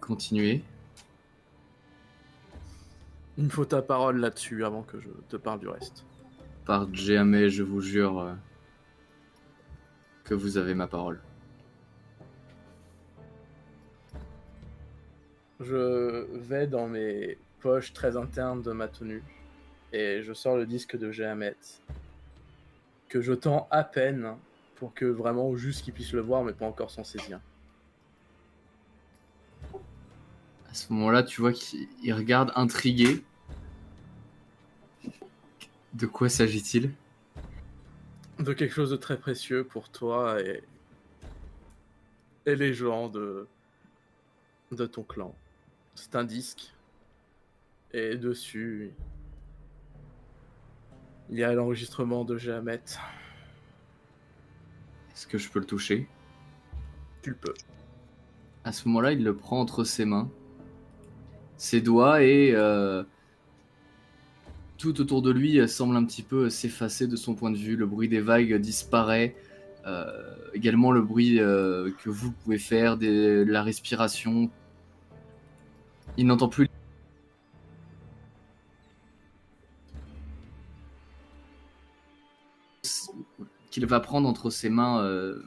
continuer. 0.00 0.62
Il 3.38 3.44
me 3.44 3.48
faut 3.48 3.64
ta 3.64 3.80
parole 3.80 4.18
là-dessus 4.18 4.64
avant 4.64 4.82
que 4.82 5.00
je 5.00 5.08
te 5.28 5.36
parle 5.36 5.60
du 5.60 5.68
reste. 5.68 6.04
Par 6.64 6.92
jamais, 6.94 7.50
je 7.50 7.62
vous 7.62 7.80
jure 7.80 8.20
euh, 8.20 8.32
que 10.24 10.34
vous 10.34 10.58
avez 10.58 10.74
ma 10.74 10.86
parole. 10.86 11.20
Je 15.60 16.26
vais 16.38 16.66
dans 16.66 16.88
mes 16.88 17.38
poches 17.60 17.92
très 17.92 18.16
internes 18.16 18.62
de 18.62 18.72
ma 18.72 18.88
tenue 18.88 19.22
et 19.92 20.22
je 20.22 20.32
sors 20.32 20.56
le 20.56 20.66
disque 20.66 20.96
de 20.96 21.10
Gehamet 21.12 21.56
que 23.08 23.20
je 23.20 23.32
tends 23.32 23.68
à 23.70 23.84
peine 23.84 24.34
pour 24.76 24.94
que 24.94 25.04
vraiment 25.04 25.54
juste 25.54 25.84
qu'il 25.84 25.92
puisse 25.92 26.12
le 26.12 26.20
voir 26.20 26.42
mais 26.42 26.52
pas 26.52 26.66
encore 26.66 26.90
s'en 26.90 27.04
saisir. 27.04 27.40
À 30.70 30.74
ce 30.74 30.92
moment-là, 30.92 31.22
tu 31.22 31.40
vois 31.40 31.52
qu'il 31.52 31.86
il 32.02 32.12
regarde 32.14 32.50
intrigué. 32.56 33.22
De 35.94 36.06
quoi 36.06 36.28
s'agit-il? 36.28 36.92
De 38.38 38.52
quelque 38.52 38.72
chose 38.72 38.90
de 38.90 38.96
très 38.96 39.18
précieux 39.18 39.64
pour 39.64 39.90
toi 39.90 40.40
et, 40.40 40.62
et 42.46 42.56
les 42.56 42.72
gens 42.72 43.08
de, 43.08 43.46
de 44.72 44.86
ton 44.86 45.02
clan. 45.02 45.34
C'est 45.94 46.16
un 46.16 46.24
disque 46.24 46.72
et 47.92 48.16
dessus 48.16 48.92
il 51.30 51.38
y 51.38 51.44
a 51.44 51.52
l'enregistrement 51.52 52.24
de 52.24 52.36
Gehamet. 52.36 52.82
Est-ce 55.12 55.26
que 55.26 55.38
je 55.38 55.48
peux 55.48 55.60
le 55.60 55.66
toucher? 55.66 56.08
Tu 57.22 57.30
le 57.30 57.36
peux. 57.36 57.54
À 58.64 58.72
ce 58.72 58.88
moment-là, 58.88 59.12
il 59.12 59.22
le 59.22 59.34
prend 59.34 59.60
entre 59.60 59.84
ses 59.84 60.04
mains, 60.04 60.30
ses 61.56 61.80
doigts 61.80 62.22
et 62.22 62.52
euh, 62.54 63.04
tout 64.82 65.00
autour 65.00 65.22
de 65.22 65.30
lui 65.30 65.60
euh, 65.60 65.66
semble 65.68 65.96
un 65.96 66.04
petit 66.04 66.22
peu 66.22 66.50
s'effacer 66.50 67.06
de 67.06 67.14
son 67.16 67.34
point 67.34 67.50
de 67.52 67.56
vue. 67.56 67.76
Le 67.76 67.86
bruit 67.86 68.08
des 68.08 68.20
vagues 68.20 68.54
disparaît. 68.56 69.34
euh, 69.86 70.06
également 70.54 70.92
le 70.92 71.02
bruit 71.02 71.40
euh, 71.40 71.90
que 72.04 72.10
vous 72.10 72.30
pouvez 72.32 72.58
faire, 72.58 72.96
des- 72.96 73.44
la 73.44 73.62
respiration. 73.62 74.50
Il 76.16 76.26
n'entend 76.26 76.48
plus. 76.48 76.68
qu'il 83.70 83.86
va 83.86 84.00
prendre 84.00 84.28
entre 84.28 84.50
ses 84.50 84.68
mains 84.68 85.02
euh, 85.02 85.42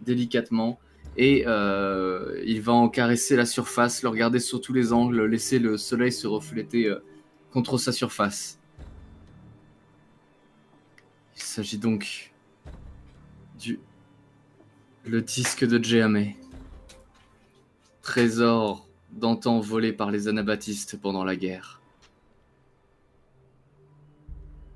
délicatement 0.00 0.78
et 1.16 1.44
euh, 1.46 2.40
il 2.46 2.60
va 2.60 2.72
en 2.72 2.88
caresser 2.88 3.34
la 3.34 3.46
surface, 3.46 4.02
le 4.02 4.08
regarder 4.08 4.38
sur 4.38 4.60
tous 4.60 4.72
les 4.72 4.92
angles, 4.92 5.24
laisser 5.24 5.58
le 5.58 5.76
soleil 5.76 6.12
se 6.12 6.26
refléter 6.26 6.86
euh, 6.86 6.98
contre 7.52 7.78
sa 7.78 7.92
surface. 7.92 8.58
Il 11.36 11.42
s'agit 11.42 11.78
donc 11.78 12.32
du 13.58 13.80
Le 15.04 15.22
disque 15.22 15.64
de 15.64 15.82
Djéamé. 15.82 16.36
Trésor 18.02 18.88
d'antan 19.12 19.60
volé 19.60 19.92
par 19.92 20.10
les 20.10 20.28
anabaptistes 20.28 21.00
pendant 21.00 21.24
la 21.24 21.36
guerre. 21.36 21.80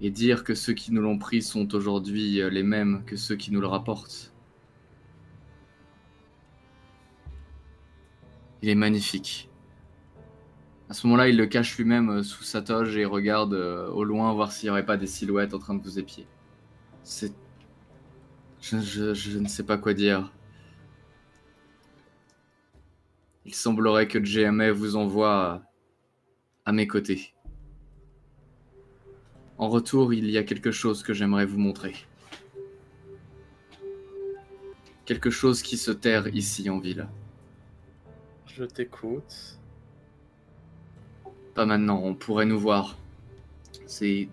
Et 0.00 0.10
dire 0.10 0.42
que 0.42 0.54
ceux 0.54 0.72
qui 0.72 0.92
nous 0.92 1.00
l'ont 1.00 1.18
pris 1.18 1.42
sont 1.42 1.74
aujourd'hui 1.74 2.40
euh, 2.40 2.50
les 2.50 2.64
mêmes 2.64 3.04
que 3.06 3.16
ceux 3.16 3.36
qui 3.36 3.52
nous 3.52 3.60
le 3.60 3.68
rapportent. 3.68 4.32
Il 8.62 8.68
est 8.68 8.74
magnifique. 8.74 9.51
À 10.92 10.94
ce 10.94 11.06
moment-là, 11.06 11.30
il 11.30 11.38
le 11.38 11.46
cache 11.46 11.78
lui-même 11.78 12.10
euh, 12.10 12.22
sous 12.22 12.42
sa 12.42 12.60
toge 12.60 12.98
et 12.98 13.06
regarde 13.06 13.54
euh, 13.54 13.88
au 13.88 14.04
loin 14.04 14.30
voir 14.34 14.52
s'il 14.52 14.66
n'y 14.66 14.72
aurait 14.72 14.84
pas 14.84 14.98
des 14.98 15.06
silhouettes 15.06 15.54
en 15.54 15.58
train 15.58 15.74
de 15.74 15.82
vous 15.82 15.98
épier. 15.98 16.26
C'est... 17.02 17.32
Je, 18.60 19.38
ne 19.38 19.48
sais 19.48 19.62
pas 19.62 19.78
quoi 19.78 19.94
dire. 19.94 20.30
Il 23.46 23.54
semblerait 23.54 24.06
que 24.06 24.22
JMA 24.22 24.70
vous 24.72 24.96
envoie 24.96 25.62
à 26.66 26.72
mes 26.72 26.86
côtés. 26.86 27.32
En 29.56 29.70
retour, 29.70 30.12
il 30.12 30.30
y 30.30 30.36
a 30.36 30.42
quelque 30.42 30.72
chose 30.72 31.02
que 31.02 31.14
j'aimerais 31.14 31.46
vous 31.46 31.58
montrer. 31.58 31.94
Quelque 35.06 35.30
chose 35.30 35.62
qui 35.62 35.78
se 35.78 35.90
terre 35.90 36.28
ici 36.34 36.68
en 36.68 36.80
ville. 36.80 37.08
Je 38.46 38.64
t'écoute. 38.64 39.61
Pas 41.54 41.66
maintenant, 41.66 42.00
on 42.02 42.14
pourrait 42.14 42.46
nous 42.46 42.58
voir. 42.58 42.96
C'est 43.86 44.28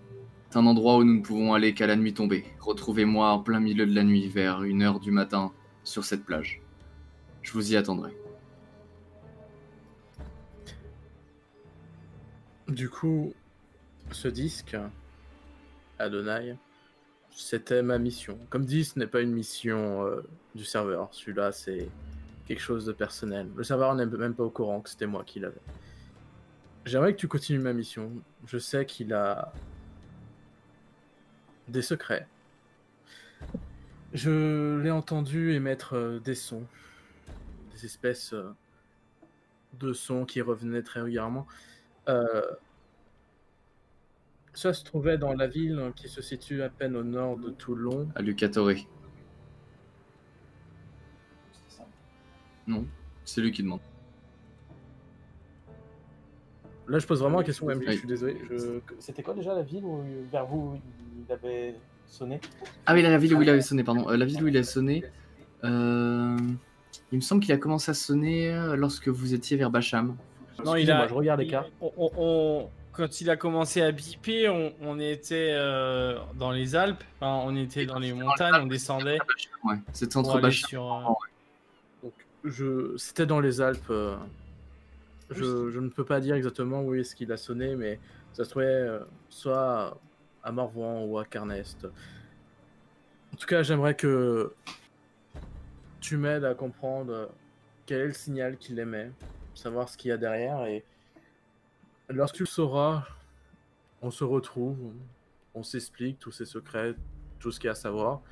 un 0.54 0.66
endroit 0.66 0.96
où 0.96 1.04
nous 1.04 1.18
ne 1.18 1.22
pouvons 1.22 1.54
aller 1.54 1.74
qu'à 1.74 1.86
la 1.86 1.96
nuit 1.96 2.14
tombée. 2.14 2.44
Retrouvez-moi 2.60 3.30
en 3.30 3.40
plein 3.40 3.60
milieu 3.60 3.86
de 3.86 3.94
la 3.94 4.04
nuit, 4.04 4.28
vers 4.28 4.62
une 4.62 4.82
heure 4.82 5.00
du 5.00 5.10
matin, 5.10 5.52
sur 5.84 6.04
cette 6.04 6.24
plage. 6.24 6.60
Je 7.42 7.52
vous 7.52 7.72
y 7.72 7.76
attendrai. 7.76 8.10
Du 12.68 12.88
coup, 12.88 13.34
ce 14.12 14.28
disque, 14.28 14.76
Adonai, 15.98 16.56
c'était 17.30 17.82
ma 17.82 17.98
mission. 17.98 18.38
Comme 18.48 18.64
dit, 18.64 18.84
ce 18.84 18.98
n'est 18.98 19.06
pas 19.06 19.20
une 19.20 19.32
mission 19.32 20.06
euh, 20.06 20.22
du 20.54 20.64
serveur. 20.64 21.08
Celui-là, 21.12 21.52
c'est 21.52 21.88
quelque 22.46 22.60
chose 22.60 22.84
de 22.84 22.92
personnel. 22.92 23.48
Le 23.56 23.64
serveur 23.64 23.94
n'est 23.94 24.06
même 24.06 24.34
pas 24.34 24.44
au 24.44 24.50
courant 24.50 24.80
que 24.80 24.90
c'était 24.90 25.06
moi 25.06 25.24
qui 25.24 25.40
l'avais. 25.40 25.60
J'aimerais 26.86 27.12
que 27.12 27.18
tu 27.18 27.28
continues 27.28 27.58
ma 27.58 27.72
mission. 27.72 28.10
Je 28.46 28.58
sais 28.58 28.86
qu'il 28.86 29.12
a 29.12 29.52
des 31.68 31.82
secrets. 31.82 32.26
Je 34.12 34.80
l'ai 34.80 34.90
entendu 34.90 35.52
émettre 35.52 35.94
euh, 35.94 36.18
des 36.18 36.34
sons, 36.34 36.66
des 37.72 37.84
espèces 37.84 38.32
euh, 38.32 38.52
de 39.78 39.92
sons 39.92 40.24
qui 40.24 40.40
revenaient 40.40 40.82
très 40.82 41.00
régulièrement. 41.00 41.46
Euh, 42.08 42.42
ça 44.52 44.72
se 44.72 44.82
trouvait 44.82 45.16
dans 45.16 45.32
la 45.32 45.46
ville 45.46 45.92
qui 45.94 46.08
se 46.08 46.22
situe 46.22 46.62
à 46.62 46.70
peine 46.70 46.96
au 46.96 47.04
nord 47.04 47.36
de 47.36 47.50
Toulon. 47.50 48.08
À 48.16 48.22
ça. 51.68 51.86
Non, 52.66 52.84
c'est 53.24 53.40
lui 53.42 53.52
qui 53.52 53.62
demande. 53.62 53.80
Là, 56.90 56.98
je 56.98 57.06
pose 57.06 57.20
vraiment 57.20 57.38
la 57.38 57.44
question, 57.44 57.66
MJ, 57.66 57.84
je 57.86 57.90
suis 57.92 58.08
désolé. 58.08 58.36
Je... 58.50 58.80
C'était 58.98 59.22
quoi 59.22 59.32
déjà 59.34 59.54
la 59.54 59.62
ville 59.62 59.84
où, 59.84 60.02
vers 60.32 60.44
vous 60.44 60.78
il 61.26 61.32
avait 61.32 61.74
sonné? 62.08 62.40
Ah 62.84 62.94
oui, 62.94 63.02
la 63.02 63.16
ville 63.16 63.34
où 63.36 63.42
il 63.42 63.48
avait 63.48 63.60
sonné, 63.60 63.84
pardon. 63.84 64.08
Euh, 64.10 64.16
la 64.16 64.24
ville 64.24 64.42
où 64.42 64.48
il 64.48 64.56
a 64.56 64.64
sonné. 64.64 65.04
euh, 65.64 66.36
Il 67.12 67.16
me 67.16 67.20
semble 67.20 67.42
qu'il 67.42 67.52
a 67.52 67.58
commencé 67.58 67.92
à 67.92 67.94
sonner 67.94 68.50
euh, 68.52 68.74
lorsque 68.74 69.06
vous 69.08 69.34
étiez 69.34 69.56
vers 69.56 69.70
Bacham. 69.70 70.16
Non, 70.64 70.74
il 70.74 70.90
a. 70.90 71.06
Je 71.06 71.14
regarde 71.14 71.40
les 71.40 71.46
cartes. 71.46 71.70
on- 71.80 71.92
on- 71.96 72.10
on- 72.18 72.68
quand 72.92 73.20
il 73.20 73.30
a 73.30 73.36
commencé 73.36 73.80
à 73.82 73.92
biper, 73.92 74.48
on, 74.48 74.72
on 74.82 74.98
était 74.98 75.50
euh, 75.52 76.18
dans 76.38 76.50
les 76.50 76.74
Alpes. 76.74 77.04
Enfin, 77.20 77.40
on 77.46 77.54
était 77.56 77.86
dans 77.86 78.00
les 78.00 78.12
montagnes, 78.12 78.56
on 78.62 78.66
descendait. 78.66 79.18
Ouais, 79.64 79.76
c'était 79.92 80.16
entre 80.16 80.40
Bacham. 80.40 80.68
sur, 80.68 81.16
Donc, 82.02 82.12
je... 82.44 82.96
C'était 82.96 83.26
dans 83.26 83.38
les 83.40 83.60
Alpes. 83.60 83.92
Je... 85.30 85.70
je 85.70 85.80
ne 85.80 85.88
peux 85.88 86.04
pas 86.04 86.20
dire 86.20 86.34
exactement 86.34 86.82
où 86.82 86.94
est-ce 86.94 87.14
qu'il 87.14 87.30
a 87.32 87.36
sonné, 87.36 87.76
mais 87.76 88.00
ça 88.32 88.44
se 88.44 88.50
trouvait 88.50 88.66
euh, 88.66 89.00
soit 89.28 89.98
à 90.42 90.52
Morvois 90.52 91.00
ou 91.04 91.18
à 91.18 91.24
Carnest. 91.24 91.86
En 93.32 93.36
tout 93.36 93.46
cas, 93.46 93.62
j'aimerais 93.62 93.94
que 93.94 94.52
tu 96.00 96.16
m'aides 96.16 96.44
à 96.44 96.54
comprendre 96.54 97.30
quel 97.86 98.00
est 98.00 98.06
le 98.06 98.12
signal 98.12 98.56
qu'il 98.56 98.78
émet, 98.78 99.10
savoir 99.54 99.88
ce 99.88 99.96
qu'il 99.96 100.08
y 100.08 100.12
a 100.12 100.16
derrière, 100.16 100.64
et 100.64 100.84
lorsque 102.08 102.36
tu 102.36 102.42
le 102.42 102.48
sauras, 102.48 103.04
on 104.02 104.10
se 104.10 104.24
retrouve, 104.24 104.92
on 105.54 105.62
s'explique 105.62 106.18
tous 106.18 106.32
ces 106.32 106.44
secrets, 106.44 106.94
tout 107.38 107.52
ce 107.52 107.60
qu'il 107.60 107.66
y 107.66 107.68
a 107.68 107.72
à 107.72 107.76
savoir, 107.76 108.22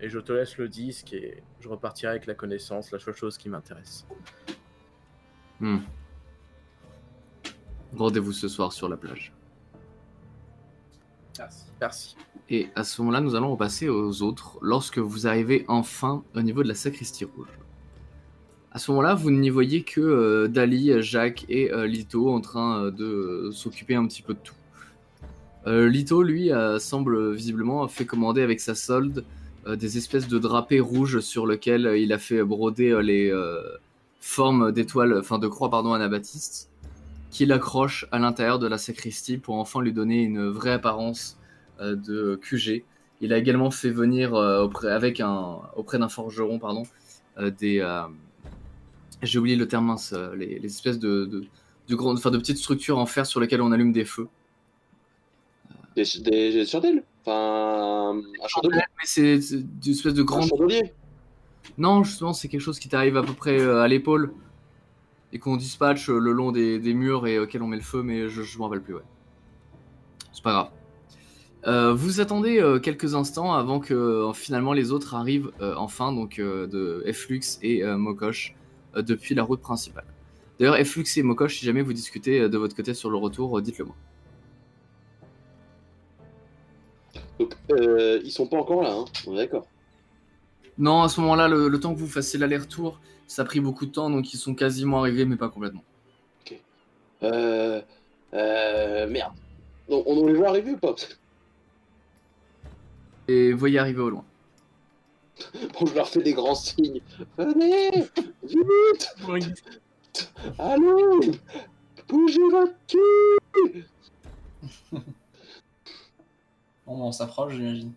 et 0.00 0.08
je 0.08 0.18
te 0.18 0.32
laisse 0.32 0.58
le 0.58 0.68
disque 0.68 1.12
et 1.12 1.42
je 1.60 1.68
repartirai 1.68 2.10
avec 2.10 2.26
la 2.26 2.34
connaissance, 2.34 2.90
la 2.90 2.98
seule 2.98 3.14
chose 3.14 3.38
qui 3.38 3.48
m'intéresse. 3.48 4.06
Hmm. 5.60 5.78
Rendez-vous 7.94 8.32
ce 8.32 8.48
soir 8.48 8.72
sur 8.72 8.88
la 8.88 8.96
plage. 8.96 9.32
Merci. 11.38 11.64
Merci. 11.80 12.16
Et 12.48 12.68
à 12.74 12.84
ce 12.84 13.00
moment-là, 13.02 13.20
nous 13.20 13.34
allons 13.34 13.50
repasser 13.50 13.88
aux 13.88 14.22
autres 14.22 14.58
lorsque 14.62 14.98
vous 14.98 15.26
arrivez 15.26 15.64
enfin 15.68 16.22
au 16.34 16.42
niveau 16.42 16.62
de 16.62 16.68
la 16.68 16.74
sacristie 16.74 17.24
rouge. 17.24 17.48
À 18.76 18.78
ce 18.78 18.90
moment-là, 18.90 19.14
vous 19.14 19.30
n'y 19.30 19.48
voyez 19.48 19.82
que 19.82 20.02
euh, 20.02 20.48
Dali, 20.48 21.02
Jacques 21.02 21.46
et 21.48 21.72
euh, 21.72 21.86
Lito 21.86 22.28
en 22.28 22.42
train 22.42 22.84
euh, 22.84 22.90
de 22.90 23.50
s'occuper 23.50 23.94
un 23.94 24.06
petit 24.06 24.20
peu 24.20 24.34
de 24.34 24.38
tout. 24.42 24.54
Lito, 25.66 26.22
lui, 26.22 26.52
semble 26.78 27.32
visiblement 27.32 27.82
a 27.82 27.88
fait 27.88 28.04
commander 28.04 28.40
avec 28.42 28.60
sa 28.60 28.76
solde 28.76 29.24
des 29.66 29.98
espèces 29.98 30.28
de 30.28 30.38
drapés 30.38 30.78
rouges 30.78 31.18
sur 31.18 31.44
lesquels 31.44 31.92
il 31.98 32.12
a 32.12 32.18
fait 32.18 32.44
broder 32.44 32.96
les 33.02 33.32
formes 34.20 34.70
d'étoiles, 34.70 35.18
enfin 35.18 35.40
de 35.40 35.48
croix, 35.48 35.68
pardon, 35.68 35.92
anabaptistes, 35.92 36.70
qu'il 37.30 37.52
accroche 37.52 38.06
à 38.12 38.18
l'intérieur 38.18 38.58
de 38.58 38.66
la 38.66 38.78
sacristie 38.78 39.38
pour 39.38 39.56
enfin 39.56 39.80
lui 39.82 39.92
donner 39.92 40.22
une 40.22 40.48
vraie 40.48 40.72
apparence 40.72 41.38
euh, 41.80 41.96
de 41.96 42.38
QG. 42.40 42.84
Il 43.20 43.32
a 43.32 43.38
également 43.38 43.70
fait 43.70 43.90
venir 43.90 44.34
euh, 44.34 44.64
auprès, 44.64 44.90
avec 44.90 45.20
un, 45.20 45.60
auprès 45.76 45.98
d'un 45.98 46.08
forgeron 46.08 46.58
pardon, 46.58 46.84
euh, 47.38 47.50
des. 47.50 47.84
J'ai 49.22 49.38
oublié 49.38 49.56
le 49.56 49.66
terme 49.66 49.86
mince, 49.86 50.14
les, 50.36 50.58
les 50.58 50.66
espèces 50.66 50.98
de, 50.98 51.24
de, 51.24 51.44
de, 51.88 51.96
enfin, 51.96 52.30
de 52.30 52.36
petites 52.36 52.58
structures 52.58 52.98
en 52.98 53.06
fer 53.06 53.24
sur 53.24 53.40
lesquelles 53.40 53.62
on 53.62 53.72
allume 53.72 53.92
des 53.92 54.04
feux. 54.04 54.28
Des, 55.96 56.66
chandelles 56.66 57.02
Enfin, 57.24 58.20
un 58.44 58.48
chandelier. 58.48 58.76
Mais 58.98 59.04
c'est 59.04 59.38
des 59.38 59.90
espèces 59.90 60.12
de 60.12 60.20
Un 60.20 60.24
grandes. 60.26 60.48
chandelier. 60.48 60.92
Non, 61.78 62.04
justement, 62.04 62.34
c'est 62.34 62.48
quelque 62.48 62.60
chose 62.60 62.78
qui 62.78 62.90
t'arrive 62.90 63.16
à 63.16 63.22
peu 63.22 63.32
près 63.32 63.58
à 63.60 63.88
l'épaule 63.88 64.34
et 65.32 65.38
qu'on 65.38 65.56
dispatche 65.56 66.08
euh, 66.10 66.18
le 66.18 66.32
long 66.32 66.52
des, 66.52 66.94
murs 66.94 67.26
et 67.26 67.38
auquel 67.38 67.62
on 67.62 67.66
met 67.66 67.76
le 67.76 67.82
feu, 67.82 68.02
mais 68.02 68.28
je, 68.28 68.42
je 68.42 68.58
m'en 68.58 68.64
rappelle 68.64 68.82
plus, 68.82 68.94
ouais. 68.94 69.02
C'est 70.32 70.42
pas 70.42 70.52
grave. 70.52 70.70
Euh, 71.66 71.94
vous 71.94 72.20
attendez 72.20 72.60
euh, 72.60 72.78
quelques 72.78 73.14
instants 73.14 73.52
avant 73.52 73.80
que 73.80 74.30
finalement 74.34 74.72
les 74.72 74.92
autres 74.92 75.14
arrivent 75.14 75.50
enfin, 75.60 76.12
donc 76.12 76.38
de 76.38 77.04
Flux 77.12 77.40
et 77.62 77.84
Mokosh, 77.84 78.54
depuis 78.94 79.34
la 79.34 79.42
route 79.42 79.60
principale. 79.60 80.04
D'ailleurs, 80.58 80.76
Flux 80.86 81.04
et 81.16 81.22
Mokosh, 81.22 81.58
si 81.58 81.66
jamais 81.66 81.82
vous 81.82 81.92
discutez 81.92 82.48
de 82.48 82.58
votre 82.58 82.76
côté 82.76 82.94
sur 82.94 83.10
le 83.10 83.16
retour, 83.16 83.60
dites-le 83.60 83.86
moi. 83.86 83.96
Donc, 87.38 87.54
ils 88.24 88.30
sont 88.30 88.46
pas 88.46 88.58
encore 88.58 88.82
là, 88.82 88.92
hein. 88.92 89.04
On 89.26 89.34
est 89.34 89.38
d'accord. 89.38 89.66
Non, 90.78 91.02
à 91.02 91.08
ce 91.08 91.20
moment-là, 91.20 91.48
le, 91.48 91.68
le 91.68 91.80
temps 91.80 91.94
que 91.94 91.98
vous 91.98 92.06
fassiez 92.06 92.38
l'aller-retour, 92.38 93.00
ça 93.26 93.42
a 93.42 93.44
pris 93.44 93.60
beaucoup 93.60 93.86
de 93.86 93.92
temps, 93.92 94.10
donc 94.10 94.32
ils 94.32 94.36
sont 94.36 94.54
quasiment 94.54 95.00
arrivés, 95.00 95.24
mais 95.24 95.36
pas 95.36 95.48
complètement. 95.48 95.82
Euh, 97.22 97.80
euh, 98.34 99.06
merde. 99.08 99.32
On, 99.88 100.02
on 100.06 100.26
les 100.26 100.34
voit 100.34 100.48
arriver 100.48 100.72
ou 100.72 100.76
pas 100.76 100.94
Et 103.28 103.52
vous 103.52 103.58
voyez 103.58 103.78
arriver 103.78 104.00
au 104.00 104.10
loin. 104.10 104.24
Bon, 105.78 105.86
je 105.86 105.94
leur 105.94 106.08
fais 106.08 106.22
des 106.22 106.32
grands 106.32 106.54
signes. 106.54 107.00
Venez 107.36 108.06
Vite 108.42 109.14
Allez 110.58 111.38
Bougez 112.08 112.48
votre 112.50 112.74
cul 112.86 113.84
Bon, 116.86 117.02
on 117.02 117.12
s'approche, 117.12 117.54
j'imagine. 117.54 117.92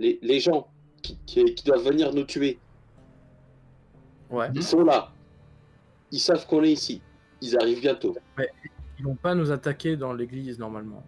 Les, 0.00 0.18
les 0.22 0.40
gens 0.40 0.66
qui, 1.02 1.18
qui- 1.26 1.54
qui 1.54 1.64
doivent 1.64 1.84
venir 1.84 2.12
nous 2.14 2.24
tuer, 2.24 2.58
Ouais. 4.30 4.48
ils 4.54 4.62
sont 4.62 4.82
là. 4.82 5.12
Ils 6.10 6.18
savent 6.20 6.46
qu'on 6.46 6.62
est 6.64 6.72
ici. 6.72 7.02
Ils 7.42 7.56
arrivent 7.56 7.80
bientôt. 7.80 8.16
Ils 8.98 9.04
vont 9.04 9.14
pas 9.16 9.34
nous 9.34 9.50
attaquer 9.50 9.96
dans 9.96 10.12
l'église 10.12 10.58
normalement. 10.58 11.02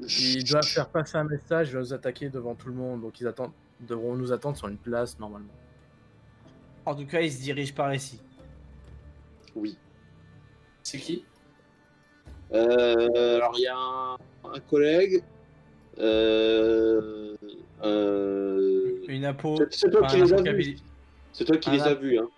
Ils 0.00 0.44
doivent 0.44 0.64
faire 0.64 0.88
passer 0.88 1.16
un 1.18 1.24
message, 1.24 1.68
ils 1.68 1.72
doivent 1.72 1.84
nous 1.84 1.92
attaquer 1.94 2.30
devant 2.30 2.54
tout 2.54 2.68
le 2.68 2.74
monde, 2.74 3.02
donc 3.02 3.20
ils 3.20 3.26
attendent, 3.26 3.52
devront 3.80 4.14
nous 4.16 4.32
attendre 4.32 4.56
sur 4.56 4.68
une 4.68 4.78
place 4.78 5.18
normalement. 5.18 5.52
En 6.86 6.94
tout 6.94 7.06
cas, 7.06 7.20
il 7.20 7.30
se 7.30 7.40
dirige 7.42 7.74
par 7.74 7.94
ici. 7.94 8.18
Oui. 9.54 9.76
C'est 10.82 10.98
qui? 10.98 11.24
Euh, 12.52 13.36
alors, 13.36 13.52
il 13.58 13.62
y 13.62 13.66
a 13.66 13.76
un, 13.76 14.14
un 14.54 14.60
collègue. 14.70 15.22
Euh, 15.98 17.36
Une 17.82 19.24
apo. 19.24 19.56
c'est- 19.70 19.90
toi 19.90 20.00
enfin, 20.04 20.08
qui 20.14 20.20
un 20.20 20.24
les 20.24 20.32
as 20.32 20.36
vus. 20.36 20.40
apocalyptique. 20.42 20.84
C'est 21.32 21.44
toi 21.44 21.56
qui 21.56 21.68
Un 21.70 21.72
les 21.72 21.80
as 21.82 21.86
ap- 21.86 22.00
vus. 22.00 22.18
Hein. 22.18 22.28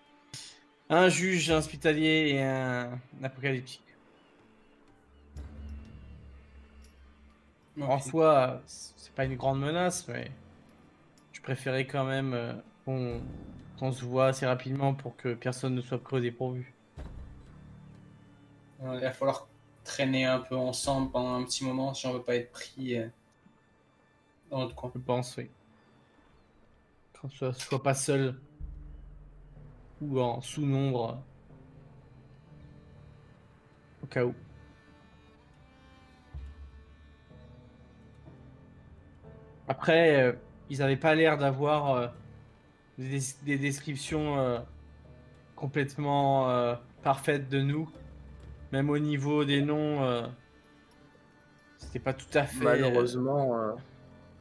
Un 0.91 1.09
juge, 1.09 1.51
un 1.51 1.59
hospitalier 1.59 2.33
et 2.35 2.43
un, 2.43 2.91
un 3.21 3.25
apocalyptique. 3.25 3.81
En 7.81 7.99
soi, 7.99 8.61
c'est 8.67 9.13
pas 9.15 9.25
une 9.25 9.37
grande 9.37 9.61
menace, 9.61 10.07
mais 10.09 10.31
je 11.33 11.41
préférais 11.41 11.87
quand 11.87 12.05
même 12.05 12.35
euh, 12.35 13.19
qu'on 13.79 13.93
se 13.93 14.05
voit 14.05 14.27
assez 14.27 14.45
rapidement 14.45 14.93
pour 14.93 15.17
que 15.17 15.33
personne 15.35 15.75
ne 15.75 15.81
soit 15.81 15.99
pris 15.99 16.17
au 16.17 16.21
dépourvu. 16.21 16.73
Il 18.83 19.01
va 19.01 19.13
falloir 19.13 19.47
traîner 19.85 20.27
un 20.27 20.41
peu 20.41 20.55
ensemble 20.57 21.11
pendant 21.11 21.35
un 21.37 21.45
petit 21.45 21.65
moment 21.65 21.95
si 21.95 22.07
on 22.07 22.13
veut 22.13 22.23
pas 22.23 22.37
être 22.37 22.51
pris 22.53 22.99
euh, 22.99 23.07
dans 24.53 24.61
notre 24.61 24.75
coin. 24.77 24.93
Je 24.95 25.01
pense, 25.01 25.37
oui. 25.39 25.51
Qu'on 27.21 27.31
soit, 27.31 27.53
soit 27.55 27.83
pas 27.83 27.95
seul 27.95 28.39
ou 30.01 30.21
en 30.21 30.41
sous-nombre 30.41 31.23
au 34.03 34.07
cas 34.07 34.25
où. 34.25 34.35
Après, 39.69 40.23
euh, 40.23 40.33
ils 40.69 40.81
n'avaient 40.81 40.97
pas 40.97 41.15
l'air 41.15 41.39
d'avoir 41.39 41.95
euh, 41.95 42.09
des, 42.99 43.21
des 43.45 43.57
descriptions 43.57 44.39
euh, 44.39 44.59
complètement 45.57 46.51
euh, 46.51 46.75
parfaites 47.03 47.49
de 47.49 47.61
nous. 47.61 47.89
Même 48.73 48.91
au 48.91 48.99
niveau 48.99 49.45
des 49.45 49.63
noms, 49.63 50.03
euh, 50.03 50.27
c'était 51.79 52.01
pas 52.01 52.13
tout 52.13 52.27
à 52.35 52.45
fait. 52.45 52.65
Malheureusement, 52.65 53.57
euh, 53.57 53.73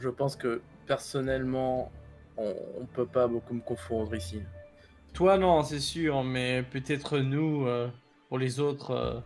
je 0.02 0.10
pense 0.10 0.36
que 0.36 0.62
personnellement, 0.88 1.92
on, 2.38 2.54
on 2.82 2.86
peut 2.86 3.06
pas 3.06 3.28
beaucoup 3.28 3.54
me 3.54 3.62
confondre 3.62 4.16
ici. 4.16 4.42
Toi, 5.14 5.38
non, 5.38 5.64
c'est 5.64 5.80
sûr, 5.80 6.24
mais 6.24 6.64
peut-être 6.64 7.20
nous, 7.20 7.66
euh, 7.68 7.90
pour 8.30 8.40
les 8.40 8.60
autres, 8.60 8.92
euh, 8.92 9.20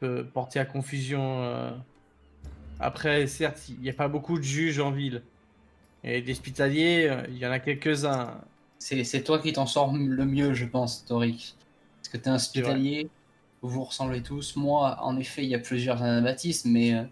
peut 0.00 0.26
porter 0.32 0.58
à 0.58 0.64
confusion. 0.64 1.42
euh. 1.44 1.70
Après, 2.80 3.26
certes, 3.26 3.68
il 3.68 3.80
n'y 3.80 3.90
a 3.90 3.94
pas 3.94 4.08
beaucoup 4.08 4.38
de 4.38 4.44
juges 4.44 4.80
en 4.80 4.90
ville. 4.90 5.22
Et 6.04 6.22
d'hospitaliers, 6.22 7.24
il 7.28 7.38
y 7.38 7.46
en 7.46 7.50
a 7.50 7.58
quelques-uns. 7.58 8.40
C'est 8.78 9.02
c'est 9.04 9.22
toi 9.24 9.38
qui 9.38 9.52
t'en 9.52 9.66
sors 9.66 9.92
le 9.96 10.24
mieux, 10.26 10.52
je 10.54 10.66
pense, 10.66 11.04
Toric. 11.04 11.56
Parce 11.98 12.08
que 12.10 12.16
t'es 12.18 12.28
un 12.28 12.34
hospitalier, 12.36 13.10
vous 13.62 13.68
vous 13.70 13.84
ressemblez 13.84 14.22
tous. 14.22 14.56
Moi, 14.56 14.96
en 15.02 15.16
effet, 15.18 15.42
il 15.44 15.48
y 15.48 15.54
a 15.54 15.58
plusieurs 15.58 16.02
anabaptistes, 16.02 16.66
mais 16.66 16.94
euh, 16.94 17.04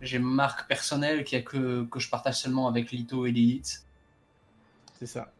j'ai 0.00 0.18
ma 0.18 0.28
marque 0.28 0.68
personnelle 0.68 1.24
qui 1.24 1.36
a 1.36 1.42
que, 1.42 1.84
que 1.84 1.98
je 2.00 2.08
partage 2.10 2.36
seulement 2.40 2.68
avec 2.68 2.92
Lito 2.92 3.26
et 3.26 3.30
Lilith. 3.32 3.84
C'est 4.98 5.06
ça. 5.06 5.32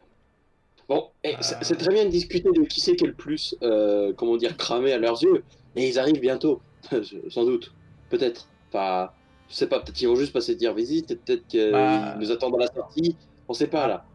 Bon, 0.89 1.09
et 1.23 1.35
Euh. 1.35 1.37
c'est- 1.41 1.75
très 1.75 1.93
bien 1.93 2.05
de 2.05 2.09
discuter 2.09 2.49
de 2.51 2.61
qui 2.63 2.79
c'est 2.79 2.95
qui 2.95 3.03
est 3.03 3.07
le 3.07 3.13
plus, 3.13 3.55
euh, 3.61 4.13
comment 4.13 4.37
dire, 4.37 4.55
cramé 4.55 4.93
à 4.93 4.97
leurs 4.97 5.21
yeux. 5.21 5.43
Mais 5.75 5.87
ils 5.89 5.99
arrivent 5.99 6.19
bientôt, 6.21 6.61
sans 7.29 7.43
doute. 7.45 7.73
Peut-être. 8.09 8.47
Enfin, 8.69 9.11
je 9.49 9.55
sais 9.55 9.67
pas, 9.67 9.79
peut-être 9.79 9.95
qu'ils 9.95 10.07
vont 10.07 10.15
juste 10.15 10.31
passer 10.33 10.55
dire 10.55 10.73
visite, 10.73 11.07
peut-être 11.25 11.45
qu'ils 11.47 11.71
Bah. 11.71 12.15
nous 12.17 12.31
attendent 12.31 12.55
à 12.55 12.59
la 12.65 12.67
sortie. 12.73 13.15
On 13.49 13.53
sait 13.53 13.67
pas 13.67 13.87
là. 13.87 14.05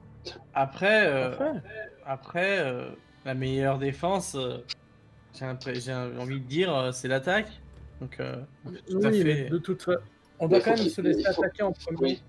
Après, 0.54 1.06
euh, 1.06 1.54
après 2.06 2.58
euh, 2.60 2.88
la 3.24 3.34
meilleure 3.34 3.78
défense, 3.78 4.34
euh, 4.36 4.58
j'ai 5.34 5.44
envie 5.92 6.40
de 6.40 6.46
dire, 6.46 6.74
euh, 6.74 6.92
c'est 6.92 7.08
l'attaque. 7.08 7.50
Donc, 8.00 8.18
euh, 8.20 8.36
tout 8.90 8.98
à 9.04 9.08
Oui, 9.10 9.22
fait. 9.22 9.48
de 9.50 9.58
toute 9.58 9.82
façon, 9.82 10.00
on 10.42 10.48
doit 10.48 10.60
quand 10.60 10.76
même 10.76 10.88
se 10.88 11.00
laisser 11.00 11.24
attaquer 11.24 11.62
en 11.62 11.72
premier. 11.72 11.98
Oui. 12.00 12.22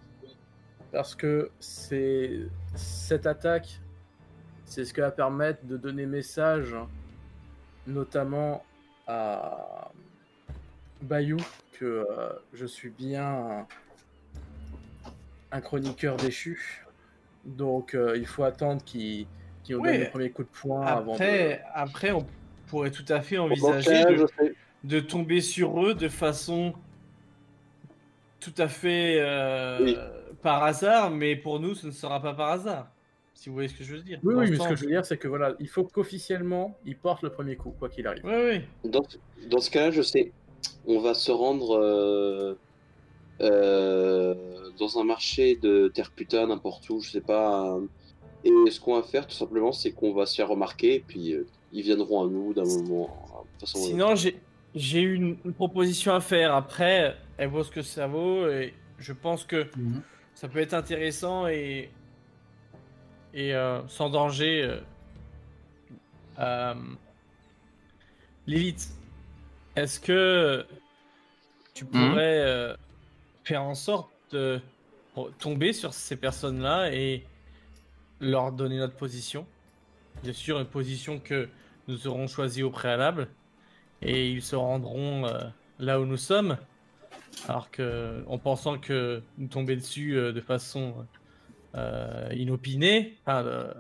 Parce 0.91 1.15
que 1.15 1.49
c'est 1.59 2.41
cette 2.75 3.25
attaque, 3.25 3.79
c'est 4.65 4.85
ce 4.85 4.93
qui 4.93 4.99
va 4.99 5.09
permettre 5.09 5.65
de 5.65 5.77
donner 5.77 6.05
message, 6.05 6.75
notamment 7.87 8.63
à 9.07 9.89
Bayou, 11.01 11.37
que 11.79 11.85
euh, 11.85 12.29
je 12.53 12.67
suis 12.67 12.91
bien 12.91 13.65
un, 15.51 15.61
chroniqueur 15.61 16.15
déchu. 16.17 16.85
Donc 17.45 17.95
euh, 17.95 18.15
il 18.15 18.27
faut 18.27 18.43
attendre 18.43 18.83
qu'il 18.83 19.25
qu'il 19.63 19.75
nous 19.75 19.81
Ouais. 19.81 19.93
donne 19.93 20.01
le 20.01 20.09
premier 20.09 20.29
coup 20.29 20.43
de 20.43 20.49
poing 20.49 20.85
avant 20.85 21.13
de... 21.13 21.15
Après, 21.15 21.63
après, 21.73 22.11
on 22.11 22.27
pourrait 22.67 22.91
tout 22.91 23.05
à 23.09 23.21
fait 23.21 23.39
envisager 23.39 24.05
de 24.83 24.99
tomber 24.99 25.41
sur 25.41 25.83
eux 25.83 25.95
de 25.95 26.09
façon 26.09 26.73
tout 28.43 28.53
à 28.61 28.67
fait 28.67 29.17
euh, 29.19 29.77
Oui. 29.81 29.97
par 30.41 30.63
hasard, 30.63 31.09
mais 31.11 31.35
pour 31.35 31.59
nous, 31.59 31.75
ce 31.75 31.87
ne 31.87 31.91
sera 31.91 32.21
pas 32.21 32.33
par 32.33 32.49
hasard. 32.51 32.87
Si 33.33 33.49
vous 33.49 33.55
voyez 33.55 33.67
ce 33.69 33.73
que 33.75 33.83
je 33.83 33.95
veux 33.95 34.01
dire. 34.01 34.19
Oui, 34.23 34.35
oui, 34.35 34.49
mais 34.51 34.57
ce 34.57 34.67
que 34.69 34.75
je 34.75 34.81
veux 34.83 34.91
dire, 34.91 35.05
c'est 35.05 35.17
que 35.17 35.27
voilà, 35.27 35.53
il 35.59 35.67
faut 35.67 35.83
qu'officiellement, 35.83 36.77
il 36.85 36.95
porte 36.97 37.23
le 37.23 37.29
premier 37.31 37.55
coup, 37.55 37.73
quoi 37.77 37.89
qu'il 37.89 38.05
arrive. 38.07 38.23
Oui, 38.23 38.33
oui. 38.83 38.89
Dans, 38.89 39.03
dans 39.49 39.59
ce 39.59 39.69
cas-là, 39.71 39.91
je 39.91 40.01
sais. 40.01 40.31
On 40.85 40.99
va 40.99 41.13
se 41.13 41.31
rendre 41.31 41.77
euh, 41.77 42.53
euh, 43.41 44.35
dans 44.77 44.99
un 44.99 45.03
marché 45.03 45.57
de 45.61 45.87
terre 45.89 46.11
putain, 46.11 46.47
n'importe 46.47 46.89
où, 46.89 47.01
je 47.01 47.09
sais 47.11 47.21
pas. 47.21 47.75
euh, 47.75 47.81
et 48.45 48.71
ce 48.71 48.79
qu'on 48.79 48.95
va 48.95 49.03
faire, 49.03 49.25
tout 49.25 49.35
simplement, 49.35 49.71
c'est 49.71 49.91
qu'on 49.91 50.13
va 50.13 50.25
se 50.25 50.35
faire 50.35 50.49
remarquer, 50.49 50.95
et 50.95 50.99
puis 50.99 51.33
euh, 51.33 51.45
ils 51.71 51.81
viendront 51.83 52.23
à 52.23 52.27
nous 52.29 52.53
d'un 52.53 52.63
moment. 52.65 53.09
Façon, 53.59 53.77
euh, 53.79 53.81
Sinon, 53.81 54.15
j'ai 54.15 54.37
j'ai 54.75 55.01
une, 55.01 55.37
une 55.45 55.53
proposition 55.53 56.13
à 56.13 56.19
faire. 56.19 56.53
Après, 56.55 57.15
elle 57.43 57.49
vaut 57.49 57.63
ce 57.63 57.71
que 57.71 57.81
ça 57.81 58.07
vaut, 58.07 58.47
et 58.49 58.73
je 58.99 59.11
pense 59.11 59.43
que 59.43 59.67
ça 60.33 60.47
peut 60.47 60.59
être 60.59 60.73
intéressant 60.73 61.47
et, 61.47 61.89
et 63.33 63.53
euh, 63.53 63.85
sans 63.87 64.09
danger. 64.09 64.63
euh, 64.63 64.79
euh, 66.39 66.73
Lilith, 68.47 68.89
est-ce 69.75 69.99
que 69.99 70.65
tu 71.73 71.83
pourrais 71.85 72.39
euh, 72.39 72.75
faire 73.43 73.63
en 73.63 73.75
sorte 73.75 74.09
de 74.31 74.61
tomber 75.37 75.73
sur 75.73 75.93
ces 75.93 76.15
personnes-là 76.15 76.91
et 76.93 77.25
leur 78.21 78.51
donner 78.53 78.77
notre 78.77 78.95
position? 78.95 79.45
Bien 80.23 80.33
sûr, 80.33 80.59
une 80.59 80.65
position 80.65 81.19
que 81.19 81.49
nous 81.89 82.07
aurons 82.07 82.27
choisie 82.27 82.63
au 82.63 82.69
préalable 82.69 83.27
et 84.01 84.29
ils 84.29 84.41
se 84.41 84.55
rendront 84.55 85.25
euh, 85.25 85.43
là 85.79 85.99
où 85.99 86.05
nous 86.05 86.17
sommes. 86.17 86.57
Alors 87.47 87.71
que, 87.71 88.23
en 88.27 88.37
pensant 88.37 88.77
que 88.77 89.21
nous 89.37 89.47
tomber 89.47 89.75
dessus 89.75 90.17
euh, 90.17 90.31
de 90.31 90.41
façon 90.41 90.93
euh, 91.75 92.29
inopinée, 92.35 93.17
euh, 93.27 93.73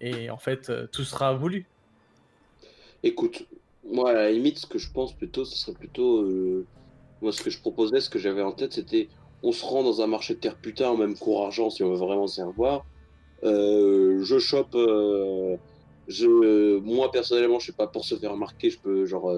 et 0.00 0.30
en 0.30 0.38
fait, 0.38 0.72
tout 0.90 1.04
sera 1.04 1.34
voulu. 1.34 1.66
Écoute, 3.02 3.46
moi, 3.86 4.10
à 4.10 4.14
la 4.14 4.30
limite, 4.32 4.58
ce 4.58 4.66
que 4.66 4.78
je 4.78 4.90
pense 4.90 5.12
plutôt, 5.12 5.44
ce 5.44 5.56
serait 5.56 5.76
plutôt. 5.76 6.24
moi, 7.22 7.32
ce 7.32 7.42
que 7.42 7.50
je 7.50 7.60
proposais, 7.60 8.00
ce 8.00 8.10
que 8.10 8.18
j'avais 8.18 8.42
en 8.42 8.52
tête, 8.52 8.72
c'était 8.72 9.08
on 9.42 9.52
se 9.52 9.64
rend 9.64 9.82
dans 9.82 10.00
un 10.00 10.06
marché 10.06 10.34
de 10.34 10.40
terre 10.40 10.56
putain, 10.56 10.96
même 10.96 11.16
court 11.16 11.44
argent, 11.44 11.70
si 11.70 11.82
on 11.82 11.90
veut 11.90 11.96
vraiment 11.98 12.26
s'y 12.26 12.42
revoir. 12.42 12.84
Euh, 13.44 14.22
je 14.24 14.38
chope. 14.38 14.74
je, 16.08 16.78
moi, 16.78 17.10
personnellement, 17.10 17.60
je 17.60 17.66
sais 17.66 17.72
pas, 17.72 17.86
pour 17.86 18.04
se 18.04 18.16
faire 18.16 18.32
remarquer, 18.32 18.70
je 18.70 18.78
peux, 18.78 19.04
genre, 19.04 19.30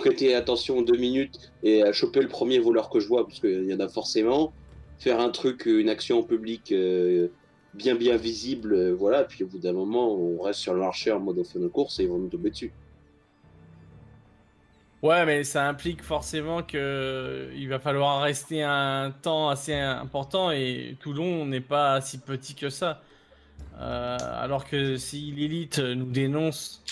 prêter 0.00 0.34
attention 0.34 0.82
deux 0.82 0.96
minutes 0.96 1.52
et 1.62 1.84
euh, 1.84 1.92
choper 1.92 2.20
le 2.20 2.28
premier 2.28 2.58
voleur 2.58 2.88
que 2.90 3.00
je 3.00 3.06
vois, 3.06 3.26
parce 3.26 3.40
qu'il 3.40 3.64
y 3.64 3.74
en 3.74 3.80
a 3.80 3.88
forcément. 3.88 4.52
Faire 4.98 5.20
un 5.20 5.30
truc, 5.30 5.66
une 5.66 5.88
action 5.88 6.18
en 6.18 6.22
public 6.22 6.72
euh, 6.72 7.28
bien, 7.74 7.94
bien 7.94 8.16
visible, 8.16 8.74
euh, 8.74 8.94
voilà. 8.94 9.24
Puis 9.24 9.44
au 9.44 9.46
bout 9.46 9.58
d'un 9.58 9.72
moment, 9.72 10.14
on 10.14 10.42
reste 10.42 10.60
sur 10.60 10.74
le 10.74 10.80
marché 10.80 11.12
en 11.12 11.20
mode 11.20 11.38
on 11.38 11.44
fait 11.44 11.58
nos 11.58 11.68
courses 11.68 12.00
et 12.00 12.04
ils 12.04 12.08
vont 12.08 12.18
nous 12.18 12.28
tomber 12.28 12.50
dessus. 12.50 12.72
Ouais, 15.02 15.24
mais 15.24 15.44
ça 15.44 15.66
implique 15.66 16.02
forcément 16.02 16.62
que 16.62 17.48
il 17.54 17.68
va 17.70 17.78
falloir 17.78 18.20
rester 18.20 18.62
un 18.62 19.14
temps 19.22 19.48
assez 19.48 19.74
important 19.74 20.50
et 20.50 20.96
Toulon 21.00 21.46
n'est 21.46 21.62
pas 21.62 22.02
si 22.02 22.18
petit 22.18 22.54
que 22.54 22.68
ça. 22.68 23.00
Euh, 23.78 24.18
alors 24.20 24.66
que 24.66 24.96
si 24.96 25.32
l'élite 25.32 25.78
nous 25.78 26.10
dénonce, 26.10 26.82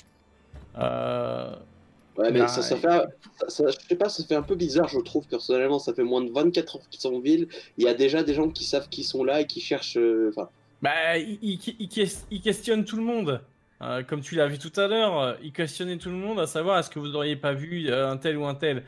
Ouais, 2.19 2.33
mais 2.33 2.41
Bah, 2.41 2.49
ça, 2.49 2.63
ça 2.63 2.77
fait, 2.77 2.89
un- 2.89 3.05
ça, 3.49 3.65
je 3.71 3.77
sais 3.89 3.97
pas, 3.97 4.09
ça 4.09 4.25
fait 4.25 4.35
un 4.35 4.43
peu 4.43 4.57
bizarre, 4.57 4.89
je 4.89 4.99
trouve, 5.01 5.27
personnellement. 5.29 5.79
Ça 5.79 5.95
fait 5.95 6.03
moins 6.03 6.21
de 6.23 6.31
24 6.33 6.77
heures 6.77 6.89
qu'ils 6.91 7.01
sont 7.01 7.15
en 7.15 7.21
ville. 7.21 7.49
Il 7.77 7.85
y 7.85 7.89
a 7.89 7.95
déjà 7.95 8.23
des 8.25 8.35
gens 8.35 8.49
qui 8.51 8.65
savent 8.65 8.89
qu'ils 8.89 9.05
sont 9.05 9.25
là 9.25 9.41
et 9.41 9.47
qui 9.47 9.61
cherchent. 9.61 9.97
euh, 9.97 10.31
Enfin, 10.37 10.49
bah, 10.83 11.17
il, 11.19 11.39
il- 11.43 11.77
il 11.79 11.89
ques- 11.89 12.27
il 12.31 12.41
questionne 12.41 12.85
tout 12.85 12.97
le 12.97 13.03
monde. 13.03 13.43
euh, 13.81 14.03
comme 14.03 14.21
tu 14.23 14.35
l'as 14.35 14.49
vu 14.49 14.59
tout 14.59 14.73
à 14.81 14.89
l'heure, 14.89 15.21
euh, 15.21 15.35
il 15.41 15.53
questionnait 15.53 15.99
tout 15.99 16.09
le 16.11 16.17
monde 16.17 16.41
à 16.41 16.49
savoir 16.49 16.81
est-ce 16.81 16.91
que 16.91 16.99
vous 16.99 17.09
n'auriez 17.09 17.37
pas 17.37 17.53
vu 17.53 17.89
euh, 17.89 18.11
un 18.11 18.17
tel 18.17 18.37
ou 18.37 18.45
un 18.45 18.57
tel? 18.57 18.85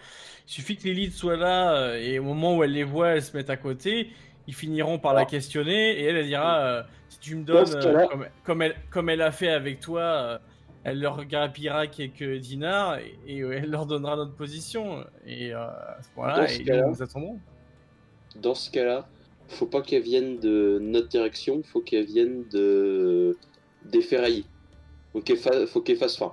Il 0.49 0.53
suffit 0.53 0.77
que 0.77 0.83
l'élite 0.85 1.13
soit 1.15 1.37
là 1.37 1.75
euh, 1.77 1.97
et 2.01 2.19
au 2.19 2.25
moment 2.25 2.57
où 2.57 2.65
elle 2.65 2.73
les 2.73 2.83
voit, 2.83 3.11
elles 3.11 3.23
se 3.23 3.37
mettent 3.37 3.51
à 3.51 3.57
côté. 3.57 4.11
Ils 4.49 4.55
finiront 4.55 4.99
par 4.99 5.15
la 5.15 5.25
questionner 5.27 5.93
et 6.01 6.05
elle, 6.07 6.17
elle 6.17 6.27
dira 6.27 6.59
euh, 6.59 6.83
si 7.09 7.21
tu 7.21 7.37
me 7.37 7.45
donnes, 7.45 8.03
comme, 8.11 8.27
comme 8.43 8.63
elle, 8.63 8.75
comme 8.91 9.09
elle 9.11 9.23
a 9.23 9.31
fait 9.31 9.51
avec 9.51 9.79
toi, 9.79 10.41
elle 10.85 11.01
leur 11.01 11.25
grappillera 11.27 11.87
quelques 11.87 12.37
dinars 12.39 12.99
et, 12.99 13.19
et, 13.27 13.43
euh, 13.43 13.53
elle 13.53 13.71
leur 13.71 13.87
donnera 13.87 14.17
notre 14.17 14.35
position. 14.35 15.05
Et 15.27 15.53
euh, 15.53 15.67
à 16.23 16.47
ce 16.49 16.61
et 16.61 16.65
cas-là- 16.65 16.87
nous 16.89 17.03
attendrons. 17.03 17.39
Dans 18.37 18.55
ce 18.55 18.71
cas-là, 18.71 19.09
faut 19.49 19.67
pas 19.67 19.83
qu'elles 19.83 20.03
viennent 20.03 20.39
de 20.39 20.79
notre 20.81 21.09
direction, 21.09 21.63
faut 21.63 21.81
qu'elles 21.81 22.07
viennent 22.07 22.45
de 22.49 23.37
des 23.85 24.03
ferrailles. 24.03 24.45
Faut 25.13 25.23
fa... 25.37 25.67
faut 25.67 25.81
qu'elles 25.81 25.97
fassent 25.97 26.17
faim. 26.19 26.33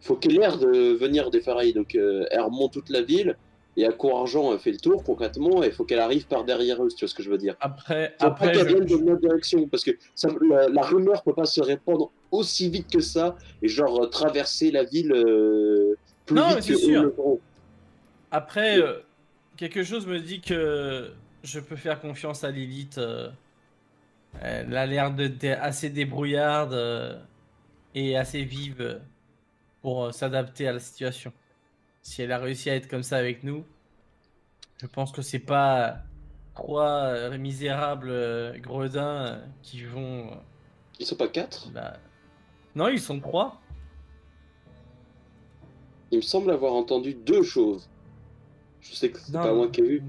Faut 0.00 0.16
qu'elle 0.16 0.36
ait 0.36 0.40
l'air 0.40 0.58
de 0.58 0.92
venir 0.94 1.30
des 1.30 1.40
ferrailles. 1.40 1.72
Donc 1.72 1.94
euh, 1.94 2.26
elle 2.30 2.40
remonte 2.40 2.72
toute 2.72 2.88
la 2.90 3.02
ville 3.02 3.36
et 3.76 3.86
à 3.86 3.92
court 3.92 4.18
argent 4.18 4.52
elle 4.52 4.58
fait 4.58 4.72
le 4.72 4.78
tour 4.78 5.02
concrètement 5.04 5.62
et 5.62 5.66
il 5.68 5.72
faut 5.72 5.84
qu'elle 5.84 6.00
arrive 6.00 6.26
par 6.26 6.44
derrière 6.44 6.82
eux, 6.84 6.88
tu 6.88 7.04
vois 7.04 7.08
ce 7.08 7.14
que 7.14 7.22
je 7.22 7.30
veux 7.30 7.38
dire. 7.38 7.56
Après, 7.60 8.10
Faut 8.12 8.26
pas 8.26 8.26
après 8.32 8.52
qu'elle 8.52 8.68
je- 8.68 8.74
vienne 8.74 8.84
de 8.84 8.96
notre 8.96 9.20
direction 9.20 9.66
parce 9.68 9.84
que 9.84 9.92
ça, 10.14 10.28
la, 10.48 10.68
la 10.68 10.82
rumeur 10.82 11.22
peut 11.22 11.34
pas 11.34 11.44
se 11.46 11.60
répandre 11.60 12.10
aussi 12.30 12.68
vite 12.68 12.90
que 12.90 13.00
ça 13.00 13.36
et 13.62 13.68
genre 13.68 14.02
euh, 14.04 14.06
traverser 14.08 14.70
la 14.70 14.84
ville 14.84 15.12
euh, 15.12 15.94
plus 16.26 16.36
Non, 16.36 16.48
vite 16.56 16.66
que 16.66 16.74
sûr. 16.76 17.02
le. 17.02 17.14
Après, 18.30 18.78
euh, 18.80 19.00
quelque 19.56 19.82
chose 19.82 20.06
me 20.06 20.18
dit 20.20 20.40
que 20.40 21.10
je 21.42 21.60
peux 21.60 21.76
faire 21.76 22.00
confiance 22.00 22.44
à 22.44 22.50
Lilith. 22.50 22.98
euh, 22.98 23.28
elle 24.40 24.76
a 24.76 24.86
l'air 24.86 25.12
de, 25.12 25.26
de- 25.26 25.48
assez 25.48 25.90
débrouillarde 25.90 26.72
euh, 26.72 27.18
et 27.94 28.16
assez 28.16 28.42
vive 28.44 28.80
euh, 28.80 28.98
pour 29.82 30.04
euh, 30.04 30.12
s'adapter 30.12 30.68
à 30.68 30.72
la 30.72 30.78
situation. 30.78 31.32
Si 32.02 32.22
elle 32.22 32.32
a 32.32 32.38
réussi 32.38 32.70
à 32.70 32.74
être 32.76 32.88
comme 32.88 33.02
ça 33.02 33.16
avec 33.18 33.44
nous, 33.44 33.64
je 34.80 34.86
pense 34.86 35.12
que 35.12 35.22
c'est 35.22 35.38
pas 35.38 35.98
trois 36.54 37.04
euh, 37.08 37.38
misérables 37.38 38.10
euh, 38.10 38.58
gredins 38.58 39.26
euh, 39.26 39.46
qui 39.62 39.84
vont. 39.84 40.30
Ils 40.98 41.06
sont 41.06 41.16
pas 41.16 41.28
quatre? 41.28 41.70
bah, 41.70 41.98
Non, 42.74 42.88
ils 42.88 43.00
sont 43.00 43.20
trois. 43.20 43.60
Il 46.10 46.16
me 46.16 46.22
semble 46.22 46.50
avoir 46.50 46.72
entendu 46.72 47.14
deux 47.14 47.42
choses. 47.42 47.88
Je 48.80 48.94
sais 48.94 49.10
que 49.10 49.18
c'est 49.20 49.32
pas 49.32 49.52
moi 49.54 49.68
qui 49.68 49.80
ai 49.80 49.84
vu. 49.84 50.02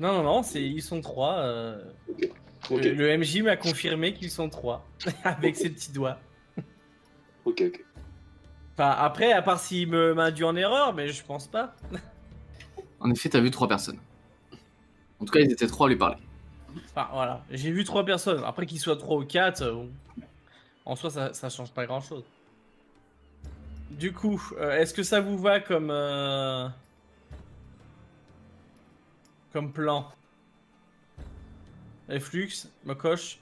Non, 0.00 0.12
non, 0.12 0.22
non, 0.22 0.42
c'est 0.42 0.62
ils 0.62 0.80
sont 0.82 1.00
trois. 1.00 1.38
euh, 1.38 1.84
Le, 2.70 2.92
le 2.94 3.18
MJ 3.18 3.42
m'a 3.42 3.56
confirmé 3.56 4.14
qu'ils 4.14 4.30
sont 4.30 4.48
trois, 4.48 4.86
avec 5.24 5.56
ses 5.56 5.70
petits 5.70 5.90
doigts. 5.92 6.18
ok, 7.44 7.62
ok. 7.66 7.84
Enfin, 8.78 8.90
après, 8.90 9.32
à 9.32 9.42
part 9.42 9.58
s'il 9.58 9.88
me 9.88 10.14
m'induit 10.14 10.44
en 10.44 10.54
erreur, 10.54 10.94
mais 10.94 11.08
je 11.08 11.24
pense 11.24 11.48
pas. 11.48 11.74
En 13.00 13.10
effet, 13.12 13.28
t'as 13.28 13.38
vu 13.38 13.52
trois 13.52 13.68
personnes. 13.68 13.98
En 15.20 15.24
tout 15.24 15.32
cas, 15.32 15.38
ils 15.38 15.52
étaient 15.52 15.68
trois 15.68 15.86
à 15.86 15.90
lui 15.90 15.96
parler. 15.96 16.16
Enfin, 16.90 17.08
voilà. 17.12 17.44
J'ai 17.48 17.70
vu 17.70 17.84
trois 17.84 18.04
personnes. 18.04 18.42
Après 18.44 18.66
qu'ils 18.66 18.80
soient 18.80 18.96
trois 18.96 19.18
ou 19.18 19.24
quatre, 19.24 19.62
euh, 19.62 19.84
en 20.84 20.96
soi, 20.96 21.08
ça, 21.08 21.32
ça 21.32 21.48
change 21.48 21.70
pas 21.70 21.86
grand 21.86 22.00
chose. 22.00 22.24
Du 23.90 24.12
coup, 24.12 24.42
euh, 24.58 24.78
est-ce 24.78 24.92
que 24.92 25.04
ça 25.04 25.20
vous 25.20 25.38
va 25.38 25.60
comme. 25.60 25.90
euh, 25.92 26.68
comme 29.52 29.72
plan? 29.72 30.10
Reflux, 32.08 32.66
Mokosh 32.84 33.38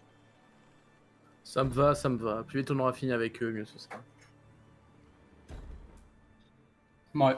Ça 1.45 1.65
me 1.65 1.71
va, 1.71 1.95
ça 1.95 2.11
me 2.11 2.19
va. 2.19 2.43
Plus 2.43 2.61
vite 2.61 2.71
on 2.71 2.79
aura 2.79 2.93
fini 2.93 3.13
avec 3.13 3.43
eux, 3.43 3.53
mieux 3.53 3.65
ce 3.65 3.79
sera. 3.79 3.97
Ouais. 7.19 7.35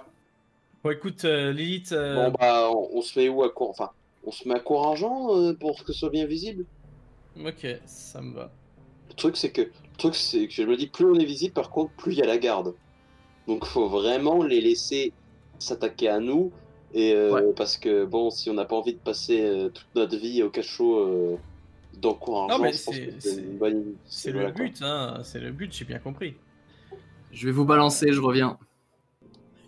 Bon, 0.82 0.90
écoute, 0.90 1.24
euh, 1.24 1.52
Lilith. 1.52 1.92
euh, 1.92 2.14
Bon 2.30 2.36
bah 2.38 2.70
on, 2.72 2.98
on 2.98 3.02
se 3.02 3.18
met 3.18 3.28
où 3.28 3.42
à 3.42 3.50
court 3.50 3.70
Enfin, 3.70 3.90
on 4.24 4.30
se 4.32 4.48
met 4.48 4.55
à 4.55 4.60
court 4.60 4.86
argent 4.86 5.36
euh, 5.36 5.52
pour 5.55 5.84
que 5.84 5.92
ce 5.92 5.98
soit 5.98 6.10
bien 6.10 6.26
visible? 6.26 6.64
Ok, 7.44 7.66
ça 7.86 8.20
me 8.20 8.34
va. 8.34 8.50
Le 9.09 9.14
truc 9.14 9.36
c'est 9.36 9.50
que 9.50 9.62
le 9.62 9.70
truc 9.98 10.14
c'est 10.14 10.46
que 10.46 10.52
je 10.52 10.62
me 10.62 10.76
dis 10.76 10.88
plus 10.88 11.05
on 11.05 11.14
est 11.18 11.24
visible 11.24 11.52
par 11.52 11.70
contre 11.70 11.92
plus 11.94 12.12
il 12.12 12.18
y 12.18 12.22
a 12.22 12.26
la 12.26 12.38
garde. 12.38 12.74
Donc 13.46 13.64
faut 13.66 13.88
vraiment 13.88 14.42
les 14.42 14.60
laisser 14.60 15.12
s'attaquer 15.59 16.09
à 16.09 16.20
nous 16.20 16.52
et 16.94 17.12
euh, 17.12 17.32
Ouais. 17.32 17.52
parce 17.56 17.76
que 17.76 18.05
bon 18.05 18.30
si 18.30 18.50
on 18.50 18.55
n'a 18.55 18.64
pas 18.64 18.76
envie 18.76 18.94
de 18.94 18.98
passer 18.98 19.42
euh, 19.42 19.68
toute 19.68 19.88
notre 19.94 20.16
vie 20.16 20.42
au 20.42 20.50
cachot 20.50 20.98
euh, 21.00 21.36
dans 22.00 22.14
court 22.14 22.42
argent, 22.42 22.59
mais 22.62 22.72
je 22.72 22.84
pense 22.84 22.94
c'est- 22.94 23.06
que 23.06 23.10
c'est 23.20 23.30
c'est- 23.34 23.40
une 23.40 23.59
bonne 23.59 23.84
C'est 24.09 24.32
voilà, 24.32 24.48
le 24.48 24.55
quoi. 24.55 24.64
but, 24.64 24.82
hein. 24.82 25.20
C'est 25.24 25.40
le 25.40 25.50
but, 25.50 25.72
j'ai 25.72 25.84
bien 25.84 25.98
compris. 25.98 26.34
Je 27.32 27.46
vais 27.46 27.52
vous 27.52 27.64
balancer, 27.64 28.12
je 28.12 28.20
reviens. 28.20 28.59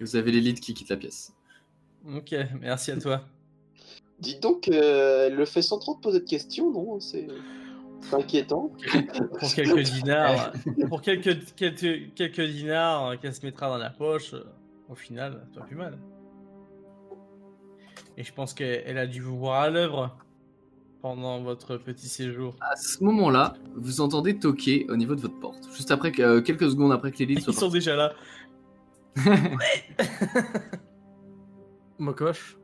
Et 0.01 0.05
Vous 0.05 0.17
avez 0.17 0.33
l'élite 0.33 0.61
qui 0.61 0.75
quitte 0.75 0.89
la 0.89 0.97
pièce. 0.97 1.33
Ok, 2.15 2.35
merci 2.61 2.91
à 2.91 2.97
toi. 2.99 3.23
Dis 4.21 4.39
donc, 4.39 4.69
euh, 4.69 5.27
elle 5.29 5.37
le 5.37 5.45
fait 5.45 5.63
sans 5.63 5.79
trop 5.79 5.95
te 5.95 6.01
poser 6.01 6.21
de 6.21 6.25
questions, 6.27 6.71
non? 6.71 7.01
C'est 7.01 7.27
inquiétant. 8.13 8.71
Pour 9.41 9.53
quelques 9.55 9.81
dinars, 9.81 10.53
pour 10.89 11.01
quelques, 11.03 11.55
quelques, 11.55 12.15
quelques 12.15 12.41
dinars 12.41 13.19
qu'elle 13.21 13.35
se 13.35 13.45
mettra 13.45 13.69
dans 13.69 13.77
la 13.79 13.91
poche, 13.91 14.33
euh, 14.35 14.45
au 14.89 14.95
final, 14.95 15.47
c'est 15.53 15.61
pas 15.61 15.67
plus 15.67 15.77
mal. 15.77 15.99
Et 18.17 18.25
je 18.25 18.33
pense 18.33 18.53
qu'elle 18.55 18.83
elle 18.87 18.99
a 18.99 19.07
dû 19.07 19.21
vous 19.23 19.39
voir 19.39 19.63
à 19.63 19.71
l'œuvre 19.71 20.17
pendant 21.01 21.41
votre 21.43 21.77
petit 21.79 22.09
séjour. 22.09 22.55
À 22.61 22.77
ce 22.77 23.03
moment-là, 23.05 23.55
vous 23.75 24.01
entendez 24.03 24.39
toquer 24.39 24.87
au 24.91 24.97
niveau 24.97 25.15
de 25.15 25.21
votre 25.21 25.39
porte. 25.39 25.69
Juste 25.75 25.91
après, 25.91 26.13
que- 26.13 26.21
euh, 26.23 26.41
quelques 26.43 26.71
secondes 26.71 26.93
après 26.93 27.11
que 27.13 27.19
l'élite 27.19 27.41
soit 27.41 27.53
Ils 27.53 27.57
sont 27.57 27.61
partie. 27.67 27.75
déjà 27.79 27.97
là. 27.97 28.13
Mokosh 31.99 32.57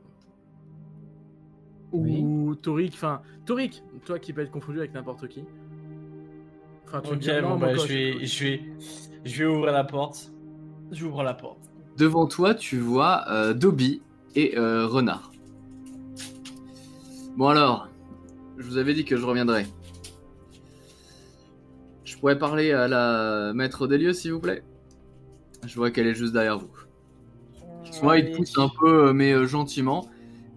Ou 1.92 2.54
Torik, 2.56 2.94
enfin, 2.94 3.22
Torik, 3.44 3.82
toi 4.04 4.18
qui 4.18 4.32
peux 4.32 4.40
être 4.42 4.50
confondu 4.50 4.78
avec 4.78 4.94
n'importe 4.94 5.28
qui. 5.28 5.44
Enfin, 6.86 7.00
tu 7.00 7.12
Ok, 7.12 7.18
dis, 7.18 7.28
non, 7.28 7.50
bon, 7.50 7.56
bah, 7.58 7.72
Mokosh, 7.72 7.88
je 7.88 7.92
vais, 7.92 8.26
je 8.26 8.44
vais, 8.44 8.62
je 9.24 9.44
vais 9.44 9.50
ouvrir 9.50 9.72
la 9.72 9.84
porte. 9.84 10.32
J'ouvre 10.92 11.22
la 11.22 11.34
porte. 11.34 11.58
Devant 11.96 12.26
toi, 12.26 12.54
tu 12.54 12.78
vois 12.78 13.24
euh, 13.30 13.54
Dobby 13.54 14.02
et 14.34 14.56
euh, 14.56 14.86
Renard. 14.86 15.32
Bon 17.36 17.48
alors, 17.48 17.88
je 18.56 18.64
vous 18.66 18.78
avais 18.78 18.94
dit 18.94 19.04
que 19.04 19.16
je 19.16 19.26
reviendrais. 19.26 19.66
Je 22.04 22.16
pourrais 22.16 22.38
parler 22.38 22.72
à 22.72 22.88
la 22.88 23.52
maître 23.54 23.86
des 23.86 23.98
lieux, 23.98 24.12
s'il 24.12 24.32
vous 24.32 24.40
plaît? 24.40 24.62
Je 25.66 25.76
vois 25.76 25.90
qu'elle 25.90 26.06
est 26.06 26.14
juste 26.14 26.32
derrière 26.32 26.58
vous. 26.58 26.70
Soit 27.90 28.18
il 28.18 28.30
te 28.30 28.36
pousse 28.36 28.58
un 28.58 28.68
peu, 28.80 29.08
euh, 29.08 29.12
mais 29.12 29.32
euh, 29.32 29.46
gentiment, 29.46 30.08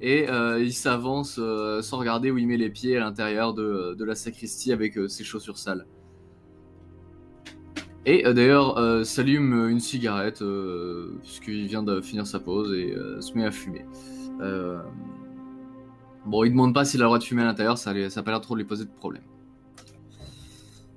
et 0.02 0.30
euh, 0.30 0.61
il 0.61 0.73
s'avance 0.73 1.38
euh, 1.40 1.81
sans 1.81 1.98
regarder 1.99 2.31
où 2.31 2.38
il 2.38 2.48
met 2.48 2.57
les 2.57 2.69
pieds 2.69 2.98
à 2.98 3.02
l'intérieur 3.02 3.53
de, 3.53 3.95
de 3.95 4.06
la 4.06 4.15
sacristie 4.15 4.72
avec 4.73 4.98
euh, 4.98 5.07
ses 5.07 5.23
chaussures 5.23 5.57
sales. 5.57 5.88
Et 8.06 8.26
euh, 8.26 8.34
d'ailleurs, 8.34 8.77
euh, 8.77 9.03
s'allume 9.03 9.69
une 9.69 9.80
cigarette, 9.80 10.41
euh, 10.41 11.18
puisqu'il 11.22 11.68
vient 11.68 11.84
de 11.84 12.02
finir 12.02 12.26
sa 12.26 12.40
pause, 12.40 12.73
et 12.73 12.94
euh, 12.94 13.22
se 13.22 13.34
met 13.38 13.45
à 13.45 13.52
fumer. 13.52 13.86
Euh, 14.41 14.80
Bon, 16.26 16.44
il 16.44 16.52
demande 16.52 16.73
pas 16.73 16.86
s'il 16.86 17.02
a 17.02 17.03
le 17.03 17.07
droit 17.07 17.19
de 17.19 17.23
fumer 17.23 17.41
à 17.41 17.45
l'intérieur, 17.45 17.77
ça 17.77 17.94
n'a 17.94 18.10
ça 18.10 18.23
pas 18.23 18.31
l'air 18.31 18.41
trop 18.41 18.53
de 18.56 18.60
lui 18.60 18.68
poser 18.68 18.86
de 18.86 18.90
problème. 18.91 19.23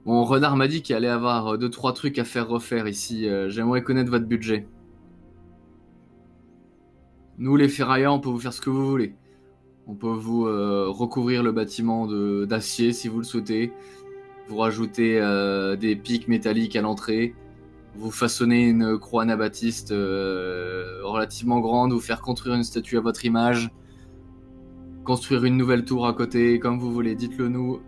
Bon, 0.05 0.25
Renard 0.25 0.57
m'a 0.57 0.67
dit 0.69 0.83
qu'il 0.83 0.97
allait 0.97 1.09
avoir 1.09 1.57
2-3 1.59 1.93
trucs 1.95 2.19
à 2.19 2.25
faire 2.25 2.49
refaire 2.49 2.89
ici. 2.89 3.29
euh, 3.29 3.49
J'aimerais 3.49 3.83
connaître 3.83 4.11
votre 4.11 4.27
budget. 4.27 4.67
Nous, 7.39 7.57
les 7.57 7.69
ferrailleurs, 7.69 8.15
on 8.15 8.21
peut 8.21 8.29
vous 8.29 8.39
faire 8.41 8.53
ce 8.53 8.61
que 8.61 8.71
vous 8.71 8.89
voulez. 8.89 9.15
On 9.87 9.95
peut 9.95 10.09
vous 10.09 10.47
euh, 10.47 10.87
recouvrir 10.89 11.43
le 11.43 11.53
bâtiment 11.53 12.07
d'acier 12.47 12.93
si 12.93 13.09
vous 13.09 13.19
le 13.19 13.25
souhaitez. 13.25 13.73
Vous 14.49 14.57
rajouter 14.57 15.21
euh, 15.21 15.77
des 15.77 15.97
pics 15.97 16.29
métalliques 16.29 16.77
à 16.77 16.83
l'entrée. 16.83 17.35
Vous 17.95 18.11
façonner 18.11 18.69
une 18.69 18.99
croix 18.99 19.23
anabaptiste 19.23 19.93
euh, 19.93 21.01
relativement 21.05 21.61
grande. 21.61 21.93
Vous 21.93 22.01
faire 22.01 22.21
construire 22.21 22.55
une 22.57 22.65
statue 22.65 22.97
à 22.99 23.01
votre 23.01 23.25
image. 23.25 23.71
Construire 25.05 25.45
une 25.45 25.57
nouvelle 25.57 25.85
tour 25.85 26.07
à 26.07 26.13
côté, 26.13 26.59
comme 26.59 26.79
vous 26.79 26.93
voulez. 26.93 27.15
Dites-le 27.15 27.49
nous. 27.49 27.81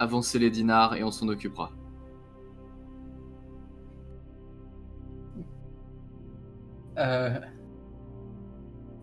Avancez 0.00 0.38
les 0.38 0.50
dinars 0.50 0.94
et 0.94 1.04
on 1.04 1.10
s'en 1.10 1.28
occupera. 1.28 1.72
Euh, 6.98 7.38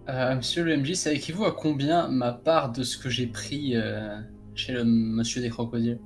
euh, 0.09 0.35
monsieur 0.35 0.63
le 0.63 0.77
MJ, 0.77 0.93
ça 0.93 1.11
équivaut 1.11 1.45
à 1.45 1.51
combien 1.51 2.07
ma 2.09 2.31
part 2.31 2.71
de 2.71 2.83
ce 2.83 2.97
que 2.97 3.09
j'ai 3.09 3.27
pris 3.27 3.75
euh, 3.75 4.19
chez 4.53 4.73
le 4.73 4.83
monsieur 4.83 5.41
des 5.41 5.49
crocodiles? 5.49 5.99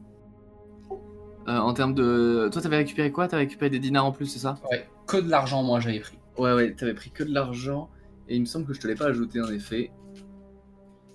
Euh, 1.47 1.57
en 1.57 1.73
termes 1.73 1.93
de. 1.93 2.49
Toi, 2.51 2.61
t'avais 2.61 2.77
récupéré 2.77 3.11
quoi? 3.11 3.27
T'avais 3.27 3.43
récupéré 3.43 3.69
des 3.69 3.79
dinars 3.79 4.05
en 4.05 4.11
plus, 4.11 4.27
c'est 4.27 4.39
ça? 4.39 4.55
Ouais, 4.71 4.87
que 5.07 5.17
de 5.17 5.29
l'argent, 5.29 5.63
moi, 5.63 5.79
j'avais 5.79 5.99
pris. 5.99 6.17
Ouais, 6.37 6.53
ouais, 6.53 6.73
t'avais 6.73 6.93
pris 6.93 7.09
que 7.09 7.23
de 7.23 7.33
l'argent. 7.33 7.89
Et 8.27 8.35
il 8.35 8.41
me 8.41 8.45
semble 8.45 8.65
que 8.65 8.73
je 8.73 8.79
te 8.79 8.87
l'ai 8.87 8.95
pas 8.95 9.07
ajouté 9.07 9.41
en 9.41 9.49
effet. 9.49 9.91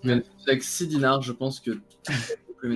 Mais 0.03 0.23
avec 0.49 0.63
6 0.63 0.89
dinars, 0.89 1.23
je 1.23 1.33
pense 1.33 1.61
que. 1.61 1.71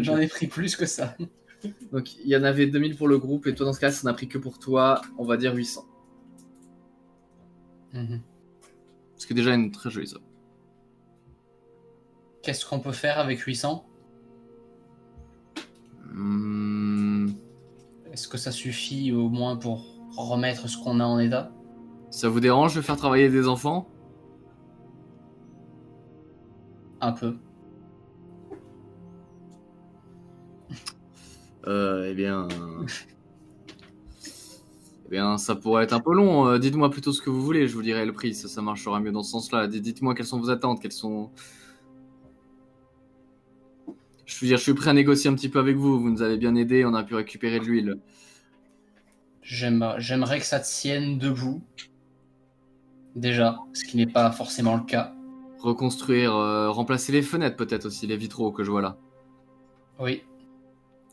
J'en 0.03 0.19
ai 0.19 0.27
pris 0.29 0.47
plus 0.47 0.77
que 0.77 0.87
ça. 0.87 1.17
Donc 1.93 2.17
il 2.17 2.29
y 2.29 2.37
en 2.37 2.45
avait 2.45 2.67
2000 2.67 2.97
pour 2.97 3.09
le 3.09 3.19
groupe 3.19 3.47
et 3.47 3.55
toi 3.55 3.67
dans 3.67 3.73
ce 3.73 3.81
cas 3.81 3.91
ça 3.91 4.07
n'a 4.09 4.15
pris 4.15 4.29
que 4.29 4.39
pour 4.39 4.59
toi, 4.59 5.01
on 5.19 5.25
va 5.25 5.37
dire 5.37 5.55
800. 5.55 5.85
Mhm. 7.95 8.21
Ce 9.17 9.27
qui 9.27 9.33
est 9.33 9.37
déjà 9.37 9.55
une 9.55 9.73
très 9.73 9.91
jolie 9.91 10.07
somme. 10.07 10.23
Qu'est-ce 12.43 12.65
qu'on 12.65 12.81
peut 12.81 12.93
faire 12.93 13.19
avec 13.19 13.41
800 13.41 13.85
Hmm, 16.11 17.29
Est-ce 18.13 18.29
que 18.29 18.39
ça 18.39 18.51
suffit 18.51 19.13
au 19.13 19.29
moins 19.29 19.57
pour 19.57 19.85
remettre 20.17 20.69
ce 20.69 20.77
qu'on 20.79 21.01
a 21.01 21.05
en 21.05 21.19
état? 21.19 21.53
Ça 22.11 22.29
vous 22.29 22.41
dérange 22.41 22.75
de 22.75 22.81
faire 22.81 22.97
travailler 22.97 23.29
des 23.29 23.47
enfants? 23.47 23.89
Un 27.01 27.13
peu. 27.13 27.37
Eh 31.69 32.15
bien. 32.15 32.49
eh 35.07 35.11
bien, 35.11 35.39
ça 35.39 35.55
pourrait 35.55 35.85
être 35.85 35.93
un 35.93 36.01
peu 36.01 36.15
long. 36.15 36.47
Euh, 36.49 36.59
Dites-moi 36.59 36.91
plutôt 36.91 37.13
ce 37.13 37.21
que 37.23 37.31
vous 37.31 37.43
voulez, 37.43 37.67
je 37.69 37.75
vous 37.75 37.83
dirai 37.83 38.05
le 38.07 38.13
prix. 38.13 38.35
Ça, 38.35 38.49
ça 38.49 38.63
marchera 38.63 39.01
mieux 39.01 39.13
dans 39.13 39.23
ce 39.23 39.31
sens-là. 39.33 39.67
Dites- 39.67 39.83
Dites-moi 39.83 40.15
quelles 40.15 40.27
sont 40.27 40.39
vos 40.41 40.51
attentes, 40.51 40.81
quelles 40.81 40.93
sont. 40.93 41.31
Je 44.27 44.39
veux 44.41 44.47
dire, 44.47 44.59
je 44.59 44.63
suis 44.63 44.75
prêt 44.75 44.91
à 44.91 44.93
négocier 44.93 45.31
un 45.31 45.35
petit 45.35 45.49
peu 45.49 45.59
avec 45.59 45.77
vous. 45.77 45.99
Vous 46.01 46.11
nous 46.11 46.23
avez 46.23 46.37
bien 46.37 46.55
aidé, 46.55 46.85
on 46.85 46.95
a 46.95 47.03
pu 47.03 47.15
récupérer 47.15 47.59
de 47.61 47.65
l'huile. 47.65 47.99
J'aime- 49.43 49.95
J'aimerais 49.99 50.39
que 50.41 50.45
ça 50.47 50.61
tienne 50.61 51.19
debout. 51.19 51.63
Déjà, 53.17 53.59
ce 53.73 53.85
qui 53.85 53.97
n'est 53.97 54.07
pas 54.07 54.31
forcément 54.31 54.77
le 54.77 54.85
cas. 54.85 55.15
Reconstruire, 55.61 56.37
euh, 56.37 56.71
remplacer 56.71 57.11
les 57.11 57.23
fenêtres 57.23 57.57
peut-être 57.57 57.87
aussi, 57.87 58.07
les 58.07 58.17
vitraux 58.19 58.53
que 58.53 58.63
je 58.63 58.71
vois 58.71 58.83
là. 58.83 58.97
Oui. 59.99 60.23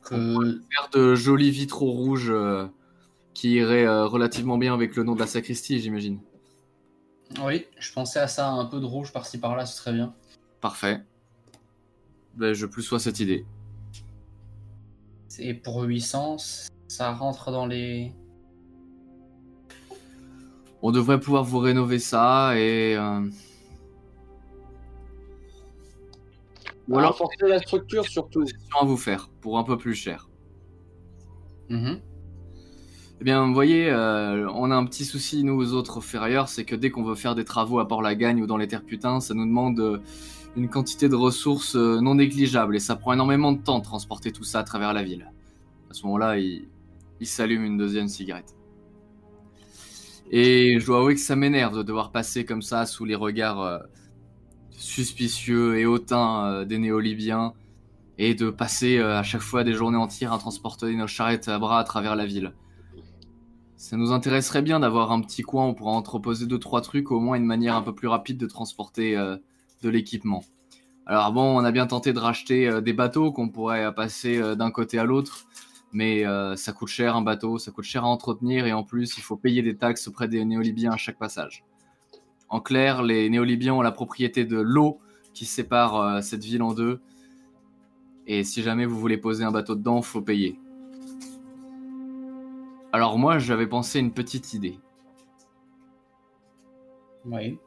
Que 0.06 0.62
Faire 0.72 0.90
de 0.94 1.16
jolis 1.16 1.52
vitraux 1.52 1.92
rouges 1.92 2.30
euh, 2.30 2.68
qui 3.34 3.54
iraient 3.54 3.86
euh, 3.86 4.06
relativement 4.06 4.58
bien 4.58 4.74
avec 4.74 4.96
le 4.96 5.04
nom 5.04 5.16
de 5.16 5.20
la 5.20 5.28
sacristie, 5.28 5.80
j'imagine. 5.80 6.20
Oui, 7.42 7.66
je 7.80 7.92
pensais 7.92 8.20
à 8.20 8.28
ça, 8.28 8.50
un 8.50 8.66
peu 8.66 8.80
de 8.80 8.86
rouge 8.86 9.12
par-ci 9.12 9.40
par-là, 9.40 9.66
ce 9.66 9.78
serait 9.78 9.94
bien. 9.94 10.14
Parfait. 10.62 11.02
Ben, 12.36 12.54
je 12.54 12.66
plus 12.66 12.84
sois 12.84 13.00
cette 13.00 13.20
idée. 13.20 13.46
Et 15.40 15.54
pour 15.54 15.82
800, 15.82 16.38
ça 16.88 17.12
rentre 17.12 17.52
dans 17.52 17.66
les... 17.66 18.14
On 20.82 20.92
devrait 20.92 21.20
pouvoir 21.20 21.44
vous 21.44 21.60
rénover 21.60 21.98
ça 21.98 22.58
et. 22.58 22.96
Ou 26.88 26.98
alors, 26.98 27.12
renforcer 27.12 27.48
la 27.48 27.60
structure 27.60 28.06
surtout. 28.06 28.42
question 28.44 28.80
à 28.80 28.86
vous 28.86 28.98
faire 28.98 29.30
pour 29.42 29.58
un 29.58 29.64
peu 29.64 29.78
plus 29.78 29.96
cher. 29.96 30.30
Mhm. 31.70 32.00
Eh 33.22 33.24
bien, 33.24 33.46
vous 33.48 33.54
voyez, 33.54 33.90
euh, 33.90 34.48
on 34.54 34.72
a 34.72 34.76
un 34.76 34.86
petit 34.86 35.06
souci, 35.06 35.44
nous 35.44 35.74
autres 35.74 36.02
ferrailleurs, 36.02 36.50
c'est 36.50 36.66
que 36.66 36.76
dès 36.76 36.90
qu'on 36.90 37.04
veut 37.04 37.16
faire 37.16 37.34
des 37.34 37.46
travaux 37.46 37.80
à 37.80 37.88
Port-la-Gagne 37.88 38.42
ou 38.42 38.48
dans 38.48 38.58
les 38.58 38.68
terres 38.68 38.84
putains, 38.84 39.22
ça 39.22 39.34
nous 39.34 39.46
demande 39.46 39.80
euh, 39.80 40.00
une 40.58 40.70
quantité 40.70 41.08
de 41.08 41.16
ressources 41.16 41.78
euh, 41.78 42.02
non 42.02 42.16
négligeable 42.16 42.76
et 42.76 42.80
ça 42.80 42.98
prend 42.98 43.14
énormément 43.14 43.54
de 43.54 43.62
temps 43.62 43.80
de 43.80 43.84
transporter 43.84 44.32
tout 44.32 44.44
ça 44.44 44.60
à 44.60 44.64
travers 44.64 44.94
la 44.94 45.02
ville. 45.02 45.32
À 45.90 45.94
ce 45.94 46.06
moment-là, 46.06 46.38
il, 46.38 46.68
il 47.22 47.28
s'allume 47.28 47.64
une 47.64 47.78
deuxième 47.78 48.10
cigarette. 48.10 48.54
Et 50.30 50.80
je 50.80 50.86
dois 50.86 51.00
avouer 51.00 51.16
que 51.16 51.22
ça 51.22 51.38
m'énerve 51.38 51.78
de 51.78 51.84
devoir 51.84 52.12
passer 52.12 52.44
comme 52.44 52.62
ça 52.62 52.86
sous 52.86 53.06
les 53.06 53.16
regards 53.16 53.84
suspicieux 54.78 55.78
et 55.78 55.86
hautains 55.86 56.46
euh, 56.46 56.66
des 56.66 56.78
néo-libyens 56.78 57.54
et 58.18 58.34
de 58.34 58.50
passer 58.50 58.98
euh, 58.98 59.18
à 59.18 59.24
chaque 59.24 59.42
fois 59.42 59.64
des 59.64 59.74
journées 59.74 59.98
entières 59.98 60.34
à 60.34 60.38
transporter 60.38 60.94
nos 60.96 61.08
charrettes 61.08 61.48
à 61.48 61.60
bras 61.60 61.80
à 61.80 61.84
travers 61.84 62.16
la 62.16 62.26
ville. 62.26 62.54
Ça 63.76 63.98
nous 63.98 64.12
intéresserait 64.12 64.62
bien 64.62 64.80
d'avoir 64.80 65.12
un 65.12 65.22
petit 65.22 65.42
coin 65.42 65.66
où 65.66 65.70
on 65.70 65.74
pourra 65.74 65.92
entreposer 65.92 66.46
deux 66.46 66.60
trois 66.60 66.82
trucs, 66.82 67.12
au 67.12 67.20
moins 67.20 67.36
une 67.36 67.46
manière 67.46 67.76
un 67.76 67.82
peu 67.82 67.94
plus 67.94 68.08
rapide 68.08 68.38
de 68.38 68.48
transporter 68.48 69.18
euh, 69.18 69.38
de 69.82 69.90
l'équipement. 69.90 70.44
Alors 71.06 71.32
bon, 71.34 71.44
on 71.44 71.64
a 71.64 71.72
bien 71.72 71.86
tenté 71.86 72.14
de 72.14 72.20
racheter 72.20 72.82
des 72.82 72.94
bateaux 72.94 73.32
qu'on 73.32 73.50
pourrait 73.50 73.94
passer 73.94 74.42
d'un 74.56 74.72
côté 74.72 74.98
à 74.98 75.04
l'autre, 75.04 75.46
mais 75.94 76.24
ça 76.56 76.74
coûte 76.74 76.88
cher 76.88 77.16
un 77.16 77.22
bateau, 77.22 77.60
ça 77.60 77.70
coûte 77.70 77.86
cher 77.86 78.06
à 78.06 78.08
entretenir 78.08 78.66
et 78.66 78.74
en 78.74 78.82
plus 78.84 79.16
il 79.16 79.22
faut 79.22 79.38
payer 79.38 79.62
des 79.62 79.78
taxes 79.78 80.08
auprès 80.08 80.28
des 80.28 80.44
néo-libyens 80.44 80.94
à 80.94 80.98
chaque 80.98 81.20
passage. 81.20 81.64
En 82.50 82.60
clair, 82.60 83.04
les 83.04 83.30
néo-libyens 83.30 83.74
ont 83.74 83.82
la 83.82 83.92
propriété 83.92 84.46
de 84.46 84.60
l'eau 84.60 85.00
qui 85.34 85.46
sépare 85.46 85.96
euh, 85.98 86.22
cette 86.22 86.44
ville 86.44 86.64
en 86.64 86.74
deux, 86.74 87.02
et 88.28 88.44
si 88.44 88.64
jamais 88.64 88.86
vous 88.86 89.00
voulez 89.00 89.18
poser 89.18 89.44
un 89.44 89.52
bateau 89.52 89.76
dedans, 89.76 90.02
faut 90.02 90.22
payer. 90.22 90.60
Alors 92.92 93.18
moi, 93.20 93.40
j'avais 93.40 93.68
pensé 93.68 94.00
une 94.00 94.14
petite 94.14 94.54
idée. 94.54 94.80
Oui. 97.26 97.58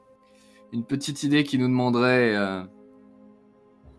Une 0.72 0.84
petite 0.84 1.22
idée 1.22 1.44
qui 1.44 1.59
nous 1.59 1.68
demanderait, 1.68 2.34
euh, 2.34 2.62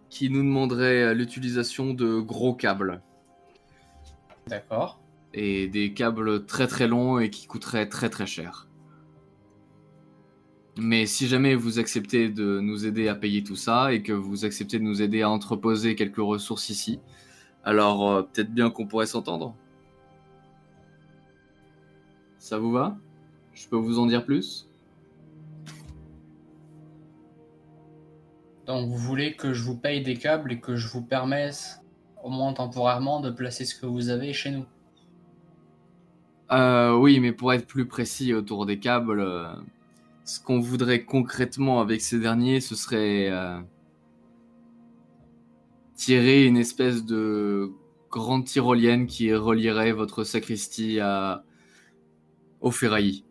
qui 0.10 0.30
nous 0.30 0.41
demanderait 0.41 1.03
euh, 1.03 1.14
l'utilisation 1.14 1.93
de 1.93 2.19
gros 2.19 2.53
câbles 2.56 3.01
D'accord. 4.47 4.99
et 5.34 5.68
des 5.68 5.93
câbles 5.93 6.45
très 6.45 6.68
très 6.68 6.88
longs 6.88 7.19
et 7.19 7.30
qui 7.30 7.47
coûteraient 7.47 7.89
très 7.89 8.10
très 8.10 8.26
cher. 8.26 8.69
Mais 10.81 11.06
si 11.06 11.27
jamais 11.27 11.56
vous 11.56 11.77
acceptez 11.77 12.30
de 12.30 12.61
nous 12.61 12.85
aider 12.85 13.10
à 13.10 13.15
payer 13.15 13.43
tout 13.43 13.57
ça 13.57 13.91
et 13.91 14.01
que 14.01 14.14
vous 14.14 14.45
acceptez 14.45 14.80
de 14.80 14.84
nous 14.84 15.01
aider 15.01 15.22
à 15.22 15.30
entreposer 15.30 15.95
quelques 15.95 16.18
ressources 16.18 16.69
ici, 16.69 16.99
alors 17.65 18.10
euh, 18.10 18.22
peut-être 18.22 18.53
bien 18.53 18.69
qu'on 18.69 18.88
pourrait 18.88 19.06
s'entendre. 19.06 19.56
Ça 22.38 22.57
vous 22.57 22.72
va? 22.72 22.97
Je 23.53 23.68
peux 23.68 23.76
vous 23.76 23.99
en 23.99 24.06
dire 24.06 24.23
plus? 24.23 24.69
Donc 28.65 28.88
vous 28.88 28.97
voulez 28.97 29.35
que 29.35 29.51
je 29.51 29.64
vous 29.64 29.76
paye 29.76 30.01
des 30.01 30.15
câbles 30.15 30.53
et 30.53 30.60
que 30.61 30.76
je 30.76 30.88
vous 30.88 31.01
permette, 31.01 31.81
au 32.23 32.30
moins 32.30 32.53
temporairement, 32.53 33.19
de 33.19 33.31
placer 33.31 33.65
ce 33.65 33.76
que 33.76 33.85
vous 33.85 34.10
avez 34.10 34.31
chez 34.31 34.51
nous? 34.51 34.65
Euh, 36.51 36.95
oui, 36.95 37.19
mais 37.19 37.34
pour 37.34 37.51
être 37.51 37.68
plus 37.68 37.85
précis 37.85 38.34
autour 38.34 38.65
des 38.65 38.80
câbles, 38.80 39.19
euh, 39.19 39.53
ce 40.30 40.39
qu'on 40.39 40.60
voudrait 40.60 41.06
concrètement 41.06 41.81
avec 41.81 42.01
ces 42.01 42.19
derniers, 42.19 42.61
ce 42.61 42.76
serait 42.76 43.31
euh, 43.31 43.60
tirer 45.95 46.45
une 46.45 46.56
espèce 46.56 47.03
de 47.03 47.72
grande 48.11 48.45
tyrolienne 48.45 49.07
qui 49.07 49.34
relierait 49.34 49.91
votre 49.91 50.23
sacristie 50.23 50.99
à... 50.99 51.43
au 52.61 52.69
ferraillis. 52.69 53.26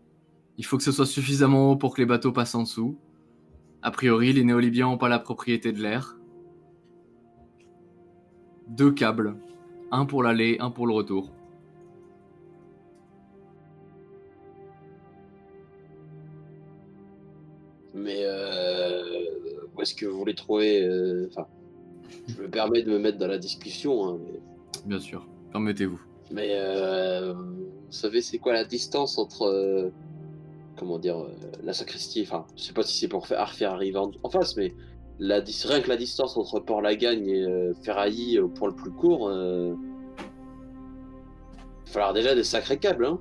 Il 0.56 0.64
faut 0.64 0.76
que 0.76 0.82
ce 0.82 0.90
soit 0.90 1.06
suffisamment 1.06 1.70
haut 1.70 1.76
pour 1.76 1.94
que 1.94 2.00
les 2.00 2.06
bateaux 2.06 2.32
passent 2.32 2.56
en 2.56 2.64
dessous. 2.64 2.98
A 3.80 3.92
priori, 3.92 4.32
les 4.32 4.42
néo-libyens 4.42 4.88
n'ont 4.88 4.98
pas 4.98 5.08
la 5.08 5.20
propriété 5.20 5.70
de 5.70 5.80
l'air. 5.80 6.16
Deux 8.66 8.90
câbles. 8.90 9.36
Un 9.92 10.04
pour 10.04 10.24
l'aller, 10.24 10.56
un 10.58 10.72
pour 10.72 10.88
le 10.88 10.94
retour. 10.94 11.30
Mais 17.98 18.20
euh, 18.22 19.02
où 19.76 19.82
est-ce 19.82 19.94
que 19.94 20.06
vous 20.06 20.18
voulez 20.18 20.34
trouver 20.34 20.82
euh, 20.82 21.28
Enfin, 21.30 21.46
je 22.28 22.42
me 22.42 22.48
permets 22.48 22.82
de 22.82 22.90
me 22.90 22.98
mettre 22.98 23.18
dans 23.18 23.26
la 23.26 23.38
discussion, 23.38 24.08
hein, 24.08 24.18
mais, 24.24 24.40
Bien 24.86 25.00
sûr. 25.00 25.26
Permettez-vous. 25.52 26.00
mais, 26.30 26.50
euh, 26.52 27.32
vous 27.32 27.90
savez 27.90 28.20
c'est 28.20 28.38
quoi 28.38 28.52
la 28.52 28.64
distance 28.64 29.18
entre 29.18 29.90
comment 30.78 30.98
dire 30.98 31.18
euh, 31.18 31.28
la 31.62 31.72
sacristie 31.72 32.22
Enfin, 32.22 32.46
je 32.56 32.62
sais 32.62 32.72
pas 32.72 32.82
si 32.82 32.98
c'est 32.98 33.08
pour 33.08 33.26
faire, 33.26 33.40
arriver 33.40 33.98
en, 33.98 34.10
en 34.22 34.30
face, 34.30 34.56
mais 34.56 34.74
la 35.18 35.40
rien 35.40 35.80
que 35.80 35.88
la 35.88 35.96
distance 35.96 36.36
entre 36.36 36.60
Port-la-Gagne 36.60 37.28
et 37.28 37.42
euh, 37.42 37.74
Ferraillis 37.82 38.38
au 38.38 38.48
point 38.48 38.68
le 38.68 38.74
plus 38.74 38.92
court, 38.92 39.28
euh, 39.28 39.74
il 40.16 41.86
va 41.86 41.92
falloir 41.92 42.12
déjà 42.14 42.34
des 42.34 42.44
sacrés 42.44 42.78
câbles. 42.78 43.06
Hein. 43.06 43.20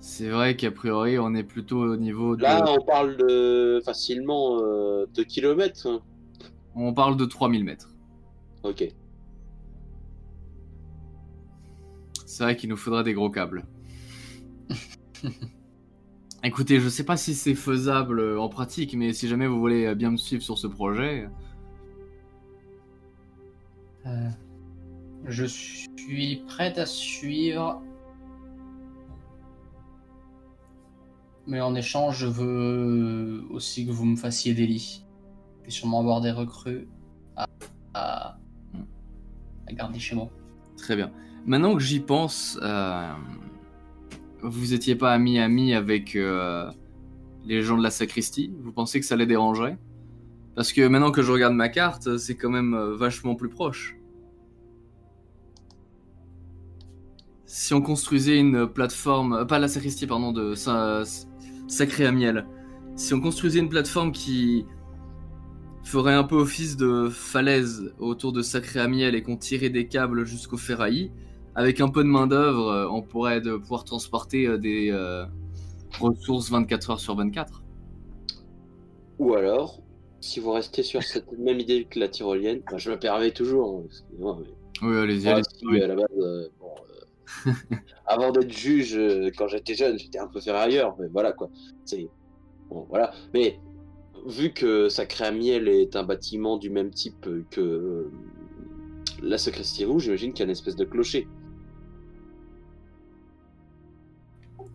C'est 0.00 0.28
vrai 0.28 0.56
qu'a 0.56 0.70
priori, 0.70 1.18
on 1.18 1.34
est 1.34 1.42
plutôt 1.44 1.80
au 1.80 1.96
niveau 1.96 2.36
de... 2.36 2.42
Là, 2.42 2.64
on 2.68 2.84
parle 2.84 3.16
de 3.16 3.80
facilement 3.84 4.58
2 4.60 5.06
km. 5.24 5.86
hein. 5.88 6.00
On 6.74 6.94
parle 6.94 7.16
de 7.16 7.24
3000 7.24 7.64
mètres. 7.64 7.90
Ok. 8.62 8.84
C'est 12.26 12.44
vrai 12.44 12.56
qu'il 12.56 12.68
nous 12.70 12.76
faudra 12.76 13.02
des 13.02 13.14
gros 13.14 13.30
câbles. 13.30 13.66
Écoutez, 16.44 16.78
je 16.78 16.88
sais 16.88 17.04
pas 17.04 17.16
si 17.16 17.34
c'est 17.34 17.56
faisable 17.56 18.20
euh, 18.20 18.40
en 18.40 18.48
pratique, 18.48 18.94
mais 18.94 19.12
si 19.12 19.26
jamais 19.26 19.48
vous 19.48 19.58
voulez 19.58 19.86
euh, 19.86 19.94
bien 19.96 20.12
me 20.12 20.16
suivre 20.16 20.42
sur 20.42 20.56
ce 20.58 20.66
projet, 20.68 21.28
Euh, 24.06 24.30
je 25.26 25.44
suis 25.44 26.44
prête 26.46 26.78
à 26.78 26.86
suivre. 26.86 27.82
Mais 31.48 31.62
en 31.62 31.74
échange, 31.74 32.18
je 32.18 32.26
veux 32.26 33.42
aussi 33.48 33.86
que 33.86 33.90
vous 33.90 34.04
me 34.04 34.16
fassiez 34.16 34.52
des 34.52 34.66
lits. 34.66 35.06
Je 35.64 35.70
sûrement 35.70 36.00
avoir 36.00 36.20
des 36.20 36.30
recrues 36.30 36.86
à, 37.94 38.36
garder 39.70 39.98
chez 39.98 40.14
moi. 40.14 40.28
Très 40.76 40.94
bien. 40.94 41.10
Maintenant 41.46 41.74
que 41.74 41.80
j'y 41.80 42.00
pense, 42.00 42.58
euh, 42.62 43.12
vous 44.42 44.74
étiez 44.74 44.94
pas 44.94 45.14
ami-ami 45.14 45.72
avec 45.72 46.16
euh, 46.16 46.70
les 47.46 47.62
gens 47.62 47.78
de 47.78 47.82
la 47.82 47.90
sacristie? 47.90 48.52
Vous 48.60 48.72
pensez 48.72 49.00
que 49.00 49.06
ça 49.06 49.16
les 49.16 49.26
dérangerait? 49.26 49.78
Parce 50.54 50.74
que 50.74 50.86
maintenant 50.86 51.12
que 51.12 51.22
je 51.22 51.32
regarde 51.32 51.54
ma 51.54 51.70
carte, 51.70 52.18
c'est 52.18 52.36
quand 52.36 52.50
même 52.50 52.74
euh, 52.74 52.94
vachement 52.94 53.34
plus 53.34 53.48
proche. 53.48 53.96
Si 57.46 57.72
on 57.72 57.80
construisait 57.80 58.38
une 58.38 58.66
plateforme, 58.66 59.46
pas 59.46 59.58
la 59.58 59.68
sacristie, 59.68 60.06
pardon, 60.06 60.32
de 60.32 60.54
sa, 60.54 61.04
Sacré 61.68 62.06
à 62.06 62.12
Miel. 62.12 62.46
Si 62.96 63.14
on 63.14 63.20
construisait 63.20 63.60
une 63.60 63.68
plateforme 63.68 64.10
qui 64.10 64.66
ferait 65.84 66.14
un 66.14 66.24
peu 66.24 66.34
office 66.34 66.76
de 66.76 67.08
falaise 67.08 67.94
autour 67.98 68.32
de 68.32 68.42
Sacré 68.42 68.80
à 68.80 68.88
Miel 68.88 69.14
et 69.14 69.22
qu'on 69.22 69.36
tirait 69.36 69.70
des 69.70 69.86
câbles 69.86 70.24
jusqu'au 70.26 70.56
ferraillis, 70.56 71.12
avec 71.54 71.80
un 71.80 71.88
peu 71.88 72.02
de 72.02 72.08
main 72.08 72.26
d'œuvre, 72.26 72.68
euh, 72.68 72.88
on 72.90 73.02
pourrait 73.02 73.40
de 73.40 73.56
pouvoir 73.56 73.84
transporter 73.84 74.46
euh, 74.46 74.58
des 74.58 74.90
euh, 74.90 75.24
ressources 76.00 76.50
24 76.50 76.90
heures 76.90 77.00
sur 77.00 77.14
24. 77.16 77.62
Ou 79.18 79.34
alors, 79.34 79.80
si 80.20 80.40
vous 80.40 80.52
restez 80.52 80.82
sur 80.82 81.02
cette 81.02 81.30
même 81.38 81.60
idée 81.60 81.84
que 81.84 81.98
la 81.98 82.08
tyrolienne, 82.08 82.60
enfin, 82.66 82.78
je 82.78 82.90
me 82.90 82.98
permets 82.98 83.30
toujours, 83.30 83.84
hein, 83.84 83.88
mais 84.18 84.88
Oui, 84.88 84.96
allez-y, 84.96 85.20
si, 85.22 85.82
à 85.82 85.86
la 85.86 85.96
base, 85.96 86.06
euh, 86.18 86.48
bon, 86.60 86.70
avant 88.06 88.32
d'être 88.32 88.52
juge, 88.52 88.96
euh, 88.96 89.30
quand 89.36 89.48
j'étais 89.48 89.74
jeune, 89.74 89.98
j'étais 89.98 90.18
un 90.18 90.28
peu 90.28 90.40
ferrailleur, 90.40 90.96
mais 90.98 91.08
voilà 91.08 91.32
quoi. 91.32 91.50
C'est 91.84 92.08
bon, 92.70 92.86
voilà. 92.88 93.12
Mais 93.34 93.58
vu 94.26 94.52
que 94.52 94.88
Sacré 94.88 95.26
à 95.26 95.30
Miel 95.30 95.68
est 95.68 95.96
un 95.96 96.04
bâtiment 96.04 96.56
du 96.56 96.70
même 96.70 96.90
type 96.90 97.28
que 97.50 97.60
euh, 97.60 98.10
la 99.22 99.38
sacristie 99.38 99.84
rouge, 99.84 100.04
j'imagine 100.04 100.32
qu'il 100.32 100.40
y 100.40 100.42
a 100.42 100.44
une 100.46 100.50
espèce 100.50 100.76
de 100.76 100.84
clocher. 100.84 101.26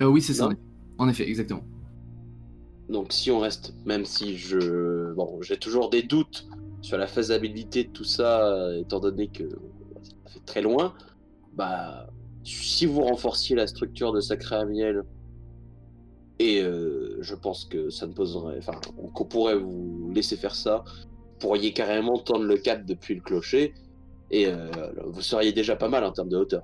Euh, 0.02 0.08
oui, 0.08 0.22
c'est 0.22 0.34
ça. 0.34 0.50
En 0.98 1.08
effet, 1.08 1.28
exactement. 1.28 1.64
Donc 2.90 3.14
si 3.14 3.32
on 3.32 3.40
reste, 3.40 3.74
même 3.86 4.06
si 4.06 4.38
je, 4.38 5.14
bon, 5.14 5.42
j'ai 5.42 5.58
toujours 5.58 5.90
des 5.90 6.04
doutes 6.04 6.48
sur 6.82 6.98
la 6.98 7.08
faisabilité 7.08 7.86
de 7.86 7.90
tout 7.90 8.04
ça, 8.04 8.46
euh, 8.46 8.82
étant 8.82 9.00
donné 9.00 9.28
que 9.28 9.50
ça 10.24 10.32
fait 10.34 10.46
très 10.46 10.62
loin, 10.62 10.94
bah, 11.54 12.08
si 12.44 12.86
vous 12.86 13.02
renforciez 13.02 13.56
la 13.56 13.68
structure 13.68 14.14
de 14.14 14.22
Sacré 14.22 14.56
à 14.56 14.66
Miel, 14.66 15.04
et 16.40 16.62
euh, 16.62 17.18
je 17.22 17.36
pense 17.36 17.66
que 17.66 17.90
ça 17.90 18.08
ne 18.08 18.14
poserait, 18.14 18.58
enfin, 18.58 18.80
qu'on 19.14 19.26
pourrait 19.26 19.58
vous 19.58 20.12
laisser 20.14 20.36
faire 20.36 20.56
ça, 20.56 20.84
vous 20.86 21.38
pourriez 21.40 21.74
carrément 21.74 22.18
tendre 22.18 22.44
le 22.44 22.58
cap 22.58 22.86
depuis 22.86 23.16
le 23.16 23.22
clocher, 23.22 23.74
et 24.32 24.48
euh, 24.48 24.70
vous 25.08 25.22
seriez 25.22 25.54
déjà 25.54 25.76
pas 25.76 25.90
mal 25.90 26.04
en 26.04 26.12
termes 26.12 26.30
de 26.30 26.38
hauteur. 26.38 26.64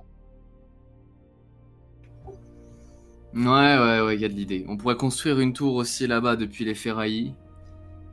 Ouais, 3.32 3.42
ouais, 3.44 4.00
ouais, 4.00 4.14
il 4.16 4.20
y 4.20 4.24
a 4.24 4.28
de 4.28 4.34
l'idée. 4.34 4.64
On 4.68 4.76
pourrait 4.76 4.96
construire 4.96 5.38
une 5.38 5.52
tour 5.52 5.76
aussi 5.76 6.08
là-bas 6.08 6.34
depuis 6.34 6.64
les 6.64 6.74
ferraillis. 6.74 7.32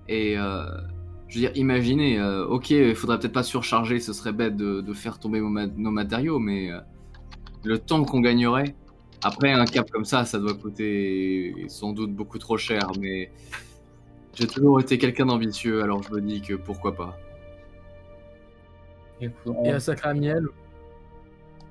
Et 0.08 0.38
euh, 0.38 0.64
je 1.28 1.36
veux 1.36 1.42
dire, 1.42 1.52
imaginez, 1.56 2.22
ok, 2.22 2.70
il 2.70 2.96
faudrait 2.96 3.18
peut-être 3.18 3.34
pas 3.34 3.44
surcharger, 3.44 4.00
ce 4.00 4.14
serait 4.14 4.32
bête 4.32 4.56
de, 4.56 4.94
faire 4.94 5.18
tomber 5.18 5.40
nos, 5.40 5.50
ma- 5.50 5.66
nos 5.66 5.90
matériaux, 5.90 6.38
mais 6.38 6.70
le 7.64 7.78
temps 7.80 8.04
qu'on 8.04 8.22
gagnerait. 8.22 8.76
Après, 9.24 9.52
un 9.52 9.66
cap 9.66 9.90
comme 9.90 10.06
ça, 10.06 10.26
ça 10.26 10.38
doit 10.40 10.54
coûter 10.54 11.66
sans 11.68 11.92
doute 11.92 12.14
beaucoup 12.14 12.38
trop 12.38 12.58
cher, 12.58 12.92
mais 13.00 13.32
j'ai 14.36 14.46
toujours 14.48 14.80
été 14.80 14.98
quelqu'un 14.98 15.26
d'ambitieux, 15.26 15.82
alors 15.82 16.04
je 16.04 16.12
me 16.14 16.22
dis 16.22 16.42
que 16.42 16.54
pourquoi 16.54 16.96
pas. 16.96 17.18
Et 19.22 19.30
on- 19.48 19.74
à 19.74 19.80
Sacré 19.80 20.14
Miel. 20.14 20.46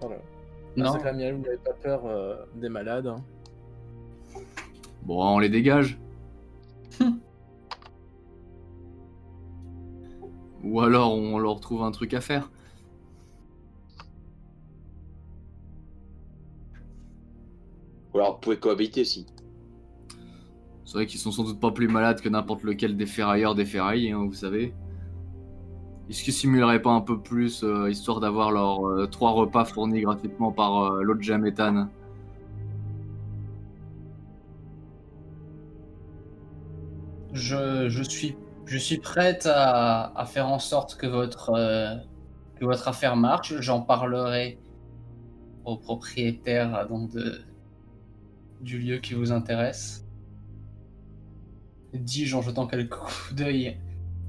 Pardon. 0.00 0.16
À 0.16 0.80
Non, 0.80 0.92
Sacré 0.92 1.12
Miel, 1.12 1.34
vous 1.36 1.42
n'avez 1.42 1.58
pas 1.58 1.72
peur 1.74 2.02
euh, 2.06 2.34
des 2.56 2.68
malades. 2.68 3.06
hein. 3.06 3.22
Bon, 5.04 5.24
on 5.36 5.38
les 5.38 5.48
dégage. 5.48 5.96
Ou 10.64 10.80
alors 10.80 11.14
on 11.14 11.38
leur 11.38 11.60
trouve 11.60 11.82
un 11.84 11.92
truc 11.92 12.12
à 12.14 12.20
faire. 12.20 12.50
Ou 18.16 18.20
alors 18.20 18.34
vous 18.34 18.40
pouvez 18.40 18.56
cohabiter 18.56 19.02
aussi. 19.02 19.26
C'est 20.86 20.94
vrai 20.94 21.06
qu'ils 21.06 21.20
sont 21.20 21.30
sans 21.32 21.44
doute 21.44 21.60
pas 21.60 21.70
plus 21.70 21.86
malades 21.86 22.22
que 22.22 22.30
n'importe 22.30 22.62
lequel 22.62 22.97
des 22.97 23.05
ferrailleurs 23.05 23.55
des 23.55 23.66
ferrailles, 23.66 24.10
hein, 24.10 24.24
vous 24.26 24.32
savez. 24.32 24.72
Est-ce 26.09 26.22
qu'ils 26.24 26.32
simuleraient 26.32 26.80
pas 26.80 26.93
un 26.93 27.02
peu 27.02 27.20
plus, 27.20 27.62
euh, 27.62 27.90
histoire 27.90 28.20
d'avoir 28.20 28.52
leurs 28.52 28.86
euh, 28.86 29.06
trois 29.06 29.32
repas 29.32 29.66
fournis 29.66 30.01
gratuitement 30.01 30.51
par 30.51 30.84
euh, 30.84 31.02
l'autre 31.02 31.20
Jaméthane 31.20 31.90
je, 37.34 37.90
je 37.90 38.02
suis, 38.02 38.34
je 38.64 38.78
suis 38.78 38.97
prête 38.97 39.44
à, 39.44 40.18
à 40.18 40.24
faire 40.24 40.47
en 40.48 40.59
sorte 40.59 40.97
que 40.97 41.06
votre, 41.06 41.51
euh, 41.51 41.97
que 42.59 42.64
votre 42.64 42.88
affaire 42.88 43.16
marche. 43.16 43.60
J'en 43.60 43.82
parlerai 43.82 44.59
au 45.66 45.76
propriétaire 45.76 46.86
donc, 46.88 47.10
de, 47.10 47.43
du 48.61 48.78
lieu 48.78 48.99
qui 48.99 49.15
vous 49.15 49.33
intéresse. 49.33 50.05
Dis-je 51.93 52.37
en 52.37 52.43
jetant 52.43 52.66
quelques 52.66 52.91
coups 52.95 53.35
d'œil 53.35 53.78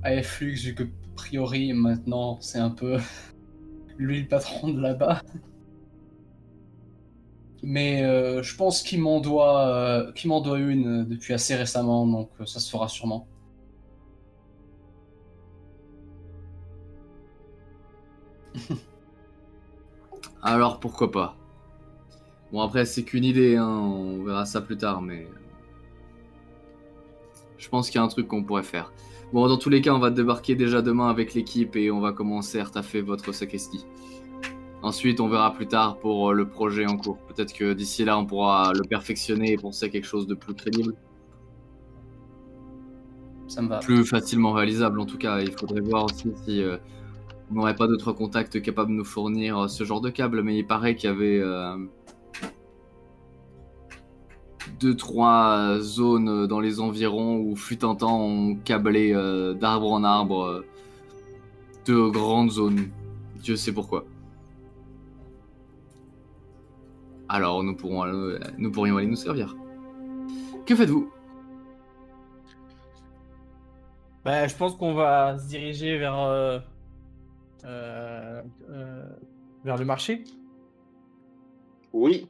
à 0.03 0.21
Flux, 0.23 0.55
vu 0.55 0.75
que, 0.75 0.83
a 0.83 0.87
priori, 1.15 1.73
maintenant, 1.73 2.39
c'est 2.41 2.59
un 2.59 2.69
peu 2.69 2.97
lui 3.97 4.21
le 4.21 4.27
patron 4.27 4.69
de 4.69 4.79
là-bas. 4.81 5.21
Mais 7.63 8.03
euh, 8.03 8.41
je 8.43 8.55
pense 8.55 8.81
qu'il 8.83 9.01
m'en 9.01 9.19
doit, 9.19 9.67
euh, 9.67 10.11
m'en 10.25 10.41
doit 10.41 10.59
une 10.59 11.05
depuis 11.05 11.33
assez 11.33 11.55
récemment, 11.55 12.05
donc 12.07 12.29
euh, 12.39 12.45
ça 12.45 12.59
se 12.59 12.69
fera 12.69 12.87
sûrement. 12.87 13.27
Alors 20.41 20.79
pourquoi 20.79 21.11
pas? 21.11 21.35
Bon 22.51 22.61
après 22.61 22.85
c'est 22.85 23.03
qu'une 23.03 23.25
idée, 23.25 23.55
hein, 23.57 23.67
on 23.67 24.23
verra 24.23 24.45
ça 24.45 24.61
plus 24.61 24.77
tard, 24.77 25.01
mais 25.01 25.27
je 27.57 27.67
pense 27.69 27.89
qu'il 27.89 27.99
y 27.99 28.01
a 28.01 28.03
un 28.05 28.07
truc 28.07 28.27
qu'on 28.27 28.43
pourrait 28.43 28.63
faire. 28.63 28.91
Bon 29.33 29.47
dans 29.47 29.57
tous 29.57 29.69
les 29.69 29.81
cas 29.81 29.93
on 29.93 29.99
va 29.99 30.09
débarquer 30.11 30.55
déjà 30.55 30.81
demain 30.81 31.09
avec 31.09 31.33
l'équipe 31.33 31.75
et 31.75 31.91
on 31.91 31.99
va 31.99 32.13
commencer 32.13 32.59
à 32.59 32.63
retaffer 32.65 33.01
votre 33.01 33.31
sacristie. 33.33 33.85
Ensuite 34.81 35.19
on 35.19 35.27
verra 35.27 35.53
plus 35.53 35.67
tard 35.67 35.97
pour 35.99 36.29
euh, 36.29 36.33
le 36.33 36.47
projet 36.47 36.85
en 36.85 36.97
cours. 36.97 37.17
Peut-être 37.27 37.53
que 37.53 37.73
d'ici 37.73 38.05
là 38.05 38.17
on 38.17 38.25
pourra 38.25 38.71
le 38.73 38.83
perfectionner 38.85 39.51
et 39.53 39.57
penser 39.57 39.85
à 39.87 39.89
quelque 39.89 40.05
chose 40.07 40.27
de 40.27 40.35
plus 40.35 40.53
crédible, 40.53 40.93
Ça 43.47 43.61
me 43.61 43.67
va. 43.69 43.79
plus 43.79 44.05
facilement 44.05 44.51
réalisable 44.53 44.99
en 44.99 45.05
tout 45.05 45.17
cas. 45.17 45.39
Il 45.41 45.51
faudrait 45.51 45.81
voir 45.81 46.05
aussi 46.05 46.31
si 46.45 46.61
euh, 46.61 46.77
on 47.51 47.55
n'aurait 47.55 47.75
pas 47.75 47.87
d'autres 47.87 48.11
contacts 48.13 48.61
capables 48.61 48.91
de 48.91 48.95
nous 48.97 49.05
fournir 49.05 49.57
euh, 49.59 49.67
ce 49.67 49.83
genre 49.83 50.01
de 50.01 50.09
câble, 50.09 50.43
mais 50.43 50.57
il 50.57 50.67
paraît 50.67 50.95
qu'il 50.95 51.09
y 51.09 51.13
avait 51.13 51.39
euh, 51.39 51.77
deux 54.79 54.95
trois 54.95 55.77
zones 55.79 56.47
dans 56.47 56.59
les 56.59 56.79
environs 56.79 57.37
où 57.39 57.55
fut 57.55 57.83
un 57.83 57.95
temps 57.95 58.19
on 58.21 58.55
câblait 58.55 59.13
euh, 59.15 59.53
d'arbre 59.53 59.91
en 59.91 60.03
arbre 60.03 60.43
euh, 60.43 60.65
de 61.85 62.09
grandes 62.09 62.51
zones. 62.51 62.89
Dieu 63.41 63.55
sait 63.55 63.71
pourquoi. 63.73 64.05
Alors 67.29 67.63
nous 67.63 67.75
pourrons 67.75 68.01
aller- 68.03 68.39
nous 68.57 68.71
pourrions 68.71 68.97
aller 68.97 69.07
nous 69.07 69.15
servir. 69.15 69.55
Que 70.65 70.75
faites-vous? 70.75 71.11
Bah, 74.23 74.47
je 74.47 74.55
pense 74.55 74.75
qu'on 74.75 74.93
va 74.93 75.37
se 75.37 75.47
diriger 75.47 75.97
vers, 75.97 76.19
euh, 76.19 76.59
euh, 77.63 78.41
euh, 78.69 79.09
vers 79.63 79.77
le 79.77 79.85
marché. 79.85 80.23
Oui, 81.93 82.27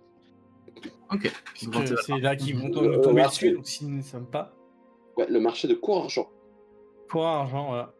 Ok. 1.11 1.31
C'est 1.55 2.19
là 2.19 2.35
qu'ils 2.35 2.57
vont 2.57 2.67
Euh, 2.83 2.97
nous 2.97 3.01
tomber 3.01 3.21
marché. 3.21 3.47
dessus, 3.47 3.55
donc 3.55 3.67
si 3.67 3.85
nous 3.85 3.97
ne 3.97 4.01
sommes 4.01 4.29
pas. 4.29 4.53
ouais, 5.17 5.27
le 5.29 5.39
marché 5.39 5.67
de 5.67 5.73
court 5.73 6.03
argent. 6.03 6.29
Pour 7.07 7.25
argent, 7.25 7.67
voilà. 7.67 7.93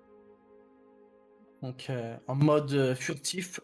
Donc, 1.64 1.88
euh, 1.90 2.16
en 2.28 2.36
mode 2.36 2.72
euh, 2.74 2.94
furtif, 2.96 3.60